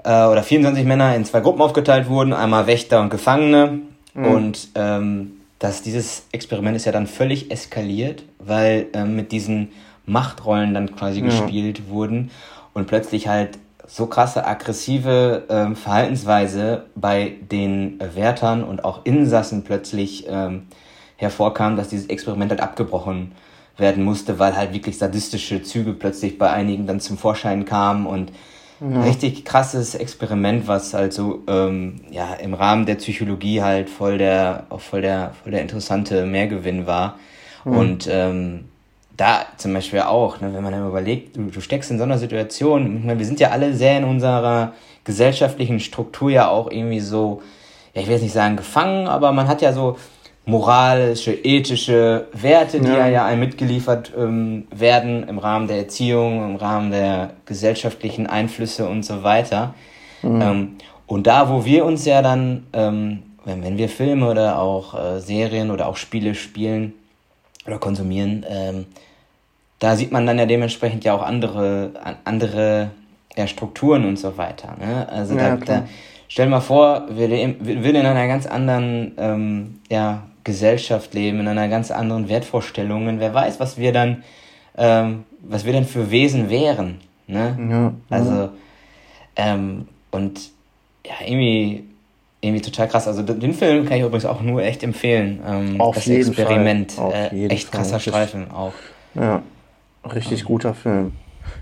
äh, 0.05 0.25
oder 0.25 0.43
24 0.43 0.85
Männer 0.85 1.15
in 1.15 1.25
zwei 1.25 1.41
Gruppen 1.41 1.61
aufgeteilt 1.61 2.09
wurden, 2.09 2.33
einmal 2.33 2.67
Wächter 2.67 3.01
und 3.01 3.11
Gefangene. 3.11 3.81
Mhm. 4.15 4.25
Und 4.25 4.69
ähm, 4.75 5.33
das, 5.59 5.83
dieses 5.83 6.27
Experiment 6.33 6.77
ist 6.77 6.87
ja 6.87 6.93
dann 6.93 7.07
völlig 7.07 7.51
eskaliert, 7.51 8.25
weil 8.39 8.87
ähm, 8.95 9.17
mit 9.17 9.33
diesen 9.33 9.73
Machtrollen 10.07 10.75
dann 10.75 10.97
quasi 10.97 11.21
ja. 11.21 11.27
gespielt 11.27 11.89
wurden 11.89 12.31
und 12.73 12.87
plötzlich 12.87 13.29
halt 13.29 13.59
so 13.87 14.07
krasse 14.07 14.47
aggressive 14.47 15.45
ähm, 15.49 15.77
Verhaltensweise 15.77 16.85
bei 16.95 17.35
den 17.51 17.99
Wärtern 18.15 18.63
und 18.63 18.85
auch 18.85 19.05
Insassen 19.05 19.65
plötzlich 19.65 20.27
ähm, 20.29 20.69
hervorkam, 21.17 21.77
dass 21.77 21.89
dieses 21.89 22.07
Experiment 22.07 22.51
halt 22.51 22.61
abgebrochen 22.61 23.33
werden 23.81 24.05
musste, 24.05 24.39
weil 24.39 24.57
halt 24.57 24.73
wirklich 24.73 24.99
sadistische 24.99 25.63
Züge 25.63 25.93
plötzlich 25.93 26.39
bei 26.39 26.51
einigen 26.51 26.87
dann 26.87 27.01
zum 27.01 27.19
Vorschein 27.19 27.65
kamen 27.65 28.07
und 28.07 28.33
ja. 28.81 29.03
richtig 29.03 29.45
krasses 29.45 29.95
Experiment, 29.95 30.67
was 30.69 30.95
halt 30.95 31.13
so 31.13 31.43
ähm, 31.49 32.01
ja 32.11 32.35
im 32.35 32.55
Rahmen 32.55 32.87
der 32.87 32.95
Psychologie 32.97 33.63
halt 33.63 33.91
voll 33.91 34.19
der 34.19 34.65
auch 34.71 34.81
voll 34.81 35.03
der 35.03 35.33
voll 35.43 35.53
der 35.53 35.63
interessante 35.63 36.25
Mehrgewinn 36.27 36.87
war 36.87 37.19
mhm. 37.65 37.77
und 37.77 38.09
ähm, 38.11 38.65
da 39.21 39.45
zum 39.59 39.75
Beispiel 39.75 40.01
auch, 40.01 40.41
ne, 40.41 40.55
wenn 40.55 40.63
man 40.63 40.73
dann 40.73 40.89
überlegt, 40.89 41.37
du, 41.37 41.51
du 41.51 41.61
steckst 41.61 41.91
in 41.91 41.99
so 41.99 42.05
einer 42.05 42.17
Situation, 42.17 43.05
meine, 43.05 43.19
wir 43.19 43.27
sind 43.27 43.39
ja 43.39 43.51
alle 43.51 43.75
sehr 43.75 43.99
in 43.99 44.05
unserer 44.05 44.73
gesellschaftlichen 45.05 45.79
Struktur 45.79 46.31
ja 46.31 46.49
auch 46.49 46.71
irgendwie 46.71 47.01
so, 47.01 47.43
ja, 47.95 48.01
ich 48.01 48.07
will 48.07 48.15
jetzt 48.15 48.23
nicht 48.23 48.33
sagen 48.33 48.57
gefangen, 48.57 49.09
aber 49.09 49.33
man 49.33 49.47
hat 49.47 49.61
ja 49.61 49.73
so 49.75 49.99
moralische, 50.47 51.33
ethische 51.33 52.27
Werte, 52.33 52.81
die 52.81 52.89
ja, 52.89 53.07
ja 53.09 53.25
einem 53.25 53.41
mitgeliefert 53.41 54.13
ähm, 54.17 54.67
werden 54.75 55.29
im 55.29 55.39
Rahmen 55.39 55.69
der 55.69 55.79
Erziehung, 55.79 56.45
im 56.45 56.57
Rahmen 56.57 56.91
der 56.91 57.31
gesellschaftlichen 57.47 58.27
Einflüsse 58.27 58.89
und 58.89 59.05
so 59.05 59.23
weiter. 59.23 59.75
Mhm. 60.23 60.43
Ähm, 60.43 60.77
und 61.07 61.27
da, 61.27 61.51
wo 61.51 61.65
wir 61.65 61.85
uns 61.85 62.05
ja 62.05 62.23
dann, 62.23 62.67
ähm, 62.73 63.23
wenn, 63.45 63.63
wenn 63.63 63.79
wir 63.79 63.89
Filme 63.89 64.29
oder 64.29 64.59
auch 64.59 64.95
äh, 64.95 65.21
Serien 65.21 65.71
oder 65.71 65.89
auch 65.89 65.97
Spiele 65.97 66.35
spielen 66.35 66.95
oder 67.67 67.79
konsumieren, 67.79 68.45
ähm, 68.49 68.87
da 69.79 69.97
sieht 69.97 70.13
man 70.13 70.27
dann 70.27 70.39
ja 70.39 70.47
dementsprechend 70.47 71.05
ja 71.05 71.15
auch 71.15 71.23
andere, 71.23 71.91
andere 72.25 72.91
ja, 73.37 73.47
Strukturen 73.47 74.05
und 74.05 74.19
so 74.19 74.37
weiter. 74.37 74.77
Ne? 74.79 75.09
Also 75.09 75.35
ja, 75.35 75.57
da, 75.57 75.65
da, 75.65 75.89
stell 76.29 76.47
dir 76.47 76.51
mal 76.51 76.61
vor, 76.61 77.07
wir, 77.11 77.29
wir 77.31 77.85
würden 77.85 77.97
in 77.97 78.07
einer 78.07 78.27
ganz 78.27 78.47
anderen 78.47 79.13
ähm, 79.19 79.81
ja, 79.91 80.23
Gesellschaft 80.45 81.15
leben, 81.15 81.41
in 81.41 81.49
einer 81.49 81.69
ganz 81.69 81.91
anderen 81.91 82.29
Wertvorstellungen. 82.29 83.21
Wer 83.21 83.35
weiß, 83.35 83.61
was 83.61 83.79
wir 83.79 83.93
dann, 83.93 84.23
ähm, 84.77 85.25
was 85.43 85.65
wir 85.65 85.73
denn 85.73 85.85
für 85.85 86.11
Wesen 86.11 86.51
wären. 86.51 87.01
Ne? 87.27 87.59
Ja, 87.71 87.93
also, 88.09 88.51
ähm, 89.37 89.89
und 90.11 90.51
ja, 91.07 91.15
irgendwie, 91.25 91.85
irgendwie 92.41 92.63
total 92.63 92.89
krass. 92.89 93.07
Also 93.07 93.23
den 93.23 93.55
Film 93.55 93.87
kann 93.87 93.99
ich 93.99 94.03
übrigens 94.03 94.25
auch 94.25 94.43
nur 94.43 94.63
echt 94.63 94.83
empfehlen. 94.83 95.41
Ähm, 95.47 95.81
Auf 95.81 95.95
das 95.95 96.07
jeden 96.07 96.29
Experiment. 96.29 96.93
Fall. 96.93 97.07
Auf 97.07 97.15
äh, 97.15 97.47
echt 97.47 97.71
krasser 97.71 98.01
Fall. 98.01 98.01
Streifen 98.01 98.51
auch. 98.51 98.73
Ja. 99.15 99.43
Richtig 100.05 100.45
guter 100.45 100.75
Film. 100.75 101.13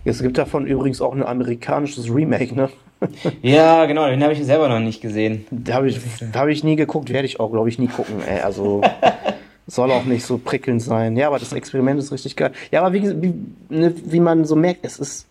Es 0.05 0.23
gibt 0.23 0.39
davon 0.39 0.67
übrigens 0.67 1.01
auch 1.01 1.13
ein 1.13 1.23
amerikanisches 1.23 2.13
Remake, 2.13 2.55
ne? 2.55 2.69
ja, 3.43 3.87
genau, 3.87 4.07
den 4.09 4.23
habe 4.23 4.33
ich 4.33 4.45
selber 4.45 4.69
noch 4.69 4.81
nicht 4.81 5.01
gesehen. 5.01 5.47
Habe 5.71 5.89
ich, 5.89 6.01
hab 6.35 6.49
ich 6.49 6.65
nie 6.65 6.77
geguckt, 6.77 7.11
werde 7.11 7.27
ich 7.27 7.41
auch, 7.41 7.51
glaube 7.51 7.69
ich, 7.69 7.79
nie 7.79 7.87
gucken. 7.87 8.23
Ey. 8.27 8.41
Also 8.41 8.83
soll 9.67 9.91
auch 9.91 10.05
nicht 10.05 10.25
so 10.25 10.39
prickelnd 10.39 10.83
sein. 10.83 11.17
Ja, 11.17 11.29
aber 11.29 11.39
das 11.39 11.53
Experiment 11.53 11.99
ist 11.99 12.13
richtig 12.13 12.37
geil. 12.37 12.53
Ja, 12.71 12.83
aber 12.83 12.93
wie, 12.93 13.23
wie, 13.23 13.35
ne, 13.69 13.95
wie 14.05 14.21
man 14.21 14.45
so 14.45 14.57
merkt, 14.57 14.85
es 14.85 14.99
ist 14.99 15.27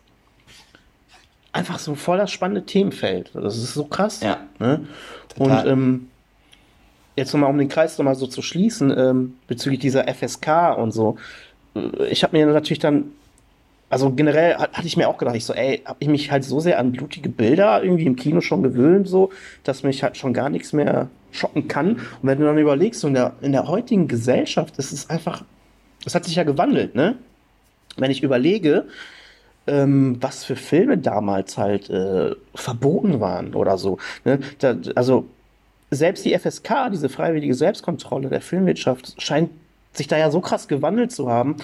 einfach 1.51 1.79
so 1.79 1.95
voll 1.95 2.17
das 2.17 2.31
spannende 2.31 2.65
Themenfeld. 2.65 3.31
Das 3.33 3.57
ist 3.57 3.73
so 3.73 3.85
krass. 3.85 4.21
Ja. 4.21 4.39
Ne? 4.59 4.87
Und 5.37 5.65
ähm, 5.65 6.07
jetzt 7.15 7.33
nochmal, 7.33 7.49
um 7.49 7.57
den 7.57 7.69
Kreis 7.69 7.97
nochmal 7.97 8.15
so 8.15 8.27
zu 8.27 8.41
schließen, 8.41 8.95
ähm, 8.95 9.33
bezüglich 9.47 9.79
dieser 9.79 10.05
FSK 10.07 10.77
und 10.77 10.91
so 10.91 11.17
ich 12.09 12.23
habe 12.23 12.37
mir 12.37 12.45
natürlich 12.45 12.79
dann, 12.79 13.11
also 13.89 14.11
generell 14.11 14.55
hatte 14.55 14.85
ich 14.85 14.97
mir 14.97 15.07
auch 15.07 15.17
gedacht, 15.17 15.35
ich 15.35 15.45
so, 15.45 15.53
ey, 15.53 15.81
habe 15.85 15.97
ich 15.99 16.07
mich 16.07 16.31
halt 16.31 16.43
so 16.43 16.59
sehr 16.59 16.79
an 16.79 16.91
blutige 16.91 17.29
Bilder 17.29 17.83
irgendwie 17.83 18.05
im 18.05 18.15
Kino 18.15 18.41
schon 18.41 18.63
gewöhnt, 18.63 19.07
so, 19.07 19.31
dass 19.63 19.83
mich 19.83 20.03
halt 20.03 20.17
schon 20.17 20.33
gar 20.33 20.49
nichts 20.49 20.73
mehr 20.73 21.09
schocken 21.31 21.67
kann. 21.67 21.93
Und 21.93 22.23
wenn 22.23 22.39
du 22.39 22.45
dann 22.45 22.57
überlegst, 22.57 22.99
so 22.99 23.07
in 23.07 23.13
der, 23.13 23.33
in 23.41 23.53
der 23.53 23.67
heutigen 23.67 24.07
Gesellschaft, 24.07 24.77
ist 24.77 24.91
es 24.91 25.09
einfach, 25.09 25.43
es 26.05 26.15
hat 26.15 26.25
sich 26.25 26.35
ja 26.35 26.43
gewandelt, 26.43 26.95
ne? 26.95 27.15
Wenn 27.95 28.11
ich 28.11 28.21
überlege, 28.21 28.85
ähm, 29.67 30.17
was 30.21 30.43
für 30.43 30.55
Filme 30.55 30.97
damals 30.97 31.57
halt 31.57 31.89
äh, 31.89 32.35
verboten 32.55 33.19
waren 33.19 33.53
oder 33.53 33.77
so. 33.77 33.97
Ne? 34.23 34.39
Da, 34.59 34.75
also 34.95 35.25
selbst 35.91 36.25
die 36.25 36.37
FSK, 36.37 36.89
diese 36.91 37.09
freiwillige 37.09 37.53
Selbstkontrolle 37.53 38.29
der 38.29 38.41
Filmwirtschaft, 38.41 39.21
scheint 39.21 39.49
sich 39.93 40.07
da 40.07 40.17
ja 40.17 40.31
so 40.31 40.41
krass 40.41 40.67
gewandelt 40.67 41.11
zu 41.11 41.29
haben. 41.29 41.57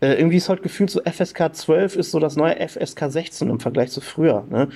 Äh, 0.00 0.14
irgendwie 0.14 0.36
ist 0.36 0.48
halt 0.48 0.62
gefühlt 0.62 0.90
so 0.90 1.00
FSK 1.00 1.54
12 1.54 1.96
ist 1.96 2.12
so 2.12 2.20
das 2.20 2.36
neue 2.36 2.56
FSK 2.68 3.10
16 3.10 3.50
im 3.50 3.58
Vergleich 3.58 3.90
zu 3.90 4.00
früher. 4.00 4.44
Ne? 4.48 4.68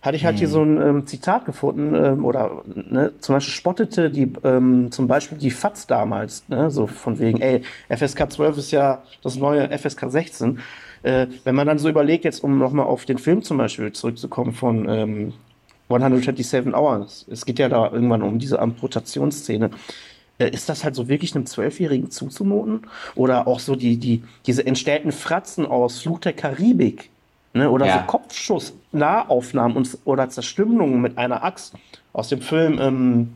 Hatte 0.00 0.16
ich 0.16 0.24
halt 0.24 0.36
hm. 0.36 0.38
hier 0.38 0.48
mhm. 0.48 0.52
so 0.52 0.62
ein 0.62 0.80
ähm, 0.80 1.06
Zitat 1.06 1.44
gefunden 1.44 1.94
ähm, 1.94 2.24
oder 2.24 2.62
ne, 2.66 3.12
zum 3.20 3.34
Beispiel 3.34 3.52
spottete 3.52 4.10
die 4.10 4.32
ähm, 4.42 4.90
zum 4.90 5.06
Beispiel 5.06 5.36
die 5.36 5.50
FATS 5.50 5.86
damals, 5.86 6.48
ne? 6.48 6.70
so 6.70 6.86
von 6.86 7.18
wegen, 7.18 7.42
ey, 7.42 7.62
FSK 7.90 8.32
12 8.32 8.56
ist 8.56 8.70
ja 8.70 9.02
das 9.22 9.36
neue 9.36 9.68
FSK 9.76 10.10
16. 10.10 10.60
Äh, 11.02 11.26
wenn 11.44 11.54
man 11.54 11.66
dann 11.66 11.78
so 11.78 11.88
überlegt, 11.90 12.24
jetzt 12.24 12.42
um 12.42 12.58
nochmal 12.58 12.86
auf 12.86 13.04
den 13.04 13.18
Film 13.18 13.42
zum 13.42 13.58
Beispiel 13.58 13.92
zurückzukommen 13.92 14.52
von 14.52 14.88
ähm, 14.88 15.32
127 15.90 16.72
Hours, 16.72 17.26
es 17.30 17.44
geht 17.44 17.58
ja 17.58 17.68
da 17.68 17.90
irgendwann 17.90 18.22
um 18.22 18.38
diese 18.38 18.60
Amputationsszene. 18.60 19.70
Äh, 20.40 20.50
ist 20.50 20.68
das 20.68 20.82
halt 20.82 20.94
so 20.94 21.08
wirklich 21.08 21.34
einem 21.34 21.46
Zwölfjährigen 21.46 22.10
zuzumuten? 22.10 22.82
Oder 23.14 23.46
auch 23.46 23.60
so 23.60 23.76
die, 23.76 23.98
die, 23.98 24.24
diese 24.46 24.66
entstellten 24.66 25.12
Fratzen 25.12 25.66
aus 25.66 26.00
Fluch 26.00 26.18
der 26.20 26.32
Karibik, 26.32 27.10
ne? 27.52 27.70
oder 27.70 27.86
ja. 27.86 27.98
so 27.98 28.04
Kopfschuss-Nahaufnahmen 28.06 29.76
und, 29.76 29.98
oder 30.04 30.28
Zerstümmelungen 30.28 31.00
mit 31.00 31.18
einer 31.18 31.44
Axt 31.44 31.74
aus 32.12 32.28
dem 32.28 32.40
Film 32.40 32.78
ähm, 32.80 33.32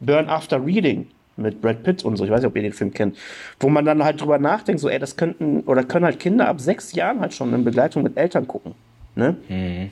Burn 0.00 0.28
After 0.28 0.64
Reading 0.64 1.06
mit 1.36 1.60
Brad 1.60 1.82
Pitt 1.82 2.04
und 2.04 2.16
so, 2.16 2.24
ich 2.24 2.30
weiß 2.30 2.40
nicht, 2.40 2.48
ob 2.48 2.56
ihr 2.56 2.62
den 2.62 2.72
Film 2.72 2.92
kennt, 2.92 3.16
wo 3.60 3.68
man 3.68 3.84
dann 3.84 4.04
halt 4.04 4.20
drüber 4.20 4.38
nachdenkt, 4.38 4.80
so, 4.80 4.88
ey, 4.88 4.98
das 4.98 5.16
könnten, 5.16 5.60
oder 5.60 5.84
können 5.84 6.04
halt 6.04 6.20
Kinder 6.20 6.48
ab 6.48 6.60
sechs 6.60 6.92
Jahren 6.92 7.20
halt 7.20 7.32
schon 7.32 7.54
in 7.54 7.64
Begleitung 7.64 8.02
mit 8.02 8.16
Eltern 8.16 8.46
gucken. 8.46 8.74
Ne? 9.14 9.36
Mhm. 9.48 9.90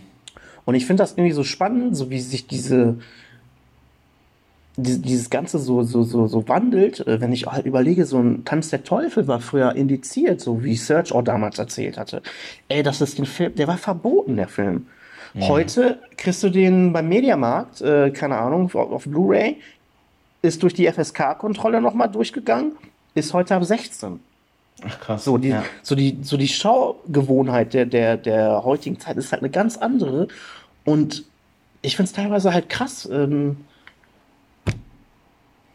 Und 0.67 0.75
ich 0.75 0.85
finde 0.85 1.03
das 1.03 1.13
irgendwie 1.13 1.33
so 1.33 1.45
spannend, 1.45 1.97
so 1.97 2.11
wie 2.11 2.21
sich 2.21 2.47
diese, 2.47 2.99
dieses 4.81 5.29
Ganze 5.29 5.59
so, 5.59 5.83
so, 5.83 6.05
so, 6.05 6.29
so 6.29 6.49
wandelt, 6.49 7.07
äh, 7.07 7.21
wenn 7.21 7.33
ich 7.33 7.47
halt 7.47 7.67
überlege, 7.67 8.07
so 8.07 8.19
ein 8.19 8.45
Tanz 8.45 8.71
der 8.71 8.85
Teufel 8.85 9.27
war 9.27 9.41
früher 9.41 9.75
indiziert, 9.75 10.41
so 10.41 10.63
wie 10.63 10.77
Serge 10.77 11.15
auch 11.15 11.23
damals 11.23 11.59
erzählt 11.59 11.99
hatte. 11.99 12.23
Ey, 12.69 12.83
das 12.83 13.01
ist 13.01 13.19
den 13.19 13.27
Film, 13.27 13.55
der 13.57 13.67
war 13.67 13.77
verboten, 13.77 14.37
der 14.37 14.49
Film. 14.49 14.87
Mhm. 15.35 15.49
Heute 15.49 15.99
kriegst 16.17 16.43
du 16.45 16.51
den 16.51 16.93
beim 16.93 17.09
Mediamarkt, 17.09 17.81
äh, 17.81 18.11
keine 18.11 18.39
Ahnung, 18.39 18.67
auf, 18.67 18.75
auf 18.77 19.05
Blu-ray, 19.05 19.57
ist 20.43 20.63
durch 20.63 20.75
die 20.75 20.87
FSK-Kontrolle 20.87 21.81
nochmal 21.81 22.09
durchgegangen, 22.09 22.73
ist 23.15 23.35
heute 23.35 23.57
ab 23.57 23.65
16. 23.65 24.21
Ach 24.87 25.01
krass. 25.01 25.25
So 25.25 25.39
die, 25.39 25.49
ja. 25.49 25.65
so 25.83 25.97
die, 25.97 26.19
so 26.23 26.37
die 26.37 26.47
Schaugewohnheit 26.47 27.75
der, 27.75 27.85
der, 27.85 28.17
der 28.17 28.63
heutigen 28.65 29.01
Zeit 29.01 29.17
ist 29.17 29.33
halt 29.33 29.43
eine 29.43 29.51
ganz 29.51 29.77
andere. 29.77 30.29
Und 30.85 31.25
ich 31.83 31.97
finde 31.97 32.11
es 32.11 32.13
teilweise 32.13 32.55
halt 32.55 32.69
krass, 32.69 33.09
ähm, 33.11 33.57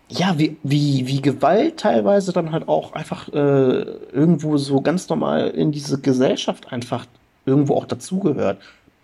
ja, 0.09 0.37
wie, 0.37 0.57
wie, 0.63 1.07
wie 1.07 1.21
Gewalt 1.21 1.77
teilweise 1.77 2.33
dann 2.33 2.51
halt 2.51 2.67
auch 2.67 2.93
einfach 2.93 3.29
äh, 3.29 3.81
irgendwo 4.11 4.57
so 4.57 4.81
ganz 4.81 5.09
normal 5.09 5.49
in 5.49 5.71
diese 5.71 5.99
Gesellschaft 5.99 6.71
einfach 6.71 7.05
irgendwo 7.45 7.75
auch 7.75 7.85
dazugehört. 7.85 8.59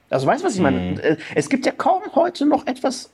Also 0.10 0.28
weißt 0.28 0.44
du, 0.44 0.48
was 0.48 0.56
ich 0.56 0.62
meine? 0.62 0.80
Mhm. 0.80 1.00
Äh, 1.00 1.18
es 1.36 1.50
gibt 1.50 1.66
ja 1.66 1.72
kaum 1.72 2.02
heute 2.16 2.46
noch 2.46 2.68
etwas, 2.68 3.10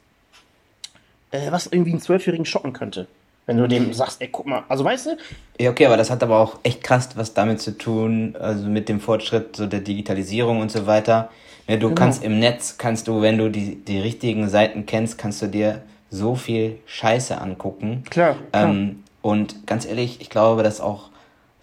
äh, 1.32 1.52
was 1.52 1.68
irgendwie 1.68 1.92
einen 1.92 2.02
Zwölfjährigen 2.02 2.46
schocken 2.46 2.74
könnte. 2.74 3.08
Wenn 3.46 3.58
du 3.58 3.68
dem 3.68 3.94
sagst, 3.94 4.22
ey, 4.22 4.30
guck 4.32 4.48
mal, 4.48 4.64
also 4.70 4.84
weißt 4.84 5.06
du? 5.06 5.18
Ja, 5.60 5.70
okay, 5.70 5.86
aber 5.86 5.98
das 5.98 6.10
hat 6.10 6.24
aber 6.24 6.40
auch 6.40 6.58
echt 6.64 6.84
krass 6.84 7.10
was 7.16 7.36
damit 7.36 7.62
zu 7.62 7.78
tun, 7.78 8.36
also 8.40 8.68
mit 8.68 8.90
dem 8.90 9.00
Fortschritt 9.00 9.56
so 9.56 9.68
der 9.68 9.82
Digitalisierung 9.82 10.62
und 10.62 10.72
so 10.72 10.88
weiter. 10.88 11.30
Ja, 11.68 11.76
du 11.76 11.90
genau. 11.90 11.96
kannst 11.96 12.24
im 12.24 12.40
Netz, 12.40 12.78
kannst 12.80 13.08
du, 13.08 13.22
wenn 13.22 13.38
du 13.38 13.50
die, 13.50 13.76
die 13.76 14.00
richtigen 14.00 14.50
Seiten 14.50 14.88
kennst, 14.88 15.20
kannst 15.20 15.44
du 15.44 15.48
dir 15.48 15.84
so 16.16 16.36
viel 16.36 16.80
Scheiße 16.86 17.40
angucken. 17.40 18.04
Klar. 18.10 18.36
klar. 18.52 18.70
Ähm, 18.70 19.04
und 19.22 19.68
ganz 19.68 19.86
ehrlich, 19.86 20.22
ich 20.22 20.30
glaube, 20.30 20.64
dass 20.64 20.82
auch 20.82 21.10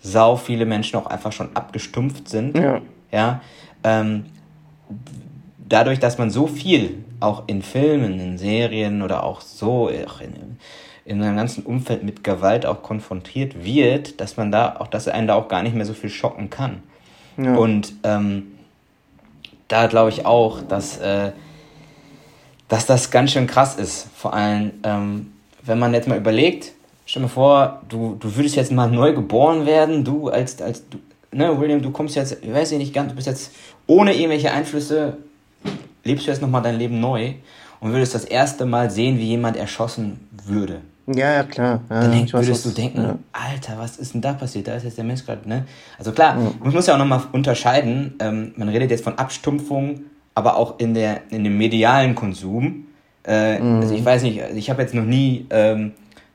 sau 0.01 0.37
viele 0.37 0.67
Menschen 0.67 0.99
auch 0.99 1.07
einfach 1.07 1.33
schon 1.33 1.55
abgestumpft 1.55 2.29
sind. 2.29 2.57
Ja. 2.57 2.81
Ja. 3.11 3.41
Ähm, 3.85 4.27
dadurch, 5.69 6.01
dass 6.01 6.19
man 6.19 6.31
so 6.31 6.47
viel 6.47 7.05
auch 7.21 7.45
in 7.47 7.63
Filmen, 7.63 8.19
in 8.19 8.37
Serien 8.37 9.03
oder 9.03 9.23
auch 9.23 9.41
so 9.41 9.89
auch 9.89 10.21
in, 10.21 10.59
in 11.05 11.23
einem 11.23 11.37
ganzen 11.37 11.65
Umfeld 11.65 12.03
mit 12.03 12.25
Gewalt 12.25 12.67
auch 12.67 12.83
konfrontiert 12.83 13.65
wird, 13.65 14.21
dass 14.21 14.37
man 14.37 14.51
da 14.51 14.77
auch, 14.79 14.89
dass 14.89 15.09
einen 15.09 15.29
da 15.29 15.35
auch 15.35 15.49
gar 15.49 15.63
nicht 15.63 15.75
mehr 15.75 15.87
so 15.87 15.95
viel 15.95 16.11
schocken 16.11 16.51
kann. 16.51 16.83
Ja. 17.37 17.55
Und 17.57 17.95
ähm, 18.03 18.49
da 19.69 19.87
glaube 19.87 20.11
ich 20.11 20.27
auch, 20.27 20.61
dass 20.63 20.99
äh, 20.99 21.33
dass 22.73 22.87
das 22.87 23.11
ganz 23.11 23.33
schön 23.33 23.47
krass 23.47 23.75
ist. 23.75 24.07
Vor 24.17 24.33
allem, 24.33 24.71
ähm, 24.83 25.31
wenn 25.63 25.79
man 25.79 25.93
jetzt 25.93 26.09
mal 26.09 26.17
überlegt, 26.17 26.73
stell 27.05 27.21
dir 27.21 27.29
vor, 27.29 27.83
du, 27.91 28.17
du 28.19 28.35
würdest 28.35 28.57
jetzt 28.57 28.73
mal 28.73 28.91
neu 28.91 29.13
geboren 29.13 29.67
werden, 29.67 30.05
du 30.05 30.31
als, 30.31 30.63
als 30.63 30.83
du, 30.89 30.97
ne, 31.37 31.61
William, 31.61 31.83
du 31.83 31.91
kommst 31.91 32.17
jetzt, 32.17 32.39
ich 32.41 32.51
weiß 32.51 32.73
nicht 32.73 32.95
ganz, 32.95 33.11
du 33.11 33.17
bist 33.17 33.27
jetzt 33.27 33.53
ohne 33.87 34.15
irgendwelche 34.15 34.53
Einflüsse, 34.53 35.19
lebst 36.03 36.27
du 36.27 36.31
jetzt 36.31 36.41
nochmal 36.41 36.63
dein 36.63 36.79
Leben 36.79 36.99
neu 36.99 37.35
und 37.81 37.93
würdest 37.93 38.15
das 38.15 38.25
erste 38.25 38.65
Mal 38.65 38.91
sehen, 38.91 39.19
wie 39.19 39.27
jemand 39.27 39.59
erschossen 39.59 40.27
würde. 40.47 40.81
Ja, 41.09 41.31
ja, 41.31 41.43
klar. 41.43 41.83
Ja, 41.91 42.01
dann 42.01 42.11
denk, 42.11 42.33
würdest 42.33 42.53
was, 42.53 42.63
du 42.63 42.71
denken, 42.71 43.03
ja. 43.03 43.19
Alter, 43.35 43.75
was 43.77 43.99
ist 43.99 44.15
denn 44.15 44.23
da 44.23 44.33
passiert? 44.33 44.69
Da 44.69 44.77
ist 44.77 44.85
jetzt 44.85 44.97
der 44.97 45.05
Mensch 45.05 45.27
gerade, 45.27 45.47
ne? 45.47 45.67
Also 45.99 46.13
klar, 46.13 46.39
ja. 46.39 46.53
man 46.59 46.73
muss 46.73 46.87
ja 46.87 46.95
auch 46.95 46.99
nochmal 46.99 47.21
unterscheiden, 47.33 48.15
ähm, 48.19 48.55
man 48.57 48.71
redet 48.71 48.91
jetzt 48.91 49.05
von 49.05 49.19
Abstumpfung 49.19 50.05
aber 50.35 50.57
auch 50.57 50.79
in, 50.79 50.95
der, 50.95 51.23
in 51.31 51.45
dem 51.45 51.59
medialen 51.59 52.15
Konsum. 52.15 52.87
Äh, 53.25 53.59
mhm. 53.59 53.81
Also 53.81 53.95
ich 53.95 54.05
weiß 54.05 54.23
nicht, 54.23 54.41
ich 54.55 54.71
habe 54.71 54.83
jetzt 54.83 54.95
noch 54.95 55.05
nie 55.05 55.47
ähm, 55.51 55.93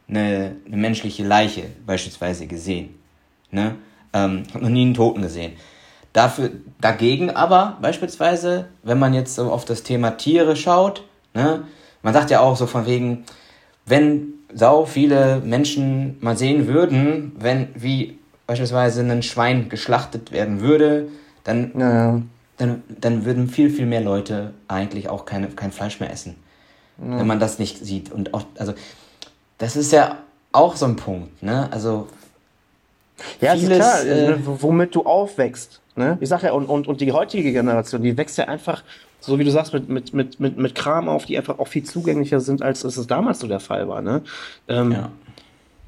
eine, 0.08 0.56
eine 0.66 0.78
menschliche 0.78 1.24
Leiche 1.24 1.64
beispielsweise 1.86 2.48
gesehen. 2.48 2.96
Ne? 3.52 3.76
Ähm, 4.14 4.44
habe 4.54 4.64
noch 4.64 4.70
nie 4.70 4.84
einen 4.84 4.94
Toten 4.94 5.22
gesehen. 5.22 5.54
Dafür, 6.14 6.52
dagegen 6.82 7.30
aber 7.30 7.78
beispielsweise, 7.82 8.70
wenn 8.84 8.98
man 8.98 9.14
jetzt 9.14 9.36
so 9.36 9.52
auf 9.52 9.66
das 9.66 9.84
Thema 9.84 10.12
Tiere 10.12 10.56
schaut, 10.56 11.04
ne, 11.34 11.64
man 12.02 12.14
sagt 12.14 12.32
ja 12.32 12.40
auch 12.40 12.56
so 12.56 12.66
von 12.66 12.88
wegen, 12.88 13.26
wenn 13.86 14.34
sau 14.54 14.86
viele 14.86 15.42
Menschen 15.44 16.18
mal 16.22 16.38
sehen 16.38 16.68
würden, 16.68 17.34
wenn 17.38 17.68
wie 17.76 18.18
beispielsweise 18.48 19.02
ein 19.02 19.22
Schwein 19.22 19.70
geschlachtet 19.70 20.32
werden 20.32 20.62
würde, 20.62 21.10
dann 21.44 21.72
ja 21.78 22.22
dann, 22.58 22.84
dann 22.88 23.26
würden 23.26 23.48
viel, 23.48 23.70
viel 23.70 23.86
mehr 23.86 24.02
Leute 24.02 24.54
eigentlich 24.68 25.10
auch 25.10 25.26
keine, 25.26 25.48
kein 25.48 25.72
Fleisch 25.72 26.00
mehr 26.00 26.12
essen. 26.12 26.36
Ja. 27.00 27.20
Wenn 27.20 27.28
man 27.28 27.40
das 27.40 27.60
nicht 27.60 27.78
sieht. 27.86 28.12
Und 28.12 28.34
auch, 28.34 28.44
also, 28.58 28.74
das 29.60 29.76
ist 29.76 29.92
ja 29.92 30.18
auch 30.52 30.76
so 30.76 30.86
ein 30.86 30.96
Punkt, 30.96 31.44
ne? 31.44 31.70
Also, 31.72 32.08
ja, 33.42 33.56
vieles, 33.56 33.78
klar, 33.78 34.06
äh, 34.06 34.38
womit 34.44 34.96
du 34.96 35.04
aufwächst. 35.04 35.82
Ne? 35.96 36.18
Ich 36.20 36.30
sag 36.30 36.44
ja, 36.44 36.52
und, 36.52 36.66
und, 36.68 36.88
und 36.88 37.02
die 37.02 37.12
heutige 37.12 37.52
Generation, 37.52 38.04
die 38.04 38.16
wächst 38.16 38.38
ja 38.38 38.46
einfach, 38.46 38.84
so 39.20 39.40
wie 39.40 39.44
du 39.44 39.50
sagst, 39.50 39.74
mit, 39.74 39.90
mit, 39.90 40.14
mit, 40.14 40.40
mit, 40.40 40.58
mit 40.58 40.76
Kram 40.76 41.10
auf, 41.10 41.26
die 41.26 41.38
einfach 41.38 41.58
auch 41.58 41.68
viel 41.68 41.84
zugänglicher 41.84 42.40
sind, 42.40 42.62
als 42.62 42.84
es 42.84 43.08
damals 43.08 43.40
so 43.40 43.48
der 43.48 43.60
Fall 43.60 43.88
war. 43.88 44.02
Ne? 44.02 44.22
Ähm, 44.68 44.92
ja. 44.92 45.12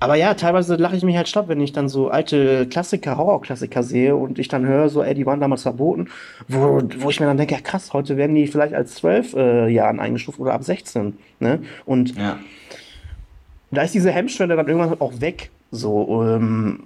Aber 0.01 0.15
ja, 0.15 0.33
teilweise 0.33 0.75
lache 0.75 0.95
ich 0.95 1.03
mich 1.03 1.17
halt 1.17 1.27
schlapp, 1.27 1.49
wenn 1.49 1.59
ich 1.59 1.73
dann 1.73 1.89
so 1.89 2.09
alte 2.09 2.67
Klassiker, 2.67 3.17
Horrorklassiker 3.17 3.83
sehe 3.83 4.15
und 4.15 4.39
ich 4.39 4.47
dann 4.47 4.65
höre, 4.65 4.87
so, 4.87 5.03
ey, 5.03 5.13
die 5.13 5.25
waren 5.25 5.41
damals 5.41 5.63
verboten, 5.63 6.07
wo, 6.47 6.81
wo 6.99 7.09
ich 7.09 7.19
mir 7.19 7.25
dann 7.25 7.37
denke, 7.37 7.55
ja 7.55 7.61
krass, 7.61 7.91
heute 7.91 8.15
werden 8.15 8.35
die 8.35 8.47
vielleicht 8.47 8.73
als 8.73 8.95
zwölf 8.95 9.33
äh, 9.33 9.67
Jahren 9.67 9.99
eingestuft 9.99 10.39
oder 10.39 10.53
ab 10.53 10.63
16. 10.63 11.17
Ne? 11.39 11.59
Und 11.85 12.15
ja. 12.15 12.39
da 13.71 13.81
ist 13.81 13.93
diese 13.93 14.11
Hemmschwelle 14.11 14.55
dann 14.55 14.67
irgendwann 14.67 15.01
auch 15.01 15.19
weg. 15.19 15.51
So, 15.71 16.23
ähm, 16.23 16.83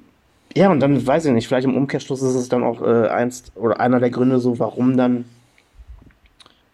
ja, 0.55 0.71
und 0.71 0.79
dann 0.79 1.05
weiß 1.05 1.25
ich 1.25 1.31
nicht, 1.31 1.47
vielleicht 1.47 1.67
im 1.67 1.77
Umkehrschluss 1.77 2.21
ist 2.21 2.35
es 2.35 2.49
dann 2.49 2.63
auch 2.63 2.81
äh, 2.81 3.07
eins 3.09 3.51
oder 3.55 3.79
einer 3.79 3.99
der 3.99 4.09
Gründe 4.09 4.39
so, 4.39 4.57
warum 4.59 4.97
dann 4.97 5.25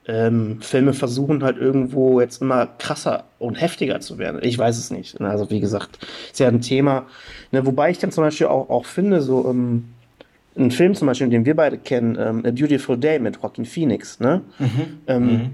ähm, 0.10 0.58
Filme 0.60 0.94
versuchen 0.94 1.44
halt 1.44 1.58
irgendwo 1.58 2.20
jetzt 2.20 2.42
immer 2.42 2.66
krasser 2.66 3.26
und 3.38 3.62
heftiger 3.62 4.00
zu 4.00 4.18
werden. 4.18 4.40
Ich 4.42 4.58
weiß 4.58 4.78
es 4.80 4.90
nicht. 4.90 5.22
Also 5.22 5.52
wie 5.52 5.60
gesagt, 5.60 6.00
ist 6.32 6.40
ja 6.40 6.48
ein 6.48 6.62
Thema. 6.62 7.06
Ne, 7.52 7.66
wobei 7.66 7.92
ich 7.92 8.00
dann 8.00 8.12
zum 8.12 8.24
Beispiel 8.24 8.48
auch, 8.48 8.70
auch 8.70 8.86
finde, 8.86 9.22
so 9.22 9.48
ähm, 9.48 9.86
ein 10.58 10.72
Film 10.72 10.96
zum 10.96 11.06
Beispiel, 11.06 11.30
den 11.30 11.46
wir 11.46 11.56
beide 11.56 11.78
kennen, 11.78 12.18
ähm, 12.20 12.44
A 12.44 12.50
Beautiful 12.50 12.98
Day 12.98 13.20
mit 13.20 13.36
Joaquin 13.36 13.66
Phoenix, 13.66 14.20
ne? 14.20 14.42
Mhm. 14.58 14.68
Ähm, 15.06 15.24
mhm. 15.24 15.50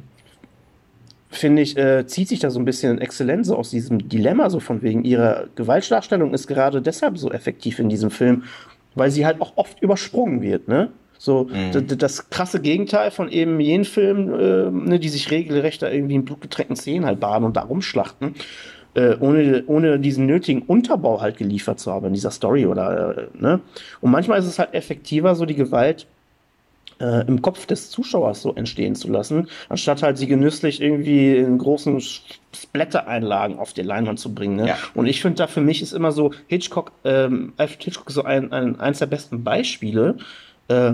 Finde 1.30 1.62
ich, 1.62 1.76
äh, 1.76 2.08
zieht 2.08 2.30
sich 2.30 2.40
da 2.40 2.50
so 2.50 2.60
ein 2.60 2.66
bisschen 2.66 3.00
Exzellenz 3.00 3.50
aus 3.50 3.72
diesem 3.72 4.08
Dilemma, 4.08 4.50
so 4.50 4.62
von 4.62 4.82
wegen 4.82 5.04
ihrer 5.04 5.48
Gewaltdarstellung 5.56 6.34
ist 6.34 6.48
gerade 6.48 6.82
deshalb 6.82 7.18
so 7.18 7.30
effektiv 7.30 7.80
in 7.80 7.90
diesem 7.90 8.10
Film, 8.10 8.44
weil 8.94 9.12
sie 9.12 9.26
halt 9.26 9.42
auch 9.42 9.52
oft 9.58 9.82
übersprungen 9.82 10.42
wird, 10.42 10.70
ne? 10.70 10.92
So, 11.18 11.50
mhm. 11.52 11.88
das 11.98 12.30
krasse 12.30 12.62
Gegenteil 12.62 13.12
von 13.12 13.30
eben 13.30 13.60
jenen 13.60 13.86
Filmen, 13.86 14.34
äh, 14.34 14.90
ne, 14.90 15.00
die 15.00 15.10
sich 15.10 15.32
regelrecht 15.32 15.82
da 15.82 15.90
irgendwie 15.90 16.16
in 16.16 16.26
blutgetränkten 16.26 16.76
Szenen 16.76 17.06
halt 17.06 17.20
baden 17.20 17.46
und 17.46 17.56
da 17.56 17.62
rumschlachten, 17.62 18.36
äh, 18.96 19.16
ohne, 19.20 19.64
ohne 19.68 20.00
diesen 20.00 20.26
nötigen 20.26 20.62
Unterbau 20.62 21.22
halt 21.22 21.38
geliefert 21.38 21.80
zu 21.80 21.92
haben 21.92 22.08
in 22.08 22.14
dieser 22.14 22.32
Story 22.32 22.66
oder, 22.66 23.18
äh, 23.18 23.28
ne? 23.34 23.60
Und 24.02 24.12
manchmal 24.12 24.40
ist 24.40 24.46
es 24.46 24.60
halt 24.60 24.74
effektiver, 24.74 25.36
so 25.36 25.46
die 25.46 25.56
Gewalt 25.56 26.08
äh, 27.00 27.28
im 27.28 27.42
Kopf 27.42 27.66
des 27.66 27.90
Zuschauers 27.90 28.42
so 28.42 28.54
entstehen 28.56 28.96
zu 28.96 29.10
lassen, 29.10 29.48
anstatt 29.70 30.04
halt 30.04 30.18
sie 30.18 30.28
genüsslich 30.28 30.82
irgendwie 30.82 31.36
in 31.36 31.58
großen 31.58 32.02
Splatter-Einlagen 32.54 33.60
auf 33.60 33.74
die 33.74 33.82
Leinwand 33.82 34.20
zu 34.20 34.34
bringen. 34.34 34.56
Ne? 34.56 34.70
Ja. 34.70 34.78
Und 34.94 35.08
ich 35.08 35.22
finde 35.22 35.38
da 35.38 35.48
für 35.48 35.62
mich 35.62 35.82
ist 35.82 35.94
immer 35.94 36.12
so 36.12 36.32
Hitchcock, 36.48 36.92
ähm, 37.04 37.54
Hitchcock 37.58 38.12
so 38.12 38.24
ein, 38.24 38.52
ein, 38.52 38.80
eins 38.80 39.00
der 39.00 39.08
besten 39.08 39.44
Beispiele, 39.44 40.18
äh, 40.68 40.94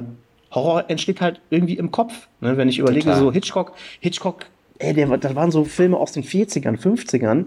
Horror 0.52 0.90
entsteht 0.90 1.22
halt 1.22 1.40
irgendwie 1.50 1.78
im 1.78 1.92
Kopf. 1.92 2.28
Ne? 2.42 2.58
Wenn 2.58 2.70
ich 2.70 2.80
überlege, 2.80 3.06
Total. 3.06 3.20
so 3.20 3.32
Hitchcock, 3.32 3.74
Hitchcock, 4.00 4.46
ey, 4.80 4.94
der, 4.94 5.18
das 5.18 5.36
waren 5.36 5.52
so 5.52 5.64
Filme 5.64 5.98
aus 5.98 6.12
den 6.12 6.24
40ern, 6.24 6.78
50ern. 6.78 7.46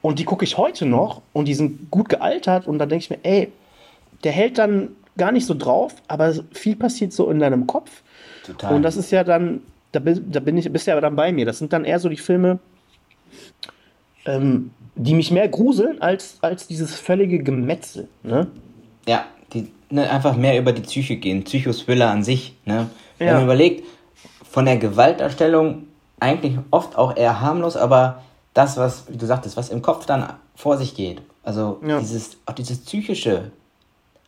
Und 0.00 0.18
die 0.18 0.24
gucke 0.24 0.44
ich 0.44 0.56
heute 0.56 0.86
noch 0.86 1.22
und 1.32 1.46
die 1.46 1.54
sind 1.54 1.90
gut 1.90 2.08
gealtert 2.08 2.66
und 2.66 2.78
da 2.78 2.86
denke 2.86 3.02
ich 3.02 3.10
mir, 3.10 3.18
ey, 3.22 3.52
der 4.24 4.32
hält 4.32 4.58
dann 4.58 4.90
gar 5.16 5.32
nicht 5.32 5.46
so 5.46 5.54
drauf, 5.54 5.94
aber 6.06 6.32
viel 6.52 6.76
passiert 6.76 7.12
so 7.12 7.30
in 7.30 7.40
deinem 7.40 7.66
Kopf. 7.66 8.02
Total. 8.44 8.74
Und 8.74 8.82
das 8.82 8.96
ist 8.96 9.10
ja 9.10 9.24
dann, 9.24 9.60
da, 9.92 10.00
da 10.00 10.40
bin 10.40 10.56
ich, 10.56 10.72
bist 10.72 10.86
ja 10.86 10.98
dann 11.00 11.16
bei 11.16 11.32
mir. 11.32 11.44
Das 11.44 11.58
sind 11.58 11.72
dann 11.72 11.84
eher 11.84 11.98
so 11.98 12.08
die 12.08 12.16
Filme, 12.16 12.60
ähm, 14.24 14.70
die 14.94 15.14
mich 15.14 15.30
mehr 15.30 15.48
gruseln 15.48 16.00
als, 16.00 16.38
als 16.40 16.68
dieses 16.68 16.94
völlige 16.94 17.40
Gemetzel. 17.40 18.08
Ne? 18.22 18.46
Ja, 19.06 19.26
ne, 19.90 20.10
einfach 20.10 20.36
mehr 20.36 20.58
über 20.58 20.72
die 20.72 20.82
Psyche 20.82 21.16
gehen, 21.16 21.44
Psychoswille 21.44 22.06
an 22.06 22.22
sich. 22.22 22.54
Ne? 22.64 22.88
Wenn 23.18 23.34
man 23.34 23.44
überlegt, 23.44 23.84
von 24.48 24.64
der 24.64 24.76
Gewalterstellung 24.76 25.84
eigentlich 26.20 26.58
oft 26.70 26.96
auch 26.96 27.16
eher 27.16 27.40
harmlos, 27.40 27.76
aber 27.76 28.22
das, 28.54 28.76
was, 28.76 29.04
wie 29.08 29.16
du 29.16 29.26
sagtest, 29.26 29.56
was 29.56 29.68
im 29.68 29.82
Kopf 29.82 30.06
dann 30.06 30.32
vor 30.54 30.78
sich 30.78 30.94
geht, 30.94 31.22
also 31.42 31.80
ja. 31.86 31.98
dieses, 32.00 32.36
auch 32.46 32.54
dieses 32.54 32.80
psychische, 32.80 33.50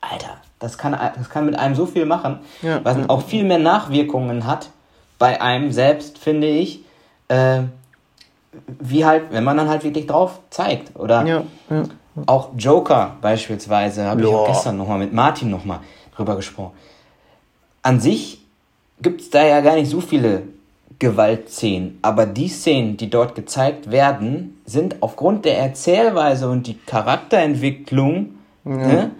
Alter, 0.00 0.36
das 0.58 0.78
kann, 0.78 0.92
das 0.92 1.28
kann 1.28 1.46
mit 1.46 1.58
einem 1.58 1.74
so 1.74 1.86
viel 1.86 2.06
machen, 2.06 2.38
ja. 2.62 2.80
was 2.84 2.96
auch 3.08 3.22
viel 3.22 3.44
mehr 3.44 3.58
Nachwirkungen 3.58 4.46
hat 4.46 4.70
bei 5.18 5.40
einem 5.40 5.72
selbst, 5.72 6.18
finde 6.18 6.46
ich, 6.46 6.80
äh, 7.28 7.62
wie 8.66 9.04
halt, 9.04 9.24
wenn 9.30 9.44
man 9.44 9.56
dann 9.56 9.68
halt 9.68 9.84
wirklich 9.84 10.06
drauf 10.06 10.40
zeigt. 10.50 10.98
Oder 10.98 11.24
ja, 11.26 11.42
ja. 11.68 11.82
Auch 12.26 12.50
Joker 12.56 13.16
beispielsweise, 13.20 14.04
habe 14.04 14.22
ich 14.22 14.26
auch 14.26 14.46
gestern 14.46 14.76
nochmal 14.76 14.98
mit 14.98 15.12
Martin 15.12 15.50
nochmal 15.50 15.80
drüber 16.14 16.36
gesprochen. 16.36 16.72
An 17.82 18.00
sich 18.00 18.40
gibt 19.00 19.20
es 19.20 19.30
da 19.30 19.44
ja 19.44 19.60
gar 19.60 19.74
nicht 19.76 19.90
so 19.90 20.00
viele 20.00 20.42
Gewaltszenen, 20.98 21.98
aber 22.02 22.26
die 22.26 22.48
Szenen, 22.48 22.96
die 22.96 23.08
dort 23.08 23.34
gezeigt 23.34 23.90
werden, 23.90 24.60
sind 24.66 25.02
aufgrund 25.02 25.44
der 25.44 25.58
Erzählweise 25.58 26.50
und 26.50 26.66
die 26.66 26.74
Charakterentwicklung 26.74 28.34
ja. 28.64 28.72
ne, 28.72 29.10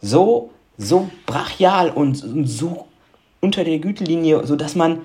so, 0.00 0.50
so 0.78 1.10
brachial 1.26 1.90
und, 1.90 2.22
und 2.22 2.46
so 2.46 2.86
unter 3.40 3.64
der 3.64 3.78
Gütelinie, 3.78 4.46
sodass 4.46 4.76
man 4.76 5.00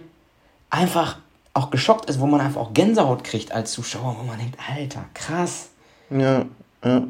einfach 0.70 1.18
auch 1.54 1.70
geschockt 1.70 2.10
ist, 2.10 2.20
wo 2.20 2.28
man 2.28 2.40
einfach 2.40 2.62
auch 2.62 2.74
Gänsehaut 2.74 3.24
kriegt 3.24 3.52
als 3.52 3.72
Zuschauer, 3.72 4.16
wo 4.20 4.24
man 4.24 4.38
denkt, 4.38 4.58
Alter, 4.74 5.06
krass. 5.14 5.70
Ja, 6.10 6.46
ja. 6.84 7.04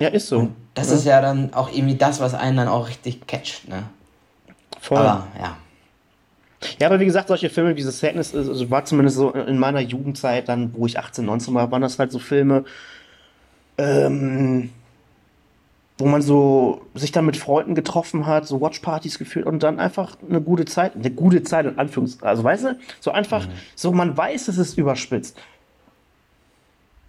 Ja, 0.00 0.08
ist 0.08 0.28
so. 0.28 0.38
Und 0.40 0.56
das 0.74 0.88
ja. 0.88 0.96
ist 0.96 1.04
ja 1.04 1.20
dann 1.20 1.52
auch 1.54 1.70
irgendwie 1.72 1.94
das, 1.94 2.20
was 2.20 2.34
einen 2.34 2.56
dann 2.56 2.68
auch 2.68 2.88
richtig 2.88 3.26
catcht, 3.26 3.68
ne? 3.68 3.84
Voll. 4.80 4.98
Aber, 4.98 5.26
ja. 5.38 5.56
Ja, 6.78 6.88
aber 6.88 7.00
wie 7.00 7.06
gesagt, 7.06 7.28
solche 7.28 7.48
Filme 7.48 7.76
wie 7.76 7.82
The 7.82 7.90
Sadness 7.90 8.34
also 8.34 8.70
war 8.70 8.84
zumindest 8.84 9.16
so 9.16 9.30
in 9.30 9.58
meiner 9.58 9.80
Jugendzeit, 9.80 10.48
dann, 10.48 10.74
wo 10.74 10.86
ich 10.86 10.98
18, 10.98 11.24
19 11.24 11.54
war, 11.54 11.70
waren 11.70 11.82
das 11.82 11.98
halt 11.98 12.12
so 12.12 12.18
Filme, 12.18 12.64
ähm, 13.78 14.70
wo 15.96 16.06
man 16.06 16.22
so 16.22 16.82
sich 16.94 17.12
dann 17.12 17.24
mit 17.26 17.36
Freunden 17.36 17.74
getroffen 17.74 18.26
hat, 18.26 18.46
so 18.46 18.60
Watchpartys 18.60 19.18
geführt 19.18 19.46
und 19.46 19.62
dann 19.62 19.78
einfach 19.78 20.16
eine 20.28 20.40
gute 20.40 20.66
Zeit, 20.66 20.96
eine 20.96 21.10
gute 21.10 21.42
Zeit 21.42 21.66
in 21.66 21.78
Anführungszeichen, 21.78 22.28
also 22.28 22.44
weißt 22.44 22.64
du, 22.64 22.78
so 23.00 23.10
einfach, 23.10 23.46
mhm. 23.46 23.52
so 23.74 23.92
man 23.92 24.16
weiß, 24.16 24.48
es 24.48 24.58
ist 24.58 24.76
überspitzt. 24.76 25.38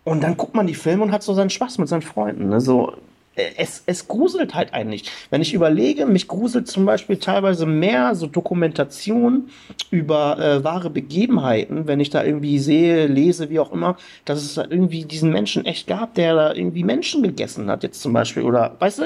Und 0.04 0.24
dann 0.24 0.36
guckt 0.38 0.56
man 0.56 0.68
die 0.68 0.74
Filme 0.74 1.04
und 1.04 1.12
hat 1.12 1.24
so 1.24 1.34
seinen 1.34 1.50
Spaß 1.50 1.78
mit 1.78 1.88
seinen 1.88 2.02
Freunden. 2.02 2.50
Ne? 2.50 2.60
So, 2.60 2.94
es, 3.36 3.84
es 3.86 4.08
gruselt 4.08 4.54
halt 4.56 4.74
eigentlich. 4.74 5.10
Wenn 5.30 5.42
ich 5.42 5.54
überlege, 5.54 6.06
mich 6.06 6.28
gruselt 6.28 6.68
zum 6.68 6.86
Beispiel 6.86 7.18
teilweise 7.18 7.66
mehr 7.66 8.16
so 8.16 8.28
Dokumentation 8.28 9.50
über 9.90 10.38
äh, 10.40 10.64
wahre 10.64 10.90
Begebenheiten, 10.90 11.88
wenn 11.88 12.00
ich 12.00 12.10
da 12.10 12.24
irgendwie 12.24 12.60
sehe, 12.60 13.08
lese, 13.08 13.50
wie 13.50 13.60
auch 13.60 13.72
immer, 13.72 13.98
dass 14.26 14.42
es 14.42 14.56
da 14.56 14.66
irgendwie 14.70 15.06
diesen 15.06 15.32
Menschen 15.32 15.66
echt 15.66 15.88
gab, 15.88 16.16
der 16.16 16.36
da 16.36 16.54
irgendwie 16.54 16.84
Menschen 16.84 17.24
gegessen 17.24 17.70
hat, 17.70 17.84
jetzt 17.84 18.02
zum 18.02 18.14
Beispiel, 18.14 18.44
oder 18.44 18.76
weißt 18.80 19.00
du? 19.00 19.04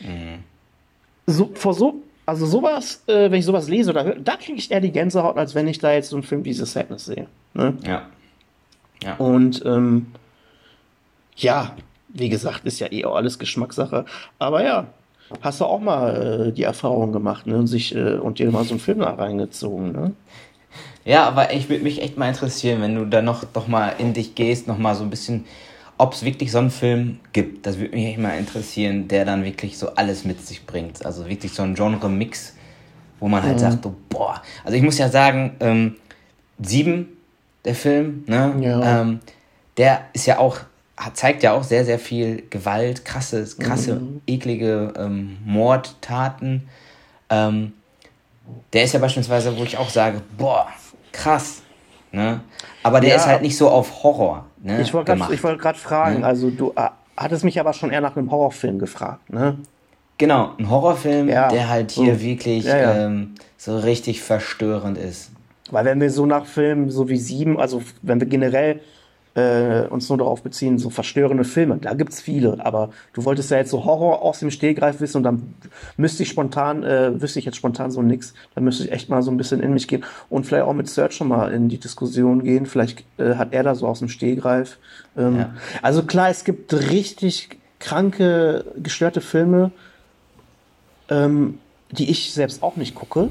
Mhm. 0.00 0.44
So, 1.26 1.50
vor 1.54 1.72
so, 1.72 2.02
also 2.26 2.46
sowas, 2.46 3.02
äh, 3.06 3.30
wenn 3.30 3.38
ich 3.38 3.46
sowas 3.46 3.68
lese 3.68 3.90
oder 3.90 4.04
höre, 4.04 4.16
da 4.16 4.36
kriege 4.36 4.58
ich 4.58 4.70
eher 4.70 4.80
die 4.80 4.92
Gänsehaut, 4.92 5.38
als 5.38 5.54
wenn 5.54 5.66
ich 5.66 5.78
da 5.78 5.92
jetzt 5.92 6.10
so 6.10 6.16
einen 6.16 6.24
Film 6.24 6.44
wie 6.44 6.52
The 6.52 6.66
Sadness 6.66 7.06
sehe. 7.06 7.26
Ne? 7.54 7.74
Ja. 7.86 8.08
ja. 9.02 9.14
Und 9.16 9.62
ähm, 9.64 10.06
ja, 11.36 11.74
wie 12.08 12.28
gesagt, 12.28 12.64
ist 12.64 12.80
ja 12.80 12.90
eh 12.90 13.04
auch 13.04 13.16
alles 13.16 13.38
Geschmackssache. 13.38 14.04
Aber 14.38 14.64
ja, 14.64 14.86
hast 15.40 15.60
du 15.60 15.64
auch 15.64 15.80
mal 15.80 16.48
äh, 16.48 16.52
die 16.52 16.64
Erfahrung 16.64 17.12
gemacht 17.12 17.46
ne? 17.46 17.56
und, 17.56 17.66
sich, 17.66 17.94
äh, 17.94 18.14
und 18.14 18.38
dir 18.38 18.50
mal 18.50 18.64
so 18.64 18.72
einen 18.72 18.80
Film 18.80 19.00
da 19.00 19.14
reingezogen. 19.14 19.92
Ne? 19.92 20.12
Ja, 21.04 21.24
aber 21.24 21.52
ich 21.52 21.68
würde 21.68 21.84
mich 21.84 22.02
echt 22.02 22.16
mal 22.16 22.28
interessieren, 22.28 22.80
wenn 22.82 22.94
du 22.94 23.06
da 23.06 23.22
noch 23.22 23.44
doch 23.44 23.66
mal 23.66 23.94
in 23.98 24.12
dich 24.12 24.34
gehst, 24.34 24.68
noch 24.68 24.78
mal 24.78 24.94
so 24.94 25.02
ein 25.02 25.10
bisschen, 25.10 25.46
ob 25.98 26.12
es 26.12 26.24
wirklich 26.24 26.52
so 26.52 26.58
einen 26.58 26.70
Film 26.70 27.18
gibt. 27.32 27.66
Das 27.66 27.78
würde 27.78 27.96
mich 27.96 28.06
echt 28.06 28.18
mal 28.18 28.38
interessieren, 28.38 29.08
der 29.08 29.24
dann 29.24 29.44
wirklich 29.44 29.78
so 29.78 29.94
alles 29.94 30.24
mit 30.24 30.46
sich 30.46 30.66
bringt. 30.66 31.04
Also 31.04 31.28
wirklich 31.28 31.52
so 31.52 31.62
ein 31.62 31.74
Genre-Mix, 31.74 32.56
wo 33.20 33.28
man 33.28 33.42
halt 33.42 33.54
mhm. 33.54 33.58
sagt, 33.58 33.86
oh, 33.86 33.94
boah. 34.08 34.42
Also 34.64 34.76
ich 34.76 34.82
muss 34.82 34.98
ja 34.98 35.08
sagen, 35.08 35.56
ähm, 35.60 35.96
Sieben, 36.60 37.08
der 37.64 37.74
Film, 37.74 38.24
ne? 38.26 38.54
Ja. 38.60 39.00
Ähm, 39.00 39.20
der 39.76 40.02
ist 40.12 40.26
ja 40.26 40.38
auch 40.38 40.58
zeigt 41.14 41.42
ja 41.42 41.52
auch 41.52 41.62
sehr, 41.62 41.84
sehr 41.84 41.98
viel 41.98 42.42
Gewalt, 42.50 43.04
krasse, 43.04 43.46
krasse, 43.58 43.96
mhm. 43.96 44.20
eklige 44.26 44.92
ähm, 44.96 45.38
Mordtaten. 45.44 46.68
Ähm, 47.30 47.72
der 48.72 48.84
ist 48.84 48.92
ja 48.92 49.00
beispielsweise, 49.00 49.56
wo 49.56 49.62
ich 49.62 49.76
auch 49.78 49.88
sage, 49.88 50.20
boah, 50.36 50.66
krass. 51.12 51.62
Ne? 52.10 52.40
Aber 52.82 53.00
der 53.00 53.10
ja. 53.10 53.16
ist 53.16 53.26
halt 53.26 53.42
nicht 53.42 53.56
so 53.56 53.68
auf 53.68 54.02
Horror. 54.02 54.46
Ne, 54.62 54.80
ich 54.82 54.92
wollte 54.92 55.16
gerade 55.16 55.42
wollt 55.42 55.76
fragen, 55.76 56.20
ne? 56.20 56.26
also 56.26 56.50
du 56.50 56.72
äh, 56.76 56.88
hattest 57.16 57.44
mich 57.44 57.58
aber 57.58 57.72
schon 57.72 57.90
eher 57.90 58.00
nach 58.00 58.16
einem 58.16 58.30
Horrorfilm 58.30 58.78
gefragt, 58.78 59.30
ne? 59.30 59.58
Genau, 60.18 60.52
ein 60.58 60.70
Horrorfilm, 60.70 61.28
ja. 61.28 61.48
der 61.48 61.68
halt 61.68 61.90
hier 61.90 62.14
so. 62.14 62.20
wirklich 62.20 62.64
ja, 62.64 63.06
ähm, 63.06 63.34
so 63.56 63.78
richtig 63.78 64.22
verstörend 64.22 64.98
ist. 64.98 65.32
Weil 65.70 65.84
wenn 65.84 66.00
wir 66.00 66.10
so 66.10 66.26
nach 66.26 66.44
Filmen, 66.44 66.90
so 66.90 67.08
wie 67.08 67.16
Sieben, 67.16 67.58
also 67.58 67.82
wenn 68.02 68.20
wir 68.20 68.28
generell 68.28 68.80
äh, 69.34 69.86
uns 69.88 70.08
nur 70.08 70.18
darauf 70.18 70.42
beziehen, 70.42 70.78
so 70.78 70.90
verstörende 70.90 71.44
Filme. 71.44 71.78
Da 71.78 71.94
gibt 71.94 72.12
es 72.12 72.20
viele, 72.20 72.64
aber 72.64 72.90
du 73.14 73.24
wolltest 73.24 73.50
ja 73.50 73.56
jetzt 73.58 73.70
so 73.70 73.84
Horror 73.84 74.22
aus 74.22 74.40
dem 74.40 74.50
Stehgreif 74.50 75.00
wissen 75.00 75.18
und 75.18 75.22
dann 75.22 75.54
müsste 75.96 76.22
ich 76.22 76.28
spontan, 76.28 76.82
äh, 76.82 77.20
wüsste 77.20 77.38
ich 77.38 77.46
jetzt 77.46 77.56
spontan 77.56 77.90
so 77.90 78.02
nix. 78.02 78.34
Da 78.54 78.60
müsste 78.60 78.84
ich 78.84 78.92
echt 78.92 79.08
mal 79.08 79.22
so 79.22 79.30
ein 79.30 79.36
bisschen 79.36 79.60
in 79.60 79.72
mich 79.72 79.88
gehen 79.88 80.04
und 80.28 80.44
vielleicht 80.44 80.64
auch 80.64 80.74
mit 80.74 80.88
Search 80.88 81.14
schon 81.14 81.28
mal 81.28 81.52
in 81.52 81.68
die 81.68 81.78
Diskussion 81.78 82.44
gehen. 82.44 82.66
Vielleicht 82.66 83.04
äh, 83.18 83.36
hat 83.36 83.52
er 83.52 83.62
da 83.62 83.74
so 83.74 83.86
aus 83.86 84.00
dem 84.00 84.08
Stehgreif. 84.08 84.78
Ähm, 85.16 85.38
ja. 85.38 85.54
Also 85.80 86.02
klar, 86.02 86.28
es 86.28 86.44
gibt 86.44 86.74
richtig 86.74 87.58
kranke, 87.78 88.66
gestörte 88.76 89.20
Filme, 89.20 89.72
ähm, 91.08 91.58
die 91.90 92.10
ich 92.10 92.32
selbst 92.34 92.62
auch 92.62 92.76
nicht 92.76 92.94
gucke. 92.94 93.30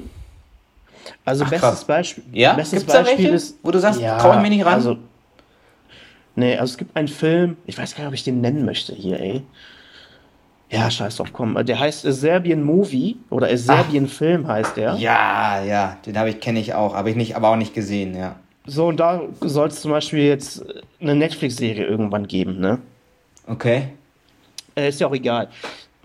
Also 1.26 1.46
Ach, 1.46 1.50
bestes 1.50 1.84
Beispiel, 1.84 2.24
ja? 2.32 2.54
bestes 2.54 2.80
Gibt's 2.80 2.94
Beispiel 2.94 3.30
ist, 3.30 3.58
wo 3.64 3.72
du 3.72 3.80
sagst, 3.80 4.02
ja, 4.02 4.18
trau 4.18 4.34
ich 4.36 4.42
mir 4.42 4.50
nicht 4.50 4.66
ran. 4.66 4.74
Also 4.74 4.98
Nee, 6.36 6.58
also 6.58 6.72
es 6.72 6.78
gibt 6.78 6.96
einen 6.96 7.08
Film, 7.08 7.58
ich 7.66 7.78
weiß 7.78 7.96
gar 7.96 8.04
nicht, 8.04 8.08
ob 8.08 8.14
ich 8.14 8.24
den 8.24 8.42
nennen 8.42 8.66
möchte 8.66 8.96
hier, 8.96 9.20
ey. 9.20 9.44
Ja, 10.70 10.90
scheiß 10.90 11.18
drauf, 11.18 11.34
komm. 11.34 11.64
Der 11.66 11.80
heißt 11.80 12.06
A 12.06 12.12
Serbian 12.14 12.64
Movie 12.64 13.18
oder 13.30 13.48
A 13.48 13.58
Serbian 13.58 14.06
Ach, 14.08 14.14
Film 14.14 14.48
heißt 14.48 14.78
der. 14.78 14.96
Ja, 14.96 15.62
ja, 15.64 15.98
den 16.06 16.18
habe 16.18 16.30
ich 16.30 16.40
kenne 16.40 16.62
ich 16.62 16.74
auch, 16.74 16.96
habe 16.96 17.10
ich 17.10 17.18
nicht, 17.18 17.36
aber 17.36 17.50
auch 17.50 17.58
nicht 17.58 17.74
gesehen, 17.74 18.16
ja. 18.16 18.38
So 18.66 18.88
und 18.88 18.98
da 18.98 19.22
soll 19.42 19.68
es 19.68 19.82
zum 19.82 19.92
Beispiel 19.92 20.24
jetzt 20.24 20.64
eine 21.02 21.16
Netflix-Serie 21.16 21.86
irgendwann 21.86 22.28
geben, 22.28 22.60
ne? 22.60 22.80
Okay. 23.48 23.90
Äh, 24.76 24.90
ist 24.90 25.02
ja 25.02 25.08
auch 25.08 25.14
egal. 25.14 25.50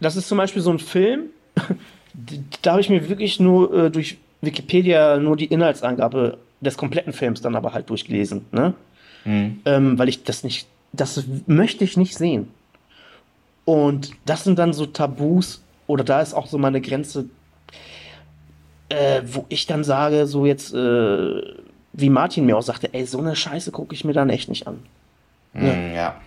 Das 0.00 0.16
ist 0.16 0.26
zum 0.26 0.38
Beispiel 0.38 0.62
so 0.62 0.70
ein 0.70 0.80
Film, 0.80 1.26
da 2.62 2.72
habe 2.72 2.80
ich 2.80 2.88
mir 2.88 3.08
wirklich 3.08 3.38
nur 3.38 3.72
äh, 3.72 3.90
durch 3.90 4.18
Wikipedia 4.40 5.18
nur 5.18 5.36
die 5.36 5.46
Inhaltsangabe 5.46 6.38
des 6.60 6.76
kompletten 6.76 7.12
Films 7.12 7.40
dann 7.40 7.54
aber 7.54 7.72
halt 7.72 7.88
durchgelesen, 7.88 8.46
ne? 8.50 8.74
Mhm. 9.26 9.60
Ähm, 9.64 9.98
weil 9.98 10.08
ich 10.08 10.24
das 10.24 10.44
nicht, 10.44 10.66
das 10.92 11.22
möchte 11.46 11.84
ich 11.84 11.96
nicht 11.96 12.16
sehen. 12.16 12.48
Und 13.66 14.12
das 14.24 14.44
sind 14.44 14.58
dann 14.58 14.72
so 14.72 14.86
Tabus, 14.86 15.62
oder 15.86 16.04
da 16.04 16.20
ist 16.22 16.32
auch 16.32 16.46
so 16.46 16.56
meine 16.56 16.80
Grenze, 16.80 17.26
äh, 18.88 19.22
wo 19.26 19.44
ich 19.48 19.66
dann 19.66 19.84
sage, 19.84 20.26
so 20.26 20.46
jetzt, 20.46 20.72
äh, 20.72 21.42
wie 21.92 22.10
Martin 22.10 22.46
mir 22.46 22.56
auch 22.56 22.62
sagte, 22.62 22.92
ey, 22.94 23.04
so 23.04 23.18
eine 23.18 23.34
Scheiße 23.34 23.72
gucke 23.72 23.94
ich 23.94 24.04
mir 24.04 24.12
dann 24.12 24.30
echt 24.30 24.48
nicht 24.48 24.66
an. 24.66 24.78
Mhm, 25.52 25.66
ja. 25.66 25.92
ja. 25.92 26.20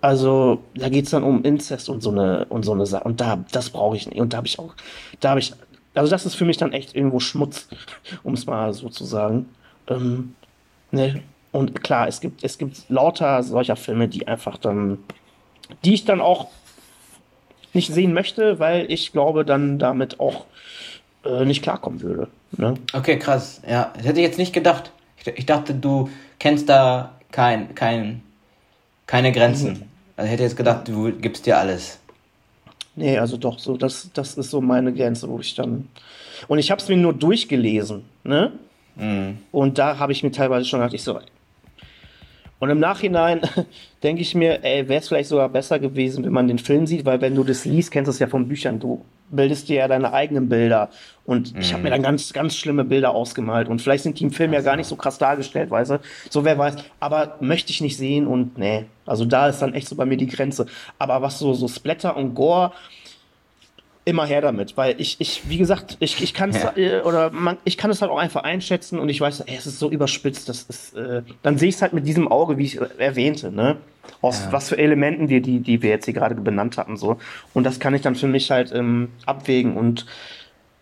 Also, 0.00 0.62
da 0.74 0.88
geht 0.88 1.06
es 1.06 1.10
dann 1.10 1.22
um 1.22 1.42
Inzest 1.42 1.88
und 1.88 2.02
so 2.02 2.10
eine 2.10 2.44
und 2.46 2.64
so 2.64 2.72
eine 2.72 2.86
Sache. 2.86 3.04
Und 3.04 3.20
da, 3.20 3.44
das 3.52 3.70
brauche 3.70 3.96
ich 3.96 4.06
nicht. 4.06 4.20
Und 4.20 4.32
da 4.32 4.38
habe 4.38 4.46
ich 4.46 4.58
auch, 4.58 4.74
da 5.20 5.30
habe 5.30 5.40
ich, 5.40 5.52
also 5.94 6.10
das 6.10 6.26
ist 6.26 6.34
für 6.34 6.44
mich 6.44 6.58
dann 6.58 6.72
echt 6.72 6.94
irgendwo 6.94 7.20
Schmutz, 7.20 7.68
um 8.22 8.34
es 8.34 8.46
mal 8.46 8.72
so 8.72 8.88
zu 8.88 9.04
sagen. 9.04 9.48
Ähm, 9.88 10.34
ne, 10.90 11.22
und 11.56 11.82
klar, 11.82 12.06
es 12.06 12.20
gibt, 12.20 12.44
es 12.44 12.58
gibt 12.58 12.84
lauter 12.90 13.42
solcher 13.42 13.76
Filme, 13.76 14.08
die 14.08 14.28
einfach 14.28 14.58
dann, 14.58 14.98
die 15.86 15.94
ich 15.94 16.04
dann 16.04 16.20
auch 16.20 16.48
nicht 17.72 17.90
sehen 17.92 18.12
möchte, 18.12 18.58
weil 18.58 18.92
ich 18.92 19.10
glaube, 19.10 19.42
dann 19.46 19.78
damit 19.78 20.20
auch 20.20 20.44
äh, 21.24 21.46
nicht 21.46 21.62
klarkommen 21.62 22.02
würde. 22.02 22.28
Ne? 22.58 22.74
Okay, 22.92 23.18
krass. 23.18 23.62
Ja, 23.66 23.90
das 23.96 24.04
hätte 24.04 24.20
ich 24.20 24.26
jetzt 24.26 24.38
nicht 24.38 24.52
gedacht. 24.52 24.92
Ich, 25.18 25.26
ich 25.28 25.46
dachte, 25.46 25.72
du 25.72 26.10
kennst 26.38 26.68
da 26.68 27.14
kein, 27.32 27.74
kein, 27.74 28.20
keine 29.06 29.32
Grenzen. 29.32 29.72
Mhm. 29.72 29.82
Also 30.16 30.26
ich 30.26 30.32
hätte 30.32 30.42
jetzt 30.42 30.56
gedacht, 30.58 30.86
du 30.86 31.10
gibst 31.10 31.46
dir 31.46 31.56
alles. 31.56 31.98
Nee, 32.96 33.16
also 33.16 33.38
doch, 33.38 33.58
so, 33.58 33.78
das, 33.78 34.10
das 34.12 34.36
ist 34.36 34.50
so 34.50 34.60
meine 34.60 34.92
Grenze, 34.92 35.26
wo 35.26 35.38
ich 35.40 35.54
dann. 35.54 35.88
Und 36.48 36.58
ich 36.58 36.70
habe 36.70 36.82
es 36.82 36.88
mir 36.88 36.98
nur 36.98 37.14
durchgelesen, 37.14 38.04
ne? 38.24 38.52
Mhm. 38.96 39.38
Und 39.52 39.78
da 39.78 39.98
habe 39.98 40.12
ich 40.12 40.22
mir 40.22 40.32
teilweise 40.32 40.66
schon 40.66 40.80
gedacht, 40.80 40.94
ich 40.94 41.02
so, 41.02 41.18
und 42.58 42.70
im 42.70 42.78
Nachhinein 42.78 43.40
denke 44.02 44.22
ich 44.22 44.34
mir, 44.34 44.64
ey, 44.64 44.88
wäre 44.88 45.00
es 45.00 45.08
vielleicht 45.08 45.28
sogar 45.28 45.48
besser 45.48 45.78
gewesen, 45.78 46.24
wenn 46.24 46.32
man 46.32 46.48
den 46.48 46.58
Film 46.58 46.86
sieht, 46.86 47.04
weil 47.04 47.20
wenn 47.20 47.34
du 47.34 47.44
das 47.44 47.64
liest, 47.64 47.90
kennst 47.90 48.08
du 48.08 48.10
es 48.10 48.18
ja 48.18 48.26
von 48.26 48.48
Büchern, 48.48 48.80
du 48.80 49.04
bildest 49.30 49.68
dir 49.68 49.76
ja 49.76 49.88
deine 49.88 50.12
eigenen 50.12 50.48
Bilder. 50.48 50.88
Und 51.24 51.54
ich 51.58 51.72
habe 51.72 51.82
mir 51.82 51.90
dann 51.90 52.02
ganz, 52.02 52.32
ganz 52.32 52.54
schlimme 52.56 52.84
Bilder 52.84 53.10
ausgemalt. 53.10 53.68
Und 53.68 53.82
vielleicht 53.82 54.04
sind 54.04 54.20
die 54.20 54.24
im 54.24 54.30
Film 54.30 54.52
also. 54.52 54.62
ja 54.62 54.70
gar 54.70 54.76
nicht 54.76 54.86
so 54.86 54.94
krass 54.94 55.18
dargestellt, 55.18 55.70
weißt 55.70 55.90
du? 55.90 56.00
So, 56.30 56.44
wer 56.44 56.56
weiß. 56.56 56.76
Aber 57.00 57.36
möchte 57.40 57.72
ich 57.72 57.80
nicht 57.80 57.96
sehen 57.96 58.26
und 58.26 58.56
nee. 58.56 58.84
Also 59.04 59.24
da 59.24 59.48
ist 59.48 59.60
dann 59.60 59.74
echt 59.74 59.88
so 59.88 59.96
bei 59.96 60.06
mir 60.06 60.16
die 60.16 60.28
Grenze. 60.28 60.66
Aber 60.98 61.22
was 61.22 61.38
so, 61.40 61.54
so 61.54 61.66
Splatter 61.66 62.16
und 62.16 62.34
Gore, 62.34 62.72
immer 64.06 64.24
her 64.24 64.40
damit, 64.40 64.76
weil 64.76 64.98
ich, 65.00 65.16
ich 65.20 65.42
wie 65.48 65.58
gesagt, 65.58 65.96
ich, 65.98 66.22
ich 66.22 66.32
kann 66.32 66.50
es 66.50 66.62
ja. 66.62 66.72
äh, 66.76 67.00
oder 67.02 67.30
man, 67.32 67.58
ich 67.64 67.76
kann 67.76 67.90
es 67.90 68.00
halt 68.00 68.10
auch 68.10 68.18
einfach 68.18 68.44
einschätzen 68.44 69.00
und 69.00 69.08
ich 69.08 69.20
weiß, 69.20 69.40
ey, 69.40 69.56
es 69.56 69.66
ist 69.66 69.80
so 69.80 69.90
überspitzt, 69.90 70.48
das 70.48 70.62
ist, 70.62 70.94
äh, 70.94 71.22
dann 71.42 71.58
sehe 71.58 71.68
ich 71.68 71.74
es 71.74 71.82
halt 71.82 71.92
mit 71.92 72.06
diesem 72.06 72.28
Auge, 72.28 72.56
wie 72.56 72.64
ich 72.64 72.80
erwähnte, 72.98 73.50
ne? 73.50 73.76
Aus 74.22 74.44
ja. 74.44 74.52
was 74.52 74.68
für 74.68 74.78
Elementen 74.78 75.28
wir, 75.28 75.42
die, 75.42 75.58
die 75.58 75.82
wir 75.82 75.90
jetzt 75.90 76.04
hier 76.04 76.14
gerade 76.14 76.36
benannt 76.36 76.78
hatten, 76.78 76.96
so. 76.96 77.18
Und 77.52 77.64
das 77.64 77.80
kann 77.80 77.94
ich 77.94 78.02
dann 78.02 78.14
für 78.14 78.28
mich 78.28 78.52
halt 78.52 78.72
ähm, 78.72 79.08
abwägen 79.26 79.76
und 79.76 80.06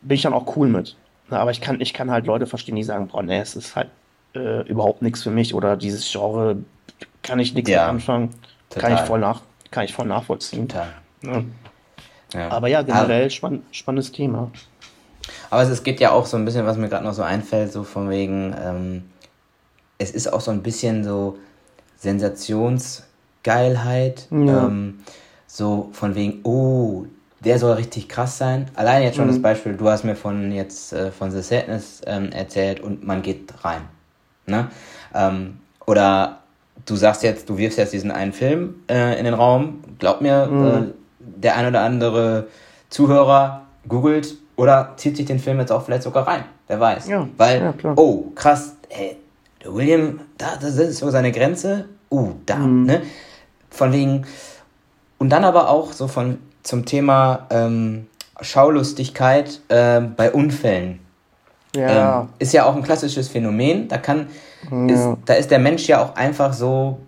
bin 0.03 0.17
ich 0.17 0.23
dann 0.23 0.35
auch 0.35 0.57
cool 0.57 0.69
mit. 0.69 0.95
Aber 1.31 1.51
ich 1.51 1.63
kann, 1.63 1.81
ich 1.81 1.95
kann 1.95 2.11
halt 2.11 2.27
Leute 2.27 2.47
verstehen, 2.47 2.77
die 2.77 2.83
sagen, 2.83 3.09
boah, 3.09 3.23
ne, 3.23 3.41
es 3.41 3.57
ist 3.57 3.75
halt 3.75 3.89
äh, 4.35 4.69
überhaupt 4.69 5.01
nichts 5.01 5.23
für 5.23 5.31
mich 5.31 5.55
oder 5.55 5.79
dieses 5.79 6.13
Genre 6.13 6.59
kann 7.23 7.39
ich 7.39 7.55
nichts 7.55 7.71
ja. 7.71 7.89
anfangen. 7.89 8.35
Total. 8.69 8.91
Kann 8.91 8.99
ich 8.99 9.09
voll 9.09 9.19
nach, 9.19 9.41
kann 9.71 9.87
ich 9.87 9.95
voll 9.95 10.07
nachvollziehen. 10.07 10.69
Total. 10.69 10.89
Ja. 11.23 11.43
Ja. 12.35 12.51
Aber 12.51 12.69
ja, 12.69 12.83
generell 12.83 13.31
spann 13.31 13.63
spannendes 13.71 14.13
Thema. 14.13 14.51
Aber 15.51 15.63
es, 15.63 15.83
geht 15.83 16.01
ja 16.01 16.11
auch 16.11 16.27
so 16.27 16.37
ein 16.37 16.45
bisschen, 16.45 16.67
was 16.67 16.77
mir 16.77 16.89
gerade 16.89 17.05
noch 17.05 17.15
so 17.15 17.23
einfällt, 17.23 17.73
so 17.73 17.85
von 17.85 18.11
wegen, 18.11 18.55
ähm, 18.63 19.05
es 19.99 20.11
ist 20.11 20.33
auch 20.33 20.41
so 20.41 20.51
ein 20.51 20.63
bisschen 20.63 21.05
so 21.05 21.39
Sensationsgeilheit. 21.97 24.27
Ja. 24.31 24.67
Ähm, 24.67 25.01
so 25.47 25.89
von 25.93 26.15
wegen, 26.15 26.41
oh, 26.43 27.07
der 27.45 27.59
soll 27.59 27.75
richtig 27.75 28.09
krass 28.09 28.39
sein. 28.39 28.67
Allein 28.75 29.03
jetzt 29.03 29.17
schon 29.17 29.27
mhm. 29.27 29.31
das 29.31 29.43
Beispiel, 29.43 29.75
du 29.75 29.89
hast 29.89 30.05
mir 30.05 30.17
von 30.17 30.51
jetzt 30.51 30.93
äh, 30.93 31.13
von 31.13 31.31
The 31.31 31.43
Sadness 31.43 32.01
ähm, 32.07 32.33
erzählt 32.33 32.81
und 32.81 33.07
man 33.07 33.23
geht 33.23 33.53
rein. 33.63 33.83
Ne? 34.47 34.69
Ähm, 35.15 35.59
oder 35.87 36.41
du 36.87 36.97
sagst 36.97 37.23
jetzt, 37.23 37.49
du 37.49 37.57
wirfst 37.57 37.79
jetzt 37.79 37.93
diesen 37.93 38.11
einen 38.11 38.33
Film 38.33 38.77
äh, 38.91 39.19
in 39.19 39.25
den 39.25 39.35
Raum. 39.35 39.85
Glaub 39.99 40.21
mir, 40.21 40.47
mhm. 40.47 40.67
äh, 40.67 40.83
der 41.25 41.57
ein 41.57 41.67
oder 41.67 41.81
andere 41.81 42.49
Zuhörer 42.91 43.63
googelt 43.89 44.35
oder 44.57 44.93
zieht 44.97 45.17
sich 45.17 45.27
den 45.27 45.39
Film 45.39 45.59
jetzt 45.59 45.73
auch 45.73 45.85
vielleicht 45.85 46.05
sogar 46.05 46.27
rein. 46.27 46.45
Wer 46.69 46.81
weiß. 46.81 47.09
Ja, 47.09 47.29
Weil, 47.37 47.61
ja, 47.61 47.93
oh, 47.97 48.31
krass, 48.35 48.77
hey, 48.89 49.17
der 49.63 49.75
William, 49.75 50.21
da, 50.39 50.57
das 50.61 50.77
ist 50.77 50.99
so 50.99 51.11
seine 51.11 51.33
Grenze. 51.33 51.87
Uh, 52.11 52.33
da, 52.47 52.57
mhm. 52.57 52.85
ne? 52.85 53.03
Von 53.71 53.93
wegen. 53.93 54.25
Und 55.19 55.31
dann 55.31 55.45
aber 55.45 55.69
auch 55.69 55.93
so 55.93 56.07
von 56.07 56.39
zum 56.63 56.85
Thema 56.85 57.47
ähm, 57.51 58.07
Schaulustigkeit 58.41 59.61
äh, 59.69 60.01
bei 60.01 60.33
Unfällen. 60.33 61.01
Ja. 61.75 62.21
Ähm, 62.21 62.29
ist 62.39 62.53
ja 62.53 62.65
auch 62.67 62.77
ein 62.77 62.83
klassisches 62.83 63.29
Phänomen. 63.29 63.89
Da 63.89 63.99
kann, 63.99 64.29
ja. 64.71 64.87
ist, 64.87 65.19
da 65.25 65.35
ist 65.35 65.51
der 65.51 65.59
Mensch 65.59 65.87
ja 65.87 66.03
auch 66.03 66.15
einfach 66.15 66.53
so 66.53 66.99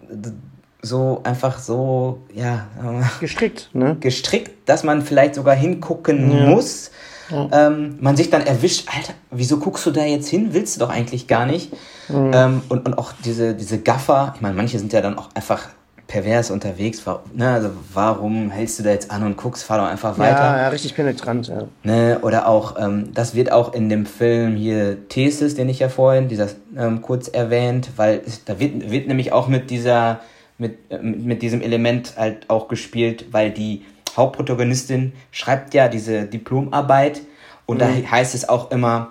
so 0.87 1.21
einfach 1.25 1.59
so, 1.59 2.21
ja. 2.35 2.67
Gestrickt, 3.21 3.71
ne? 3.73 3.97
Gestrickt, 4.01 4.69
dass 4.69 4.85
man 4.85 5.03
vielleicht 5.03 5.35
sogar 5.35 5.55
hingucken 5.55 6.31
ja. 6.31 6.47
muss. 6.47 6.91
Ja. 7.29 7.49
Ähm, 7.53 7.97
man 8.01 8.17
sich 8.17 8.31
dann 8.31 8.47
erwischt, 8.47 8.89
Alter, 8.95 9.13
wieso 9.31 9.59
guckst 9.59 9.85
du 9.85 9.91
da 9.91 10.05
jetzt 10.05 10.29
hin? 10.29 10.49
Willst 10.53 10.77
du 10.77 10.81
doch 10.81 10.91
eigentlich 10.91 11.27
gar 11.27 11.45
nicht. 11.45 11.73
Mhm. 12.09 12.31
Ähm, 12.33 12.63
und, 12.69 12.87
und 12.87 12.99
auch 12.99 13.13
diese, 13.25 13.55
diese 13.55 13.79
Gaffer, 13.79 14.33
ich 14.37 14.41
meine, 14.41 14.55
manche 14.55 14.79
sind 14.79 14.93
ja 14.93 15.01
dann 15.01 15.19
auch 15.19 15.29
einfach 15.35 15.69
pervers 16.07 16.51
unterwegs. 16.51 17.03
Ne? 17.35 17.51
Also 17.51 17.71
warum 17.93 18.51
hältst 18.51 18.79
du 18.79 18.83
da 18.85 18.91
jetzt 18.91 19.11
an 19.11 19.25
und 19.25 19.37
guckst, 19.37 19.65
fahr 19.65 19.79
doch 19.79 19.87
einfach 19.87 20.19
weiter. 20.19 20.37
Ja, 20.37 20.59
ja 20.59 20.69
richtig 20.69 20.95
penetrant, 20.95 21.49
ja. 21.49 21.65
Ne? 21.83 22.19
Oder 22.23 22.49
auch, 22.49 22.77
ähm, 22.79 23.13
das 23.13 23.35
wird 23.35 23.51
auch 23.51 23.75
in 23.75 23.89
dem 23.89 24.07
Film 24.07 24.57
hier 24.57 25.09
Thesis, 25.09 25.55
den 25.55 25.69
ich 25.69 25.81
ja 25.81 25.89
vorhin 25.89 26.29
dieser, 26.29 26.49
ähm, 26.77 27.03
kurz 27.03 27.29
erwähnt, 27.29 27.91
weil 27.97 28.23
da 28.45 28.61
wird, 28.61 28.91
wird 28.91 29.09
nämlich 29.09 29.33
auch 29.33 29.49
mit 29.49 29.71
dieser 29.71 30.21
mit, 30.59 30.79
äh, 30.91 30.99
mit 30.99 31.43
diesem 31.43 31.63
Element 31.63 32.15
halt 32.17 32.49
auch 32.49 32.69
gespielt, 32.69 33.27
weil 33.33 33.51
die 33.51 33.85
Hauptprotagonistin 34.17 35.13
schreibt 35.31 35.75
ja 35.75 35.89
diese 35.89 36.25
Diplomarbeit 36.25 37.21
und 37.67 37.77
mhm. 37.77 37.81
da 37.81 38.11
heißt 38.11 38.35
es 38.35 38.49
auch 38.49 38.71
immer, 38.71 39.11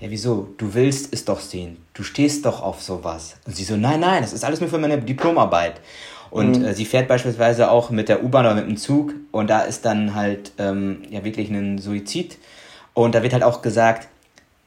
ja 0.00 0.10
wieso, 0.10 0.48
du 0.56 0.74
willst 0.74 1.12
es 1.12 1.24
doch 1.24 1.40
sehen, 1.40 1.78
du 1.94 2.02
stehst 2.02 2.44
doch 2.46 2.62
auf 2.62 2.82
sowas. 2.82 3.36
Und 3.46 3.56
sie 3.56 3.64
so, 3.64 3.76
nein, 3.76 4.00
nein, 4.00 4.22
das 4.22 4.32
ist 4.32 4.44
alles 4.44 4.60
nur 4.60 4.70
für 4.70 4.78
meine 4.78 4.98
Diplomarbeit. 4.98 5.80
Und 6.30 6.58
mhm. 6.58 6.64
äh, 6.64 6.74
sie 6.74 6.84
fährt 6.84 7.08
beispielsweise 7.08 7.70
auch 7.70 7.90
mit 7.90 8.08
der 8.08 8.24
U-Bahn 8.24 8.46
oder 8.46 8.54
mit 8.54 8.66
dem 8.66 8.76
Zug 8.76 9.14
und 9.30 9.48
da 9.48 9.60
ist 9.60 9.84
dann 9.84 10.14
halt 10.14 10.52
ähm, 10.58 11.02
ja 11.10 11.24
wirklich 11.24 11.50
ein 11.50 11.78
Suizid. 11.78 12.38
Und 12.94 13.14
da 13.14 13.22
wird 13.22 13.32
halt 13.32 13.42
auch 13.42 13.62
gesagt, 13.62 14.08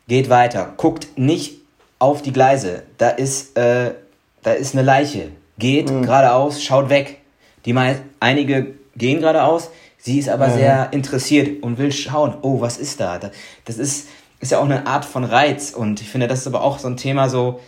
geht 0.07 0.29
weiter, 0.29 0.73
guckt 0.77 1.17
nicht 1.17 1.59
auf 1.99 2.21
die 2.21 2.31
Gleise, 2.31 2.83
da 2.97 3.09
ist, 3.09 3.57
äh, 3.57 3.93
da 4.41 4.51
ist 4.53 4.73
eine 4.73 4.83
Leiche, 4.83 5.29
geht 5.59 5.91
mhm. 5.91 6.03
geradeaus, 6.03 6.63
schaut 6.63 6.89
weg. 6.89 7.17
Die 7.65 7.73
meist, 7.73 8.01
einige 8.19 8.73
gehen 8.95 9.19
geradeaus, 9.19 9.69
sie 9.97 10.17
ist 10.17 10.29
aber 10.29 10.47
mhm. 10.47 10.53
sehr 10.53 10.93
interessiert 10.93 11.61
und 11.61 11.77
will 11.77 11.91
schauen, 11.91 12.35
oh, 12.41 12.61
was 12.61 12.77
ist 12.77 12.99
da? 12.99 13.19
Das 13.65 13.77
ist, 13.77 14.07
ist 14.39 14.51
ja 14.51 14.59
auch 14.59 14.65
eine 14.65 14.87
Art 14.87 15.05
von 15.05 15.23
Reiz 15.23 15.71
und 15.71 16.01
ich 16.01 16.09
finde, 16.09 16.27
das 16.27 16.39
ist 16.39 16.47
aber 16.47 16.63
auch 16.63 16.79
so 16.79 16.87
ein 16.87 16.97
Thema 16.97 17.29
so, 17.29 17.59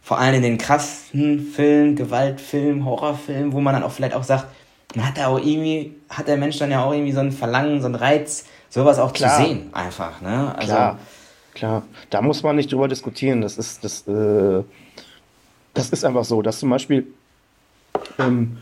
vor 0.00 0.18
allem 0.18 0.36
in 0.36 0.42
den 0.42 0.58
krassen 0.58 1.46
Filmen, 1.54 1.96
Gewaltfilmen, 1.96 2.84
Horrorfilmen, 2.84 3.52
wo 3.52 3.60
man 3.60 3.74
dann 3.74 3.82
auch 3.82 3.92
vielleicht 3.92 4.14
auch 4.14 4.24
sagt, 4.24 4.46
man 4.94 5.06
hat 5.06 5.18
da 5.18 5.26
auch 5.26 5.38
irgendwie, 5.38 5.94
hat 6.08 6.26
der 6.26 6.36
Mensch 6.36 6.58
dann 6.58 6.70
ja 6.70 6.84
auch 6.84 6.92
irgendwie 6.92 7.12
so 7.12 7.20
ein 7.20 7.32
Verlangen, 7.32 7.80
so 7.80 7.88
ein 7.88 7.94
Reiz, 7.94 8.44
sowas 8.70 8.98
auch 8.98 9.12
Klar. 9.12 9.36
zu 9.36 9.44
sehen, 9.44 9.70
einfach, 9.72 10.20
ne? 10.20 10.54
Also, 10.56 10.72
Klar. 10.72 10.98
Klar, 11.54 11.82
da 12.10 12.22
muss 12.22 12.42
man 12.42 12.56
nicht 12.56 12.72
drüber 12.72 12.88
diskutieren. 12.88 13.40
Das 13.40 13.58
ist, 13.58 13.84
das, 13.84 14.06
äh, 14.06 14.62
das 15.74 15.90
ist 15.90 16.04
einfach 16.04 16.24
so, 16.24 16.42
dass 16.42 16.60
zum 16.60 16.70
Beispiel 16.70 17.08
ähm, 18.18 18.58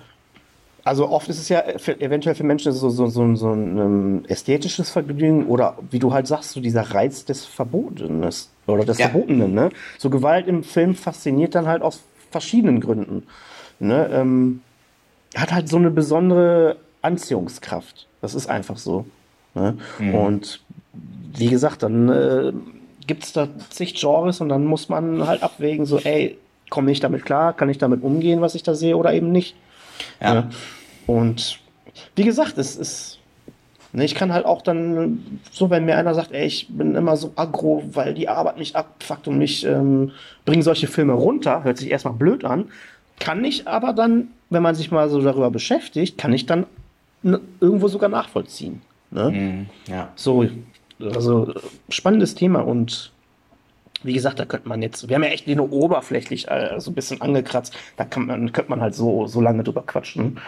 also 0.85 1.09
oft 1.09 1.29
ist 1.29 1.39
es 1.39 1.49
ja 1.49 1.63
für, 1.77 2.01
eventuell 2.01 2.35
für 2.35 2.45
Menschen 2.45 2.73
so, 2.73 2.89
so, 2.89 3.09
so, 3.09 3.35
so 3.35 3.53
ein 3.53 3.79
ähm, 3.79 4.25
ästhetisches 4.27 4.91
Vergnügen 4.91 5.47
oder 5.47 5.77
wie 5.91 5.99
du 5.99 6.13
halt 6.13 6.27
sagst, 6.27 6.53
so 6.53 6.61
dieser 6.61 6.95
Reiz 6.95 7.25
des 7.25 7.45
Verbotenen 7.45 8.27
oder 8.67 8.85
des 8.85 8.99
ja. 8.99 9.09
Verbotenen. 9.09 9.53
Ne? 9.53 9.71
So 9.99 10.09
Gewalt 10.09 10.47
im 10.49 10.65
Film 10.65 10.95
fasziniert 10.95 11.55
dann 11.55 11.67
halt 11.67 11.83
aus 11.83 12.01
verschiedenen 12.31 12.81
Gründen. 12.81 13.25
Ne? 13.81 14.09
Ähm, 14.13 14.63
hat 15.37 15.53
halt 15.53 15.69
so 15.69 15.77
eine 15.77 15.91
besondere 15.91 16.77
Anziehungskraft. 17.03 18.07
Das 18.23 18.35
ist 18.35 18.49
einfach 18.49 18.79
so. 18.79 19.05
Ne? 19.55 19.77
Mhm. 19.99 20.15
Und 20.15 20.61
wie 21.35 21.49
gesagt, 21.49 21.83
dann 21.83 22.09
äh, 22.09 22.53
gibt 23.07 23.25
es 23.25 23.33
da 23.33 23.49
zig 23.71 23.95
Genres 23.95 24.41
und 24.41 24.49
dann 24.49 24.65
muss 24.65 24.89
man 24.89 25.27
halt 25.27 25.43
abwägen, 25.43 25.87
so, 25.87 25.99
ey, 25.99 26.39
komme 26.71 26.91
ich 26.91 27.01
damit 27.01 27.25
klar, 27.25 27.53
kann 27.53 27.69
ich 27.69 27.79
damit 27.79 28.03
umgehen, 28.03 28.41
was 28.41 28.55
ich 28.55 28.63
da 28.63 28.75
sehe 28.75 28.97
oder 28.97 29.13
eben 29.13 29.33
nicht. 29.33 29.55
Ja. 30.21 30.35
ja. 30.35 30.49
Und 31.07 31.59
wie 32.17 32.25
gesagt, 32.25 32.59
es 32.59 32.77
ist. 32.77 33.19
Ne, 33.93 34.05
ich 34.05 34.15
kann 34.15 34.35
halt 34.35 34.45
auch 34.45 34.61
dann, 34.61 35.41
so 35.51 35.71
wenn 35.71 35.87
mir 35.87 35.97
einer 35.97 36.15
sagt, 36.15 36.33
ey, 36.33 36.47
ich 36.47 36.69
bin 36.69 36.95
immer 36.95 37.17
so 37.17 37.33
aggro, 37.37 37.83
weil 37.93 38.13
die 38.13 38.29
Arbeit 38.29 38.59
mich 38.59 38.77
abfuckt 38.77 39.27
und 39.29 39.39
mich 39.39 39.65
ähm, 39.65 40.11
bringen 40.45 40.61
solche 40.61 40.89
Filme 40.89 41.15
runter, 41.15 41.65
hört 41.65 41.79
sich 41.79 41.91
erstmal 41.91 42.13
blöd 42.13 42.45
an, 42.45 42.67
kann 43.19 43.43
ich 43.47 43.67
aber 43.67 43.95
dann, 43.95 44.29
wenn 44.51 44.63
man 44.63 44.75
sich 44.75 44.91
mal 44.91 45.09
so 45.09 45.23
darüber 45.23 45.51
beschäftigt, 45.51 46.19
kann 46.19 46.35
ich 46.35 46.45
dann 46.45 46.67
irgendwo 47.23 47.89
sogar 47.89 48.11
nachvollziehen. 48.11 48.83
Ne? 49.11 49.31
Mm, 49.31 49.91
ja. 49.91 50.11
So, 50.17 50.47
also 51.01 51.55
spannendes 51.89 52.35
Thema 52.35 52.61
und 52.61 53.13
wie 54.03 54.13
gesagt, 54.13 54.39
da 54.39 54.45
könnte 54.45 54.69
man 54.69 54.83
jetzt, 54.83 55.09
wir 55.09 55.17
haben 55.17 55.25
ja 55.25 55.31
echt 55.31 55.47
nur 55.47 55.73
oberflächlich 55.73 56.49
äh, 56.49 56.79
so 56.79 56.91
ein 56.91 56.95
bisschen 56.95 57.21
angekratzt, 57.21 57.77
da 57.97 58.05
kann 58.05 58.27
man, 58.27 58.53
könnte 58.53 58.71
man 58.71 58.81
halt 58.81 58.95
so, 58.95 59.27
so 59.27 59.41
lange 59.41 59.65
drüber 59.65 59.83
quatschen. 59.83 60.39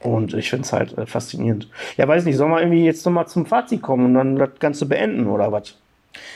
Und 0.00 0.34
ich 0.34 0.50
finde 0.50 0.64
es 0.64 0.72
halt 0.72 0.96
äh, 0.96 1.06
faszinierend. 1.06 1.68
Ja, 1.96 2.06
weiß 2.06 2.24
nicht, 2.24 2.36
soll 2.36 2.48
man 2.48 2.60
irgendwie 2.60 2.84
jetzt 2.84 3.04
nochmal 3.04 3.26
zum 3.26 3.46
Fazit 3.46 3.82
kommen 3.82 4.06
und 4.06 4.14
dann 4.14 4.36
das 4.36 4.58
Ganze 4.60 4.86
beenden 4.86 5.26
oder 5.26 5.50
was? 5.50 5.74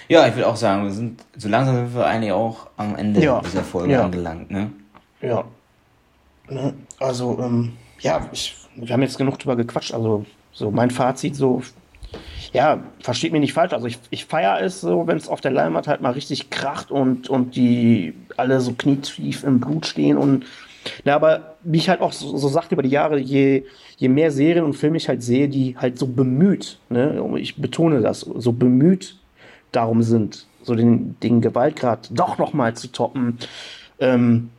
Ja, 0.09 0.27
ich 0.27 0.35
würde 0.35 0.49
auch 0.49 0.57
sagen, 0.57 0.85
wir 0.85 0.91
sind, 0.91 1.25
so 1.37 1.49
langsam 1.49 1.77
sind 1.77 1.95
wir 1.95 2.07
eigentlich 2.07 2.33
auch 2.33 2.67
am 2.77 2.97
Ende 2.97 3.21
ja. 3.23 3.41
dieser 3.41 3.63
Folge 3.63 3.93
ja. 3.93 4.05
angelangt, 4.05 4.51
ne? 4.51 4.71
Ja. 5.21 5.45
Ne? 6.49 6.75
Also, 6.99 7.39
ähm, 7.41 7.73
ja, 8.01 8.29
ich, 8.33 8.57
wir 8.75 8.93
haben 8.93 9.03
jetzt 9.03 9.17
genug 9.17 9.39
drüber 9.39 9.57
gequatscht. 9.57 9.95
Also, 9.95 10.27
so 10.53 10.71
mein 10.71 10.91
Fazit, 10.91 11.37
so 11.37 11.63
ja, 12.53 12.83
versteht 13.01 13.33
mich 13.33 13.41
nicht 13.41 13.55
falsch. 13.55 13.73
Also 13.73 13.87
ich, 13.87 13.99
ich 14.11 14.27
feiere 14.27 14.61
es 14.61 14.81
so, 14.81 15.07
wenn 15.07 15.17
es 15.17 15.29
auf 15.29 15.41
der 15.41 15.51
Leinwand 15.51 15.89
halt 15.89 16.01
mal 16.01 16.13
richtig 16.13 16.51
kracht 16.51 16.91
und, 16.91 17.29
und 17.29 17.57
die 17.57 18.15
alle 18.37 18.61
so 18.61 18.73
knietief 18.73 19.45
im 19.45 19.61
Blut 19.61 19.87
stehen 19.87 20.19
und 20.19 20.45
na, 21.05 21.15
aber 21.15 21.55
wie 21.63 21.79
ich 21.79 21.89
halt 21.89 22.01
auch 22.01 22.13
so, 22.13 22.37
so 22.37 22.49
sagt 22.49 22.73
über 22.73 22.83
die 22.83 22.89
Jahre, 22.89 23.19
je, 23.19 23.65
je 23.97 24.09
mehr 24.09 24.33
Serien 24.33 24.65
und 24.65 24.75
Filme 24.75 24.97
ich 24.97 25.09
halt 25.09 25.23
sehe, 25.23 25.49
die 25.49 25.77
halt 25.79 25.97
so 25.97 26.09
bemüht, 26.09 26.79
ne, 26.89 27.23
ich 27.37 27.57
betone 27.57 28.01
das, 28.01 28.21
so 28.21 28.53
bemüht 28.53 29.17
darum 29.71 30.03
sind, 30.03 30.47
so 30.63 30.75
den, 30.75 31.17
den 31.21 31.41
Gewaltgrad 31.41 32.11
doch 32.11 32.37
nochmal 32.39 32.75
zu 32.75 32.89
toppen, 32.89 33.39
ähm, 34.01 34.51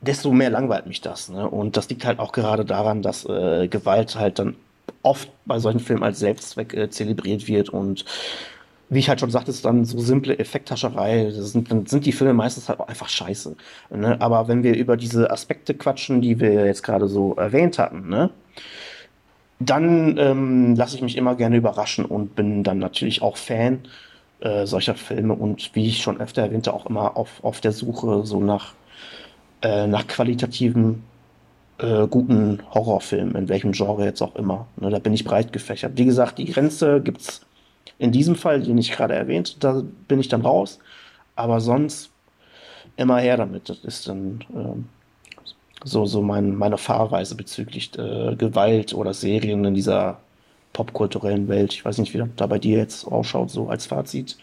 desto 0.00 0.32
mehr 0.32 0.50
langweilt 0.50 0.86
mich 0.86 1.02
das. 1.02 1.28
Ne? 1.28 1.48
Und 1.48 1.76
das 1.76 1.88
liegt 1.90 2.06
halt 2.06 2.18
auch 2.18 2.32
gerade 2.32 2.64
daran, 2.64 3.02
dass 3.02 3.26
äh, 3.26 3.68
Gewalt 3.68 4.16
halt 4.16 4.38
dann 4.38 4.56
oft 5.02 5.28
bei 5.44 5.58
solchen 5.58 5.80
Filmen 5.80 6.02
als 6.02 6.18
Selbstzweck 6.18 6.74
äh, 6.74 6.90
zelebriert 6.90 7.48
wird 7.48 7.70
und 7.70 8.04
wie 8.90 8.98
ich 8.98 9.08
halt 9.08 9.20
schon 9.20 9.30
sagte, 9.30 9.52
ist 9.52 9.64
dann 9.64 9.84
so 9.84 10.00
simple 10.00 10.36
Effekthascherei. 10.38 11.30
Sind, 11.30 11.70
dann 11.70 11.86
sind 11.86 12.06
die 12.06 12.12
Filme 12.12 12.34
meistens 12.34 12.68
halt 12.68 12.80
auch 12.80 12.88
einfach 12.88 13.08
scheiße. 13.08 13.54
Ne? 13.90 14.20
Aber 14.20 14.48
wenn 14.48 14.64
wir 14.64 14.76
über 14.76 14.96
diese 14.96 15.30
Aspekte 15.30 15.74
quatschen, 15.74 16.20
die 16.20 16.40
wir 16.40 16.66
jetzt 16.66 16.82
gerade 16.82 17.06
so 17.06 17.34
erwähnt 17.34 17.78
hatten, 17.78 18.08
ne? 18.08 18.30
dann 19.60 20.18
ähm, 20.18 20.74
lasse 20.74 20.96
ich 20.96 21.02
mich 21.02 21.16
immer 21.16 21.36
gerne 21.36 21.56
überraschen 21.56 22.04
und 22.04 22.34
bin 22.34 22.64
dann 22.64 22.78
natürlich 22.78 23.22
auch 23.22 23.36
Fan 23.36 23.80
äh, 24.40 24.66
solcher 24.66 24.94
Filme 24.94 25.34
und 25.34 25.70
wie 25.74 25.86
ich 25.86 26.02
schon 26.02 26.20
öfter 26.20 26.42
erwähnte, 26.42 26.72
auch 26.72 26.86
immer 26.86 27.16
auf, 27.16 27.44
auf 27.44 27.60
der 27.60 27.72
Suche 27.72 28.22
so 28.24 28.40
nach, 28.40 28.74
äh, 29.62 29.86
nach 29.86 30.06
qualitativen, 30.06 31.04
äh, 31.80 32.06
guten 32.08 32.60
Horrorfilmen, 32.74 33.34
in 33.34 33.48
welchem 33.48 33.72
Genre 33.72 34.04
jetzt 34.04 34.22
auch 34.22 34.36
immer. 34.36 34.66
Ne, 34.76 34.90
da 34.90 34.98
bin 34.98 35.12
ich 35.12 35.24
breit 35.24 35.52
gefächert. 35.52 35.92
Wie 35.96 36.04
gesagt, 36.04 36.38
die 36.38 36.46
Grenze 36.46 37.00
gibt 37.00 37.20
es 37.20 37.40
in 37.98 38.12
diesem 38.12 38.34
Fall, 38.34 38.62
den 38.62 38.78
ich 38.78 38.92
gerade 38.92 39.14
erwähnt, 39.14 39.62
da 39.62 39.82
bin 40.08 40.20
ich 40.20 40.28
dann 40.28 40.42
raus. 40.42 40.78
Aber 41.36 41.60
sonst 41.60 42.10
immer 42.96 43.18
her 43.18 43.36
damit. 43.36 43.68
Das 43.68 43.78
ist 43.78 44.08
dann 44.08 44.44
ähm, 44.54 44.88
so, 45.84 46.06
so 46.06 46.22
mein, 46.22 46.54
meine 46.56 46.78
Fahrweise 46.78 47.34
bezüglich 47.34 47.96
äh, 47.98 48.34
Gewalt 48.36 48.94
oder 48.94 49.14
Serien 49.14 49.64
in 49.64 49.74
dieser 49.74 50.20
popkulturellen 50.72 51.48
Welt. 51.48 51.72
Ich 51.72 51.84
weiß 51.84 51.98
nicht, 51.98 52.14
wie 52.14 52.22
da 52.36 52.46
bei 52.46 52.58
dir 52.58 52.78
jetzt 52.78 53.04
ausschaut, 53.06 53.50
so 53.50 53.68
als 53.68 53.86
Fazit. 53.86 54.36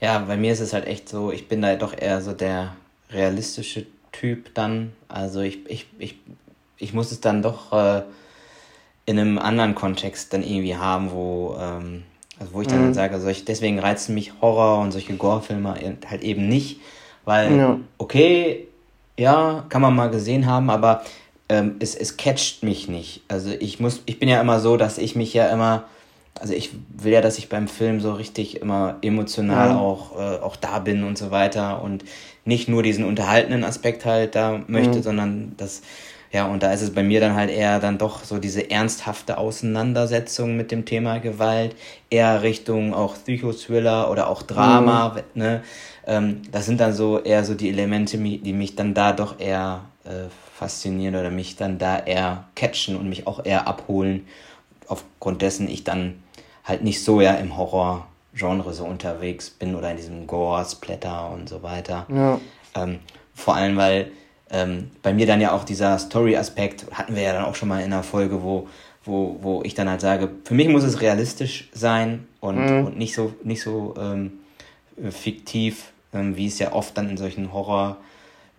Ja, 0.00 0.18
bei 0.20 0.36
mir 0.36 0.52
ist 0.52 0.60
es 0.60 0.72
halt 0.72 0.86
echt 0.86 1.08
so, 1.08 1.30
ich 1.30 1.48
bin 1.48 1.60
da 1.60 1.76
doch 1.76 1.96
eher 1.96 2.20
so 2.22 2.32
der 2.32 2.74
realistische 3.10 3.86
Typ 4.12 4.54
dann. 4.54 4.92
Also 5.08 5.40
ich, 5.40 5.68
ich, 5.68 5.86
ich, 5.98 6.16
ich 6.78 6.92
muss 6.92 7.12
es 7.12 7.20
dann 7.20 7.42
doch 7.42 7.72
äh, 7.72 8.02
in 9.06 9.18
einem 9.18 9.38
anderen 9.38 9.74
Kontext 9.74 10.32
dann 10.32 10.42
irgendwie 10.42 10.76
haben, 10.76 11.10
wo, 11.10 11.56
ähm, 11.60 12.04
also 12.38 12.52
wo 12.54 12.62
ich 12.62 12.68
dann 12.68 12.88
mhm. 12.88 12.94
sage, 12.94 13.20
solch, 13.20 13.44
deswegen 13.44 13.78
reizen 13.78 14.14
mich 14.14 14.32
Horror 14.40 14.80
und 14.80 14.92
solche 14.92 15.14
Gore-Filme 15.14 15.74
halt 16.06 16.22
eben 16.22 16.48
nicht, 16.48 16.80
weil, 17.24 17.56
ja. 17.56 17.80
okay, 17.98 18.66
ja, 19.18 19.64
kann 19.68 19.82
man 19.82 19.94
mal 19.94 20.10
gesehen 20.10 20.46
haben, 20.46 20.70
aber 20.70 21.02
ähm, 21.48 21.76
es, 21.80 21.94
es 21.94 22.16
catcht 22.16 22.62
mich 22.62 22.88
nicht. 22.88 23.22
Also 23.28 23.50
ich 23.50 23.80
muss, 23.80 24.02
ich 24.06 24.18
bin 24.18 24.28
ja 24.28 24.40
immer 24.40 24.60
so, 24.60 24.76
dass 24.76 24.96
ich 24.96 25.16
mich 25.16 25.34
ja 25.34 25.48
immer, 25.48 25.84
also 26.38 26.54
ich 26.54 26.70
will 26.96 27.12
ja, 27.12 27.20
dass 27.20 27.38
ich 27.38 27.48
beim 27.48 27.68
Film 27.68 28.00
so 28.00 28.12
richtig 28.12 28.60
immer 28.60 28.96
emotional 29.02 29.70
ja. 29.70 29.78
auch, 29.78 30.16
äh, 30.16 30.38
auch 30.38 30.56
da 30.56 30.78
bin 30.78 31.04
und 31.04 31.18
so 31.18 31.30
weiter 31.30 31.82
und 31.82 32.04
nicht 32.44 32.68
nur 32.68 32.82
diesen 32.82 33.04
unterhaltenden 33.04 33.64
Aspekt 33.64 34.04
halt 34.04 34.34
da 34.34 34.60
möchte, 34.66 34.98
mhm. 34.98 35.02
sondern 35.02 35.52
das, 35.56 35.82
ja, 36.32 36.46
und 36.46 36.62
da 36.62 36.72
ist 36.72 36.82
es 36.82 36.94
bei 36.94 37.02
mir 37.02 37.20
dann 37.20 37.34
halt 37.34 37.50
eher 37.50 37.80
dann 37.80 37.98
doch 37.98 38.24
so 38.24 38.38
diese 38.38 38.70
ernsthafte 38.70 39.36
Auseinandersetzung 39.36 40.56
mit 40.56 40.70
dem 40.70 40.84
Thema 40.84 41.18
Gewalt, 41.18 41.74
eher 42.08 42.42
Richtung 42.42 42.94
auch 42.94 43.16
Psychothriller 43.16 44.10
oder 44.10 44.28
auch 44.28 44.42
Drama, 44.42 45.16
mhm. 45.34 45.42
ne? 45.42 45.62
Ähm, 46.06 46.42
das 46.50 46.66
sind 46.66 46.80
dann 46.80 46.94
so 46.94 47.20
eher 47.20 47.44
so 47.44 47.54
die 47.54 47.68
Elemente, 47.68 48.16
die 48.16 48.52
mich 48.52 48.74
dann 48.74 48.94
da 48.94 49.12
doch 49.12 49.38
eher 49.38 49.82
äh, 50.04 50.28
faszinieren 50.56 51.14
oder 51.14 51.30
mich 51.30 51.56
dann 51.56 51.78
da 51.78 51.98
eher 51.98 52.44
catchen 52.54 52.96
und 52.96 53.08
mich 53.08 53.26
auch 53.26 53.44
eher 53.44 53.68
abholen, 53.68 54.26
aufgrund 54.90 55.42
dessen 55.42 55.68
ich 55.68 55.84
dann 55.84 56.22
halt 56.64 56.82
nicht 56.82 57.02
so 57.02 57.20
ja 57.20 57.34
im 57.34 57.56
Horror-Genre 57.56 58.72
so 58.72 58.84
unterwegs 58.84 59.50
bin 59.50 59.74
oder 59.74 59.90
in 59.90 59.96
diesem 59.96 60.26
Gore, 60.26 60.64
Splatter 60.64 61.30
und 61.30 61.48
so 61.48 61.62
weiter. 61.62 62.06
Ja. 62.12 62.40
Ähm, 62.74 62.98
vor 63.34 63.56
allem, 63.56 63.76
weil 63.76 64.12
ähm, 64.50 64.90
bei 65.02 65.14
mir 65.14 65.26
dann 65.26 65.40
ja 65.40 65.52
auch 65.52 65.64
dieser 65.64 65.98
Story-Aspekt, 65.98 66.86
hatten 66.92 67.14
wir 67.14 67.22
ja 67.22 67.32
dann 67.32 67.44
auch 67.44 67.54
schon 67.54 67.68
mal 67.68 67.78
in 67.78 67.92
einer 67.92 68.02
Folge, 68.02 68.42
wo, 68.42 68.68
wo, 69.04 69.38
wo 69.40 69.62
ich 69.62 69.74
dann 69.74 69.88
halt 69.88 70.00
sage, 70.00 70.28
für 70.44 70.54
mich 70.54 70.68
muss 70.68 70.82
es 70.82 71.00
realistisch 71.00 71.70
sein 71.72 72.26
und, 72.40 72.58
mhm. 72.58 72.86
und 72.86 72.98
nicht 72.98 73.14
so, 73.14 73.32
nicht 73.44 73.62
so 73.62 73.94
ähm, 73.98 74.32
fiktiv, 75.10 75.92
ähm, 76.12 76.36
wie 76.36 76.46
es 76.46 76.58
ja 76.58 76.72
oft 76.72 76.98
dann 76.98 77.08
in 77.08 77.16
solchen 77.16 77.52
Horror- 77.52 77.96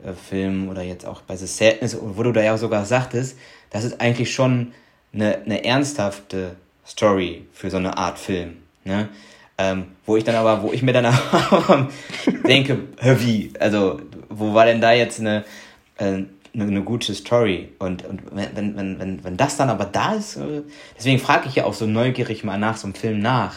äh, 0.03 0.13
Film 0.13 0.69
oder 0.69 0.81
jetzt 0.81 1.05
auch 1.05 1.21
bei 1.21 1.35
The 1.35 1.45
Sadness, 1.45 1.97
wo 2.01 2.23
du 2.23 2.31
da 2.31 2.41
ja 2.41 2.53
auch 2.53 2.57
sogar 2.57 2.85
sagtest, 2.85 3.37
das 3.69 3.83
ist 3.83 4.01
eigentlich 4.01 4.33
schon 4.33 4.73
eine, 5.13 5.41
eine 5.45 5.63
ernsthafte 5.63 6.55
Story 6.85 7.45
für 7.53 7.69
so 7.69 7.77
eine 7.77 7.97
Art 7.97 8.19
Film. 8.19 8.57
Ne? 8.83 9.09
Ähm, 9.57 9.85
wo 10.05 10.17
ich 10.17 10.23
dann 10.23 10.35
aber, 10.35 10.63
wo 10.63 10.71
ich 10.71 10.81
mir 10.81 10.93
dann 10.93 11.05
denke, 12.47 12.79
wie? 13.19 13.51
Also, 13.59 14.01
wo 14.29 14.53
war 14.53 14.65
denn 14.65 14.81
da 14.81 14.91
jetzt 14.91 15.19
eine, 15.19 15.43
äh, 15.97 16.05
eine, 16.05 16.27
eine, 16.53 16.81
gute 16.81 17.13
Story? 17.13 17.69
Und, 17.77 18.03
und 18.05 18.21
wenn, 18.31 18.75
wenn, 18.75 18.99
wenn, 18.99 19.23
wenn 19.23 19.37
das 19.37 19.57
dann 19.57 19.69
aber 19.69 19.85
da 19.85 20.13
ist, 20.13 20.37
äh, 20.37 20.63
deswegen 20.97 21.19
frage 21.19 21.47
ich 21.47 21.55
ja 21.55 21.65
auch 21.65 21.73
so 21.73 21.85
neugierig 21.85 22.43
mal 22.43 22.57
nach 22.57 22.77
so 22.77 22.87
einem 22.87 22.95
Film 22.95 23.19
nach. 23.19 23.55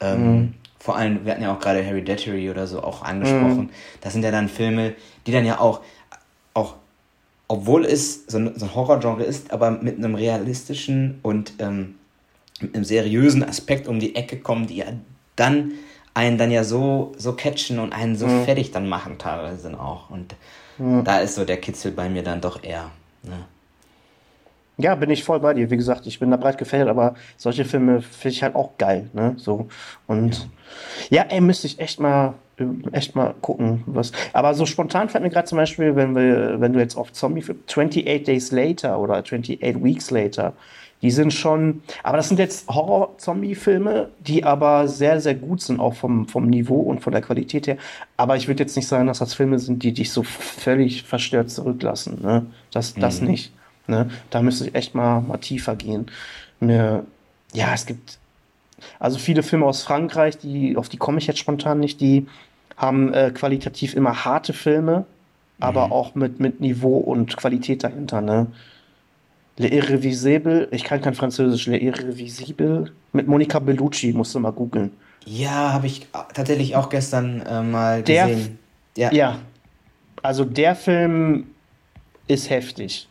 Ähm, 0.00 0.36
mhm. 0.36 0.54
Vor 0.78 0.96
allem, 0.96 1.24
wir 1.24 1.32
hatten 1.32 1.42
ja 1.42 1.54
auch 1.54 1.60
gerade 1.60 1.82
Hereditary 1.82 2.50
oder 2.50 2.66
so 2.66 2.82
auch 2.82 3.02
angesprochen. 3.02 3.64
Mhm. 3.64 3.70
Das 4.00 4.14
sind 4.14 4.24
ja 4.24 4.30
dann 4.30 4.48
Filme, 4.48 4.94
die 5.26 5.32
dann 5.32 5.44
ja 5.44 5.60
auch, 5.60 5.80
auch 6.54 6.74
obwohl 7.52 7.84
es 7.84 8.24
so 8.28 8.38
ein, 8.38 8.58
so 8.58 8.64
ein 8.64 8.74
Horrorgenre 8.74 9.24
ist, 9.24 9.52
aber 9.52 9.70
mit 9.72 9.98
einem 9.98 10.14
realistischen 10.14 11.18
und 11.20 11.52
ähm, 11.58 11.96
mit 12.62 12.74
einem 12.74 12.84
seriösen 12.84 13.44
Aspekt 13.44 13.86
um 13.88 14.00
die 14.00 14.16
Ecke 14.16 14.38
kommen, 14.38 14.68
die 14.68 14.76
ja 14.76 14.86
dann 15.36 15.72
einen 16.14 16.38
dann 16.38 16.50
ja 16.50 16.64
so, 16.64 17.12
so 17.18 17.34
catchen 17.34 17.78
und 17.78 17.92
einen 17.92 18.16
so 18.16 18.26
mhm. 18.26 18.44
fertig 18.44 18.70
dann 18.70 18.88
machen 18.88 19.18
teilweise 19.18 19.78
auch. 19.78 20.08
Und 20.08 20.34
mhm. 20.78 21.04
da 21.04 21.18
ist 21.18 21.34
so 21.34 21.44
der 21.44 21.58
Kitzel 21.58 21.92
bei 21.92 22.08
mir 22.08 22.22
dann 22.22 22.40
doch 22.40 22.64
eher. 22.64 22.90
Ne? 23.22 23.44
Ja, 24.78 24.94
bin 24.94 25.10
ich 25.10 25.22
voll 25.22 25.40
bei 25.40 25.52
dir. 25.52 25.70
Wie 25.70 25.76
gesagt, 25.76 26.06
ich 26.06 26.18
bin 26.18 26.30
da 26.30 26.38
breit 26.38 26.56
gefächert, 26.56 26.88
aber 26.88 27.16
solche 27.36 27.66
Filme 27.66 28.00
finde 28.00 28.34
ich 28.34 28.42
halt 28.42 28.54
auch 28.54 28.78
geil, 28.78 29.10
ne? 29.12 29.34
So. 29.36 29.68
Und 30.06 30.48
ja, 31.10 31.24
ja 31.24 31.28
ey, 31.28 31.42
müsste 31.42 31.66
ich 31.66 31.78
echt 31.78 32.00
mal 32.00 32.32
echt 32.92 33.14
mal 33.14 33.34
gucken, 33.40 33.82
was. 33.86 34.12
Aber 34.32 34.54
so 34.54 34.66
spontan 34.66 35.08
fällt 35.08 35.24
mir 35.24 35.30
gerade 35.30 35.48
zum 35.48 35.58
Beispiel, 35.58 35.96
wenn 35.96 36.14
wir, 36.14 36.60
wenn 36.60 36.72
du 36.72 36.78
jetzt 36.78 36.96
auf 36.96 37.12
Zombie 37.12 37.42
28 37.42 38.24
Days 38.24 38.52
Later 38.52 38.98
oder 38.98 39.14
28 39.14 39.60
Weeks 39.82 40.10
Later, 40.10 40.52
die 41.02 41.10
sind 41.10 41.32
schon, 41.32 41.82
aber 42.04 42.16
das 42.16 42.28
sind 42.28 42.38
jetzt 42.38 42.68
Horror-Zombie-Filme, 42.68 44.10
die 44.20 44.44
aber 44.44 44.86
sehr, 44.86 45.20
sehr 45.20 45.34
gut 45.34 45.60
sind, 45.60 45.80
auch 45.80 45.94
vom, 45.94 46.28
vom 46.28 46.46
Niveau 46.46 46.80
und 46.80 47.00
von 47.00 47.12
der 47.12 47.22
Qualität 47.22 47.66
her. 47.66 47.76
Aber 48.16 48.36
ich 48.36 48.46
würde 48.46 48.62
jetzt 48.62 48.76
nicht 48.76 48.86
sagen, 48.86 49.08
dass 49.08 49.18
das 49.18 49.34
Filme 49.34 49.58
sind, 49.58 49.82
die 49.82 49.92
dich 49.92 50.12
so 50.12 50.22
völlig 50.22 51.02
verstört 51.02 51.50
zurücklassen. 51.50 52.20
Ne? 52.22 52.46
Das, 52.70 52.94
das 52.94 53.20
mhm. 53.20 53.28
nicht. 53.28 53.52
Ne? 53.88 54.10
Da 54.30 54.42
müsste 54.42 54.68
ich 54.68 54.74
echt 54.76 54.94
mal, 54.94 55.20
mal 55.20 55.38
tiefer 55.38 55.74
gehen. 55.74 56.06
Ne, 56.60 57.04
ja, 57.52 57.74
es 57.74 57.84
gibt 57.86 58.18
also 58.98 59.18
viele 59.18 59.42
Filme 59.42 59.66
aus 59.66 59.82
Frankreich, 59.82 60.38
die, 60.38 60.76
auf 60.76 60.88
die 60.88 60.96
komme 60.96 61.18
ich 61.18 61.26
jetzt 61.26 61.38
spontan 61.38 61.80
nicht, 61.80 62.00
die 62.00 62.26
haben 62.76 63.12
äh, 63.12 63.30
qualitativ 63.34 63.94
immer 63.94 64.24
harte 64.24 64.52
Filme, 64.52 65.04
aber 65.60 65.86
mhm. 65.86 65.92
auch 65.92 66.14
mit, 66.14 66.40
mit 66.40 66.60
Niveau 66.60 66.98
und 66.98 67.36
Qualität 67.36 67.84
dahinter. 67.84 68.20
Ne? 68.20 68.46
Le 69.58 69.68
Irrevisible, 69.68 70.68
ich 70.70 70.84
kann 70.84 71.00
kein 71.00 71.14
Französisch, 71.14 71.66
Le 71.66 71.78
Irrevisible 71.78 72.92
mit 73.12 73.28
Monica 73.28 73.58
Bellucci, 73.58 74.12
musst 74.12 74.34
du 74.34 74.40
mal 74.40 74.52
googeln. 74.52 74.92
Ja, 75.24 75.72
habe 75.72 75.86
ich 75.86 76.06
tatsächlich 76.34 76.74
auch 76.74 76.88
gestern 76.88 77.42
äh, 77.42 77.62
mal 77.62 78.02
gesehen. 78.02 78.58
Der, 78.96 79.12
ja. 79.12 79.12
ja, 79.12 79.38
also 80.22 80.44
der 80.44 80.74
Film 80.74 81.46
ist 82.26 82.50
heftig. 82.50 83.08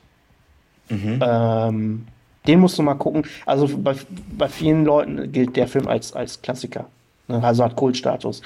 Mhm. 0.90 1.20
Ähm, 1.22 2.08
den 2.48 2.60
musst 2.60 2.78
du 2.78 2.84
mal 2.84 2.96
gucken. 2.96 3.24
Also 3.46 3.68
bei, 3.78 3.96
bei 4.38 4.48
vielen 4.50 4.84
Leuten 4.84 5.32
gilt 5.32 5.56
der 5.56 5.68
Film 5.68 5.88
als, 5.88 6.14
als 6.14 6.42
Klassiker. 6.42 6.88
Ne? 7.28 7.42
Also 7.44 7.64
hat 7.64 7.76
Kultstatus. 7.76 8.42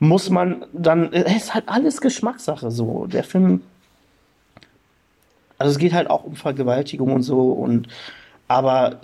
Muss 0.00 0.30
man 0.30 0.64
dann, 0.72 1.12
es 1.12 1.44
ist 1.44 1.54
halt 1.54 1.68
alles 1.68 2.00
Geschmackssache 2.00 2.70
so. 2.70 3.06
Der 3.06 3.24
Film, 3.24 3.62
also 5.58 5.72
es 5.72 5.78
geht 5.78 5.92
halt 5.92 6.08
auch 6.08 6.24
um 6.24 6.36
Vergewaltigung 6.36 7.12
und 7.12 7.22
so 7.22 7.50
und, 7.52 7.88
aber, 8.46 9.00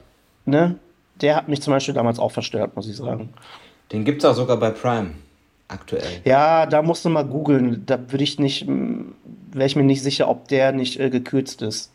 ne, 0.46 0.76
der 1.20 1.36
hat 1.36 1.48
mich 1.48 1.62
zum 1.62 1.72
Beispiel 1.72 1.94
damals 1.94 2.18
auch 2.18 2.32
verstört, 2.32 2.76
muss 2.76 2.88
ich 2.88 2.96
sagen. 2.96 3.30
Den 3.92 4.04
gibt 4.04 4.22
es 4.22 4.30
auch 4.30 4.34
sogar 4.34 4.56
bei 4.56 4.70
Prime 4.70 5.10
aktuell. 5.68 6.20
Ja, 6.24 6.66
da 6.66 6.82
musst 6.82 7.04
du 7.04 7.08
mal 7.08 7.24
googeln. 7.24 7.84
Da 7.86 8.10
würde 8.10 8.24
ich 8.24 8.38
nicht, 8.38 8.66
wäre 8.66 9.66
ich 9.66 9.76
mir 9.76 9.84
nicht 9.84 10.02
sicher, 10.02 10.28
ob 10.28 10.48
der 10.48 10.72
nicht 10.72 10.98
äh, 10.98 11.10
gekürzt 11.10 11.62
ist. 11.62 11.90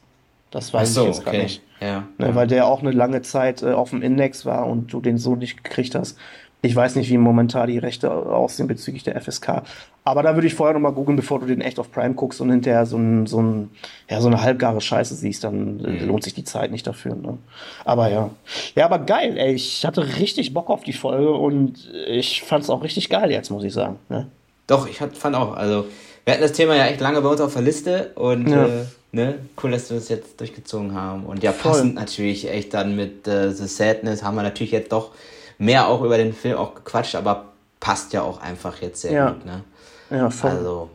Das 0.51 0.73
weiß 0.73 0.93
so, 0.93 1.01
ich 1.01 1.07
jetzt 1.07 1.21
okay. 1.21 1.37
gar 1.37 1.43
nicht. 1.43 1.61
Ja. 1.79 2.07
Ne, 2.17 2.35
weil 2.35 2.47
der 2.47 2.65
auch 2.67 2.81
eine 2.81 2.91
lange 2.91 3.21
Zeit 3.21 3.61
äh, 3.61 3.71
auf 3.71 3.91
dem 3.91 4.01
Index 4.01 4.45
war 4.45 4.67
und 4.67 4.91
du 4.91 4.99
den 4.99 5.17
so 5.17 5.35
nicht 5.35 5.63
gekriegt 5.63 5.95
hast. 5.95 6.17
Ich 6.61 6.75
weiß 6.75 6.95
nicht, 6.95 7.09
wie 7.09 7.17
momentan 7.17 7.67
die 7.67 7.77
Rechte 7.77 8.11
aussehen 8.11 8.67
bezüglich 8.67 9.03
der 9.03 9.19
FSK. 9.19 9.63
Aber 10.03 10.23
da 10.23 10.35
würde 10.35 10.47
ich 10.47 10.55
vorher 10.55 10.73
nochmal 10.73 10.91
googeln, 10.91 11.15
bevor 11.15 11.39
du 11.39 11.45
den 11.45 11.61
echt 11.61 11.79
auf 11.79 11.91
Prime 11.91 12.15
guckst 12.15 12.41
und 12.41 12.49
hinterher 12.49 12.85
so, 12.85 12.97
ein, 12.97 13.27
so, 13.27 13.41
ein, 13.41 13.69
ja, 14.09 14.19
so 14.19 14.27
eine 14.27 14.41
halbgare 14.41 14.81
Scheiße 14.81 15.15
siehst, 15.15 15.45
dann 15.45 15.77
mhm. 15.77 16.07
lohnt 16.07 16.23
sich 16.23 16.33
die 16.33 16.43
Zeit 16.43 16.71
nicht 16.71 16.85
dafür. 16.85 17.15
Ne? 17.15 17.37
Aber 17.85 18.09
ja. 18.09 18.29
Ja, 18.75 18.85
aber 18.85 18.99
geil, 18.99 19.37
ey. 19.37 19.53
Ich 19.53 19.85
hatte 19.85 20.17
richtig 20.17 20.53
Bock 20.53 20.69
auf 20.69 20.83
die 20.83 20.93
Folge 20.93 21.31
und 21.31 21.89
ich 22.07 22.43
fand 22.43 22.63
es 22.63 22.69
auch 22.69 22.83
richtig 22.83 23.09
geil 23.09 23.31
jetzt, 23.31 23.51
muss 23.51 23.63
ich 23.63 23.73
sagen. 23.73 23.97
Ne? 24.09 24.27
Doch, 24.67 24.87
ich 24.87 24.97
fand 24.97 25.35
auch. 25.35 25.55
Also, 25.55 25.85
wir 26.25 26.33
hatten 26.33 26.43
das 26.43 26.53
Thema 26.53 26.75
ja 26.75 26.87
echt 26.87 26.99
lange 26.99 27.21
bei 27.21 27.29
uns 27.29 27.39
auf 27.39 27.53
der 27.53 27.61
Liste 27.61 28.11
und 28.15 28.49
ja. 28.49 28.65
äh, 28.65 28.85
ne, 29.13 29.35
cool, 29.63 29.71
dass 29.71 29.89
wir 29.89 29.97
das 29.97 30.09
jetzt 30.09 30.39
durchgezogen 30.39 30.93
haben. 30.93 31.25
Und 31.25 31.41
ja, 31.41 31.53
Voll. 31.53 31.71
passend 31.71 31.95
natürlich 31.95 32.49
echt 32.49 32.73
dann 32.73 32.95
mit 32.95 33.27
äh, 33.27 33.51
The 33.51 33.65
Sadness 33.65 34.23
haben 34.23 34.35
wir 34.35 34.43
natürlich 34.43 34.71
jetzt 34.71 34.91
doch 34.91 35.11
mehr 35.59 35.87
auch 35.87 36.01
über 36.01 36.17
den 36.17 36.33
Film 36.33 36.57
auch 36.57 36.73
gequatscht, 36.73 37.13
aber 37.13 37.45
passt 37.79 38.13
ja 38.13 38.23
auch 38.23 38.41
einfach 38.41 38.81
jetzt 38.81 39.01
sehr 39.01 39.11
ja. 39.11 39.31
gut, 39.31 39.45
ne? 39.45 39.63
Ja, 40.09 40.29
voll. 40.31 40.51
Also. 40.51 40.89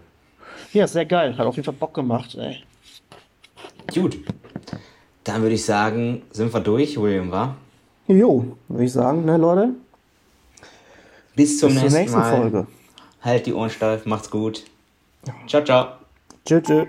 Ja, 0.72 0.88
sehr 0.88 1.06
geil. 1.06 1.36
Hat 1.38 1.46
auf 1.46 1.54
jeden 1.54 1.64
Fall 1.64 1.74
Bock 1.74 1.94
gemacht, 1.94 2.34
ey. 2.34 2.64
Gut. 3.94 4.18
Dann 5.22 5.42
würde 5.42 5.54
ich 5.54 5.64
sagen, 5.64 6.22
sind 6.32 6.52
wir 6.52 6.60
durch, 6.60 7.00
William, 7.00 7.30
wa? 7.30 7.54
Jo, 8.08 8.56
würde 8.68 8.84
ich 8.84 8.92
sagen, 8.92 9.24
ne, 9.24 9.36
Leute? 9.36 9.70
Bis 11.34 11.58
zum 11.58 11.72
Bis 11.72 11.82
nächsten, 11.82 12.00
nächsten 12.00 12.18
Mal. 12.18 12.36
Folge. 12.36 12.66
Halt 13.22 13.46
die 13.46 13.54
Ohren 13.54 13.70
steif, 13.70 14.04
macht's 14.04 14.30
gut. 14.30 14.64
Ciao, 15.46 15.64
ciao. 15.64 15.86
Tschüss, 16.44 16.62
tschüss. 16.64 16.86